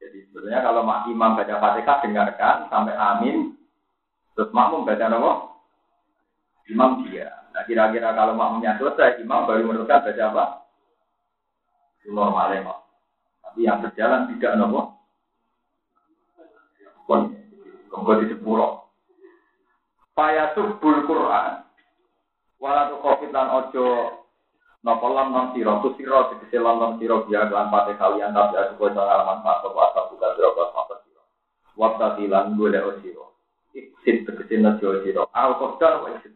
Jadi 0.00 0.24
sebenarnya 0.32 0.64
kalau 0.64 0.82
imam 1.12 1.36
baca 1.36 1.54
fatihah 1.60 1.96
dengarkan 2.00 2.56
sampai 2.72 2.96
amin, 2.96 3.52
terus 4.32 4.48
makmum 4.56 4.88
baca 4.88 5.06
nopo 5.12 5.32
imam 6.72 7.04
dia. 7.04 7.32
Nah 7.52 7.64
kira-kira 7.64 8.12
kalau 8.12 8.36
makmumnya 8.36 8.76
selesai, 8.76 9.20
imam 9.24 9.48
baru 9.48 9.64
meneruskan 9.64 10.04
baca 10.04 10.22
apa? 10.32 10.44
Normalnya 12.08 12.64
kok. 12.64 12.78
Tapi 13.44 13.68
yang 13.68 13.84
berjalan 13.84 14.32
tidak 14.32 14.56
nopo. 14.56 14.80
Kon, 17.08 17.36
kongko 17.88 18.12
di 18.20 18.32
sepuro. 18.32 18.92
Paya 20.12 20.52
subul 20.56 21.04
Quran. 21.08 21.67
Walatu 22.58 22.98
covid 22.98 23.30
lan 23.30 23.54
ojo 23.54 23.86
nopo 24.82 25.06
lam 25.14 25.30
non 25.30 25.46
siro, 25.54 25.78
tu 25.78 25.94
siro 25.94 26.26
tegese 26.34 26.58
lam 26.58 26.82
non 26.82 26.92
siro 26.98 27.22
biar 27.22 27.46
lan 27.54 27.70
pate 27.70 27.94
kalian 27.94 28.34
tapi 28.34 28.58
aku 28.58 28.74
kau 28.82 28.90
jangan 28.90 29.14
alaman 29.14 29.46
pak 29.46 29.62
sopo 29.62 29.78
asal 29.78 30.10
bukan 30.10 30.30
siro 30.34 30.50
pas 30.58 30.70
mata 30.74 30.96
siro. 31.06 31.22
Waktu 31.78 32.06
tilan 32.18 32.58
gue 32.58 32.68
leo 32.74 32.90
siro. 32.98 33.24
Iksin 33.78 34.26
tegese 34.26 34.58
najo 34.58 35.06
siro. 35.06 35.30
Al 35.30 35.54
kodar 35.54 36.02
wa 36.02 36.10
iksin 36.18 36.34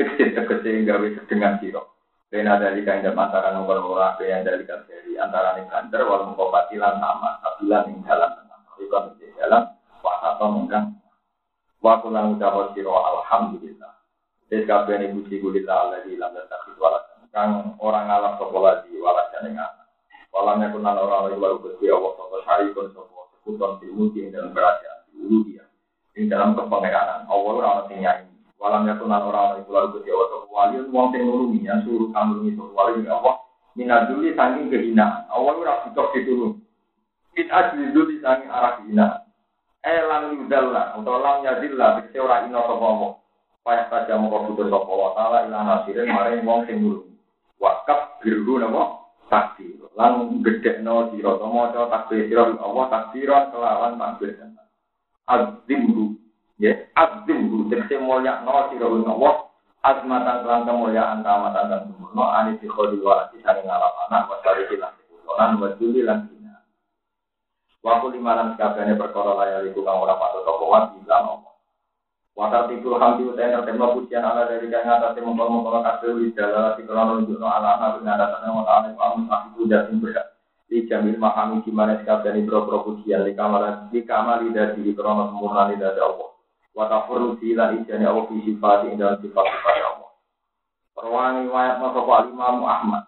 Iksin 0.00 0.32
tegese 0.32 0.70
gawe 0.88 1.06
sedengan 1.20 1.60
siro. 1.60 1.92
Kena 2.32 2.56
dari 2.56 2.80
kain 2.82 3.04
dan 3.04 3.14
antara 3.14 3.52
nomor 3.52 3.84
murah 3.84 4.16
kena 4.16 4.40
dari 4.40 4.64
dari 4.64 5.14
antara 5.20 5.54
nih 5.54 5.68
kantor 5.68 6.00
walau 6.08 6.26
mengkobatilan 6.32 6.96
sama 6.96 7.38
kabilan 7.44 7.92
ing 7.92 8.00
dalam. 8.08 8.30
Itu 8.80 8.88
menjadi 8.90 9.36
dalam 9.36 9.62
atau 10.02 10.48
mengkang. 10.48 10.96
Waktu 11.84 12.08
lang 12.08 12.34
ucap 12.34 12.72
siro 12.72 12.96
alhamdulillah. 12.96 13.73
Jadi 14.52 14.64
kabeh 14.68 14.94
ini 15.00 15.14
puji 15.16 15.40
gulillah 15.40 15.76
Allah 15.88 15.98
di 16.04 16.18
dalam 16.18 16.36
dan 16.36 16.46
takut 16.48 16.76
walasan. 16.76 17.24
Kang 17.32 17.74
orang 17.80 18.06
alam 18.06 18.36
sekolah 18.36 18.84
di 18.86 19.00
walasan 19.00 19.50
yang 19.50 19.64
anak. 19.64 19.88
Walamnya 20.34 20.74
kunan 20.74 20.98
orang 20.98 21.30
orang 21.30 21.40
baru 21.40 21.56
berarti 21.62 21.86
Allah 21.88 22.10
sopo 22.18 22.36
syari 22.42 22.74
pun 22.74 22.86
sopo 22.92 23.30
sekuton 23.38 23.80
ilmu 23.82 24.12
dalam 24.30 24.50
kerajaan 24.52 24.98
dulu 25.14 25.38
dia. 25.46 25.64
Di 26.12 26.26
dalam 26.26 26.58
kepengeranan 26.58 27.26
Allah 27.26 27.52
orang 27.54 27.90
yang 27.94 28.26
ini 28.26 28.34
Walam 28.64 28.88
yakunan 28.88 29.28
orang 29.28 29.60
itu 29.60 29.68
lalu 29.68 30.00
berjawab 30.00 30.26
ke 30.32 30.38
wali, 30.48 30.76
uang 30.88 31.12
sing 31.12 31.28
nulungi, 31.28 31.68
yang 31.68 31.84
suruh 31.84 32.08
kamu 32.16 32.48
itu 32.48 32.64
wali, 32.72 33.04
ya 33.04 33.20
Allah, 33.20 33.44
minaduli 33.76 34.32
saking 34.32 34.72
kehinaan. 34.72 35.28
Allah 35.28 35.52
ora 35.52 35.84
butuh 35.84 36.08
ditulung. 36.16 36.64
It 37.36 37.52
ajli 37.52 37.92
duli 37.92 38.24
saking 38.24 38.48
arah 38.48 38.80
kehinaan. 38.80 39.28
Eh 39.84 40.00
lam 40.08 40.40
yudalla, 40.40 40.96
atau 40.96 41.20
lam 41.20 41.44
yadilla, 41.44 42.00
bisa 42.00 42.16
ora 42.24 42.48
ino 42.48 42.56
sopa 42.64 42.86
Allah. 42.88 43.12
Payah 43.64 43.88
saja 43.88 44.20
mau 44.20 44.44
butuh 44.44 44.68
sopa 44.68 44.92
Allah, 44.92 45.10
ta'ala 45.16 45.38
ilah 45.48 45.62
nasirin, 45.64 46.12
maring 46.12 46.44
wong 46.44 46.68
sing 46.68 46.84
nulungi. 46.84 47.16
Wakaf 47.56 48.20
biru 48.20 48.60
nama 48.60 49.08
takdir. 49.32 49.80
Lang 49.96 50.44
gede 50.44 50.84
no 50.84 51.08
siro, 51.08 51.40
tomo 51.40 51.72
takdir 51.72 52.28
siro, 52.28 52.60
Allah 52.60 52.84
takdiran 52.92 53.48
kelawan 53.48 53.96
takdir. 53.96 54.36
Azimru 55.24 56.20
Ya, 56.54 56.86
azim 56.94 57.50
guru 57.50 57.66
tegese 57.66 57.98
mulya 57.98 58.46
no 58.46 58.70
sira 58.70 58.86
Allah 58.86 59.34
azmatan 59.82 60.46
lan 60.46 60.62
kemuliaan 60.62 61.26
kamatan 61.26 61.66
dan 61.66 61.80
sempurna 61.90 62.24
ani 62.30 62.54
fi 62.62 62.70
khodi 62.70 63.02
wa 63.02 63.26
ati 63.26 63.42
saling 63.42 63.66
ngalap 63.66 63.90
anak 64.06 64.30
wa 64.30 64.38
sariki 64.46 64.78
lan 64.78 64.94
lan 65.34 65.58
wa 65.58 65.74
juli 65.82 66.06
lan. 66.06 66.30
Wa 67.84 68.00
kulli 68.00 68.22
malan 68.22 68.56
kabehane 68.56 68.96
perkara 68.96 69.34
layar 69.34 69.66
iku 69.66 69.84
kang 69.84 69.98
ora 69.98 70.16
patut 70.16 70.46
apa 70.46 70.64
wa 70.64 70.78
bila 70.94 71.16
nopo. 72.34 72.40
Wa 72.42 72.50
tartibul 72.50 72.98
hamdi 72.98 73.30
utai 73.30 73.50
nertemno 73.50 73.94
pujian 73.94 74.24
ala 74.26 74.50
dari 74.50 74.66
kang 74.70 74.90
atase 74.90 75.22
mongkon-mongkon 75.22 75.86
kabeh 75.86 76.10
wi 76.18 76.34
dalala 76.34 76.74
dikelon 76.74 77.22
nunjukno 77.22 77.46
ala 77.46 77.78
ana 77.78 77.98
ing 77.98 78.06
atasane 78.10 78.50
wa 78.50 78.64
ta'ala 78.66 78.88
wa 78.98 79.04
amun 79.14 79.30
aku 79.30 79.70
sing 79.70 80.02
berhak. 80.02 80.26
Di 80.66 80.88
jamil 80.90 81.20
mahami 81.20 81.62
gimana 81.62 82.00
sekabehane 82.02 82.42
boro-boro 82.42 82.82
pujian 82.90 83.22
di 83.22 83.36
kamar 83.38 83.86
di 83.92 84.02
kamar 84.02 84.42
lidah 84.42 84.74
di 84.74 84.90
krono 84.96 85.30
sempurna 85.30 85.70
lidah 85.70 85.94
Allah. 85.94 86.30
Watafuru 86.74 87.38
sila 87.38 87.70
ijani 87.70 88.02
Allah 88.02 88.26
fi 88.26 88.36
sifat 88.42 88.90
dalam 88.98 89.22
sifat-sifat 89.22 89.74
Allah. 89.78 90.10
Perwangi 90.98 91.46
wayat 91.46 91.78
masapa 91.78 92.26
Imam 92.26 92.66
Ahmad. 92.66 93.06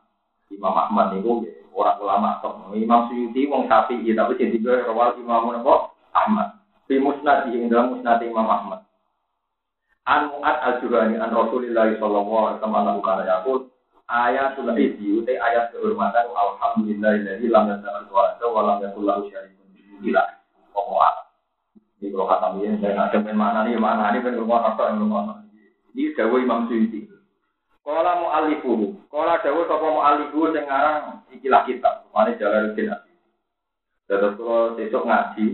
Imam 0.54 0.74
Ahmad 0.78 1.18
niku 1.18 1.42
orang 1.74 1.98
ulama. 1.98 2.30
Imam 2.78 3.10
Suyuti 3.10 3.50
wong 3.50 3.66
sapi 3.66 4.06
tapi 4.14 4.38
jadi 4.38 4.54
gue 4.62 4.86
rawal 4.86 5.18
Imam 5.18 5.50
Ahmad. 6.14 6.62
Fi 6.86 7.02
musnad 7.02 7.50
ing 7.50 7.66
dalam 7.66 7.98
musnad 7.98 8.22
Imam 8.22 8.46
Ahmad. 8.46 8.85
An 10.06 10.30
Mu'ad 10.30 10.56
al-Jurani 10.62 11.18
an 11.18 11.34
Rasulillah 11.34 11.98
sallallahu 11.98 12.46
alaihi 12.46 12.58
wasallam 12.62 12.96
kana 13.02 13.22
yaqul 13.26 13.58
ayatul 14.06 14.70
izzi 14.78 15.18
utai 15.18 15.34
ayat 15.34 15.74
kehormatan 15.74 16.30
alhamdulillahilladzi 16.30 17.46
lam 17.50 17.74
yata'al 17.74 18.06
wa 18.14 18.60
lam 18.62 18.78
yakul 18.86 19.02
lahu 19.02 19.26
syarikun 19.26 19.66
bihi 19.74 20.14
di 21.96 22.12
kalau 22.12 22.28
kata 22.28 22.60
dia, 22.60 22.76
saya 22.76 23.08
ada 23.08 23.18
main 23.24 23.36
mana 23.40 23.64
nih, 23.64 23.80
mana 23.80 24.12
nih, 24.12 24.20
ben 24.20 24.36
rumah 24.36 24.68
atau 24.68 24.84
yang 24.84 25.00
rumah. 25.00 25.40
Ini 25.96 26.12
Dawa 26.12 26.36
Imam 26.44 26.68
Suyuti. 26.68 27.08
Kala 27.80 28.20
mu 28.20 28.28
alifu, 28.28 28.74
kala 29.08 29.40
Dawa 29.40 29.64
sapa 29.64 29.86
mu 29.88 30.00
alifu 30.04 30.52
sing 30.52 30.68
aran 30.68 31.24
ikilah 31.32 31.64
kitab, 31.64 32.04
mana 32.12 32.36
Jalaluddin 32.36 32.92
Abi. 32.92 33.14
Terus 34.04 34.36
kalau 34.36 34.76
besok 34.76 35.02
ngaji, 35.08 35.46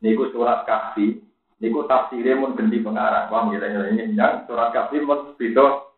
niku 0.00 0.32
surat 0.32 0.64
kahfi, 0.64 1.20
niku 1.60 1.88
tafsirnya 1.88 2.36
mun 2.36 2.56
pengarang, 2.56 3.32
paham 3.32 3.52
kita 3.52 3.88
ini 3.92 4.12
yang 4.12 4.44
surat 4.44 4.72
kahfi 4.76 5.00
mun 5.00 5.32
beda, 5.40 5.88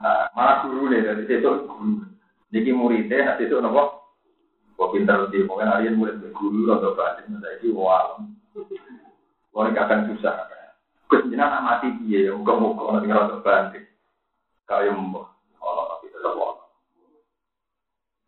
nah, 0.00 0.28
malah 0.36 0.56
guru 0.68 0.92
nih 0.92 1.04
dari 1.04 1.24
guru. 1.40 2.04
Niki 2.54 2.70
muridnya, 2.70 3.34
nanti 3.34 3.50
itu 3.50 3.58
nopo, 3.58 4.14
kok 4.78 4.90
pinter 4.94 5.26
di, 5.34 5.42
mungkin 5.42 5.66
hari 5.66 5.90
ini 5.90 5.98
murid 5.98 6.22
guru 6.30 6.70
atau 6.70 6.94
saya 6.94 7.26
ini 7.26 7.74
wah. 7.74 8.22
Kalau 9.56 9.72
gak 9.72 9.88
akan 9.88 10.12
susah. 10.12 10.46
Gus 11.08 11.22
jenengan 11.30 11.64
mati 11.64 11.88
dia, 12.04 12.34
muka-muka 12.34 12.98
nanti 12.98 13.08
ngerasa 13.08 13.40
banting. 13.40 13.86
Kaya 14.66 14.90
mbah, 14.92 15.26
Allah 15.62 15.84
tapi 15.96 16.10
tetap. 16.10 16.34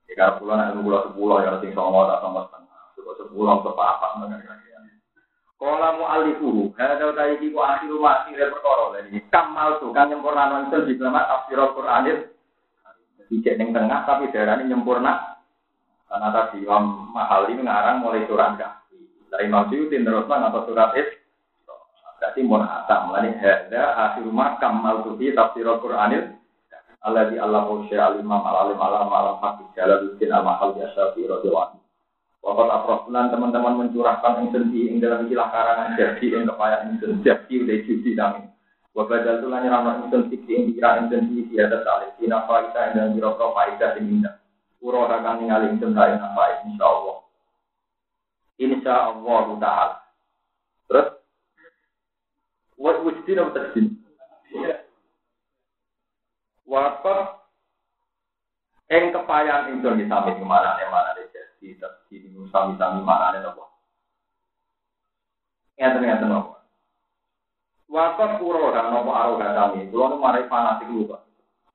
Ya 0.06 0.14
karena 0.14 0.38
pulau 0.38 0.54
nak 0.54 0.78
pulau 0.78 1.04
sepuluh 1.10 1.36
ya 1.42 1.58
sing 1.58 1.74
songo 1.74 2.06
tak 2.06 2.22
sama 2.22 2.46
setengah. 2.46 2.82
Coba 2.96 3.10
sepuluh 3.18 3.54
sepapat 3.66 4.10
mengenai 4.22 4.67
Kala 5.58 5.98
mu 5.98 6.06
alifuhu, 6.06 6.70
hadza 6.78 7.10
taiki 7.18 7.50
ku 7.50 7.58
akhiru 7.58 7.98
ma 7.98 8.22
akhire 8.22 8.46
perkara 8.46 8.94
lagi. 8.94 9.18
Kamal 9.26 9.82
tu 9.82 9.90
kan 9.90 10.06
nyempurna 10.06 10.46
nonton 10.46 10.86
di 10.86 10.94
dalam 10.94 11.18
tafsir 11.18 11.58
Al-Qur'anil. 11.58 12.30
Dicek 13.26 13.58
ning 13.58 13.74
tengah 13.74 14.06
tapi 14.06 14.30
darahnya 14.30 14.70
nyempurna. 14.70 15.42
Karena 16.06 16.28
tadi 16.30 16.62
Imam 16.62 17.10
Mahali 17.10 17.58
ngarang 17.58 18.06
mulai 18.06 18.22
surat 18.30 18.54
kahfi. 18.54 19.02
Dari 19.28 19.50
Imam 19.50 19.66
Syuuti 19.66 19.98
terusman 19.98 20.46
atau 20.46 20.62
surat 20.64 20.94
it. 20.94 21.26
Berarti 22.22 22.40
mun 22.46 22.62
atam. 22.62 23.10
Mulai 23.10 23.34
hadza 23.42 23.82
akhiru 23.98 24.30
ma 24.30 24.62
kamal 24.62 25.02
tu 25.02 25.18
fi 25.18 25.34
tafsir 25.34 25.66
Al-Qur'anil. 25.66 26.38
Allah 27.02 27.30
di 27.30 27.36
Allah 27.38 27.66
al-Imam 27.66 28.42
al-Alim 28.46 28.78
al-Hafid 28.78 29.70
Jalaluddin 29.74 30.30
al-Mahal 30.34 30.78
Yasafi 30.78 31.26
radhiyallahu 31.26 31.77
Wakat 32.38 32.68
aproflan 32.70 33.34
teman-teman 33.34 33.74
mencurahkan 33.82 34.38
yang 34.38 34.48
sendi 34.54 34.80
yang 34.86 35.02
dalam 35.02 35.26
istilah 35.26 35.48
karangan 35.50 35.98
jadi 35.98 36.26
yang 36.38 36.44
kepayaan 36.46 36.86
yang 37.02 37.18
jadi 37.26 37.54
udah 37.66 37.78
judi 37.82 38.10
kami. 38.14 38.42
Wabadal 38.94 39.42
tuh 39.42 39.50
nanya 39.50 39.78
ramah 39.78 40.10
yang 40.10 40.26
fikri 40.26 40.58
yang 40.58 40.64
dikira 40.70 40.88
yang 40.98 41.06
sendi 41.10 41.46
di 41.46 41.54
atas 41.58 41.86
alih. 41.86 42.10
Ina 42.18 42.38
faidah 42.46 42.82
yang 42.82 42.94
dalam 42.94 43.10
biro 43.14 43.30
faidah 43.54 43.90
yang 43.98 44.06
indah. 44.06 44.34
Uro 44.78 45.06
akan 45.06 45.42
ningali 45.42 45.74
yang 45.74 45.94
yang 45.94 46.22
apa 46.22 46.42
insya 46.66 46.84
Allah. 46.86 47.16
Insya 48.58 48.94
Allah 49.10 49.44
taala. 49.58 49.96
Terus, 50.86 51.08
what 52.78 52.96
wujudin 53.02 53.42
atau 53.42 53.54
terdin? 53.54 53.86
Wakat 56.68 57.38
Eng 58.88 59.12
kepayaan 59.12 59.76
itu 59.76 59.84
di 60.00 60.08
samping 60.08 60.40
mana 60.48 60.80
mana 60.88 61.12
di 61.58 61.74
di 62.08 62.18
sami-sami 62.50 63.02
mana 63.02 63.34
ada 63.34 63.44
nopo. 63.44 63.66
Ngeten 65.78 66.02
ngeten 66.02 66.30
nopo. 66.30 66.58
Waktu 67.88 68.38
puro 68.38 68.70
dan 68.74 68.90
nopo 68.90 69.10
aroga 69.14 69.54
kami, 69.54 69.88
kalau 69.90 70.12
nu 70.12 70.16
marai 70.22 70.46
fanatik 70.46 70.90
lupa. 70.90 71.24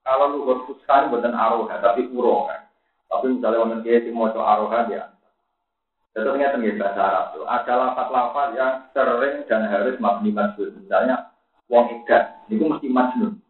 Kalau 0.03 0.35
lu 0.35 0.47
berfuskan 0.47 1.11
bukan 1.11 1.35
aroga 1.35 1.79
tapi 1.79 2.07
puro 2.11 2.51
kan. 2.51 2.67
Tapi 3.07 3.39
misalnya 3.39 3.61
orang 3.61 3.83
kiai 3.85 4.09
mau 4.11 4.31
coba 4.31 4.57
aroga 4.57 4.89
dia. 4.91 5.03
Ngeten 6.13 6.61
nggih 6.61 6.77
bahasa 6.77 7.01
Arab 7.01 7.25
itu. 7.33 7.41
Ada 7.49 7.73
lafaz-lafaz 7.73 8.49
yang 8.53 8.73
sering 8.93 9.35
dan 9.49 9.65
harus 9.65 9.97
mabni 9.97 10.29
majnun. 10.29 10.85
Misalnya 10.85 11.33
wong 11.65 11.89
ikat, 12.01 12.45
itu 12.53 12.61
mesti 12.61 12.85
majnun. 12.85 13.41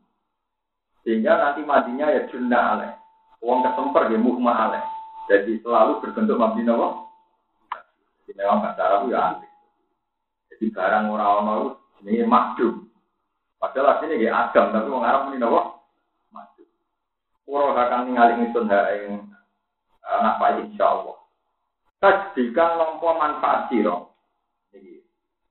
Sehingga 1.03 1.35
nanti 1.35 1.67
madinya 1.67 2.07
ya 2.07 2.23
junda 2.31 2.59
aleh. 2.59 2.91
Wong 3.43 3.67
kesemper 3.67 4.07
ya 4.07 4.15
muhma 4.15 4.55
aleh. 4.55 4.83
Jadi 5.31 5.59
selalu 5.63 6.03
berbentuk 6.03 6.35
mabdi 6.35 6.67
nawa. 6.67 7.07
Jadi 8.23 8.31
memang 8.35 8.59
bahasa 8.63 8.81
Arab 8.83 9.01
ya. 9.07 9.39
Jadi 10.51 10.65
barang 10.71 11.05
orang-orang 11.07 11.79
ini 12.03 12.27
makdum. 12.27 12.91
Padahal 13.59 13.95
aslinya 13.95 14.19
kayak 14.19 14.37
Adam, 14.51 14.65
tapi 14.75 14.87
orang 14.91 15.07
Arab 15.07 15.21
ini 15.31 15.37
nawa. 15.39 15.61
Makdum. 16.35 16.67
Kurang 17.47 17.79
akan 17.79 18.01
ningali 18.11 18.33
ingsun 18.43 18.67
yang 18.67 19.31
anak 20.03 20.37
Pak 20.39 20.51
insya 20.67 20.85
Allah. 20.91 21.17
Tasdikan 22.03 22.75
lompo 22.75 23.15
manfaat 23.15 23.71
siro. 23.71 24.11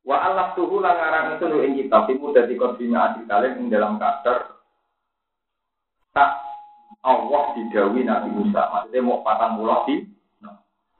Wa 0.03 0.19
Allah 0.19 0.51
tuhu 0.59 0.82
langarang 0.82 1.39
itu 1.39 1.47
nu 1.47 1.62
ing 1.62 1.78
kitab 1.78 2.11
iku 2.11 2.35
dadi 2.35 2.59
kodine 2.59 2.99
adil 2.99 3.23
dalam 3.70 4.03
kadar 4.03 4.52
Allah 7.03 7.59
didawi 7.59 8.07
Nabi 8.07 8.31
Musa. 8.31 8.62
Maksudnya 8.70 9.03
mau 9.03 9.27
patang 9.27 9.59
pulau 9.59 9.83
di. 9.91 10.07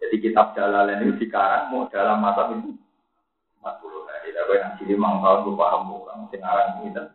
Jadi 0.03 0.19
kitab 0.19 0.51
Jalalain 0.59 0.99
itu 1.07 1.15
dikarang 1.23 1.71
mau 1.71 1.87
dalam 1.87 2.19
masa 2.19 2.51
itu 2.51 2.75
40 3.63 4.11
hari. 4.11 4.35
Tapi 4.35 4.59
yang 4.59 4.75
jadi 4.83 4.99
mang 4.99 5.23
tahun 5.23 5.47
gue 5.47 5.55
paham 5.55 5.95
orang 5.95 6.27
sing 6.35 6.43
aran 6.43 6.83
ini. 6.83 6.91
Nah, 6.91 7.07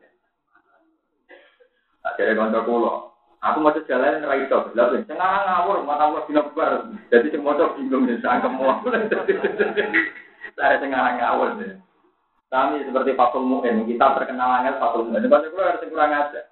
jadi 2.15 2.31
kanca 2.31 2.63
pulau. 2.63 3.11
Aku 3.43 3.59
mau 3.59 3.75
jalan 3.75 4.23
ra 4.23 4.39
iso 4.39 4.71
belas. 4.71 5.03
Sing 5.03 5.19
aran 5.19 5.51
ngawur 5.51 5.83
mata 5.83 6.07
gua 6.07 6.23
bina 6.23 6.47
bar. 6.55 6.87
Jadi 7.11 7.27
sing 7.27 7.43
maca 7.43 7.75
bingung 7.75 8.07
nek 8.07 8.23
sangkem 8.23 8.55
Saya 10.55 10.79
sing 10.79 10.95
aran 10.95 11.19
ngawur. 11.19 11.59
Kami 12.47 12.87
seperti 12.87 13.11
Fatul 13.19 13.43
Mu'in, 13.43 13.83
kita 13.83 14.15
terkenal 14.15 14.63
angel 14.63 14.79
Fatul 14.79 15.11
Mu'in. 15.11 15.27
Bahasa 15.27 15.51
kulo 15.51 15.67
harus 15.67 15.83
kurang 15.83 16.15
aja. 16.15 16.47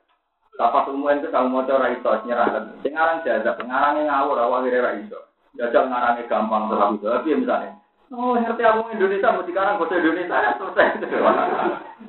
Lapa 0.55 0.87
semua 0.87 1.11
itu 1.11 1.27
kamu 1.27 1.51
mau 1.51 1.67
coba 1.67 1.91
iso 1.91 2.09
nyerah. 2.23 2.63
Sekarang 2.79 3.19
jaga 3.27 3.59
pengarangnya 3.59 4.07
ngawur 4.07 4.39
awal 4.39 4.63
kira 4.63 4.95
iso. 5.03 5.19
Jajal 5.59 5.91
ngarangnya 5.91 6.31
gampang 6.31 6.71
terlalu 6.71 6.95
itu. 6.95 7.07
Tapi 7.11 7.29
misalnya, 7.35 7.71
oh 8.15 8.39
ngerti 8.39 8.63
aku 8.63 8.81
Indonesia 8.95 9.35
mau 9.35 9.43
sekarang 9.43 9.75
bahasa 9.79 9.95
Indonesia 9.99 10.35
ya 10.35 10.51
selesai. 10.55 10.87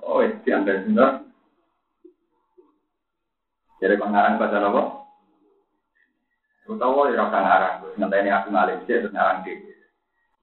oh 0.06 0.18
itu 0.22 0.46
yang 0.46 0.62
benar. 0.62 1.26
Jadi 3.82 3.94
pengarang 3.98 4.38
bahasa 4.38 4.62
apa? 4.62 4.82
Utawa 6.70 7.10
ya 7.10 7.26
orang 7.26 7.44
ngarang. 7.46 7.74
Nanti 7.98 8.16
ini 8.22 8.30
aku 8.30 8.48
ngalim 8.54 8.78
sih 8.86 8.94
terus 8.94 9.10
ngarang. 9.10 9.42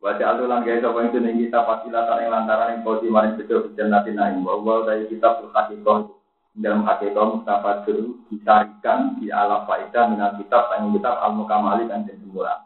Baca 0.03 0.35
alulan 0.35 0.67
guys, 0.67 0.83
apa 0.83 0.99
itu 1.07 1.23
nih 1.23 1.47
kita 1.47 1.63
pasti 1.63 1.87
latar 1.87 2.19
yang 2.19 2.35
lantaran 2.35 2.75
yang 2.75 2.83
kau 2.83 2.99
maring 2.99 3.39
betul 3.39 3.71
jenati 3.71 4.11
naim. 4.11 4.43
Bahwa 4.43 4.83
dari 4.83 5.07
kita 5.07 5.39
berhati-hati 5.39 6.11
dalam 6.53 6.85
hakikat 6.85 7.17
Mustafa 7.17 7.81
dulu 7.89 8.29
disarikan 8.29 9.17
di 9.17 9.33
alam 9.33 9.65
faedah 9.65 10.05
dengan 10.05 10.37
kitab 10.37 10.69
yang 10.77 10.93
kitab 10.93 11.17
al 11.17 11.33
mukamali 11.33 11.89
dan 11.89 12.05
sempurna. 12.05 12.61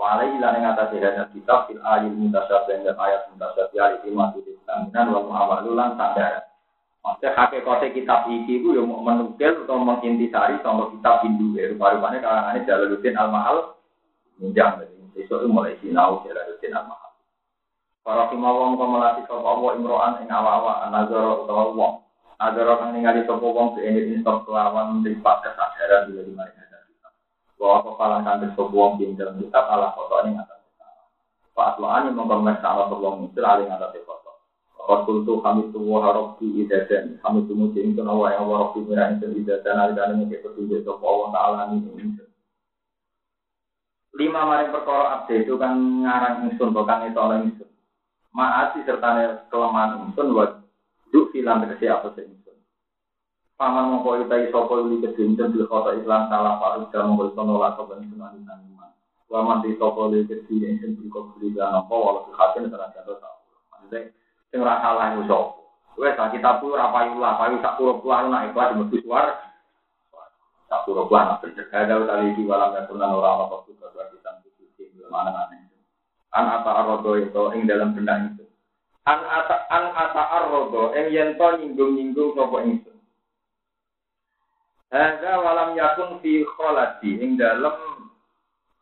Walai 0.00 0.32
ilan 0.32 0.56
yang 0.56 0.72
atas 0.72 0.96
hadis 0.96 1.28
kitab 1.36 1.68
fil 1.68 1.76
ayat 1.84 2.08
muntasab 2.08 2.64
dan 2.64 2.88
ayat 2.88 3.28
muntasab 3.28 3.68
ya 3.76 4.00
lima 4.00 4.32
tujuh 4.32 4.56
taminan 4.64 5.12
wa 5.12 5.20
muamalulan 5.28 5.92
sadar. 6.00 6.48
Maksudnya 7.04 7.36
hakikatnya 7.36 7.92
kitab 7.92 8.20
iki 8.32 8.64
itu 8.64 8.76
yang 8.76 8.88
menukil 8.88 9.64
atau 9.64 9.76
mengintisari 9.76 10.56
sama 10.64 10.88
kitab 10.96 11.20
Hindu 11.20 11.52
ya. 11.56 11.68
Rupa-rupanya 11.76 12.24
kalangannya 12.24 12.64
Jalaluddin 12.64 13.16
Al-Mahal 13.16 13.56
minjam. 14.40 14.80
Besok 15.12 15.44
itu 15.44 15.48
mulai 15.52 15.76
sinau 15.84 16.24
Jalaluddin 16.24 16.72
Al-Mahal. 16.72 17.12
Para 18.00 18.32
kimawang 18.32 18.80
pemelatih 18.80 19.28
sopa 19.28 19.48
Allah 19.52 19.70
imro'an 19.76 20.12
ing 20.24 20.28
awa-awa 20.32 20.88
anazara 20.88 21.44
utawa 21.44 21.76
wong. 21.76 21.99
Agar 22.40 22.64
orang 22.72 22.96
ningali 22.96 23.28
sopo 23.28 23.52
wong 23.52 23.76
ini 23.84 24.16
instok 24.16 24.48
kelawan 24.48 25.04
lipat 25.04 25.44
kesadaran 25.44 26.08
bila 26.08 26.22
di 26.24 26.32
mana 26.32 26.48
ada 26.56 26.78
kitab. 26.88 27.12
Bahwa 27.60 27.84
kepalan 27.84 28.24
kantor 28.24 28.50
sopo 28.56 28.72
wong 28.72 28.92
di 28.96 29.12
dalam 29.12 29.36
kitab 29.36 29.68
Allah 29.68 29.92
foto 29.92 30.24
ini 30.24 30.40
atas 30.40 30.56
Pak 31.52 31.76
Atlaan 31.76 32.08
yang 32.08 32.16
mempermesa 32.16 32.64
Allah 32.64 32.88
sopo 32.88 33.04
wong 33.04 33.28
itu 33.28 33.44
alih 33.44 33.68
atas 33.68 33.92
foto. 34.08 34.30
Kau 34.80 35.04
kultu 35.04 35.44
kami 35.44 35.68
tuwa 35.68 36.00
harobki 36.00 36.64
idadan. 36.64 37.20
Kami 37.20 37.44
tumu 37.44 37.76
jeng 37.76 37.92
itu 37.92 38.00
nawa 38.00 38.32
yang 38.32 38.48
warobki 38.48 38.88
mira 38.88 39.12
insun 39.12 39.36
idadan. 39.36 39.76
Alikani 39.76 40.24
mungkin 40.24 40.40
petunjuk 40.40 40.80
sopo 40.88 41.04
wong 41.04 41.30
ta'ala 41.36 41.76
ini 41.76 41.92
insun. 41.92 42.28
Lima 44.16 44.48
maring 44.48 44.72
perkara 44.72 45.22
abdi 45.22 45.44
itu 45.44 45.60
kan 45.60 45.76
ngarang 45.76 46.48
insun, 46.48 46.72
bukan 46.72 47.04
itu 47.12 47.20
orang 47.20 47.52
insun. 47.52 47.68
Maasi 48.32 48.80
serta 48.88 49.44
kelemahan 49.52 50.08
insun, 50.08 50.32
buat 50.32 50.59
Duk 51.10 51.34
filan 51.34 51.66
tegesi 51.66 51.90
apa 51.90 52.14
itu. 52.16 52.54
Paman 53.58 53.92
mongko 53.92 54.24
itai 54.24 54.48
sapa 54.48 54.72
uli 54.78 55.04
kedinten 55.04 55.52
bil 55.52 55.68
kota 55.68 55.92
Islam 55.98 56.30
salah 56.32 56.56
parut 56.56 56.88
dan 56.94 57.12
mongko 57.12 57.34
iso 57.34 57.42
nolak 57.44 57.76
sapa 57.76 57.98
sunan 57.98 58.38
iman. 58.40 58.90
Wa 59.28 59.44
man 59.44 59.60
di 59.60 59.76
sapa 59.76 60.00
uli 60.08 60.24
kedinten 60.24 60.80
sing 60.80 60.90
bil 60.96 61.10
kota 61.12 61.36
beli 61.36 61.52
dan 61.52 61.76
apa 61.76 61.92
walau 61.92 62.30
hakim 62.32 62.70
terang 62.72 62.94
jatuh 62.96 63.18
tau. 63.20 63.36
Maksudnya 63.74 64.14
sing 64.48 64.58
ora 64.64 64.80
salah 64.80 65.12
iku 65.12 65.22
sapa. 65.28 65.50
Wes 66.00 66.16
kita 66.16 66.50
pun 66.62 66.72
ora 66.72 66.88
payu 66.94 67.18
lah, 67.20 67.36
payu 67.36 67.60
sak 67.60 67.76
puluh 67.76 68.00
puluh 68.00 68.30
nak 68.30 68.48
ikhlas 68.48 68.72
mesti 68.78 68.98
suar. 69.04 69.26
Sak 70.70 70.86
puluh 70.88 71.04
puluh 71.10 71.20
nak 71.20 71.42
di 71.44 72.42
walam 72.46 72.72
yang 72.78 72.86
pernah 72.88 73.10
orang 73.12 73.44
apa 73.44 73.56
juga 73.68 73.90
kita 73.92 74.30
mesti 74.40 74.84
mana 75.10 75.30
mana. 75.34 75.58
An 76.30 76.46
ata 76.46 76.70
arrodo 76.70 77.18
itu 77.18 77.42
ing 77.58 77.66
dalam 77.66 77.92
benda 77.92 78.14
itu 78.22 78.46
an 79.08 79.20
ata 79.24 79.56
an 79.72 79.84
ata 79.96 80.22
arrodo 80.40 80.92
en 80.92 81.08
yen 81.08 81.38
to 81.40 81.46
nyinggung 81.56 81.96
nyinggung 81.96 82.36
sapa 82.36 82.56
ingsun. 82.66 82.98
Hadza 84.92 85.32
walam 85.40 85.78
yakun 85.78 86.20
fi 86.20 86.44
kholati 86.44 87.16
ing 87.22 87.40
dalem 87.40 87.76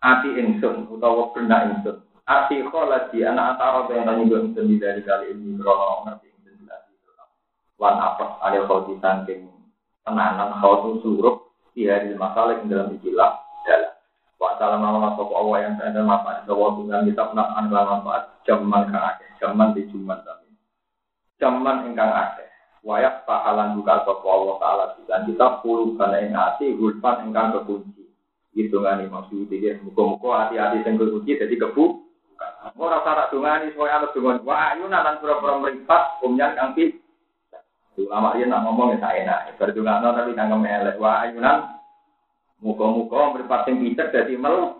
ati 0.02 0.28
ingsun 0.34 0.90
utawa 0.90 1.30
benda 1.30 1.70
ingsun. 1.70 2.02
Ati 2.26 2.66
kholati 2.66 3.22
ana 3.22 3.54
ata 3.54 3.62
arrodo 3.62 3.92
yang 3.94 4.10
nyinggung 4.18 4.50
ingsun 4.50 4.82
dari 4.82 5.06
kali 5.06 5.30
ini 5.30 5.54
krono 5.62 6.02
ngerti 6.08 6.26
ingsun 6.26 6.54
dilati 6.66 6.92
wan 7.78 7.94
apa 7.94 8.42
ada 8.42 8.66
kau 8.66 8.90
disangking 8.90 9.46
tenanan 10.02 10.58
kau 10.58 10.98
suruh 10.98 11.46
di 11.78 11.86
hari 11.86 12.10
masalah 12.18 12.58
ing 12.58 12.66
dalam 12.66 12.90
ikilah 12.98 13.37
dalam 13.37 13.37
salam 14.58 14.82
nama 14.82 15.14
sapa 15.14 15.32
Allah 15.32 15.58
yang 15.62 15.74
ada 15.78 16.02
manfaat 16.02 16.44
bahwa 16.44 16.76
dengan 16.82 17.06
kita 17.06 17.22
menakan 17.32 17.64
manfaat 17.70 18.22
jaman 18.44 18.82
kang 18.90 19.16
jaman 19.38 19.72
di 19.72 19.86
jumat 19.88 20.20
kami. 20.26 20.50
Jaman 21.38 21.86
ingkang 21.88 22.10
akeh. 22.10 22.50
Wayak 22.82 23.26
pahalan 23.26 23.78
buka 23.78 24.02
sapa 24.02 24.26
Allah 24.26 24.56
taala 24.58 24.84
dan 25.06 25.26
kita 25.26 25.62
puluhan 25.62 26.12
ing 26.18 26.34
ati 26.34 26.74
hulfan 26.74 27.30
ingkang 27.30 27.54
kekunci. 27.54 28.10
Hitungane 28.58 29.06
maksud 29.06 29.46
iki 29.46 29.78
muga-muga 29.86 30.50
hati-hati 30.50 30.82
sing 30.82 30.98
kekunci 30.98 31.38
dadi 31.38 31.54
kebu. 31.54 32.08
Ora 32.78 33.02
sak 33.02 33.34
dungani 33.34 33.70
supaya 33.74 34.02
ana 34.02 34.10
dungan. 34.14 34.42
Wah, 34.46 34.74
ayo 34.74 34.86
nang 34.86 35.18
pura-pura 35.18 35.58
mripat 35.58 36.22
umyan 36.22 36.54
kang 36.54 36.74
pi. 36.74 36.94
Ulama 37.98 38.38
yen 38.38 38.50
nak 38.50 38.62
ngomong 38.62 38.94
ya 38.94 39.10
enak. 39.10 39.58
Berdungakno 39.58 40.14
tapi 40.14 40.34
nang 40.38 40.62
elek. 40.62 40.98
Wah, 41.02 41.26
nang 41.34 41.77
muga-muga 42.62 43.34
mripat 43.34 43.66
sing 43.66 43.82
pinter 43.82 44.10
dadi 44.10 44.34
mel. 44.34 44.78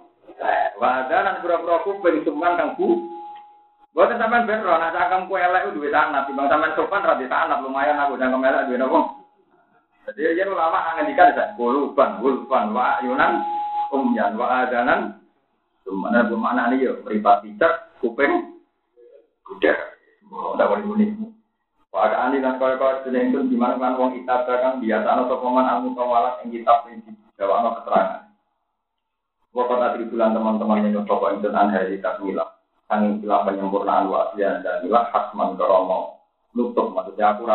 Dan 0.78 1.42
pura-pura 1.42 1.82
kuping 1.82 2.22
cuman 2.22 2.58
kang 2.58 2.70
bu. 2.78 3.02
Buat 3.96 4.14
sampean 4.14 4.46
ben 4.46 4.62
ro 4.62 4.78
nek 4.78 4.94
cangkem 4.94 5.26
ku 5.26 5.34
elek 5.34 5.74
duwe 5.74 5.90
timbang 5.90 6.46
sampean 6.46 6.76
sopan 6.78 7.02
ra 7.02 7.18
sanad 7.18 7.66
lumayan 7.66 7.98
aku 7.98 8.14
cangkem 8.14 8.46
elek 8.46 8.66
duwe 8.70 8.78
napa? 8.78 9.00
Jadi 10.08 10.40
ya 10.40 10.48
ulama 10.48 10.96
ngendikan 10.96 11.36
sak 11.36 11.52
guluban, 11.60 12.16
gulban 12.24 12.72
wa 12.72 12.96
yunan 13.04 13.44
umyan 13.92 14.40
wa 14.40 14.64
adanan 14.64 15.18
Mana 15.88 16.28
bermakna 16.28 16.68
nih 16.68 16.84
yo, 16.84 16.92
meripat 17.00 17.40
pijak, 17.40 17.96
kuping, 18.04 18.60
kuda. 19.40 19.72
Oh, 20.28 20.52
tidak 20.52 20.68
boleh 20.68 20.84
bunyi. 20.84 21.06
Pada 21.88 22.28
ane 22.28 22.44
dan 22.44 22.60
kau 22.60 22.68
kau 22.76 23.00
sedang 23.00 23.32
itu 23.32 23.48
di 23.48 23.56
mana 23.56 23.80
kan 23.80 23.96
wong 23.96 24.12
kitab 24.20 24.44
kan 24.44 24.76
biasa 24.84 25.08
atau 25.08 25.40
peman 25.40 25.64
almu 25.64 25.96
tawalat 25.96 26.44
yang 26.44 26.60
kitab 26.60 26.84
ini 26.92 27.16
jawab 27.38 27.80
keterangan. 27.80 28.28
Waktu 29.54 29.74
tadi 29.80 30.04
bulan 30.12 30.36
teman-teman 30.36 30.84
yang 30.92 31.06
coba 31.08 31.32
itu 31.34 31.48
aneh 31.48 31.88
di 31.88 31.98
takmilah 32.04 32.58
sang 32.88 33.16
istilah 33.16 33.44
penyempurnaan 33.44 34.08
wasiat 34.08 34.64
dan 34.64 34.84
ilah 34.84 35.08
hasman 35.14 35.56
keromo. 35.56 36.20
Nutup 36.52 36.92
maksudnya 36.92 37.36
aku 37.36 37.48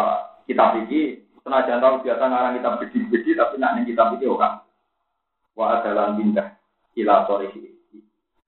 kita 0.49 0.63
pikir 0.79 1.25
senajan 1.43 1.81
tahu 1.83 2.01
biasa 2.05 2.23
ngarang 2.23 2.53
kita 2.57 2.69
bedi-bedi 2.79 3.31
tapi 3.35 3.55
nak 3.59 3.77
kita 3.83 4.03
pikir 4.15 4.29
orang 4.31 4.63
wa 5.53 5.79
adalah 5.79 6.13
pindah 6.17 6.47
ila 6.97 7.25
sorihi. 7.29 7.71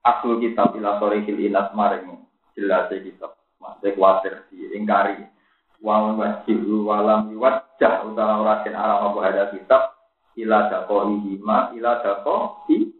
Asal 0.06 0.38
kitab 0.41 0.74
ila 0.78 0.98
sorihi 1.02 1.49
inas 1.49 1.70
maring. 1.74 2.22
Jelas 2.56 2.88
kitab. 2.88 3.36
Maksudnya 3.60 3.98
khawatir 3.98 4.34
diingkari 4.53 5.28
wawan 5.84 6.18
wajib 6.18 6.66
walam 6.86 7.34
wajah 7.36 8.06
utara 8.07 8.41
orasin 8.41 8.74
arah 8.78 9.06
apa 9.06 9.20
ada 9.26 9.44
kitab 9.52 9.94
ila 10.36 10.70
dako 10.72 10.95
ihima 11.16 11.72
ila 11.76 12.03
dako 12.03 12.68
i 12.72 12.91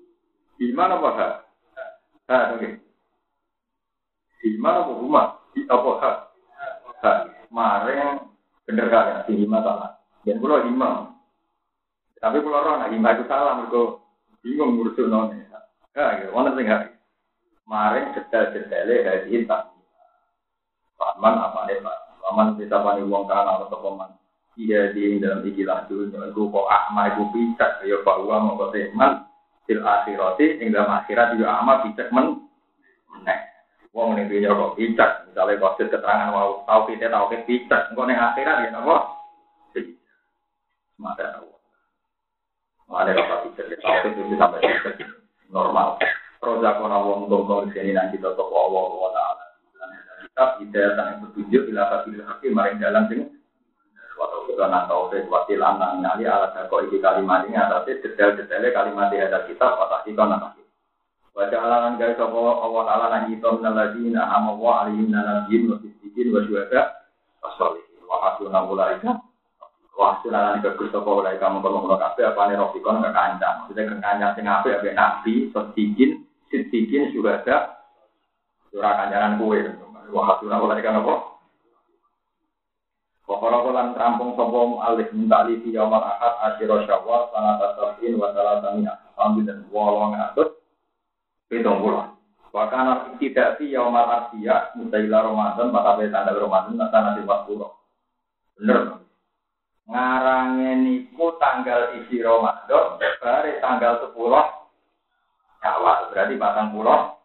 gimana 0.60 1.00
pak 1.00 1.20
ha 2.32 2.38
oke 2.56 2.86
di 4.46 4.62
mana 4.62 4.86
mau 4.86 5.02
rumah? 5.02 5.42
Di 5.58 5.66
apa 5.66 5.90
hak? 6.06 6.18
Hak. 7.02 7.18
Maring 7.50 8.30
bener 8.70 8.94
kan 8.94 9.10
ya, 9.10 9.18
lima 9.34 9.58
salah. 9.66 9.98
Dan 10.22 10.38
pulau 10.38 10.62
lima. 10.62 11.18
Tapi 12.22 12.46
pulau 12.46 12.62
orang 12.62 12.94
lima 12.94 13.18
itu 13.18 13.26
salah, 13.26 13.58
mereka 13.58 14.06
bingung 14.46 14.78
ngurus 14.78 15.02
none. 15.02 15.50
Ya, 15.98 16.22
gitu. 16.22 16.30
Mana 16.30 16.54
sih 16.54 16.62
nggak? 16.62 16.94
Maring 17.66 18.14
detail-detailnya 18.14 19.02
dari 19.02 19.34
intak. 19.34 19.74
Paman 20.94 21.42
apa 21.42 21.66
nih 21.66 21.82
pak? 21.82 21.98
Paman 22.22 22.48
bisa 22.62 22.78
panik 22.86 23.10
uang 23.10 23.26
kalah 23.26 23.66
atau 23.66 23.82
paman. 23.82 24.14
Iya 24.56 24.96
di 24.96 25.20
dalam 25.20 25.44
ikilah 25.44 25.84
dulu, 25.92 26.16
aku 26.16 26.48
kok 26.48 26.72
ahmad 26.72 27.12
aku 27.12 27.28
pijak, 27.36 27.84
ya 27.84 28.00
uang 28.00 28.42
mau 28.56 28.72
ke 28.72 28.88
teman. 28.88 29.28
Til 29.68 29.84
akhirati, 29.84 30.64
ing 30.64 30.72
dalam 30.72 31.04
akhirat 31.04 31.36
juga 31.36 31.60
ahmad 31.60 31.84
pijak 31.84 32.08
men. 32.16 32.40
Nah, 33.28 33.40
Wong 33.92 34.16
ning 34.16 34.32
dunya 34.32 34.56
kok 34.56 34.80
picak, 34.80 35.28
misalnya 35.28 35.60
kok 35.60 35.76
keterangan 35.76 36.32
mau 36.32 36.64
tahu 36.64 36.88
kita 36.88 37.12
tahu 37.12 37.26
kita 37.36 37.44
picak, 37.44 37.82
engko 37.92 38.08
ning 38.08 38.16
akhirat 38.16 38.64
ya 38.64 38.70
napa? 38.72 38.96
Mata 40.96 41.26
Allah. 41.36 41.60
Ada 42.96 43.12
apa 43.12 43.36
picak, 43.52 43.76
tahu 43.76 44.08
itu 44.08 44.40
sampai 44.40 44.64
picak 44.64 44.96
normal. 45.52 46.00
Roza 46.40 46.80
kona 46.80 47.04
wong 47.04 47.28
dongkol 47.28 47.68
sini 47.76 47.92
nanti 47.92 48.16
tetap 48.16 48.40
Allah 48.40 48.88
wa 48.88 49.10
taala. 49.12 49.46
Kitab 50.24 50.50
hidayah 50.64 50.96
yang 50.96 51.20
bertujuh 51.28 51.64
ila 51.74 51.84
kabil 51.92 52.24
hakim 52.24 52.52
maring 52.56 52.80
jalan 52.80 53.04
sing 53.12 53.35
Waktu 54.16 54.38
kita 54.48 54.66
nantau 54.72 55.12
ke 55.12 55.28
wakil 55.28 55.60
anak 55.60 56.00
nyali 56.00 56.24
alat 56.24 56.56
kau 56.72 56.80
iki 56.80 57.04
kalimat 57.04 57.44
ini 57.44 57.60
atasnya 57.60 58.00
detail-detailnya 58.00 58.72
kalimat 58.72 59.12
di 59.12 59.20
ada 59.20 59.44
kitab 59.44 59.76
atau 59.76 60.08
ikon 60.08 60.32
apa 60.32 60.56
Wajah 61.36 61.60
alangan 61.60 62.00
gaya 62.00 62.16
sopo 62.16 62.64
awal 62.64 62.88
ala 62.88 63.12
nang 63.12 63.28
itu 63.28 63.44
naladina 63.60 64.24
ama 64.24 64.56
wa 64.56 64.88
alihim 64.88 65.12
nalabiyyin 65.12 65.68
wa 65.68 65.76
siddiqin 65.84 66.32
wa 66.32 66.40
syuhada? 66.48 67.12
Wa 67.44 67.52
sholihin 67.60 68.08
wa 68.08 68.18
hasuna 68.24 68.64
ulaika. 68.64 69.20
Wa 70.00 70.16
hasuna 70.16 70.40
lan 70.40 70.64
bagus 70.64 70.96
sopo 70.96 71.20
ulaika? 71.20 71.52
Mengkono-kono 71.52 72.00
kabeh 72.00 72.32
apane 72.32 72.56
rofikon 72.56 73.04
kekancang 73.04 73.68
maksudnya 73.68 73.84
kekancang 73.84 74.32
sing 74.32 74.48
apik 74.48 74.80
ambek 74.80 74.96
nabi 74.96 75.34
siddiqin 75.52 76.24
siddiqin 76.48 77.12
syuhada. 77.12 77.84
Surah 78.72 78.96
kanjangan 78.96 79.36
kuwe. 79.36 79.60
Wa 80.16 80.22
hasuna 80.32 80.64
ulaika 80.64 81.04
Pokoknya 83.26 83.58
kalau 83.66 83.94
terampung 83.98 84.32
sopo 84.38 84.78
alih 84.86 85.10
minta 85.10 85.42
lifi 85.50 85.74
yaumal 85.74 85.98
ahad 85.98 86.54
asyiro 86.54 86.86
syawal 86.86 87.26
sanata 87.34 87.74
sabin 87.74 88.22
wa 88.22 88.30
salamina 88.38 89.02
Sambil 89.18 89.50
dan 89.50 89.66
wolong 89.74 90.14
atus 90.14 90.62
Hitung 91.50 91.82
pulau. 91.82 92.14
Wakana 92.54 93.18
tidak 93.18 93.58
sih 93.58 93.74
yaumal 93.74 94.06
arsiya 94.06 94.78
mutailah 94.78 95.26
Ramadan 95.26 95.74
maka 95.74 95.98
pada 95.98 96.14
tanggal 96.14 96.46
Ramadan 96.46 96.78
nanti 96.78 96.98
nanti 97.02 97.22
pulau. 97.26 97.70
Bener. 98.62 99.02
Ngarangnya 99.90 100.72
niku 100.86 101.34
tanggal 101.42 101.98
isi 101.98 102.22
Ramadan 102.22 103.02
dari 103.02 103.58
tanggal 103.58 104.06
sepuluh 104.06 104.46
awal 105.66 106.14
berarti 106.14 106.38
batang 106.38 106.70
pulau. 106.78 107.18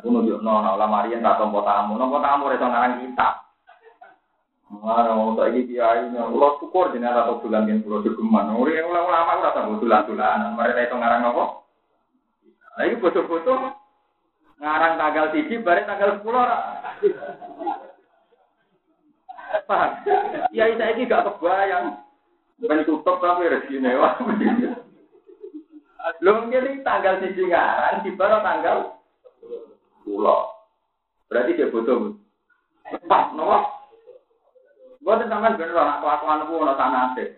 Aku 0.00 0.06
nunjuk 0.08 0.40
nona 0.40 0.78
ulama 0.78 1.02
Marian 1.02 1.20
tak 1.20 1.42
tompo 1.42 1.66
tamu, 1.66 1.98
tompo 1.98 2.22
tamu 2.22 2.46
itu 2.48 2.62
ngarang 2.62 3.02
kita. 3.02 3.28
Mana 4.70 5.18
mau 5.18 5.34
tak 5.34 5.50
ini 5.50 5.66
kiai 5.66 6.14
nya, 6.14 6.30
ulah 6.30 6.54
syukur 6.62 6.94
jenengan 6.94 7.26
atau 7.26 7.42
bulan 7.42 7.66
yang 7.66 7.82
pulau 7.82 8.06
jogeman. 8.06 8.54
Orang 8.54 8.86
ulama 8.86 9.42
udah 9.42 9.50
tahu 9.50 9.82
bulan 9.82 10.06
bulan, 10.06 10.54
mereka 10.54 10.86
itu 10.86 10.94
ngarang 10.94 11.26
apa? 11.26 11.44
Nah 12.78 12.84
ini 12.86 13.02
foto-foto 13.02 13.74
ngarang 14.62 14.94
tanggal 14.94 15.26
tinggi, 15.34 15.58
bareng 15.58 15.90
tanggal 15.90 16.22
sepuluh 16.22 16.46
Paham? 19.66 19.90
Ya 20.54 20.70
saya 20.70 20.94
ini 20.94 21.10
gak 21.10 21.26
kebayang. 21.26 22.06
Bukan 22.62 22.86
tutup 22.86 23.18
tapi 23.18 23.50
rezeki 23.50 23.82
wah. 23.98 24.14
Lo 26.22 26.46
mungkin 26.46 26.86
tanggal 26.86 27.18
tinggi 27.18 27.50
ngarang, 27.50 28.06
di 28.06 28.14
baru 28.14 28.38
tanggal 28.46 29.02
sepuluh. 29.98 30.46
Berarti 31.26 31.58
dia 31.58 31.74
foto. 31.74 32.14
Pas, 33.10 33.34
nopo? 33.34 33.79
Buat 35.10 35.26
sampean 35.26 35.58
bener 35.58 35.74
anak 35.74 36.06
kelakuan 36.06 36.46
ku 36.46 36.62
ono 36.62 36.78
sanate. 36.78 37.34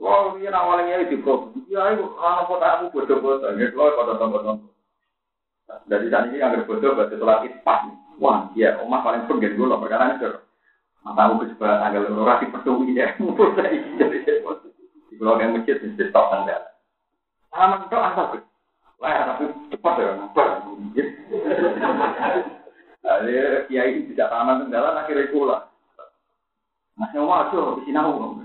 Wah, 0.00 0.32
ini 0.32 0.48
awalnya 0.48 1.04
di 1.04 1.20
kok. 1.20 1.52
Ya, 1.68 1.92
itu 1.92 2.08
orang 2.16 2.48
kota 2.48 2.66
aku 2.72 2.84
bodoh-bodoh. 2.96 3.52
Ya, 3.60 3.68
kalau 3.68 3.92
kota 3.92 4.16
tombol 4.16 4.64
Dari 5.92 6.08
saat 6.08 6.32
ini 6.32 6.40
yang 6.40 6.56
bodoh, 6.64 6.96
berarti 6.96 7.20
sholat 7.20 7.44
itu 7.44 7.60
pas. 7.60 7.84
Wah, 8.16 8.48
ya, 8.56 8.80
omah 8.80 9.04
paling 9.04 9.28
pengen 9.28 9.60
dulu. 9.60 9.76
Perkara 9.76 10.16
itu. 10.16 10.40
Mata 11.04 11.28
aku 11.28 11.52
sebelah 11.52 11.84
tanggal 11.84 12.16
lurah 12.16 12.40
di 12.40 12.48
peduli 12.48 12.96
ya. 12.96 13.12
Jadi 14.00 14.18
Di 15.12 15.14
pulau 15.20 15.36
yang 15.36 15.52
masjid, 15.52 15.76
di 15.76 16.00
stop 16.00 16.32
tanggal. 16.32 16.64
Alaman 17.52 17.84
itu 17.84 17.96
apa? 18.00 18.40
Lah, 19.04 19.36
tapi 19.36 19.52
cepat 19.68 20.00
ya. 20.00 20.16
Jadi, 20.96 21.12
kiai 23.68 24.00
ini 24.00 24.16
tidak 24.16 24.32
taman 24.32 24.64
kendala, 24.64 25.04
akhirnya 25.04 25.28
pulang. 25.28 25.67
Nah, 26.98 27.06
yang 27.14 27.30
wajah, 27.30 27.78
di 27.78 27.86
sini 27.86 27.94
aku. 27.94 28.42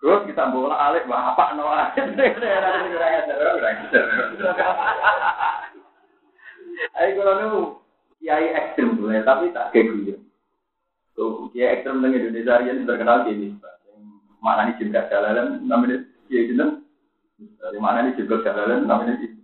Terus 0.00 0.24
kita 0.30 0.48
bola 0.48 0.78
alik 0.78 1.04
bah 1.10 1.36
apa 1.36 1.52
no 1.58 1.68
Ayo 6.96 7.10
kalau 7.20 7.34
nu 7.36 7.76
kiai 8.16 8.48
ekstrim 8.56 8.96
tuh 8.96 9.12
ya, 9.12 9.20
tapi 9.26 9.52
tak 9.52 9.68
kayak 9.76 9.92
gue. 9.92 10.16
Tuh 11.12 11.52
kiai 11.52 11.76
ekstrim 11.76 12.00
dengan 12.00 12.16
Indonesia 12.16 12.64
yang 12.64 12.88
terkenal 12.88 13.28
gini, 13.28 13.52
mana 14.40 14.72
nih 14.72 14.80
cinta 14.80 15.04
jalalan 15.12 15.60
namanya 15.68 16.00
kiai 16.32 16.48
jeneng. 16.48 16.80
Dari 17.36 17.76
mana 17.76 18.08
nih 18.08 18.16
cinta 18.16 18.40
jalalan 18.40 18.88
namanya 18.88 19.20
kiai. 19.20 19.36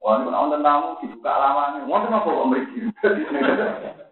Wah, 0.00 0.20
ini 0.20 0.32
nonton 0.32 0.64
tamu 0.64 1.00
dibuka 1.00 1.28
alamannya. 1.32 1.88
Mau 1.88 1.96
apa 1.96 2.24
kok 2.24 2.48
mereka? 2.48 2.76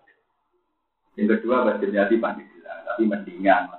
Yang 1.20 1.28
kedua 1.36 1.68
baca 1.68 1.84
di 1.84 2.16
pandi 2.16 2.51
tapi 2.92 3.08
mendingan 3.08 3.72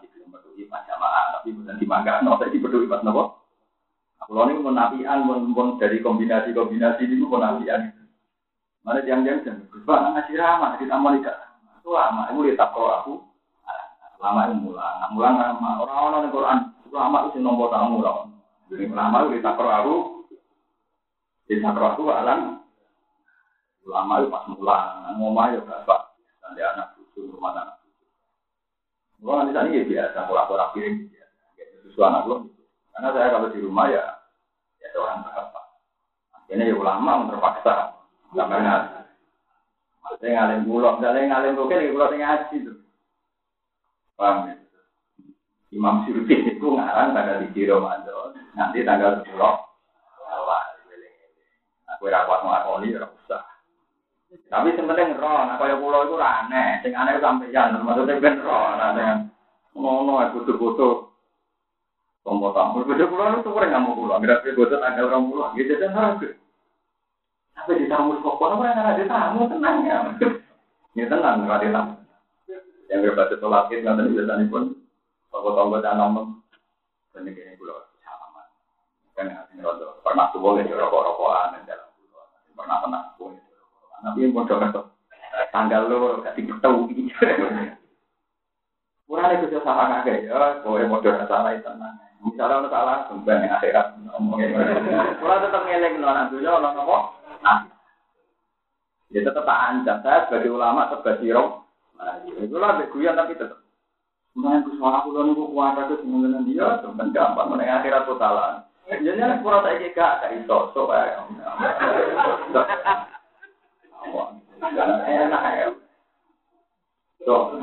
di 0.58 0.66
jamaah, 0.66 1.38
tapi 1.38 1.54
bukan 1.54 1.78
di 1.78 1.86
mangga, 1.86 2.26
no, 2.26 2.38
saya 2.42 2.50
peduli 2.50 2.90
pas 2.90 3.06
nopo. 3.06 3.46
Kalau 4.24 4.50
ini 4.50 4.58
menafian, 4.58 5.28
pun 5.54 5.78
dari 5.78 6.00
kombinasi-kombinasi 6.00 7.06
ini 7.06 7.22
menafian. 7.22 7.94
Mana 8.84 9.00
yang 9.06 9.24
yang 9.24 9.46
jam, 9.48 9.64
bang 9.88 10.12
ngasih 10.12 10.36
ramah 10.36 10.76
di 10.76 10.90
tamu 10.90 11.14
nikah. 11.14 11.36
Ulama 11.84 12.32
itu 12.32 12.40
lihat 12.48 12.68
aku. 12.68 13.20
Ulama 14.20 14.40
itu 14.48 14.56
mulang, 14.60 15.08
mulang 15.12 15.36
lama. 15.40 15.84
Orang-orang 15.84 16.28
di 16.28 16.30
Quran, 16.36 16.58
ulama 16.92 17.18
itu 17.28 17.38
nombor 17.40 17.72
tamu 17.72 18.04
lah. 18.04 18.28
Jadi 18.72 18.92
ulama 18.92 19.24
itu 19.24 19.40
lihat 19.40 19.56
aku. 19.56 19.96
Lihat 21.48 21.76
aku 21.76 22.04
alam. 22.12 22.64
Ulama 23.84 24.24
itu 24.24 24.28
pas 24.32 24.48
mulang, 24.52 24.88
ngomong 25.20 25.52
ya 25.52 25.60
gak 25.64 25.84
pak. 25.84 26.02
Nanti 26.44 26.60
anak 26.64 26.96
cucu, 26.96 27.28
rumah 27.28 27.56
anak 27.56 27.83
Kalau 29.24 29.40
nanti 29.40 29.56
sana 29.56 29.72
ya 29.72 29.88
biasa, 29.88 30.18
aku 30.28 30.54
kirim 30.76 31.08
biasa. 31.08 31.36
Susu 31.88 32.00
anak 32.04 32.28
lo. 32.28 32.52
Karena 32.92 33.16
saya 33.16 33.32
kalau 33.32 33.48
di 33.56 33.64
rumah 33.64 33.88
ya, 33.88 34.04
ya 34.84 34.88
orang 35.00 35.24
berapa. 35.24 35.60
Ini 36.52 36.68
ya 36.68 36.76
ulama 36.76 37.32
terpaksa. 37.32 37.96
Sampai 38.36 38.60
saya 40.20 40.30
ngalim 40.36 40.68
pulau, 40.68 41.00
misalnya 41.00 41.40
ngalim 41.40 41.56
bukan 41.56 41.92
pulau 41.96 42.12
tengah 42.12 42.28
ngaji 42.28 42.56
itu. 42.60 42.74
Paham 44.20 44.52
ya? 44.52 44.56
Imam 45.74 46.06
Syuuti 46.06 46.54
itu 46.54 46.68
ngarang 46.70 47.18
tanggal 47.18 47.50
di 47.50 47.66
Ramadan, 47.66 48.38
nanti 48.54 48.86
tanggal 48.86 49.26
sepuluh 49.26 49.58
awal. 50.30 50.64
Aku 51.98 52.12
rapat 52.12 52.40
ngelakoni, 52.46 52.94
ya 52.94 53.10
Tapi 54.54 54.78
sebenarnya 54.78 55.18
roh, 55.18 55.50
nah 55.50 55.58
kaya 55.58 55.74
pulau 55.82 56.06
itu 56.06 56.14
aneh, 56.22 56.78
sing 56.86 56.94
aneh 56.94 57.18
sampeyan, 57.18 57.74
maksudnya 57.82 58.22
ben 58.22 58.38
nah 58.38 58.94
dengan 58.94 59.18
ngono 59.74 60.22
aku 60.22 60.46
butuh-butuh. 60.46 61.10
Tombol 62.22 62.54
tamu, 62.54 62.86
beda 62.86 63.10
pulau 63.10 63.42
itu 63.42 63.50
kurang 63.50 63.74
nggak 63.74 63.82
mau 63.82 63.98
pulau, 63.98 64.22
berarti 64.22 64.54
butuh 64.54 64.78
tanggal 64.78 65.10
orang 65.10 65.26
pulau, 65.28 65.58
gitu 65.58 65.74
dan 65.76 65.92
harus. 65.98 66.38
Tapi 67.58 67.82
di 67.82 67.86
tamu 67.90 68.16
kok 68.22 68.38
kono 68.38 68.62
ora 68.62 68.72
ada 68.78 69.04
tamu 69.10 69.50
tenang 69.50 69.78
ya. 69.90 69.98
Ini 70.96 71.06
tenang 71.12 71.50
ora 71.50 71.58
ada 71.58 71.68
tamu. 71.68 71.94
Yang 72.88 73.00
berbasis 73.12 73.42
sholat 73.44 73.68
itu 73.74 73.84
nanti 73.84 74.16
biasanya 74.16 74.44
pun 74.48 74.64
tonggo-tonggo 75.34 75.84
dan 75.84 76.00
nomor. 76.00 76.40
Dan 77.12 77.28
ini 77.28 77.60
pulau 77.60 77.84
salaman. 78.00 78.48
Kan 79.18 79.28
yang 79.28 79.60
rodo 79.60 80.00
pernah 80.00 80.32
tuh 80.32 80.40
boleh 80.40 80.64
rokok-rokokan 80.64 81.60
dan 81.60 81.68
jalan 81.68 81.88
pulau. 82.00 82.24
Pernah 82.56 82.78
pernah 82.80 83.02
boleh 83.20 83.43
Tapi 84.04 84.20
yang 84.20 84.36
bodoh 84.36 84.60
kan 84.60 84.76
tanggal 85.56 85.88
lo 85.88 86.20
kasih 86.28 86.44
ketemu. 86.44 86.82
Kurang 89.08 89.32
itu 89.40 89.62
salah 89.64 90.04
kakek 90.04 90.28
ya, 90.28 90.60
boleh 90.60 90.86
bodoh 90.92 91.16
salah 91.24 91.56
itu. 91.56 91.72
Misalnya 92.24 92.64
ono 92.64 92.68
salah, 92.72 93.08
sumpah 93.12 93.36
yang 93.36 93.56
akhirat. 93.60 93.88
Kurang 95.20 95.40
tetap 95.44 95.62
ngeleng 95.68 96.00
nona 96.00 96.32
dulu, 96.32 96.48
ono 96.48 96.68
apa? 96.72 96.98
Nah, 97.44 97.58
ya 99.12 99.20
tetap 99.24 99.44
tak 99.44 99.62
ancam. 99.72 99.98
Saya 100.04 100.28
sebagai 100.28 100.56
ulama 100.56 100.88
sebagai 100.88 101.36
roh. 101.36 101.68
Nah, 102.00 102.24
itu 102.28 102.56
lah 102.56 102.80
guyon 102.92 103.20
tapi 103.20 103.36
tetap. 103.36 103.60
Main 104.34 104.66
ke 104.66 104.74
suara 104.82 105.06
pulau 105.06 105.30
nih 105.30 105.38
kuat 105.38 105.78
itu 105.78 106.02
semuanya 106.02 106.42
dia, 106.42 106.82
teman 106.82 107.14
gampang 107.14 107.54
mengenai 107.54 107.70
akhirat 107.70 108.10
totalan. 108.10 108.66
Jadi 108.90 109.14
nih 109.14 109.40
pura 109.46 109.62
saya 109.62 109.78
gak 109.94 110.26
kayak 110.26 110.42
iso, 110.42 110.74
so 110.74 110.90
kayak. 110.90 111.22
Enak 114.64 115.44
ya. 115.60 115.68
So, 117.24 117.56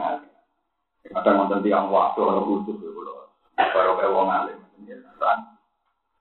kadang 1.10 1.36
nonton 1.36 1.64
tiang 1.64 1.92
waktu 1.92 2.20
kalau 2.20 2.44
khusus 2.48 2.80
baru 3.60 3.92
kayak 4.00 4.12
wong 4.14 4.28
alim, 4.32 4.58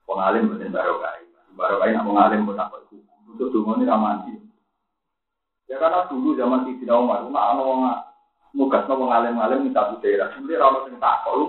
wong 0.04 0.20
alim 0.20 0.50
bener 0.52 0.68
baru 0.68 0.94
kayak, 1.00 1.24
baru 1.56 1.76
kayak 1.80 1.92
nak 1.96 2.06
wong 2.06 2.18
alim 2.20 2.44
pun 2.44 2.60
apa 2.60 2.76
itu 2.84 3.44
dungo 3.48 3.80
ini 3.80 3.88
ramadi. 3.88 4.36
Ya 5.70 5.78
karena 5.78 6.04
dulu 6.10 6.34
zaman 6.34 6.66
di 6.66 6.76
Sina 6.82 6.98
Umar, 6.98 7.24
nggak 7.24 7.46
ada 7.54 7.62
orang 7.62 8.02
nugas 8.52 8.84
nopo 8.90 9.06
ngalim-ngalim 9.06 9.70
minta 9.70 9.86
budaya. 9.86 10.34
Sebenarnya 10.34 10.66
orang 10.66 10.84
yang 10.90 10.98
tak 10.98 11.16
kok, 11.22 11.34
lu 11.38 11.46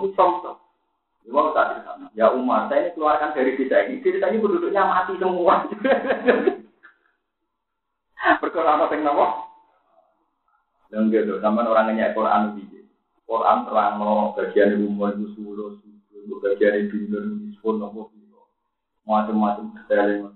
Ya 1.22 1.30
mau 1.30 1.54
tak 1.54 1.66
di. 1.74 2.18
Ya 2.18 2.26
Umar, 2.34 2.70
saya 2.70 2.90
ini 2.90 2.94
keluarkan 2.98 3.34
dari 3.34 3.54
desa 3.58 3.86
ini. 3.86 4.02
Desa 4.02 4.30
ini 4.30 4.42
penduduknya 4.42 4.86
mati 4.86 5.14
semua. 5.18 5.66
Perkara 8.22 8.78
apa 8.78 8.94
yang 8.94 9.10
nopo? 9.10 9.26
Dan 10.94 11.10
gitu, 11.10 11.42
sama 11.42 11.66
orang 11.66 11.98
yang 11.98 12.14
Quran 12.14 12.60
ini. 12.60 12.86
Quran 13.26 13.64
terang 13.64 13.96
no 13.98 14.36
bagian 14.36 14.76
rumah 14.76 15.16
itu 15.16 15.32
suruh, 15.40 15.80
bagian 16.44 16.86
itu 16.86 17.08
dunia, 17.08 17.56
pun 17.64 17.80
nopo 17.80 18.12
macam-macam 19.02 19.74
detail 19.76 20.32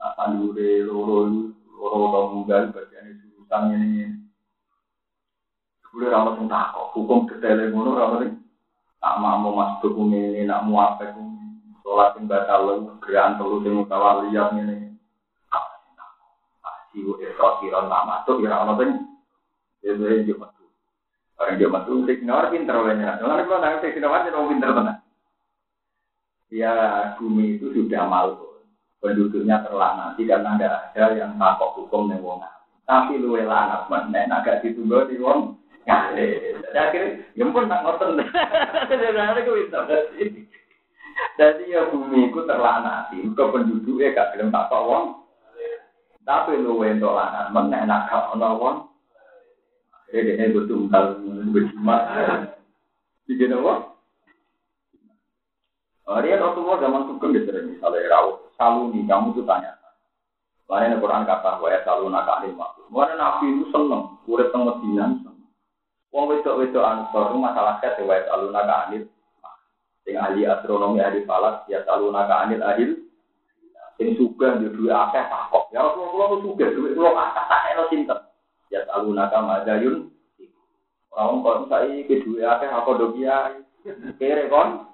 Tandure 0.00 0.84
loro 0.84 1.28
loro 1.68 2.00
tau 2.12 2.24
munggah 2.32 2.72
bagian 2.72 3.20
jurusan 3.20 3.72
ini. 3.76 4.04
Kulo 5.90 6.06
ora 6.08 6.24
ono 6.24 6.30
sing 6.40 6.46
takok, 6.48 6.86
hukum 6.96 7.28
detail 7.28 7.68
ngono 7.68 7.90
ora 7.96 8.04
ono 8.16 8.26
tak 9.00 9.14
mau 9.16 9.52
masuk 9.52 9.96
ini, 9.96 10.44
nak 10.44 10.68
mau 10.68 10.92
apa 10.92 11.08
sholat 11.80 12.20
yang 12.20 12.28
batal, 12.28 12.96
gerakan 13.00 13.36
telu 13.40 13.56
sing 13.64 13.72
mutawaliyat 13.80 14.56
ini. 14.60 14.89
Siwo 16.90 17.18
esok 17.22 17.62
kira 17.62 17.86
tak 17.86 18.06
masuk, 18.06 18.42
ya 18.42 18.66
ono 18.66 18.74
sing 18.78 18.90
ya 19.86 19.94
dia 19.94 20.26
dia 20.26 20.34
masuk. 20.34 20.68
Orang 21.38 21.56
dia 21.56 21.68
masuk, 21.70 22.04
sing 22.04 22.18
nor 22.26 22.50
pinter 22.50 22.76
banyak. 22.76 23.22
Kalau 23.22 23.38
kalau 23.46 23.58
nang 23.62 23.78
sing 23.78 23.90
sinawat 23.94 24.26
jadi 24.26 24.40
pinter 24.50 24.70
tenan. 24.74 24.96
Ya 26.50 26.74
bumi 27.14 27.62
itu 27.62 27.70
sudah 27.70 28.10
malu 28.10 28.50
penduduknya 29.00 29.64
terlanati 29.64 30.26
karena 30.28 30.58
tidak 30.58 30.92
ada 30.92 31.04
yang 31.16 31.32
takut 31.40 31.70
hukum 31.78 32.12
yang 32.12 32.20
wong 32.20 32.42
tapi 32.84 33.22
lu 33.22 33.38
lanat 33.38 33.86
mana 33.86 34.26
agak 34.42 34.66
ditunggu 34.66 35.06
di 35.06 35.16
wong 35.22 35.54
jadi 35.86 36.74
akhirnya 36.74 37.24
ya 37.34 37.44
pun 37.50 37.66
tak 37.66 37.82
ngoten. 37.82 38.20
Jadi 38.90 39.18
aku 39.18 39.50
bisa 39.58 39.78
jadi 41.38 41.64
ya 41.66 41.80
bumi 41.88 42.30
itu 42.30 42.40
terlanati 42.44 43.18
ke 43.24 43.44
penduduknya 43.48 44.14
gak 44.14 44.30
belum 44.36 44.52
takut 44.52 44.82
wong 44.86 45.04
tapi 46.24 46.60
lu 46.60 46.80
untuk 46.80 47.16
lanat 47.16 47.50
mana 47.50 47.88
nak 47.88 48.10
ono 48.36 48.48
wong 48.60 48.76
jadi 50.10 50.36
ini 50.36 50.54
betul 50.54 50.90
kalau 50.90 51.16
berjimat 51.54 52.02
jadi 53.30 53.54
apa 53.54 53.90
Dia 56.20 56.42
Rasulullah 56.42 56.82
zaman 56.82 57.06
sugeng 57.06 57.38
gitu, 57.38 57.54
misalnya 57.54 58.10
rawuh 58.10 58.50
saluni 58.58 59.06
kamu 59.06 59.30
tuh 59.30 59.46
tanya. 59.46 59.78
Lain 60.66 60.98
Quran 61.02 61.26
kata 61.26 61.58
wa 61.58 61.70
saluna 61.82 62.22
ka 62.22 62.42
alim 62.42 62.54
maksud. 62.54 62.86
Mana 62.94 63.18
nabi 63.18 63.50
itu 63.50 63.66
seneng, 63.74 64.22
urip 64.30 64.54
teng 64.54 64.66
Medina 64.66 65.10
seneng. 65.18 65.50
Wong 66.14 66.30
wedok-wedok 66.30 66.82
ansor 66.86 67.34
masalah 67.38 67.82
ket 67.82 67.98
wa 68.02 68.14
saluna 68.26 68.62
ka 68.62 68.74
alim. 68.86 69.02
Sing 70.06 70.14
ahli 70.14 70.46
astronomi 70.46 71.02
ahli 71.02 71.26
falak 71.26 71.66
ya 71.66 71.82
saluna 71.82 72.26
ka 72.26 72.46
alim 72.46 72.62
ahil. 72.62 72.90
Sing 74.00 74.16
suka 74.16 74.56
yo 74.64 74.72
duwe 74.72 74.88
akeh 74.88 75.28
takok. 75.28 75.68
Ya 75.76 75.84
Rasulullah 75.84 76.32
kula 76.32 76.40
suka 76.40 76.64
duwe 76.72 76.96
kula 76.96 77.12
akeh 77.12 77.44
tak 77.52 77.64
eno 77.68 77.84
sinten. 77.92 78.20
Ya 78.72 78.80
saluna 78.88 79.28
ka 79.28 79.44
madayun. 79.44 80.08
Orang 81.12 81.44
kok 81.44 81.68
saiki 81.68 82.24
duwe 82.24 82.40
akeh 82.40 82.64
apa 82.72 82.90
do 82.96 83.12
kiai. 83.12 83.60
Kere 84.16 84.48
kon. 84.48 84.88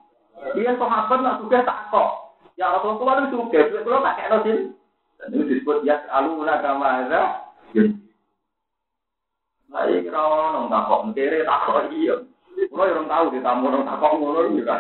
Dia 0.59 0.75
sahabat 0.75 1.23
nak 1.23 1.39
suka 1.39 1.63
takok. 1.63 2.35
Ya 2.59 2.75
Rasulullah 2.75 3.31
itu 3.31 3.47
juga, 3.47 3.63
kalau 3.87 4.03
tak 4.03 4.17
kayak 4.19 4.31
nosin. 4.35 4.59
Dan 5.23 5.33
itu 5.39 5.45
disebut 5.55 5.87
ya 5.87 6.03
aluna 6.11 6.59
kama 6.59 7.07
ada. 7.07 7.47
Nah, 9.67 9.83
ini 9.87 10.03
kira 10.09 10.19
orang 10.19 10.67
takok, 10.67 11.01
mentere 11.07 11.47
takok 11.47 11.95
iya. 11.95 12.17
Kalau 12.57 12.91
orang 12.91 13.07
tahu 13.07 13.25
di 13.31 13.39
tamu 13.45 13.71
orang 13.71 13.87
takok 13.87 14.13
ngono 14.19 14.41
juga. 14.51 14.75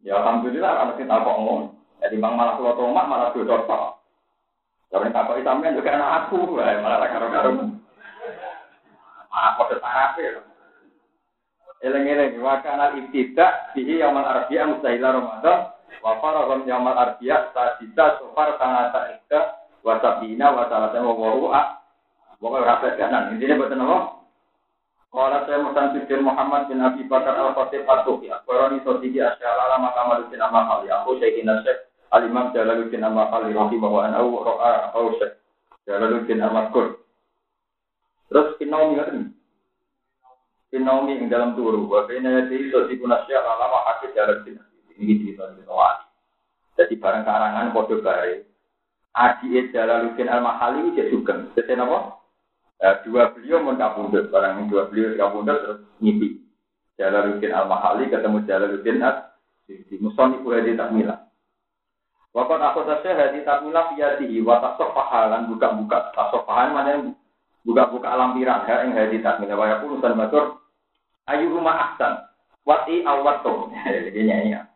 Ya 0.00 0.14
alhamdulillah 0.24 0.72
kalau 0.72 0.94
kita 0.96 1.10
takok 1.10 1.36
ngono. 1.36 1.77
Jadi 1.98 2.14
bang 2.16 2.34
malah 2.38 2.54
keluar 2.54 2.78
tomat 2.78 3.04
malah 3.10 3.28
dua 3.34 3.44
dosa. 3.44 3.98
Kalau 4.88 5.04
takok 5.12 5.44
sampean 5.44 5.76
juga 5.76 5.92
anak 5.92 6.10
aku, 6.24 6.56
malah 6.56 7.08
karo-karo. 7.12 7.50
Malah 9.28 9.52
kode 9.60 9.76
tarape. 9.84 10.26
Eleng-eleng, 11.78 12.42
wakana 12.42 12.96
ibtidak 12.98 13.70
bihi 13.76 14.02
yamal 14.02 14.26
arbiya 14.26 14.66
mustahila 14.66 15.14
Ramadan, 15.14 15.70
wa 16.02 16.18
faragham 16.18 16.66
yamal 16.66 16.96
arbiya 16.96 17.54
sadisa 17.54 18.18
sofar 18.18 18.58
tangata 18.58 19.14
ikda, 19.14 19.40
wa 19.86 19.94
sabina 20.02 20.50
wa 20.50 20.66
salatan 20.66 21.06
wa 21.06 21.14
waru'a. 21.14 21.62
Pokoknya 22.38 22.66
rapat 22.66 22.92
kanan, 22.98 23.34
intinya 23.34 23.58
buat 23.62 23.74
apa? 23.74 23.98
Kalau 25.08 25.40
saya 25.48 25.58
Musan 25.64 25.86
Sudin 25.96 26.20
Muhammad 26.22 26.68
bin 26.68 26.84
Abi 26.84 27.02
Bakar 27.08 27.34
Al-Fatih 27.34 27.82
Fatuhi, 27.82 28.28
Akbarani 28.30 28.78
Sotigi 28.84 29.18
Asyalala 29.18 29.80
Makamaluddin 29.80 30.38
Amakali, 30.38 30.92
aku 30.92 31.16
Syekhin 31.18 31.48
Syekh 31.64 31.87
Al-Imam 32.08 32.52
Jalaluddin 32.56 33.04
Amakali, 33.04 33.52
Rahimahwa 33.52 34.08
An'au 34.08 34.40
Ro'a 34.40 34.92
Aku 34.92 35.16
Syekh 35.20 35.36
Jalaluddin 35.84 36.40
Amakul. 36.40 36.96
Terus 38.28 38.56
Inaumi 38.60 38.96
ngerti? 38.96 39.20
Sinaumi 40.68 41.16
ing 41.16 41.32
dalam 41.32 41.56
turu, 41.56 41.88
wa 41.88 42.04
bina 42.04 42.28
yadi 42.28 42.68
iso 42.68 42.84
dikunasya 42.92 43.40
lama 43.40 43.88
hakik 43.88 44.12
jalan 44.12 44.44
sini. 44.44 44.60
Ini 45.00 45.14
cerita 45.24 45.48
cerita 45.56 45.72
wali. 45.72 46.04
Jadi 46.76 46.94
barang 47.00 47.24
karangan 47.24 47.72
kode 47.72 48.04
baik. 48.04 48.44
Adi 49.16 49.72
Jalaluddin 49.72 50.28
al 50.28 50.44
mahali 50.44 50.92
ini 50.92 51.08
juga. 51.08 51.40
Jadi 51.56 51.72
apa? 51.72 52.20
Eh, 52.78 52.94
dua 53.08 53.32
beliau 53.34 53.64
mau 53.64 53.74
barang 53.74 54.70
dua 54.70 54.86
beliau 54.92 55.16
kabundut 55.16 55.56
terus 55.56 55.80
ngipi. 55.98 56.38
Jalaluddin 56.98 57.54
Al-Mahali 57.54 58.10
ketemu 58.10 58.42
Jalaluddin 58.42 58.98
As-Sidi. 59.02 60.02
Muson 60.02 60.42
ibu 60.42 60.50
hadi 60.50 60.74
takmila. 60.74 61.27
Wakat 62.36 62.60
aku 62.60 62.80
saja 62.84 63.10
hadi 63.16 63.40
takmila 63.42 63.88
fiyadihi. 63.92 64.44
Watak 64.44 64.76
sofahalan 64.76 65.48
buka-buka. 65.48 66.12
Tak 66.12 66.28
sofahan 66.30 66.76
mana 66.76 67.12
buka-buka 67.64 68.08
alam 68.08 68.36
pirang. 68.36 68.68
Ya, 68.68 68.84
yang 68.84 68.92
hadi 68.94 69.18
takmila. 69.24 69.56
Wayaku 69.56 69.96
nusan 69.96 70.18
batur. 70.18 70.60
Ayu 71.28 71.48
rumah 71.48 71.92
ahsan. 71.92 72.24
Wati 72.68 73.00
awatum. 73.04 73.72
Jadi 73.84 74.20
nyanyi 74.28 74.56
ya. 74.56 74.68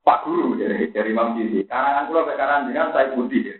Pak 0.00 0.24
Guru 0.24 0.56
dari, 0.56 0.88
dari 0.92 1.12
Imam 1.12 1.36
Sisi. 1.36 1.64
Karangan 1.68 2.08
pulau 2.08 2.24
ke 2.24 2.36
karangan 2.36 2.68
dengan 2.68 2.92
saya 2.92 3.12
budi. 3.12 3.52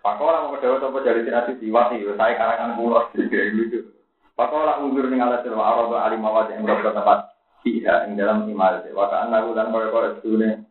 Pak 0.00 0.22
orang 0.22 0.48
mau 0.48 0.54
kedawa 0.56 0.78
sopo 0.78 1.00
dari 1.04 1.24
Sinasi 1.24 1.60
Diwati. 1.60 2.00
Saya 2.04 2.36
karangan 2.36 2.76
pulau. 2.76 3.08
Gitu. 3.16 3.96
Pakola 4.36 4.84
undur 4.84 5.08
ning 5.08 5.24
alat 5.24 5.40
sirwa 5.48 5.64
arada 5.64 5.96
alim 6.04 6.20
mawad 6.20 6.52
yang 6.52 6.68
berapa 6.68 6.92
tempat 6.92 7.32
tidak 7.64 8.04
ing 8.04 8.20
dalam 8.20 8.44
imal. 8.44 8.84
Wa 8.92 9.08
kana 9.08 9.40
lan 9.40 9.72
kaya 9.72 9.88
kaya 9.88 10.08
sedune 10.20 10.65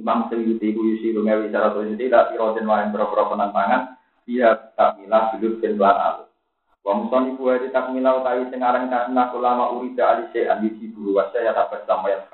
Imam 0.00 0.32
Sayyidi 0.32 0.72
ku 0.72 0.80
yusiru 0.80 1.20
ngawi 1.20 1.52
cara 1.52 1.76
to 1.76 1.84
jadi 1.84 2.08
la 2.08 2.32
piroden 2.32 2.64
wae 2.64 2.88
berapa 2.88 3.28
penantangan 3.28 4.00
dia 4.24 4.72
takmilah 4.72 5.36
hidup 5.36 5.60
dan 5.60 5.76
lan 5.76 5.96
alu. 6.00 6.24
Wa 6.80 6.92
musani 6.96 7.36
ku 7.36 7.52
di 7.52 7.68
takmilah 7.68 8.24
utawi 8.24 8.48
sing 8.48 8.64
aran 8.64 8.88
kasna 8.88 9.28
ulama 9.36 9.76
urida 9.76 10.16
alise 10.16 10.48
andi 10.48 10.72
sibu 10.80 11.12
wa 11.12 11.28
saya 11.28 11.52
dapat 11.52 11.84
sama 11.84 12.08
yang 12.08 12.24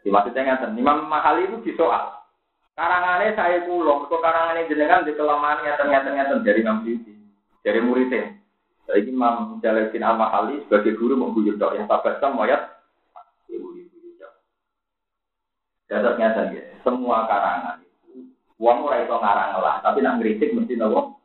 Jadi 0.00 0.08
maksudnya 0.16 0.56
ngaten, 0.56 0.80
Imam 0.80 1.12
Mahali 1.12 1.44
itu 1.44 1.60
disoal. 1.60 2.24
Karangane 2.72 3.36
saya 3.36 3.60
pulang, 3.68 4.08
kok 4.08 4.24
karangane 4.24 4.64
jenengan 4.64 5.04
di 5.04 5.12
kelemahan 5.12 5.60
ngeten-ngeten 5.60 6.40
dari 6.40 6.64
Imam 6.64 6.80
Sayyidi, 6.80 7.12
dari 7.60 7.84
muridnya. 7.84 8.32
Jadi 8.88 9.12
Imam 9.12 9.60
Jalaluddin 9.60 10.00
Al 10.00 10.16
Mahali 10.16 10.64
sebagai 10.64 10.96
guru 10.96 11.20
mengguyur 11.20 11.60
dok 11.60 11.76
yang 11.76 11.84
tabasam 11.84 12.32
moyat. 12.32 12.58
Dapat 12.58 12.69
nyata 15.90 16.54
ya, 16.54 16.62
semua 16.86 17.26
karangan 17.26 17.82
itu 17.82 17.90
uang 18.60 18.78
ora 18.86 19.02
itu 19.02 19.16
ngarang 19.16 19.58
lah, 19.58 19.76
tapi 19.82 20.04
nak 20.04 20.20
ngeritik 20.20 20.54
mesti 20.54 20.76
nopo. 20.78 21.18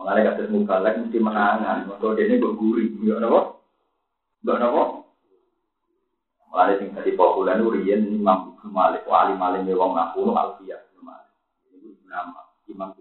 Mengenai 0.00 0.24
kata 0.24 0.48
mubalek 0.48 1.02
mesti 1.02 1.18
menangan, 1.18 1.90
untuk 1.90 2.16
ini 2.16 2.38
gue 2.38 2.56
guri, 2.56 2.84
enggak 2.96 3.20
nopo, 3.20 3.60
enggak 4.40 4.58
nopo. 4.62 4.82
Mulai 6.46 6.78
sing 6.80 6.94
tadi 6.96 7.12
populer 7.12 7.60
Rian 7.60 8.06
Imam 8.16 8.56
Ibnu 8.56 8.70
Malik, 8.72 9.04
wali 9.04 9.36
malim 9.36 9.68
wong 9.68 9.92
ngaku 9.92 10.32
Alfiyah 10.32 10.80
Ibnu 10.88 11.02
Malik. 11.04 11.34
Ini 11.74 11.88
nama 12.08 12.40
Imam 12.70 12.94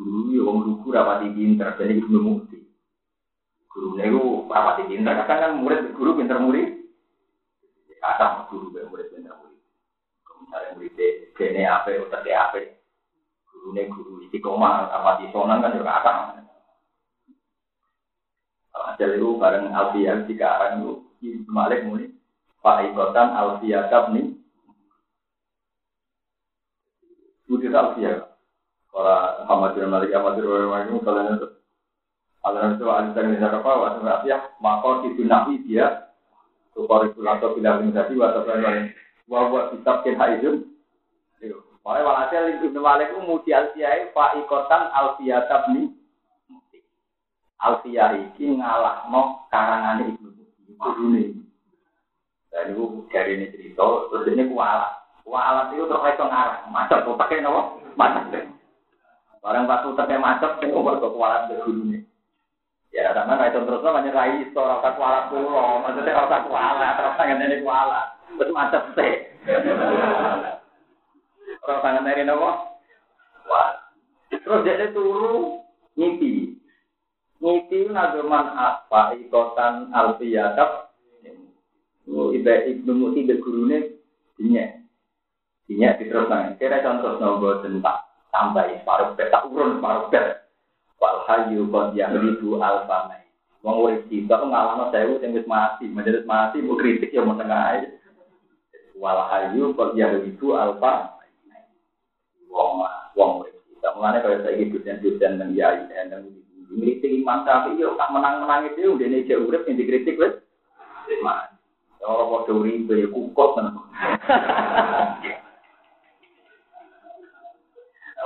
guru 0.00 0.30
ya 0.32 0.46
wong 0.46 0.58
lugu 0.64 0.88
rapati 0.94 1.28
pinter, 1.34 1.74
jadi 1.76 1.98
guru 2.00 2.18
mukti. 2.22 2.62
Guru 3.68 3.98
nego 3.98 4.46
rapati 4.48 4.88
pinter, 4.88 5.12
kadang 5.26 5.28
kan 5.28 5.52
murid 5.60 5.92
guru 5.92 6.16
pinter 6.16 6.38
murid. 6.40 6.79
Kadang 8.00 8.48
guru 8.48 8.72
be 8.72 8.88
murid 8.88 9.12
pinter 9.12 9.36
murid. 9.36 9.60
Misalnya 10.40 10.68
murid 10.74 10.96
kene 11.36 11.62
apa, 11.68 11.92
otak 12.00 12.24
apa. 12.24 12.60
Guru 13.52 13.76
nego 13.76 14.00
guru 14.00 14.24
istiqomah, 14.24 14.88
rapati 14.88 15.28
sonan 15.30 15.60
kan 15.60 15.76
juga 15.76 16.00
kadang. 16.00 16.18
Hasil 18.80 19.20
itu 19.20 19.36
bareng 19.36 19.76
Alfiyah 19.76 20.24
jika 20.24 20.46
arang 20.56 20.74
itu 20.80 20.92
Malik 21.52 21.84
muni 21.84 22.16
Pak 22.64 22.88
Ikotan 22.88 23.36
Alfiyah 23.36 23.92
nih. 24.16 24.32
Budi 27.44 27.68
Alfiyah 27.68 28.24
Para 28.90 29.46
Muhammad 29.46 29.78
bin 29.78 29.86
Malik 29.86 30.16
Ahmad 30.16 30.40
bin 30.40 30.48
kalian 31.04 31.38
itu 31.38 31.48
Kalian 32.40 32.80
itu 32.80 32.84
ada 32.88 33.20
yang 33.20 33.36
bisa 33.36 33.48
apa? 33.52 33.70
Waktu 33.70 34.00
ya, 34.24 34.38
maka 34.64 35.04
itu 35.04 35.28
dia 35.68 36.09
Tukar 36.74 37.10
atau 37.10 37.54
bila 37.58 37.78
organisasi 37.78 38.14
atau 38.14 38.46
lain 38.46 38.94
Wah 39.30 39.70
kitab 39.70 40.02
kin 40.02 40.18
haidun. 40.18 40.66
Mulai 41.80 42.04
walhasil 42.04 42.60
Ibnu 42.60 42.82
Malik 42.82 43.14
muji 43.14 43.54
alfiyah 43.54 44.10
Pak 44.12 44.36
Ikotan 44.42 44.90
alfiyah 44.90 45.46
tabni 45.46 45.94
Alfiyah 47.62 48.16
ini 48.36 48.58
ngalah 48.58 49.06
no 49.08 49.46
karangan 49.48 50.02
Ibnu 50.02 50.28
Malik. 50.76 51.40
Dan 52.50 52.74
itu 52.74 53.06
dari 53.14 53.38
ini 53.38 53.46
cerita, 53.54 53.86
terus 54.10 54.26
ini 54.26 54.50
kualat. 54.50 54.90
Kualat 55.22 55.70
itu 55.70 55.86
terus 55.86 56.02
itu 56.02 56.24
ngarang. 56.26 56.66
Macam 56.74 56.98
tuh 57.06 57.14
pakai 57.14 57.38
nopo? 57.38 57.78
Macam 57.94 58.26
Barang 59.40 59.64
pas 59.64 59.80
uteknya 59.88 60.20
macet, 60.20 60.52
sing 60.60 60.68
umur 60.68 61.00
kekualan 61.00 61.48
ke 61.48 61.64
gurunya. 61.64 62.04
Ya, 62.90 63.14
karena 63.14 63.46
itu 63.46 63.62
terus 63.62 63.86
lah 63.86 64.02
menyerai 64.02 64.42
isto 64.42 64.58
rasa 64.58 64.98
kualat 64.98 65.30
pulau, 65.30 65.78
maksudnya 65.78 66.26
rasa 66.26 66.42
kualat, 66.50 66.98
rasa 66.98 67.22
ngene 67.22 67.62
kualat, 67.62 68.06
terus 68.34 68.50
macet 68.50 68.82
sih. 68.98 69.14
Rasa 71.62 71.88
ngene 72.02 72.26
nopo? 72.26 72.50
Terus 74.30 74.66
dia 74.66 74.90
turu 74.90 75.62
ngipi. 75.94 76.58
Ngipi 77.38 77.94
nazuman 77.94 78.58
apa 78.58 79.14
ikotan 79.14 79.94
alfiyatab. 79.94 80.90
Ibe 82.10 82.54
ibnu 82.74 82.90
muti 82.98 83.22
be 83.22 83.38
gurune 83.38 84.02
dinyak. 84.34 84.82
Dinyak 85.70 86.02
diteruskan. 86.02 86.58
Kira 86.58 86.82
contoh 86.82 87.22
nopo 87.22 87.62
tentang 87.62 88.02
tambah 88.34 88.66
separuh 88.82 89.14
bet 89.14 89.30
tak 89.30 89.46
urun 89.46 89.78
separuh 89.78 90.10
bet 90.10 90.49
wal 91.00 91.24
hayu 91.24 91.64
qad 91.72 91.96
yahribu 91.96 92.60
alfanai 92.60 93.24
wong 93.64 93.76
urip 93.84 94.04
kita 94.08 94.36
ngalahno 94.36 94.92
sewu 94.92 95.20
sing 95.20 95.36
wis 95.36 95.48
mati. 95.48 95.88
Mati 95.88 96.60
mau 96.64 96.76
kritik 96.76 97.12
ya 97.12 97.24
menengah 97.24 97.76
ae. 97.76 97.88
Wal 98.96 99.20
hayu 99.32 99.72
qad 99.76 99.96
yahribu 99.96 100.56
alfa 100.56 101.16
wong 102.52 102.84
wong 103.16 103.30
urip 103.44 103.56
kita 103.72 103.88
mulane 103.96 104.20
kaya 104.20 104.44
saiki 104.44 104.72
dosen-dosen 104.76 105.40
nang 105.40 105.50
yai 105.56 105.88
nang 106.08 106.28
ngritik 106.70 107.10
imam 107.10 107.42
tapi 107.48 107.80
yo 107.80 107.98
tak 107.98 108.12
menang-menang 108.12 108.70
itu 108.70 108.94
nih 109.00 109.26
jauh 109.26 109.48
urip 109.48 109.64
yang 109.66 109.80
dikritik 109.80 110.20
wes 110.20 110.36
mati. 111.24 111.56
Mau 112.04 112.44
urip 112.44 112.88
ya 112.88 113.08
kukot 113.08 113.56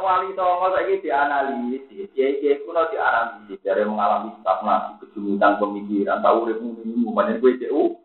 wali 0.05 0.37
songo 0.37 0.69
saiki 0.77 1.09
dianalisis, 1.09 2.13
kiai-kiai 2.13 2.61
kuno 2.69 2.85
dianalisis. 2.93 3.59
Dari 3.65 3.89
mengalami 3.89 4.37
stagnasi 4.45 5.01
kesulitan 5.01 5.57
pemikiran, 5.57 6.21
tahu 6.21 6.45
urip 6.45 6.61
muni 6.61 7.09
banyak 7.09 7.41
gue 7.41 7.65
CU. 7.65 7.97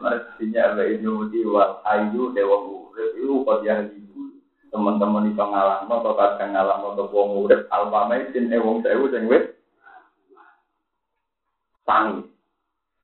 Mestinya 0.00 0.74
ada 0.74 0.84
ini 0.88 1.08
wal 1.44 1.84
ayu 1.84 2.32
dewa 2.32 2.56
urip. 2.64 3.20
Itu 3.20 3.44
kok 3.44 3.60
yang 3.62 3.92
ibu 3.92 4.40
teman-teman 4.72 5.30
itu 5.30 5.38
ngalah 5.38 5.86
no 5.86 6.02
atau 6.02 6.16
kadang 6.18 6.50
ngalah 6.56 6.76
no 6.80 6.96
atau 6.96 7.12
wong 7.12 7.44
urip. 7.44 7.68
Alfa 7.68 8.08
mesin 8.08 8.50
eh 8.50 8.58
wong 8.58 8.80
sewu 8.80 9.06
sing 9.12 9.28
wis 9.28 9.44
tangi. 11.84 12.24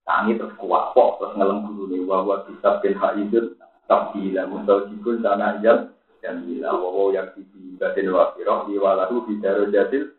Tangi 0.09 0.41
terus 0.41 0.57
kuat 0.57 0.97
kok 0.97 1.21
terus 1.21 1.37
ngelem 1.37 1.69
guru 1.69 1.85
nih 1.93 2.01
wawa 2.09 2.49
kitab 2.49 2.83
bin 2.83 2.97
haidun 2.97 3.55
tapi 3.91 4.31
lah 4.31 4.47
mustahil 4.47 5.19
sana 5.19 5.59
aja 5.59 5.91
dan 6.21 6.45
bila 6.45 6.77
wawo 6.77 7.13
yang 7.13 7.33
di 7.37 7.45
batin 7.81 8.13
wafiroh 8.13 8.69
di 8.69 8.77
walahu 8.77 9.25
di 9.29 9.41
daru 9.41 9.73
jadil 9.73 10.13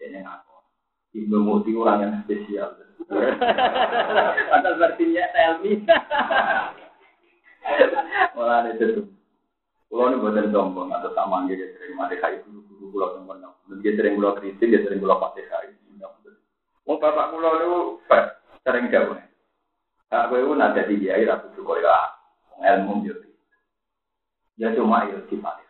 ini 0.00 0.20
ngaku 0.20 0.56
ibnu 1.16 1.38
muti 1.40 1.72
orang 1.76 2.00
yang 2.04 2.12
spesial 2.24 2.76
atas 4.54 4.76
artinya 4.78 5.24
telmi 5.32 5.72
malah 8.36 8.68
itu 8.72 8.86
tuh 9.00 9.06
Kulo 9.90 10.06
ini 10.06 10.22
buatan 10.22 10.54
sombong 10.54 10.86
atau 10.94 11.10
sama 11.18 11.50
dia 11.50 11.66
sering 11.74 11.98
mati 11.98 12.14
kai 12.22 12.38
guru 12.46 12.62
guru 12.70 12.94
kulo 12.94 13.06
sombong. 13.10 13.42
Dia 13.82 13.98
sering 13.98 14.14
kulo 14.14 14.38
kritik, 14.38 14.70
dia 14.70 14.86
sering 14.86 15.02
kulo 15.02 15.18
pati 15.18 15.42
kai. 15.50 15.66
Mau 16.86 16.94
bapak 16.94 17.34
kulo 17.34 17.48
itu 17.58 17.72
sering 18.62 18.86
jauh. 18.94 19.18
Aku 20.14 20.38
itu 20.38 20.54
nanti 20.54 20.94
dia 20.94 21.18
ratu 21.26 21.50
juga 21.58 21.82
ya 21.82 21.98
ilmu 22.78 23.02
dia 23.02 23.14
Ya 24.60 24.68
cuma 24.76 25.08
ya 25.08 25.16
di 25.24 25.40
saya. 25.40 25.64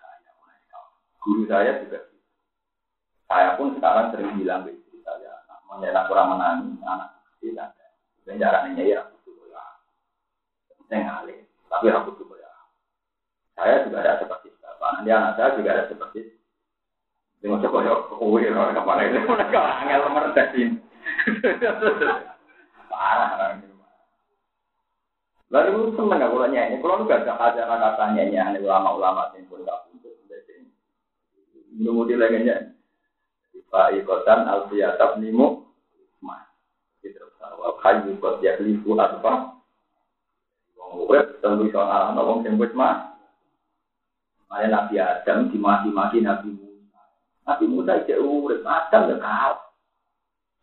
Guru 1.23 1.47
saya 1.47 1.79
juga. 1.87 2.11
Saya 3.31 3.55
pun 3.55 3.79
sekarang 3.79 4.11
sering 4.11 4.35
bilang 4.35 4.67
ke 4.67 4.75
istri 4.75 4.99
saya, 5.07 5.31
menyenak 5.71 6.11
kurang 6.11 6.35
menangi 6.35 6.75
anak 6.83 7.23
tidak 7.39 7.71
ada. 7.71 7.87
Dan 8.27 8.43
caranya 8.43 8.83
ya 8.83 9.07
aku 9.07 9.23
tuh 9.23 9.47
ya. 9.47 9.63
Saya 10.91 11.07
ngalih, 11.07 11.47
tapi 11.71 11.87
aku 11.95 12.19
tuh 12.19 12.35
ya. 12.35 12.51
Saya 13.55 13.87
juga 13.87 14.03
ada 14.03 14.19
seperti 14.19 14.51
bapak. 14.59 14.91
Nanti 14.99 15.11
anak 15.15 15.33
saya 15.39 15.55
juga 15.55 15.71
ada 15.71 15.85
seperti 15.87 16.21
dengan 17.39 17.63
coba 17.63 17.79
ya, 17.87 17.95
kowe 18.11 18.43
orang 18.43 18.75
kepala 18.75 19.01
itu 19.07 19.19
mereka 19.23 19.61
angel 19.87 20.03
merdasin. 20.11 20.71
Parah. 22.91 23.70
Lalu 25.51 25.99
seneng 25.99 26.23
gak 26.23 26.31
kalau 26.31 26.47
nyanyi, 26.47 26.79
kalau 26.79 27.03
gak 27.11 27.27
ada 27.27 27.67
kata 27.67 28.05
nyanyi 28.15 28.63
ulama-ulama 28.63 29.35
yang 29.35 29.51
pun 29.51 29.67
gak 29.67 29.91
untuk 29.91 30.15
Minum 31.75 32.07
di 32.07 32.15
lengannya. 32.19 32.75
Pak 33.71 33.95
ikotan 33.95 34.51
alfiyatab 34.51 35.23
nimu. 35.23 35.63
Mah. 36.21 36.43
Gitu. 37.01 37.23
Wal 37.39 37.79
kayu 37.79 38.19
kot 38.19 38.43
ya 38.43 38.59
lifu 38.59 38.99
apa? 38.99 39.63
Wong 40.75 41.07
urip 41.07 41.39
tentu 41.39 41.71
iso 41.71 41.79
ana 41.79 42.19
wong 42.19 42.43
sing 42.43 42.59
wis 42.59 42.75
mah. 42.75 43.15
Mane 44.51 44.67
Nabi 44.67 44.99
Adam 44.99 45.55
dimaki-maki 45.55 46.19
Nabi 46.19 46.51
Musa. 46.51 47.01
Nabi 47.47 47.65
Musa 47.71 48.03
cek 48.03 48.19
urip 48.19 48.67
Adam 48.67 49.15
ya 49.15 49.17
kalah. 49.23 49.70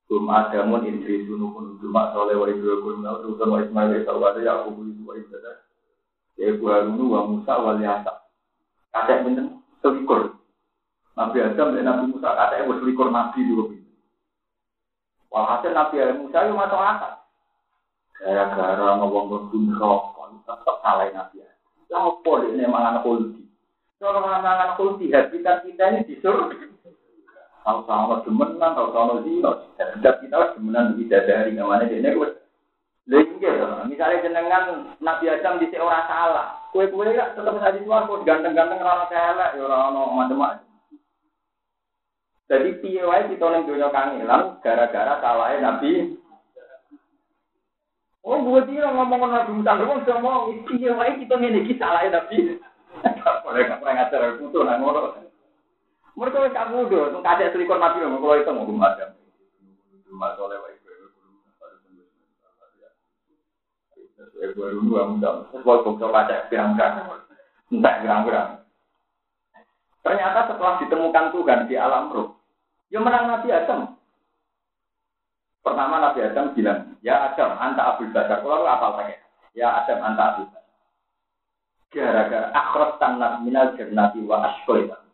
Kum 0.07 0.31
adamun 0.31 0.88
indri 0.88 1.27
sunu 1.27 1.51
kun 1.51 1.75
cuma 1.84 2.15
wa 2.15 2.47
kun 2.47 3.03
tuh 3.03 3.35
sama 3.35 3.59
Ismail 3.59 4.07
kalau 4.07 4.39
ya 4.39 4.63
aku 4.63 4.88
itu 4.88 5.35
ada. 5.35 5.51
Ya 6.39 6.55
wa 6.55 7.27
Musa. 7.27 7.59
Kata 8.95 9.13
benten 9.27 9.59
selikur. 9.84 10.39
Nabi 11.19 11.43
Adam 11.43 11.75
dan 11.75 11.84
Nabi 11.84 12.03
Musa 12.15 12.31
selikur 12.79 13.11
nabi. 13.11 13.51
Walhasil 15.27 15.75
Nabi 15.75 15.95
Musa 16.23 16.55
masuk 16.55 16.79
akal. 16.79 17.13
Gara-gara 18.17 18.97
ngomong 19.03 19.51
rokok, 19.75 20.39
tetap 20.47 20.75
salah 20.79 21.11
Nabi 21.11 21.43
Adam. 21.43 21.57
Habitat 25.11 25.57
kita 25.67 25.84
ini 25.91 25.99
disuruh 26.07 26.47
Tahu 27.68 27.84
sama 27.84 28.23
demenan, 28.23 28.72
tahu 28.80 28.95
sama 28.95 29.19
zino. 29.27 29.52
Setiap 29.76 30.23
kita 30.23 30.56
demenan 30.56 30.95
dari 31.03 31.52
namanya 31.52 31.91
dia 31.91 32.15
gue. 32.15 32.31
Lengge, 33.07 33.52
misalnya 33.88 34.23
jenengan 34.23 34.64
Nabi 34.99 35.31
Adam 35.31 35.64
di 35.64 35.72
orang 35.80 36.07
salah, 36.11 36.60
kue 36.76 36.91
kue 36.91 37.07
ya 37.07 37.31
tetap 37.31 37.56
saja 37.56 37.80
tuan 37.80 38.03
kok 38.03 38.27
ganteng-ganteng 38.27 38.84
rana 38.84 39.07
kelek, 39.07 39.56
ya 39.56 39.64
rana 39.64 40.02
macam-macam. 40.11 40.68
Jadi 42.52 42.84
piye 42.84 43.03
wae 43.07 43.31
kita 43.31 43.48
ning 43.48 43.64
donya 43.64 43.91
kangelan 43.95 44.60
gara-gara 44.60 45.23
salahnya 45.23 45.60
Nabi. 45.60 46.19
Oh, 48.27 48.44
gue 48.44 48.60
tidak 48.76 48.91
ngomong 48.91 49.23
Nabi 49.23 49.52
Musa, 49.56 49.72
gue 49.76 49.88
ngomong 49.88 50.68
piye 50.68 50.91
wae 50.91 51.11
kita 51.19 51.35
ngene 51.35 51.64
iki 51.64 51.80
salahnya 51.80 52.23
Nabi. 52.23 52.60
Boleh 53.44 53.61
nggak 53.68 53.80
pernah 53.84 53.95
ngajar 54.03 54.35
putu 54.35 54.64
nang 54.68 54.84
ngono. 54.84 55.26
Mereka 56.18 56.49
wis 56.49 56.53
kamu 56.57 56.89
do, 56.89 57.14
tung 57.14 57.22
kadek 57.22 57.53
selikon 57.53 57.77
nabi 57.77 58.02
mau 58.02 58.18
kalau 58.18 58.41
itu 58.41 58.49
mau 58.49 58.65
muda, 58.65 59.14
sebuah 65.53 65.77
bukti 65.85 66.06
pada 66.10 66.49
pirang-pirang, 66.49 67.06
entah 67.69 67.95
pirang-pirang. 68.02 68.49
Ternyata 70.02 70.39
setelah 70.49 70.81
ditemukan 70.81 71.26
Tuhan 71.38 71.60
di 71.69 71.76
alam 71.77 72.10
roh, 72.10 72.34
yang 72.89 73.06
menang 73.06 73.27
Nabi 73.30 73.53
Adam. 73.53 73.98
Pertama 75.61 75.99
Nabi 75.99 76.23
Adam 76.23 76.56
bilang, 76.56 76.95
ya 77.03 77.30
Adam, 77.30 77.60
anta 77.60 77.94
Abdul 77.94 78.15
Basar. 78.15 78.39
Kalau 78.39 78.64
apa 78.64 78.88
pakai? 78.95 79.19
Ya 79.52 79.84
Adam, 79.84 79.99
anta 79.99 80.23
Abdul 80.34 80.48
Basar. 80.48 80.64
Gara-gara 81.91 82.48
akhrat 82.56 82.91
tanah 83.03 83.44
minal 83.44 83.76
jernati 83.76 84.23
wa 84.23 84.48
ashkoitan 84.48 85.06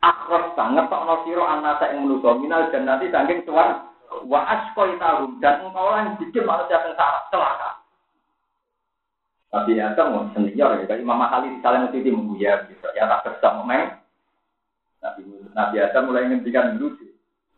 akhras 0.00 0.56
sangat 0.56 0.88
tak 0.88 1.04
no 1.04 1.20
siro 1.28 1.44
anasa 1.44 1.92
yang 1.92 2.08
menuso 2.08 2.40
minal 2.40 2.68
dan 2.72 2.88
nanti 2.88 3.12
saking 3.12 3.44
suar 3.44 3.88
wa 4.24 4.40
askoi 4.48 4.96
tahum 4.96 5.36
dan 5.38 5.64
engkau 5.64 5.92
lah 5.92 6.02
yang 6.04 6.16
bikin 6.16 6.44
manusia 6.48 6.80
sengsara 6.82 7.20
celaka. 7.28 7.70
Tapi 9.50 9.74
ya 9.76 9.92
kamu 9.98 10.30
senior 10.30 10.78
ya, 10.86 10.94
Imam 10.94 11.18
Mahali 11.18 11.58
di 11.58 11.58
salam 11.58 11.90
itu 11.90 12.06
ya, 12.38 12.62
gitu. 12.70 12.86
ya 12.94 13.10
tak 13.10 13.26
bersama 13.26 13.66
memang. 13.66 13.98
Nabi 15.00 15.22
Nabi 15.56 15.76
Adam 15.80 16.12
mulai 16.12 16.28
ngendikan 16.28 16.76
dulu 16.76 16.94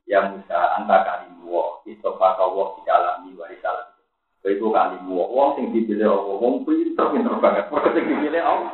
ya 0.06 0.30
Musa 0.30 0.78
anta 0.78 1.02
kalimu 1.02 1.82
itu 1.90 2.10
fakawo 2.16 2.78
di 2.78 2.82
dalam 2.86 3.26
jiwa 3.26 3.50
di 3.50 3.58
dalam 3.58 3.86
itu 4.42 4.66
kalimu 4.70 5.18
wong 5.30 5.58
sing 5.58 5.66
dipilih 5.74 6.06
Allah 6.06 6.36
wong 6.38 6.62
pinter 6.62 7.06
pinter 7.10 7.34
banget 7.42 7.66
perkara 7.66 7.94
sing 7.98 8.04
dipilih 8.06 8.42
Allah 8.42 8.70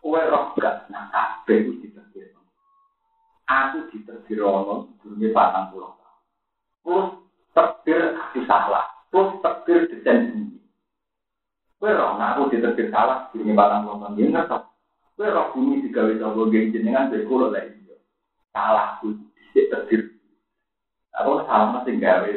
kowe 0.00 0.20
roh 0.20 0.44
gak 0.60 0.88
nah 0.92 1.08
kabeh 1.08 1.72
aku 3.46 3.78
diterbir 3.94 4.42
ono 4.42 4.90
dunia 5.00 5.30
batang 5.30 5.70
pulau. 5.70 5.94
Terus 6.82 7.06
terbir 7.54 8.00
di 8.34 8.40
salah. 8.44 8.86
Terus 9.10 9.38
terbir 9.42 9.86
desain 9.90 10.34
bumi. 10.34 10.58
Nah 11.86 12.34
aku 12.34 12.50
diterbir 12.50 12.90
salah 12.90 13.30
dunia 13.30 13.54
batang 13.54 13.86
pulau 13.86 14.02
tahun 14.02 14.18
dia 14.18 14.26
ngerti 14.34 15.32
roh 15.32 15.46
bumi 15.56 15.80
digawe 15.88 16.12
coba 16.20 16.42
geng 16.52 16.76
jenengan 16.76 17.08
berkulo 17.08 17.48
lah 17.48 17.64
salah 18.52 19.00
aku 19.00 19.16
diterbir 19.56 20.12
aku 21.14 21.46
salah 21.46 21.68
masih 21.80 21.96
gawe. 22.02 22.32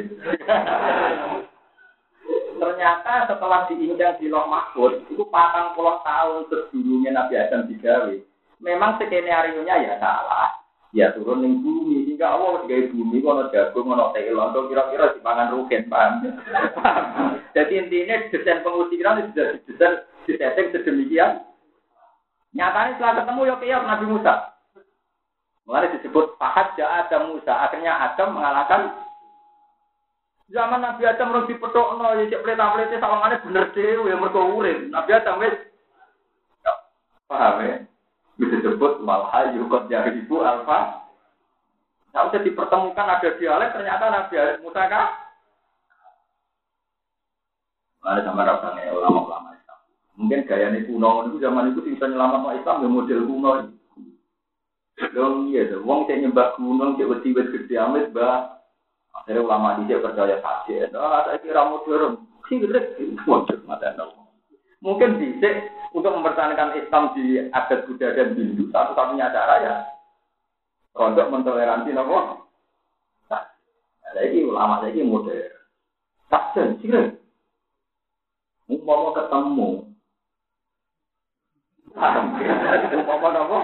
Ternyata 2.60 3.24
setelah 3.24 3.64
diinjak 3.72 4.20
di 4.20 4.28
loh 4.28 4.44
mahfud 4.44 5.08
itu 5.08 5.24
patang 5.32 5.72
puluh 5.72 5.96
tahun 6.04 6.44
sebelumnya 6.52 7.16
Nabi 7.16 7.34
Adam 7.40 7.64
digawe. 7.68 8.14
Memang 8.60 9.00
skenario 9.00 9.64
nya 9.64 9.80
ya 9.80 9.96
salah 9.96 10.59
ya 10.90 11.14
turun 11.14 11.42
ning 11.42 11.62
bumi. 11.62 12.06
Hingga 12.10 12.26
Allah 12.26 12.66
gawe 12.66 12.84
bumi 12.90 13.18
kono 13.22 13.50
jagung 13.54 13.86
kono 13.86 14.10
telon 14.14 14.70
kira-kira 14.70 15.14
dipangan 15.14 15.52
rugen 15.54 15.86
paham? 15.86 16.26
Jadi 17.56 17.72
intinya 17.78 18.16
desain 18.30 18.62
pengusiran 18.62 19.30
sudah 19.30 19.46
didesain 19.66 19.94
disetting 20.26 20.66
sedemikian. 20.70 21.42
Nyatanya 22.50 22.98
setelah 22.98 23.14
ketemu 23.22 23.40
ya 23.46 23.54
kayak 23.62 23.86
Nabi 23.86 24.06
Musa. 24.10 24.34
Mulai 25.66 25.94
disebut 25.94 26.34
pahat 26.34 26.74
ja 26.74 27.06
Adam 27.06 27.34
Musa. 27.34 27.52
Akhirnya 27.54 27.94
Adam 27.94 28.34
mengalahkan 28.34 28.90
zaman 30.50 30.82
Nabi 30.82 31.06
Adam 31.06 31.30
harus 31.30 31.46
dipetokno 31.46 32.18
ya 32.18 32.26
cek 32.26 32.42
pelita-pelita 32.42 32.98
sawangannya 32.98 33.42
bener 33.46 33.64
deh 33.70 34.02
ya 34.02 34.16
mergo 34.18 34.42
urip. 34.58 34.90
Nabi 34.90 35.10
Adam 35.14 35.38
wis 35.38 35.54
paham 37.30 37.62
ya 37.62 37.89
disebut 38.48 39.04
malah 39.04 39.52
yukot 39.52 39.90
dari 39.92 40.24
ibu 40.24 40.40
alfa. 40.40 41.10
Nah, 42.10 42.26
usah 42.26 42.42
dipertemukan 42.42 43.06
ada 43.06 43.30
dialek 43.38 43.70
ternyata 43.70 44.04
Nabi 44.10 44.34
Musa 44.64 44.82
kah? 44.90 45.08
Ada 48.00 48.26
sama 48.26 48.42
rasanya 48.48 48.96
ulama-ulama 48.96 49.54
Islam. 49.54 49.78
Mungkin 50.18 50.48
gaya 50.48 50.72
ini 50.72 50.88
kuno 50.88 51.30
itu 51.30 51.36
zaman 51.38 51.70
itu 51.70 51.84
bisa 51.84 52.08
nyelamat 52.08 52.58
Islam 52.58 52.82
ya 52.82 52.88
model 52.88 53.20
kuno. 53.28 53.50
Dong 55.16 55.48
iya, 55.48 55.64
wong 55.80 56.04
saya 56.04 56.20
nyembah 56.20 56.60
kuno, 56.60 56.92
cek 57.00 57.08
wedi 57.08 57.32
wet 57.32 57.48
gede 57.56 57.74
amit, 57.80 58.12
bah. 58.12 58.60
Akhirnya 59.16 59.42
ulama 59.42 59.80
di 59.80 59.88
percaya 59.96 60.36
saja. 60.44 60.92
Nah, 60.92 61.24
saya 61.24 61.40
kira 61.40 61.66
modern. 61.66 62.20
Sirik, 62.46 62.98
modern 63.24 63.62
mata 63.64 63.94
Mungkin 64.80 65.20
bisa 65.20 65.48
untuk 65.90 66.12
mempertahankan 66.14 66.78
Islam 66.78 67.14
di 67.18 67.50
adat 67.50 67.86
Buddha 67.86 68.14
dan 68.14 68.38
Hindu 68.38 68.70
satu-satunya 68.70 69.34
cara 69.34 69.54
ya 69.62 69.74
untuk 70.94 71.26
mentoleransi 71.30 71.90
nopo. 71.94 72.46
Nah, 73.30 73.42
ini 74.22 74.46
ulama 74.46 74.86
ini 74.86 75.02
modern. 75.06 75.54
Saksen 76.30 76.78
sih 76.82 76.90
mau 78.70 79.10
ketemu. 79.14 79.70
Mau 83.06 83.28
nopo? 83.30 83.58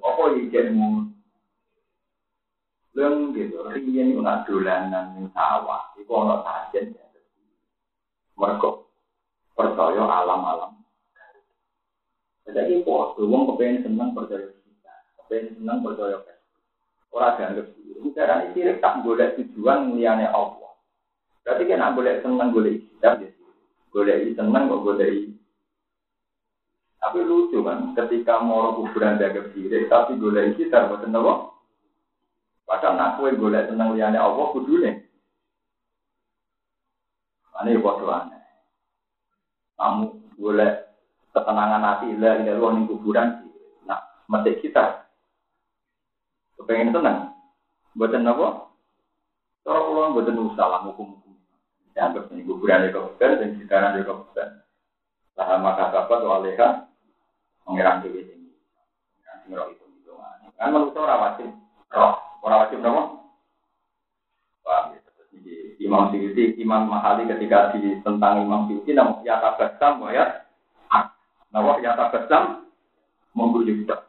Apa 0.00 0.22
izinmu? 0.38 1.12
Leng 2.96 3.36
gitu, 3.36 3.60
riyen 3.76 4.16
nak 4.24 4.48
dolanan 4.48 5.12
ning 5.12 5.28
sawah, 5.36 5.92
iku 6.00 6.16
ana 6.16 6.40
sajen. 6.40 6.96
Mergo 8.40 8.88
percaya 9.52 10.00
alam-alam. 10.00 10.75
Jadi 12.46 12.86
kok, 12.86 13.18
wong 13.18 13.42
kepengen 13.52 13.82
seneng 13.82 14.14
percaya 14.14 14.46
kita, 14.46 14.94
kepengen 15.18 15.58
seneng 15.58 15.78
percaya 15.82 16.16
kita. 16.22 16.34
Orang 17.10 17.34
dianggap 17.38 17.66
sirik. 17.74 18.12
Karena 18.14 18.36
sirik 18.54 18.78
tak 18.78 18.94
boleh 19.02 19.28
tujuan 19.34 19.98
liane 19.98 20.26
Allah. 20.30 20.72
Berarti 21.42 21.62
kan 21.66 21.94
boleh 21.94 22.14
seneng 22.22 22.48
boleh 22.54 22.74
kita, 22.78 23.10
ya 23.22 23.30
boleh 23.90 24.16
seneng 24.36 24.68
kok 24.68 24.84
boleh 24.84 25.10
tapi 26.96 27.22
lucu 27.22 27.62
kan, 27.62 27.94
ketika 27.94 28.42
mau 28.42 28.74
kuburan 28.74 29.14
dianggap 29.14 29.54
sirik, 29.54 29.86
tapi 29.86 30.18
boleh 30.18 30.58
kita, 30.58 30.90
buat 30.90 31.06
apa? 31.06 31.34
Padahal 32.66 32.98
nak 32.98 33.10
kue 33.22 33.30
boleh 33.30 33.62
seneng 33.70 33.94
liane 33.94 34.18
Allah, 34.18 34.50
kudune. 34.50 35.06
Ini 37.56 37.78
bodoh 37.78 38.10
aneh 38.10 38.36
kamu 39.76 40.04
boleh 40.40 40.70
ketenangan 41.36 41.84
hati 41.84 42.16
lah 42.16 42.40
ini 42.40 42.56
luar 42.56 42.72
ning 42.72 42.88
kuburan. 42.88 43.44
Nah 43.84 44.00
mati 44.32 44.56
kita. 44.64 45.04
Kepengen 46.56 46.96
tenang. 46.96 47.36
Buatan 47.92 48.24
apa? 48.24 48.72
Kalau 49.60 49.92
ulang 49.92 50.16
buatan 50.16 50.40
usaha 50.40 50.80
hukum 50.88 51.20
hukum 51.20 51.26
ya 51.96 52.12
anggap 52.12 52.28
ini 52.28 52.44
kuburan 52.44 52.84
di 52.84 52.92
kabupaten 52.92 53.40
dan 53.40 53.50
sekarang 53.56 53.96
di 53.96 54.04
kabupaten 54.04 54.48
lah 55.36 55.48
maka 55.60 55.92
dapat 55.92 56.20
waleha 56.20 56.68
mengira 57.64 58.04
dewi 58.04 58.20
ini 58.20 58.52
mengira 59.48 59.72
itu 59.72 59.84
itu 60.04 60.12
Kan 60.60 60.72
manusia 60.72 61.00
orang 61.00 61.20
wajib 61.20 61.48
roh, 61.92 62.16
orang 62.40 62.60
wajib 62.64 62.78
nopo. 62.80 63.02
Paham 64.64 64.96
ya? 64.96 65.00
Imam 65.76 66.08
Syuuti, 66.08 66.56
Imam 66.56 66.88
Mahali 66.88 67.28
ketika 67.28 67.76
di 67.76 68.00
tentang 68.00 68.40
Imam 68.40 68.64
Syuuti, 68.64 68.96
namun 68.96 69.20
ya 69.20 69.36
tabasam, 69.36 70.00
ya, 70.08 70.45
namun 71.56 71.80
ya 71.80 71.96
tabasam, 71.96 72.68
mengguyur 73.32 73.80
Imam 73.88 74.04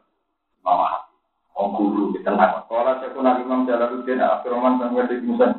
Mahali, 0.68 1.08
mengguru 1.56 2.12
di 2.12 2.20
tengah. 2.20 2.68
Kalau 2.68 3.00
saya 3.00 3.16
pun 3.16 3.24
Imam 3.24 3.64
Jalaluddin, 3.64 4.20
Abdurrahman 4.20 4.84
dan 4.84 4.92
Wadi 4.92 5.24
Musa, 5.24 5.56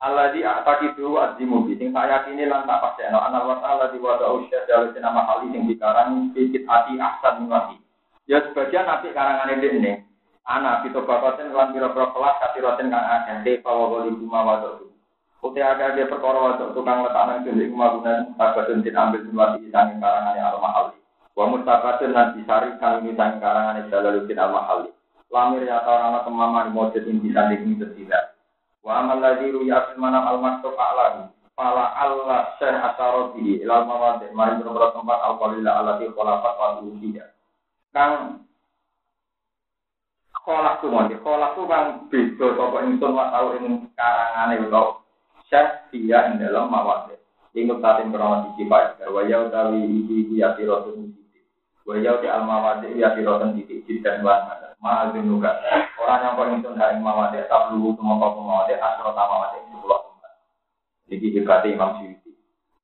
Allah 0.00 0.32
di 0.32 0.40
atas 0.44 0.92
itu 0.92 1.16
azimu 1.16 1.68
sing 1.72 1.92
saya 1.92 2.24
kini 2.28 2.44
lan 2.44 2.68
tak 2.68 2.84
pasti 2.84 3.08
no 3.08 3.16
anak 3.16 3.48
wa 3.48 3.56
taala 3.64 3.88
di 3.88 3.96
wada 3.96 4.28
usya 4.28 4.68
dalu 4.68 4.92
nama 5.00 5.24
hali 5.24 5.48
sing 5.56 5.64
dikarang 5.64 6.36
sedikit 6.36 6.68
hati 6.68 7.00
ahsan 7.00 7.48
mati. 7.48 7.80
Ya 8.28 8.44
sebagian 8.44 8.84
nanti 8.84 9.08
karangan 9.16 9.56
ini. 9.56 10.04
Anak 10.44 10.84
itu 10.84 11.00
bapaten 11.00 11.48
lan 11.48 11.72
pira-pira 11.72 12.12
kelas 12.12 12.38
kasiroten 12.44 12.92
kang 12.92 13.08
akeh. 13.08 13.36
De 13.40 13.52
pawali 13.64 14.12
kuma 14.20 14.44
wada 14.44 14.84
Uti 15.40 15.60
ada 15.64 15.96
dia 15.96 16.08
perkara 16.08 16.42
wajib 16.42 16.72
tukang 16.74 17.04
letak 17.06 17.24
nang 17.28 17.40
sini 17.44 17.70
kuma 17.70 17.92
guna 17.96 18.24
mustabatun 18.24 18.82
tin 18.82 18.96
ambil 18.98 19.20
semua 19.24 19.54
di 19.56 19.68
sang 19.72 19.96
karangan 20.00 20.42
al 20.42 20.58
mahali. 20.60 20.95
Wa 21.36 21.44
mustabatun 21.52 22.16
nan 22.16 22.32
disari 22.32 22.80
kang 22.80 23.04
ini 23.04 23.12
sang 23.12 23.36
karangan 23.44 23.84
jalaluddin 23.92 24.40
al 24.40 24.56
mahali. 24.56 24.90
Lamir 25.28 25.68
ya 25.68 25.84
tarana 25.84 26.24
temaman 26.24 26.72
mojid 26.72 27.04
inti 27.04 27.28
sanding 27.36 27.76
tidak. 27.76 28.40
Wa 28.80 29.04
amal 29.04 29.20
ladzi 29.20 29.52
ruya 29.52 29.92
manam 30.00 30.24
al 30.24 30.40
maktub 30.40 30.72
a'lahu. 30.72 31.28
Fala 31.52 31.92
Allah 31.92 32.56
syekh 32.56 32.72
asaroti 32.72 33.60
ilal 33.60 33.84
mawadi 33.84 34.32
mari 34.32 34.60
beberapa 34.60 34.96
tempat 34.96 35.18
al 35.24 35.34
qalila 35.36 35.72
alati 35.84 36.08
khalaqat 36.08 36.54
wa 36.56 36.80
usiya. 36.80 37.24
Kang 37.92 38.44
kolak 40.40 40.80
tuh 40.80 40.88
mau 40.88 41.08
kolak 41.08 41.52
tuh 41.52 41.64
kan 41.68 42.06
beda 42.12 42.46
sapa 42.54 42.76
ingsun 42.86 43.12
wa 43.12 43.32
tau 43.32 43.56
ing 43.60 43.88
karangane 43.92 44.68
utawa 44.68 45.00
syekh 45.52 45.68
dia 45.92 46.32
ing 46.32 46.40
dalam 46.40 46.72
mawade. 46.72 47.20
Ingat 47.56 47.80
tatin 47.80 48.12
krono 48.12 48.52
siji 48.52 48.68
bae. 48.68 49.00
Waya 49.08 49.48
utawi 49.48 49.80
iki 49.84 50.28
iki 50.28 50.44
ya 50.44 50.52
Waya 51.86 52.18
di 52.18 52.26
al 52.26 52.42
mawade 52.42 52.90
ya 52.98 53.14
tirotun 53.14 53.54
titik 53.54 53.86
jidan 53.86 54.26
wan 54.26 54.50
Mahal 54.82 55.16
juga. 55.16 55.56
Orang 55.96 56.20
yang 56.20 56.34
paling 56.36 56.56
itu 56.60 56.70
dari 56.76 56.98
mawade 57.00 57.46
tak 57.48 57.72
kau 57.72 58.42
mawade 58.42 58.74
asal 58.76 59.08
utama 59.08 59.48
mawade 59.48 59.58
sepuluh 59.70 59.98
tempat. 60.02 60.32
Jadi 61.08 61.26
dikati 61.32 61.68
Imam 61.72 61.90
Syuuti. 62.02 62.30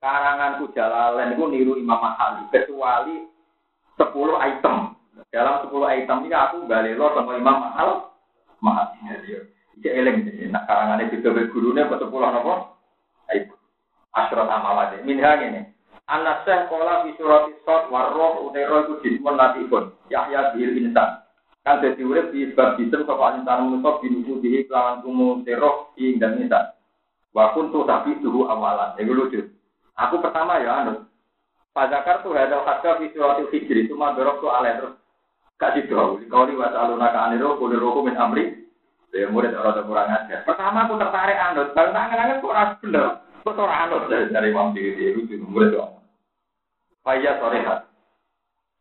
Karanganku 0.01 0.73
Jalalain 0.73 1.37
itu 1.37 1.45
niru 1.47 1.73
Imam 1.77 2.01
Mahali 2.01 2.49
kecuali 2.49 3.29
sepuluh 3.99 4.41
item. 4.41 4.97
Dalam 5.29 5.62
sepuluh 5.66 5.87
item 5.91 6.27
ini 6.27 6.35
aku 6.35 6.65
balik 6.65 6.97
lo 6.97 7.12
sama 7.12 7.37
Imam 7.37 7.59
Mahal. 7.59 7.91
Mahal. 8.62 8.87
Iki 9.79 9.89
eling 9.91 10.16
nak 10.51 10.65
karangan 10.70 11.03
itu 11.07 11.23
gurune 11.51 11.87
kok 11.87 12.01
sepuluh 12.01 12.31
napa? 12.31 12.79
Ayo. 13.31 13.53
Asrat 14.15 14.49
amalade. 14.49 15.05
Minha 15.05 15.39
ngene. 15.39 15.74
Anak 16.12 16.44
saya 16.44 16.68
kola 16.68 17.09
di 17.09 17.16
surat 17.16 17.48
isot 17.48 17.89
warroh 17.89 18.44
utero 18.44 18.84
itu 18.84 19.01
jismun 19.01 19.32
latifun. 19.32 19.97
Yahya 20.12 20.52
bil 20.52 20.76
insan. 20.76 21.24
Kan 21.64 21.80
jadi 21.80 22.05
urip 22.05 22.36
di 22.36 22.52
sebab 22.52 22.76
bisem 22.76 23.09
sapa 23.09 23.40
insan 23.40 23.64
manusa 23.64 23.97
binuku 24.05 24.44
di 24.44 24.68
kelawan 24.68 25.01
kumu 25.01 25.40
teroh 25.40 25.89
ing 25.97 26.20
dan 26.20 26.36
insan. 26.36 26.76
Wa 27.32 27.56
kuntu 27.56 27.89
tapi 27.89 28.20
dulu 28.20 28.44
awalan. 28.44 28.93
Iku 29.01 29.09
lucu. 29.09 29.40
Aku 29.97 30.20
pertama 30.20 30.60
ya 30.60 30.84
anu. 30.84 31.09
Pazakar 31.72 32.20
tuh 32.20 32.36
ada 32.36 32.60
kata 32.60 33.01
di 33.01 33.09
surat 33.16 33.40
hijri 33.48 33.89
itu 33.89 33.97
mah 33.97 34.12
dorok 34.12 34.44
tuh 34.44 34.52
aleh 34.52 34.76
terus 34.76 35.01
kasih 35.56 35.89
tahu. 35.89 36.20
Kau 36.28 36.44
wasaluna 36.44 37.09
ka 37.09 37.32
aniro 37.32 37.56
kuliroku 37.56 38.05
min 38.05 38.20
amri 38.20 38.60
Ya 39.12 39.28
murid 39.28 39.56
orang 39.56 39.84
kurang 39.84 40.09
ajar. 40.09 40.44
Pertama 40.48 40.89
aku 40.89 40.97
tertarik 40.97 41.36
anut, 41.36 41.76
baru 41.76 41.93
tangan-tangan 41.93 42.40
kok 42.40 42.56
ras 42.56 42.70
bener. 42.80 43.06
Kok 43.44 43.60
ora 43.60 43.84
anut 43.84 44.09
dari 44.09 44.48
di 44.72 45.20
di 45.28 45.36
murid 45.36 45.76
dong. 45.76 46.02
Faya 47.03 47.39
sorehat. 47.43 47.91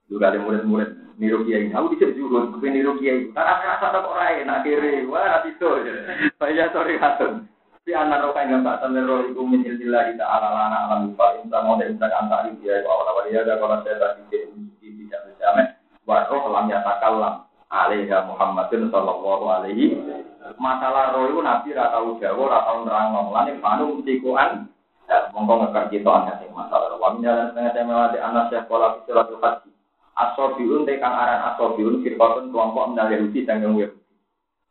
Juga 0.06 0.30
ada 0.30 0.38
murid-murid 0.42 1.18
niru 1.18 1.42
kiai. 1.46 1.74
Aku 1.74 1.94
bisa 1.94 2.14
jurut, 2.14 2.54
tapi 2.54 2.70
niru 2.70 2.98
kiai. 3.02 3.34
Karena 3.34 3.78
rasa 3.78 3.94
tak 3.94 4.06
orang 4.06 4.46
enak 4.46 4.62
kiri. 4.62 5.06
Wah, 5.10 5.26
nanti 5.26 5.58
itu. 5.58 5.70
Faya 6.40 6.70
sorehat. 6.70 7.18
Si 7.82 7.98
anak 7.98 8.22
roka 8.22 8.46
yang 8.46 8.62
tak 8.62 8.86
tahu 8.86 8.94
roh 8.94 9.26
itu 9.26 9.42
min 9.42 9.66
ilmilah 9.66 10.14
kita 10.14 10.22
ala 10.22 10.54
lana 10.54 10.78
alam 10.86 11.00
lupa. 11.10 11.34
Inta 11.42 11.66
mau 11.66 11.82
dan 11.82 11.98
inta 11.98 12.06
antari 12.14 12.54
dia. 12.62 12.86
Kalau 12.86 13.10
awal 13.10 13.26
dia 13.26 13.42
ada 13.42 13.58
kalau 13.58 13.82
saya 13.82 13.98
tadi 13.98 14.38
tidak. 14.78 15.22
Wah, 16.06 16.30
roh 16.30 16.46
lam 16.54 16.70
yatakalam 16.70 17.50
alaiha 17.72 18.28
Muhammadin 18.28 18.92
sallallahu 18.92 19.46
alaihi 19.50 19.98
masalah 20.60 21.16
roh 21.16 21.32
itu 21.32 21.40
nabi 21.40 21.72
ra 21.72 21.88
tau 21.96 22.20
jawa 22.20 22.44
ra 22.52 22.60
tau 22.68 22.84
nerangno 22.84 23.32
lan 23.32 23.48
panu 23.64 24.04
tikuan 25.12 25.32
monggo 25.36 25.68
ngekar 25.68 25.86
kita 25.92 26.08
ana 26.08 26.34
sing 26.40 26.52
masalah 26.56 26.96
wa 26.96 27.12
min 27.12 27.28
jalan 27.28 27.52
setengah 27.52 27.74
tema 27.76 28.12
di 28.16 28.20
anas 28.24 28.48
ya 28.48 28.64
pola 28.64 28.96
fisiratul 29.02 29.44
haji 29.44 29.70
asobiun 30.16 30.88
te 30.88 30.96
kang 31.04 31.12
aran 31.12 31.52
asobiun 31.52 32.00
firqatun 32.00 32.52
kelompok 32.56 32.96
minal 32.96 33.12
Yahudi 33.12 33.44
sanggung 33.44 33.76
Yahudi 33.76 34.16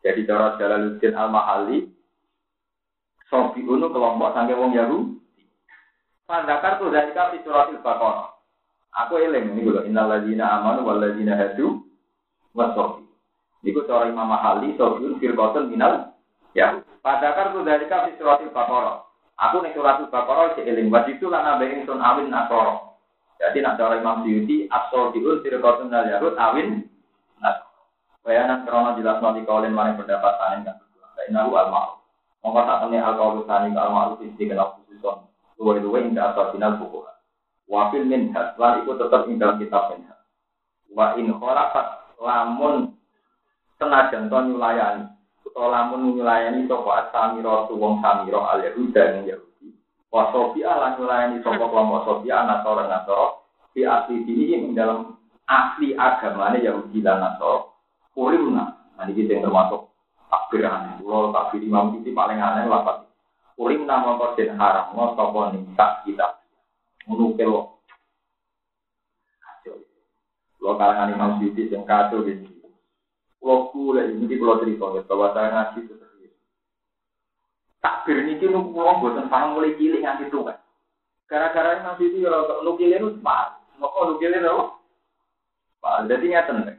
jadi 0.01 0.21
cara 0.25 0.57
Jalaluddin 0.57 1.13
al-Mahali 1.13 1.79
sobiun 3.29 3.85
kelompok 3.93 4.33
sanggung 4.33 4.59
wong 4.59 4.73
Yahudi 4.73 5.21
Pandakar 6.31 6.79
tuh 6.79 6.95
dari 6.95 7.11
kafi 7.11 7.43
suratil 7.43 7.83
Baqarah. 7.83 8.31
Aku 9.03 9.19
eling 9.19 9.51
ini 9.51 9.67
gue 9.67 9.83
innal 9.91 10.07
ladzina 10.07 10.63
amanu 10.63 10.87
wal 10.87 11.03
ladzina 11.03 11.35
hadu 11.35 11.83
wasofi. 12.55 13.03
Iku 13.67 13.83
cara 13.91 14.07
Imam 14.07 14.31
Mahali, 14.31 14.79
Sofiun, 14.79 15.19
Firqotun, 15.19 15.75
Minal, 15.75 16.15
ya. 16.55 16.87
Pada 17.03 17.35
kartu 17.35 17.67
dari 17.67 17.91
kafir 17.91 18.15
suratul 18.15 18.55
Baqarah. 18.55 19.10
Aku 19.41 19.65
nih 19.65 19.73
suratul 19.73 20.13
Baqarah 20.13 20.53
eling 20.61 20.93
wajib 20.93 21.17
itu 21.17 21.33
lan 21.33 21.49
nabe 21.49 21.73
sun 21.89 21.97
awin 21.97 22.29
nasoro. 22.29 23.01
Jadi 23.41 23.65
nak 23.65 23.81
cara 23.81 23.97
Imam 23.97 24.21
Syuuti, 24.21 24.69
Absoldiun, 24.69 25.41
Firqotun, 25.41 25.89
Minal 25.89 26.13
Yahud, 26.13 26.37
awin 26.37 26.85
nasoro. 27.41 27.81
Bayanan 28.21 28.69
krono 28.69 29.01
jelas 29.01 29.17
nanti 29.25 29.41
kalian 29.49 29.73
mana 29.73 29.97
pendapat 29.97 30.37
tani 30.37 30.69
kan 30.69 30.77
berdua. 30.77 31.09
Kainahu 31.17 31.51
al-ma'ruf. 31.57 32.05
Tak 32.45 32.79
temui 32.85 33.01
al-qaulu 33.01 33.49
tani 33.49 33.73
al-ma'ruf 33.73 34.21
isi 34.21 34.45
kenal 34.45 34.77
khususon. 34.77 35.25
Luwe-luwe 35.57 36.05
indah 36.05 36.37
asal 36.37 36.53
final 36.53 36.77
buku. 36.77 37.01
Wafil 37.71 38.05
min 38.05 38.35
lan 38.35 38.83
ikut 38.85 38.97
tetap 38.99 39.25
tinggal 39.25 39.57
kitab 39.57 39.95
min 39.95 40.05
Wa 40.91 41.15
in 41.17 41.31
kholafat 41.33 42.19
lamun 42.19 42.99
senajan 43.79 44.27
to 44.27 44.39
nyulayani 44.43 45.07
utawa 45.07 45.20
lamun 45.57 46.15
nyulayani 46.15 46.69
sapa 46.71 46.91
asamira 47.07 47.67
wong 47.71 48.03
samira 48.03 48.41
al 48.51 48.61
yahuda 48.65 49.03
ing 49.19 49.23
yahudi. 49.35 49.69
Wa 50.11 50.31
sofia 50.35 50.71
lan 50.75 50.99
nyulayani 50.99 51.43
sapa 51.43 51.65
kelompok 51.65 52.05
sofia 52.07 52.47
nasara 52.47 52.87
nasara. 52.87 53.27
Di 53.71 53.87
asli 53.87 54.27
ini 54.27 54.45
ing 54.55 54.63
dalam 54.75 55.15
asli 55.47 55.95
agamanya 55.95 56.59
Yahudi 56.59 57.03
Nasara. 57.03 57.71
Ulimna 58.19 58.75
nah 58.99 59.07
ini 59.07 59.17
kita 59.17 59.39
yang 59.39 59.47
termasuk 59.49 59.87
takbir 60.27 60.67
aneh. 60.67 60.99
Kalau 60.99 61.31
takbir 61.31 61.63
imam 61.63 62.03
itu 62.03 62.11
paling 62.11 62.37
aneh 62.43 62.67
lapat 62.67 63.07
ulimna 63.55 64.03
mongko 64.03 64.35
den 64.35 64.59
haram 64.59 64.91
ngono 64.93 65.55
ning 65.55 65.63
tak 65.79 66.03
kita. 66.03 66.43
Menukil 67.07 67.71
Lo 70.61 70.77
kalangan 70.77 71.17
Imam 71.17 71.41
Syuuti 71.41 71.73
yang 71.73 71.89
kacau 71.89 72.21
gitu. 72.29 72.50
Kalau 73.41 73.73
kuliah 73.73 74.05
ini 74.13 74.29
kalau 74.37 74.61
cerita 74.61 74.85
bahwa 75.09 75.33
saya 75.33 75.49
ngaji 75.49 75.79
itu 75.81 75.95
serius. 75.97 76.35
Takbir 77.81 78.21
ini 78.21 78.37
kan 78.37 78.61
pulau 78.69 79.01
buatan 79.01 79.33
paham 79.33 79.57
mulai 79.57 79.73
cilik 79.81 80.05
nganti 80.05 80.29
tua. 80.29 80.53
Gara-gara 81.25 81.81
Imam 81.81 81.97
Syuuti 81.97 82.21
ya 82.21 82.29
nukilin 82.61 83.01
itu 83.01 83.23
pak. 83.25 83.65
Mau 83.81 84.13
nukilin 84.13 84.45
apa? 84.45 84.65
Pak, 85.81 86.05
jadi 86.13 86.27
ngeten 86.27 86.67
kan. 86.69 86.77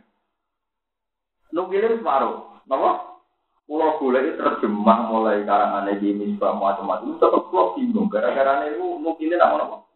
Nukilin 1.50 1.98
separuh. 1.98 2.62
Kenapa? 2.68 2.92
Pulau 3.66 3.98
itu 4.22 4.38
terjemah 4.38 5.00
mulai 5.10 5.42
karangan 5.48 5.90
di 5.98 6.14
misbah 6.14 6.54
macam-macam. 6.54 7.18
Tetap 7.18 7.50
pulau 7.50 7.74
bingung. 7.74 8.12
Gara-gara 8.12 8.70
itu 8.70 9.02
nukilin 9.02 9.42
apa-apa. 9.42 9.88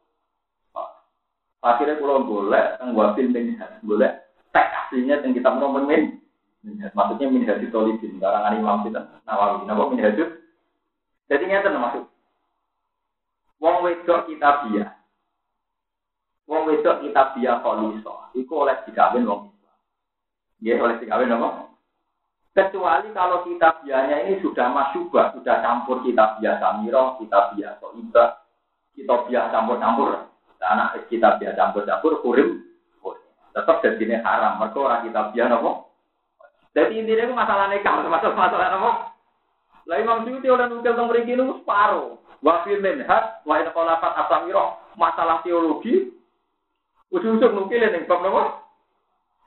Akhirnya 1.66 1.98
kalau 1.98 2.22
boleh, 2.22 2.78
ngwafil 2.78 3.34
minhaj, 3.34 3.82
boleh 3.82 4.14
teks 4.54 4.70
aslinya 4.86 5.18
yang 5.26 5.34
kita 5.34 5.50
min. 5.50 6.22
Maksudnya 6.66 7.30
minhaj 7.30 7.62
itu 7.62 7.70
tolibin, 7.70 8.18
karangan 8.18 8.58
imam 8.58 8.90
kita, 8.90 9.22
nawawi, 9.30 9.70
nama 9.70 9.86
minhaj 9.90 10.18
Jadi 11.30 11.44
ngerti 11.46 11.70
maksud. 11.74 12.04
Wong 13.62 13.76
wedok 13.86 14.30
kita 14.30 14.50
biya. 14.66 14.86
Wong 16.50 16.70
wedok 16.70 17.02
kita 17.06 17.22
biya 17.38 17.62
kholiso. 17.62 18.30
Iku 18.38 18.66
oleh 18.66 18.78
dikawin 18.86 19.26
wong 19.26 19.50
Islam. 19.50 19.78
Ya 20.62 20.78
oleh 20.82 20.98
dikawin 21.02 21.34
apa? 21.34 21.70
Kecuali 22.56 23.10
kalau 23.12 23.44
kita 23.44 23.84
biaya 23.84 24.26
ini 24.26 24.40
sudah 24.40 24.70
masyubah, 24.72 25.36
sudah 25.36 25.60
campur 25.60 26.00
kita 26.06 26.40
biasa 26.40 26.62
samiro, 26.62 27.20
kita 27.20 27.52
biasa 27.58 27.78
soibah, 27.84 28.30
kita 28.96 29.16
biasa 29.28 29.52
campur-campur 29.52 30.36
anak 30.66 30.98
kita 31.08 31.38
biasa 31.38 31.56
campur-campur 31.56 32.22
kurim 32.26 32.66
tetap 33.56 33.80
jadi 33.80 34.20
haram 34.20 34.60
mereka 34.60 34.78
orang 34.84 35.02
kita 35.08 35.22
biasa 35.32 35.56
Jadi 36.76 37.00
intinya 37.00 37.24
itu 37.24 37.34
masalah 37.34 37.72
nikah, 37.72 38.04
masalah 38.04 38.36
masalah 38.36 38.68
apa? 38.68 38.92
Lah 39.88 39.98
Imam 40.02 40.28
Suyuti 40.28 40.52
oleh 40.52 40.68
nukil 40.68 40.92
tentang 40.92 41.08
mriki 41.08 41.40
niku 41.40 41.64
separo. 41.64 42.20
Wa 42.44 42.68
fil 42.68 42.84
minhaj 42.84 43.48
wa 43.48 43.64
in 43.64 43.72
khalafat 43.72 44.12
asamiro 44.28 44.76
masalah 45.00 45.40
teologi 45.42 46.12
ujug-ujug 47.16 47.56
nukil 47.56 47.80
ning 47.80 48.04
bab 48.10 48.20
napa? 48.20 48.44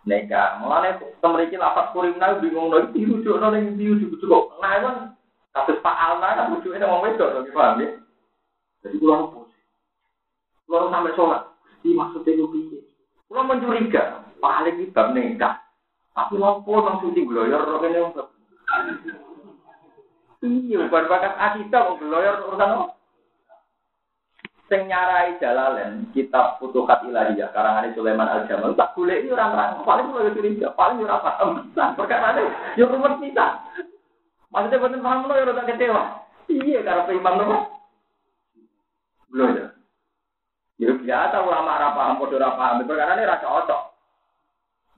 Nikah. 0.09 0.65
Mulane 0.65 0.97
tentang 0.97 1.37
mriki 1.37 1.61
lafat 1.61 1.93
kurimna 1.93 2.41
bingung 2.41 2.73
lho 2.73 2.89
iki 2.89 3.05
rujukno 3.05 3.47
ning 3.53 3.77
ndi 3.77 3.93
ujug-ujug. 3.93 4.57
Nah 4.65 4.73
kan 4.81 4.95
kasus 5.53 5.83
Pak 5.85 6.01
Alna 6.01 6.33
kan 6.33 6.49
nang 6.49 6.91
wong 6.97 7.03
wedok 7.13 7.45
to 7.45 7.53
paham 7.53 7.83
ya? 7.85 7.89
Jadi 8.87 8.97
kula 9.03 9.15
nopo? 9.21 9.53
Kula 10.65 10.89
sampe 10.89 11.13
sholat. 11.13 11.43
Di 11.85 11.93
maksudnya 11.93 12.41
itu 12.41 12.47
piye? 12.49 12.79
Kula 13.29 13.43
mencuriga, 13.45 14.25
paling 14.41 14.81
iki 14.81 14.95
bab 14.97 15.13
Tapi 16.19 16.35
nopo 16.35 16.83
nang 16.83 16.99
suci 16.99 17.23
gloyor 17.23 17.79
kene 17.79 18.03
wong. 18.03 18.13
Iya, 20.43 20.91
bar 20.91 21.07
bakat 21.07 21.39
akidah 21.39 21.95
wong 21.95 22.03
gloyor 22.03 22.43
urusan 22.43 22.75
apa? 22.75 22.87
Sing 24.67 24.91
nyarai 24.91 25.39
jalalen 25.39 26.11
kitab 26.11 26.59
Futuhat 26.59 27.07
Ilahiyah 27.07 27.55
karangan 27.55 27.95
Sulaiman 27.95 28.27
Al 28.27 28.51
Jamal 28.51 28.75
tak 28.75 28.99
golek 28.99 29.23
iki 29.23 29.31
ora 29.31 29.49
terang. 29.49 29.87
Paling 29.87 30.11
kula 30.11 30.35
curiga, 30.35 30.69
paling 30.75 31.07
ora 31.07 31.23
paham. 31.23 31.71
Perkara 31.73 32.35
ini 32.35 32.51
yo 32.77 32.91
rumet 32.91 33.17
bisa. 33.23 33.63
Maksudnya 34.51 34.83
boten 34.83 35.01
paham 35.01 35.25
lho 35.25 35.35
yo 35.39 35.55
tak 35.55 35.71
kecewa. 35.71 36.03
Iya, 36.51 36.83
karo 36.85 37.15
imam? 37.15 37.63
Belum 39.31 39.55
ya. 39.55 39.67
Ya 40.83 40.91
biasa 40.99 41.37
ulama 41.47 41.79
ora 41.79 41.89
paham 41.95 42.19
padha 42.21 42.37
ora 42.43 42.51
paham. 42.59 42.85
Perkara 42.85 43.17
ini 43.17 43.25
ra 43.25 43.39
cocok. 43.39 43.88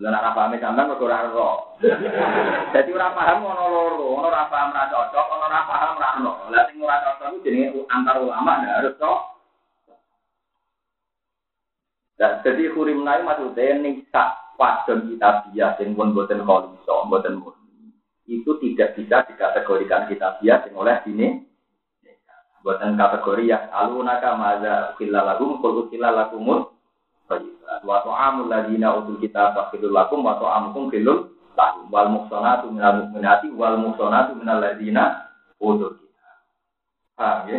Lah 0.01 0.17
ora 0.17 0.33
paham 0.33 0.57
sampean 0.57 0.89
mergo 0.89 1.05
ora 1.05 1.29
ro. 1.29 1.77
Dadi 2.73 2.89
ora 2.89 3.13
paham 3.13 3.45
ono 3.45 3.65
loro, 3.69 4.17
ono 4.17 4.33
ora 4.33 4.49
paham 4.49 4.73
ra 4.73 4.89
cocok, 4.89 5.27
ono 5.29 5.45
ora 5.45 5.61
paham 5.69 5.95
ra 6.01 6.09
ono. 6.17 6.33
Lah 6.49 6.65
sing 6.73 6.81
ora 6.81 7.05
cocok 7.05 7.37
itu 7.37 7.45
jenenge 7.45 7.85
antar 7.93 8.17
ulama 8.17 8.65
ndak 8.65 8.77
harus 8.81 8.97
kok. 8.97 9.21
Dan 12.17 12.41
jadi 12.41 12.73
hurim 12.73 13.05
nai 13.05 13.21
maksudnya 13.21 13.77
nikah 13.77 14.57
wadon 14.57 15.05
kita 15.13 15.53
bias 15.53 15.77
yang 15.85 15.93
pun 15.93 16.17
boten 16.17 16.49
kholiso, 16.49 17.05
boten 17.13 17.37
murni. 17.37 17.93
Itu 18.25 18.57
tidak 18.57 18.97
bisa 18.97 19.29
dikategorikan 19.29 20.09
kita 20.09 20.41
bias 20.41 20.65
yang 20.65 20.81
oleh 20.81 20.97
sini. 21.05 21.45
Buatan 22.61 22.97
kategori 22.97 23.49
yang 23.49 23.73
alunaka 23.73 24.37
maza 24.37 24.93
khilalagum, 25.01 25.61
kul 25.65 25.89
khilalagumul 25.89 26.70
thayyibat. 27.31 27.81
Wa 27.87 28.03
ta'amul 28.03 28.51
ladina 28.51 28.99
utul 28.99 29.23
kita 29.23 29.55
fakhidul 29.55 29.95
lakum 29.95 30.27
wa 30.27 30.35
ta'amukum 30.43 30.91
khilul 30.91 31.31
lahum. 31.55 31.87
Wal 31.95 32.11
muhsanatu 32.11 32.75
minal 32.75 33.07
mu'minati 33.07 33.55
wal 33.55 33.79
muhsanatu 33.79 34.35
minal 34.35 34.59
ladina 34.59 35.31
utul 35.63 35.95
kita. 36.03 36.31
Paham 37.15 37.47
ya? 37.47 37.59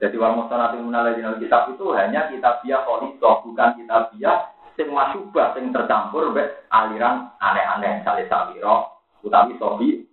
Jadi 0.00 0.16
wal 0.16 0.34
muhsanatu 0.40 0.80
minal 0.80 1.04
ladina 1.04 1.36
utul 1.36 1.44
kitab 1.44 1.68
itu 1.68 1.84
hanya 1.92 2.32
kitabiah 2.32 2.80
kholisoh, 2.88 3.44
bukan 3.44 3.76
kitabiah 3.76 4.48
sing 4.78 4.88
masyubah, 4.88 5.58
sing 5.58 5.74
tercampur 5.74 6.30
be 6.30 6.46
aliran 6.70 7.34
aneh-aneh, 7.42 7.98
misalnya 7.98 8.30
sabiro, 8.30 9.02
utawi 9.26 9.58
sobi. 9.58 10.06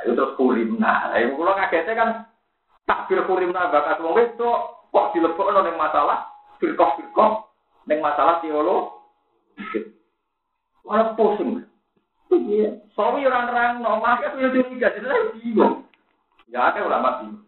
Itu 0.00 0.16
terus. 0.16 0.68
Nah, 0.80 1.12
yang 1.12 1.36
kalau 1.36 1.52
ngagetnya 1.52 1.92
kan 1.92 2.08
takbir 2.88 3.20
kulimna 3.28 3.68
bakat 3.68 4.00
wong 4.00 4.16
itu 4.16 4.48
kok 4.88 5.08
dilebokno 5.12 5.60
ning 5.60 5.76
masalah 5.76 6.24
firqah-firqah 6.56 7.49
Neng 7.90 7.98
masalah 7.98 8.38
teologi. 8.38 9.82
Malah 10.86 11.18
pusing. 11.18 11.66
Iya, 12.30 12.78
sawi 12.94 13.26
orang 13.26 13.50
orang 13.50 13.74
no, 13.82 13.98
makanya 13.98 14.38
punya 14.38 14.48
curiga, 14.54 14.94
jadi 14.94 15.06
saya 15.06 15.34
bingung. 15.34 15.74
Ya 16.46 16.70
ada 16.70 16.86
ulama 16.86 17.18
bingung. 17.18 17.46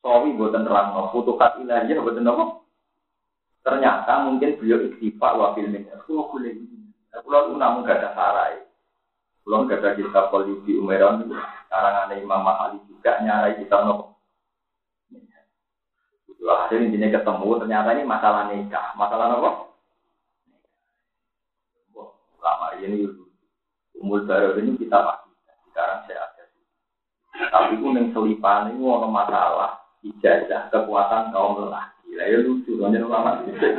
Sawi 0.00 0.32
buatan 0.32 0.64
terang 0.64 0.96
no, 0.96 1.12
futuhat 1.12 1.60
ilahiyah 1.60 2.00
buatan 2.00 2.24
no. 2.24 2.64
Ternyata 3.60 4.24
mungkin 4.24 4.56
beliau 4.56 4.80
ikhtifak 4.88 5.36
wa 5.36 5.52
filmin. 5.52 5.84
Aku 5.92 6.24
boleh 6.32 6.56
ini. 6.56 6.88
Pulau 7.20 7.52
itu 7.52 7.60
namun 7.60 7.84
gak 7.84 8.00
ada 8.00 8.16
sarai. 8.16 8.64
Pulau 9.44 9.68
gak 9.68 9.84
ada 9.84 9.92
kitab 9.92 10.32
Polibi 10.32 10.80
Umeron, 10.80 11.28
karangan 11.68 12.16
Imam 12.16 12.40
Mahali 12.40 12.80
juga 12.88 13.20
nyarai 13.20 13.60
kitab 13.60 13.84
no. 13.84 14.17
Hasil 16.38 16.84
intinya 16.84 17.18
ketemu, 17.18 17.48
ternyata 17.60 17.88
ini 17.98 18.04
masalah 18.06 18.48
nikah. 18.48 18.94
Masalah 18.94 19.36
apa? 19.36 19.50
Wah, 21.96 22.10
lama 22.38 22.68
ini 22.78 23.10
umur 23.98 24.22
baru 24.24 24.54
ini 24.62 24.78
kita 24.78 25.02
pasti. 25.02 25.30
Sekarang 25.68 25.98
saya 26.06 26.24
ada. 26.24 26.44
Tapi 27.50 27.78
itu 27.78 27.86
yang 27.90 28.06
selipan 28.14 28.70
ini 28.70 28.84
ada 28.86 29.08
masalah 29.10 29.70
ijazah 30.06 30.70
kekuatan 30.70 31.34
kaum 31.34 31.58
lelaki. 31.58 32.14
Lah 32.14 32.26
ya 32.30 32.38
lucu, 32.42 32.72
hanya 32.80 33.02
ulama 33.02 33.42
itu 33.44 33.52
ya. 33.58 33.70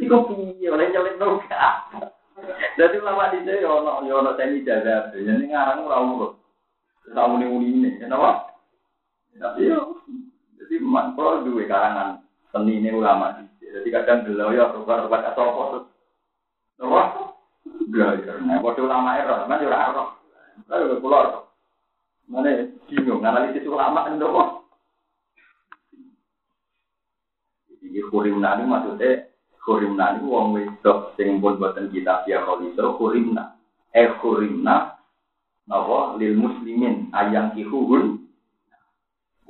Iku 0.00 0.16
piye 0.26 0.68
oleh 0.72 0.90
nyelip 0.90 1.16
nuka. 1.20 1.66
Jadi 2.80 2.96
ulama 2.98 3.30
di 3.30 3.44
sini 3.44 3.62
ono 3.62 4.02
yo 4.08 4.24
ono 4.24 4.34
saya 4.34 4.50
ijazah. 4.50 5.12
Jadi 5.14 5.44
ngarang 5.48 5.86
ora 5.86 5.98
urut. 6.02 6.32
Tahu 7.10 7.42
nih 7.42 7.48
ini, 7.50 7.90
kenapa? 7.98 8.54
Tapi 9.34 9.66
yo 9.66 9.98
jadi 10.70 10.86
man 10.86 11.18
kalau 11.18 11.42
dua 11.42 11.66
karangan 11.66 12.22
seni 12.54 12.78
ini 12.78 12.94
ulama 12.94 13.42
Jadi 13.58 13.90
kadang 13.90 14.22
beliau 14.22 14.54
ya 14.54 14.70
rubah-rubah 14.70 15.34
atau 15.34 15.42
apa 15.50 15.62
terus. 15.66 15.86
Apa? 16.78 17.02
Belajar. 17.90 18.38
Nah, 18.42 18.62
waktu 18.62 18.82
ulama 18.86 19.18
error, 19.18 19.46
mana 19.50 19.66
ora 19.66 19.78
error. 19.90 20.08
Lalu 20.70 20.98
keluar. 21.02 21.26
Mana 22.30 22.70
bingung 22.86 23.22
analisis 23.22 23.66
ulama 23.66 24.10
itu 24.10 24.26
apa? 24.26 24.44
Jadi 27.82 28.00
kurimna 28.10 28.58
ini 28.58 28.64
maksudnya 28.70 29.10
kurimna 29.62 30.18
ini 30.18 30.26
wong 30.26 30.46
wedok 30.54 31.18
sing 31.18 31.42
pun 31.42 31.58
buatan 31.58 31.90
kita 31.90 32.26
via 32.26 32.46
kholiso 32.46 32.94
kurimna. 32.94 33.58
Eh 33.90 34.06
kurimna 34.22 34.98
napa 35.66 36.14
lil 36.18 36.38
muslimin 36.38 37.10
ayang 37.14 37.54
kihun 37.58 38.19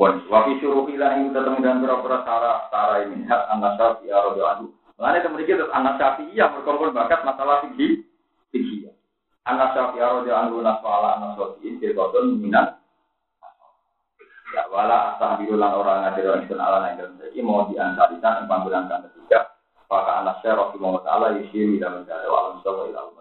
Wan 0.01 0.24
wafi 0.32 0.56
suruh 0.64 0.89
itu 0.89 0.97
datang 0.97 1.60
dan 1.60 1.85
berapa 1.85 2.24
cara 2.24 2.72
cara 2.72 3.05
ini 3.05 3.28
hak 3.28 3.52
anak 3.52 3.77
sapi 3.77 4.09
ya 4.09 4.16
rodo 4.24 4.48
adu. 4.48 4.66
Mengenai 4.97 5.20
kemudian 5.20 5.60
terus 5.60 5.77
anak 5.77 6.01
sapi 6.01 6.24
yang 6.32 6.56
berkompon 6.56 6.97
bakat 6.97 7.20
masalah 7.20 7.60
tinggi 7.60 8.09
tinggi. 8.48 8.89
Anak 9.44 9.77
sapi 9.77 10.01
ya 10.01 10.09
rodo 10.09 10.32
anak 10.32 11.36
sapi 11.36 11.68
ini 11.68 11.85
berkompon 11.93 12.40
minat. 12.40 12.81
Ya 14.56 14.64
wala 14.72 15.20
asal 15.20 15.36
birulang 15.36 15.85
orang 15.85 16.09
ngajar 16.09 16.32
orang 16.32 16.48
itu 16.48 16.56
ala 16.56 16.78
yang 16.97 17.20
jadi 17.20 17.39
mau 17.44 17.68
diantarikan 17.68 18.40
yang 18.40 18.48
panggilan 18.48 18.89
ketiga. 18.89 19.52
Maka 19.93 20.24
anak 20.24 20.40
saya 20.40 20.64
Rasulullah 20.64 21.05
Taala 21.05 21.36
yusiri 21.36 21.77
menjadi 21.77 22.24
alam 22.24 22.64
semua 22.64 23.19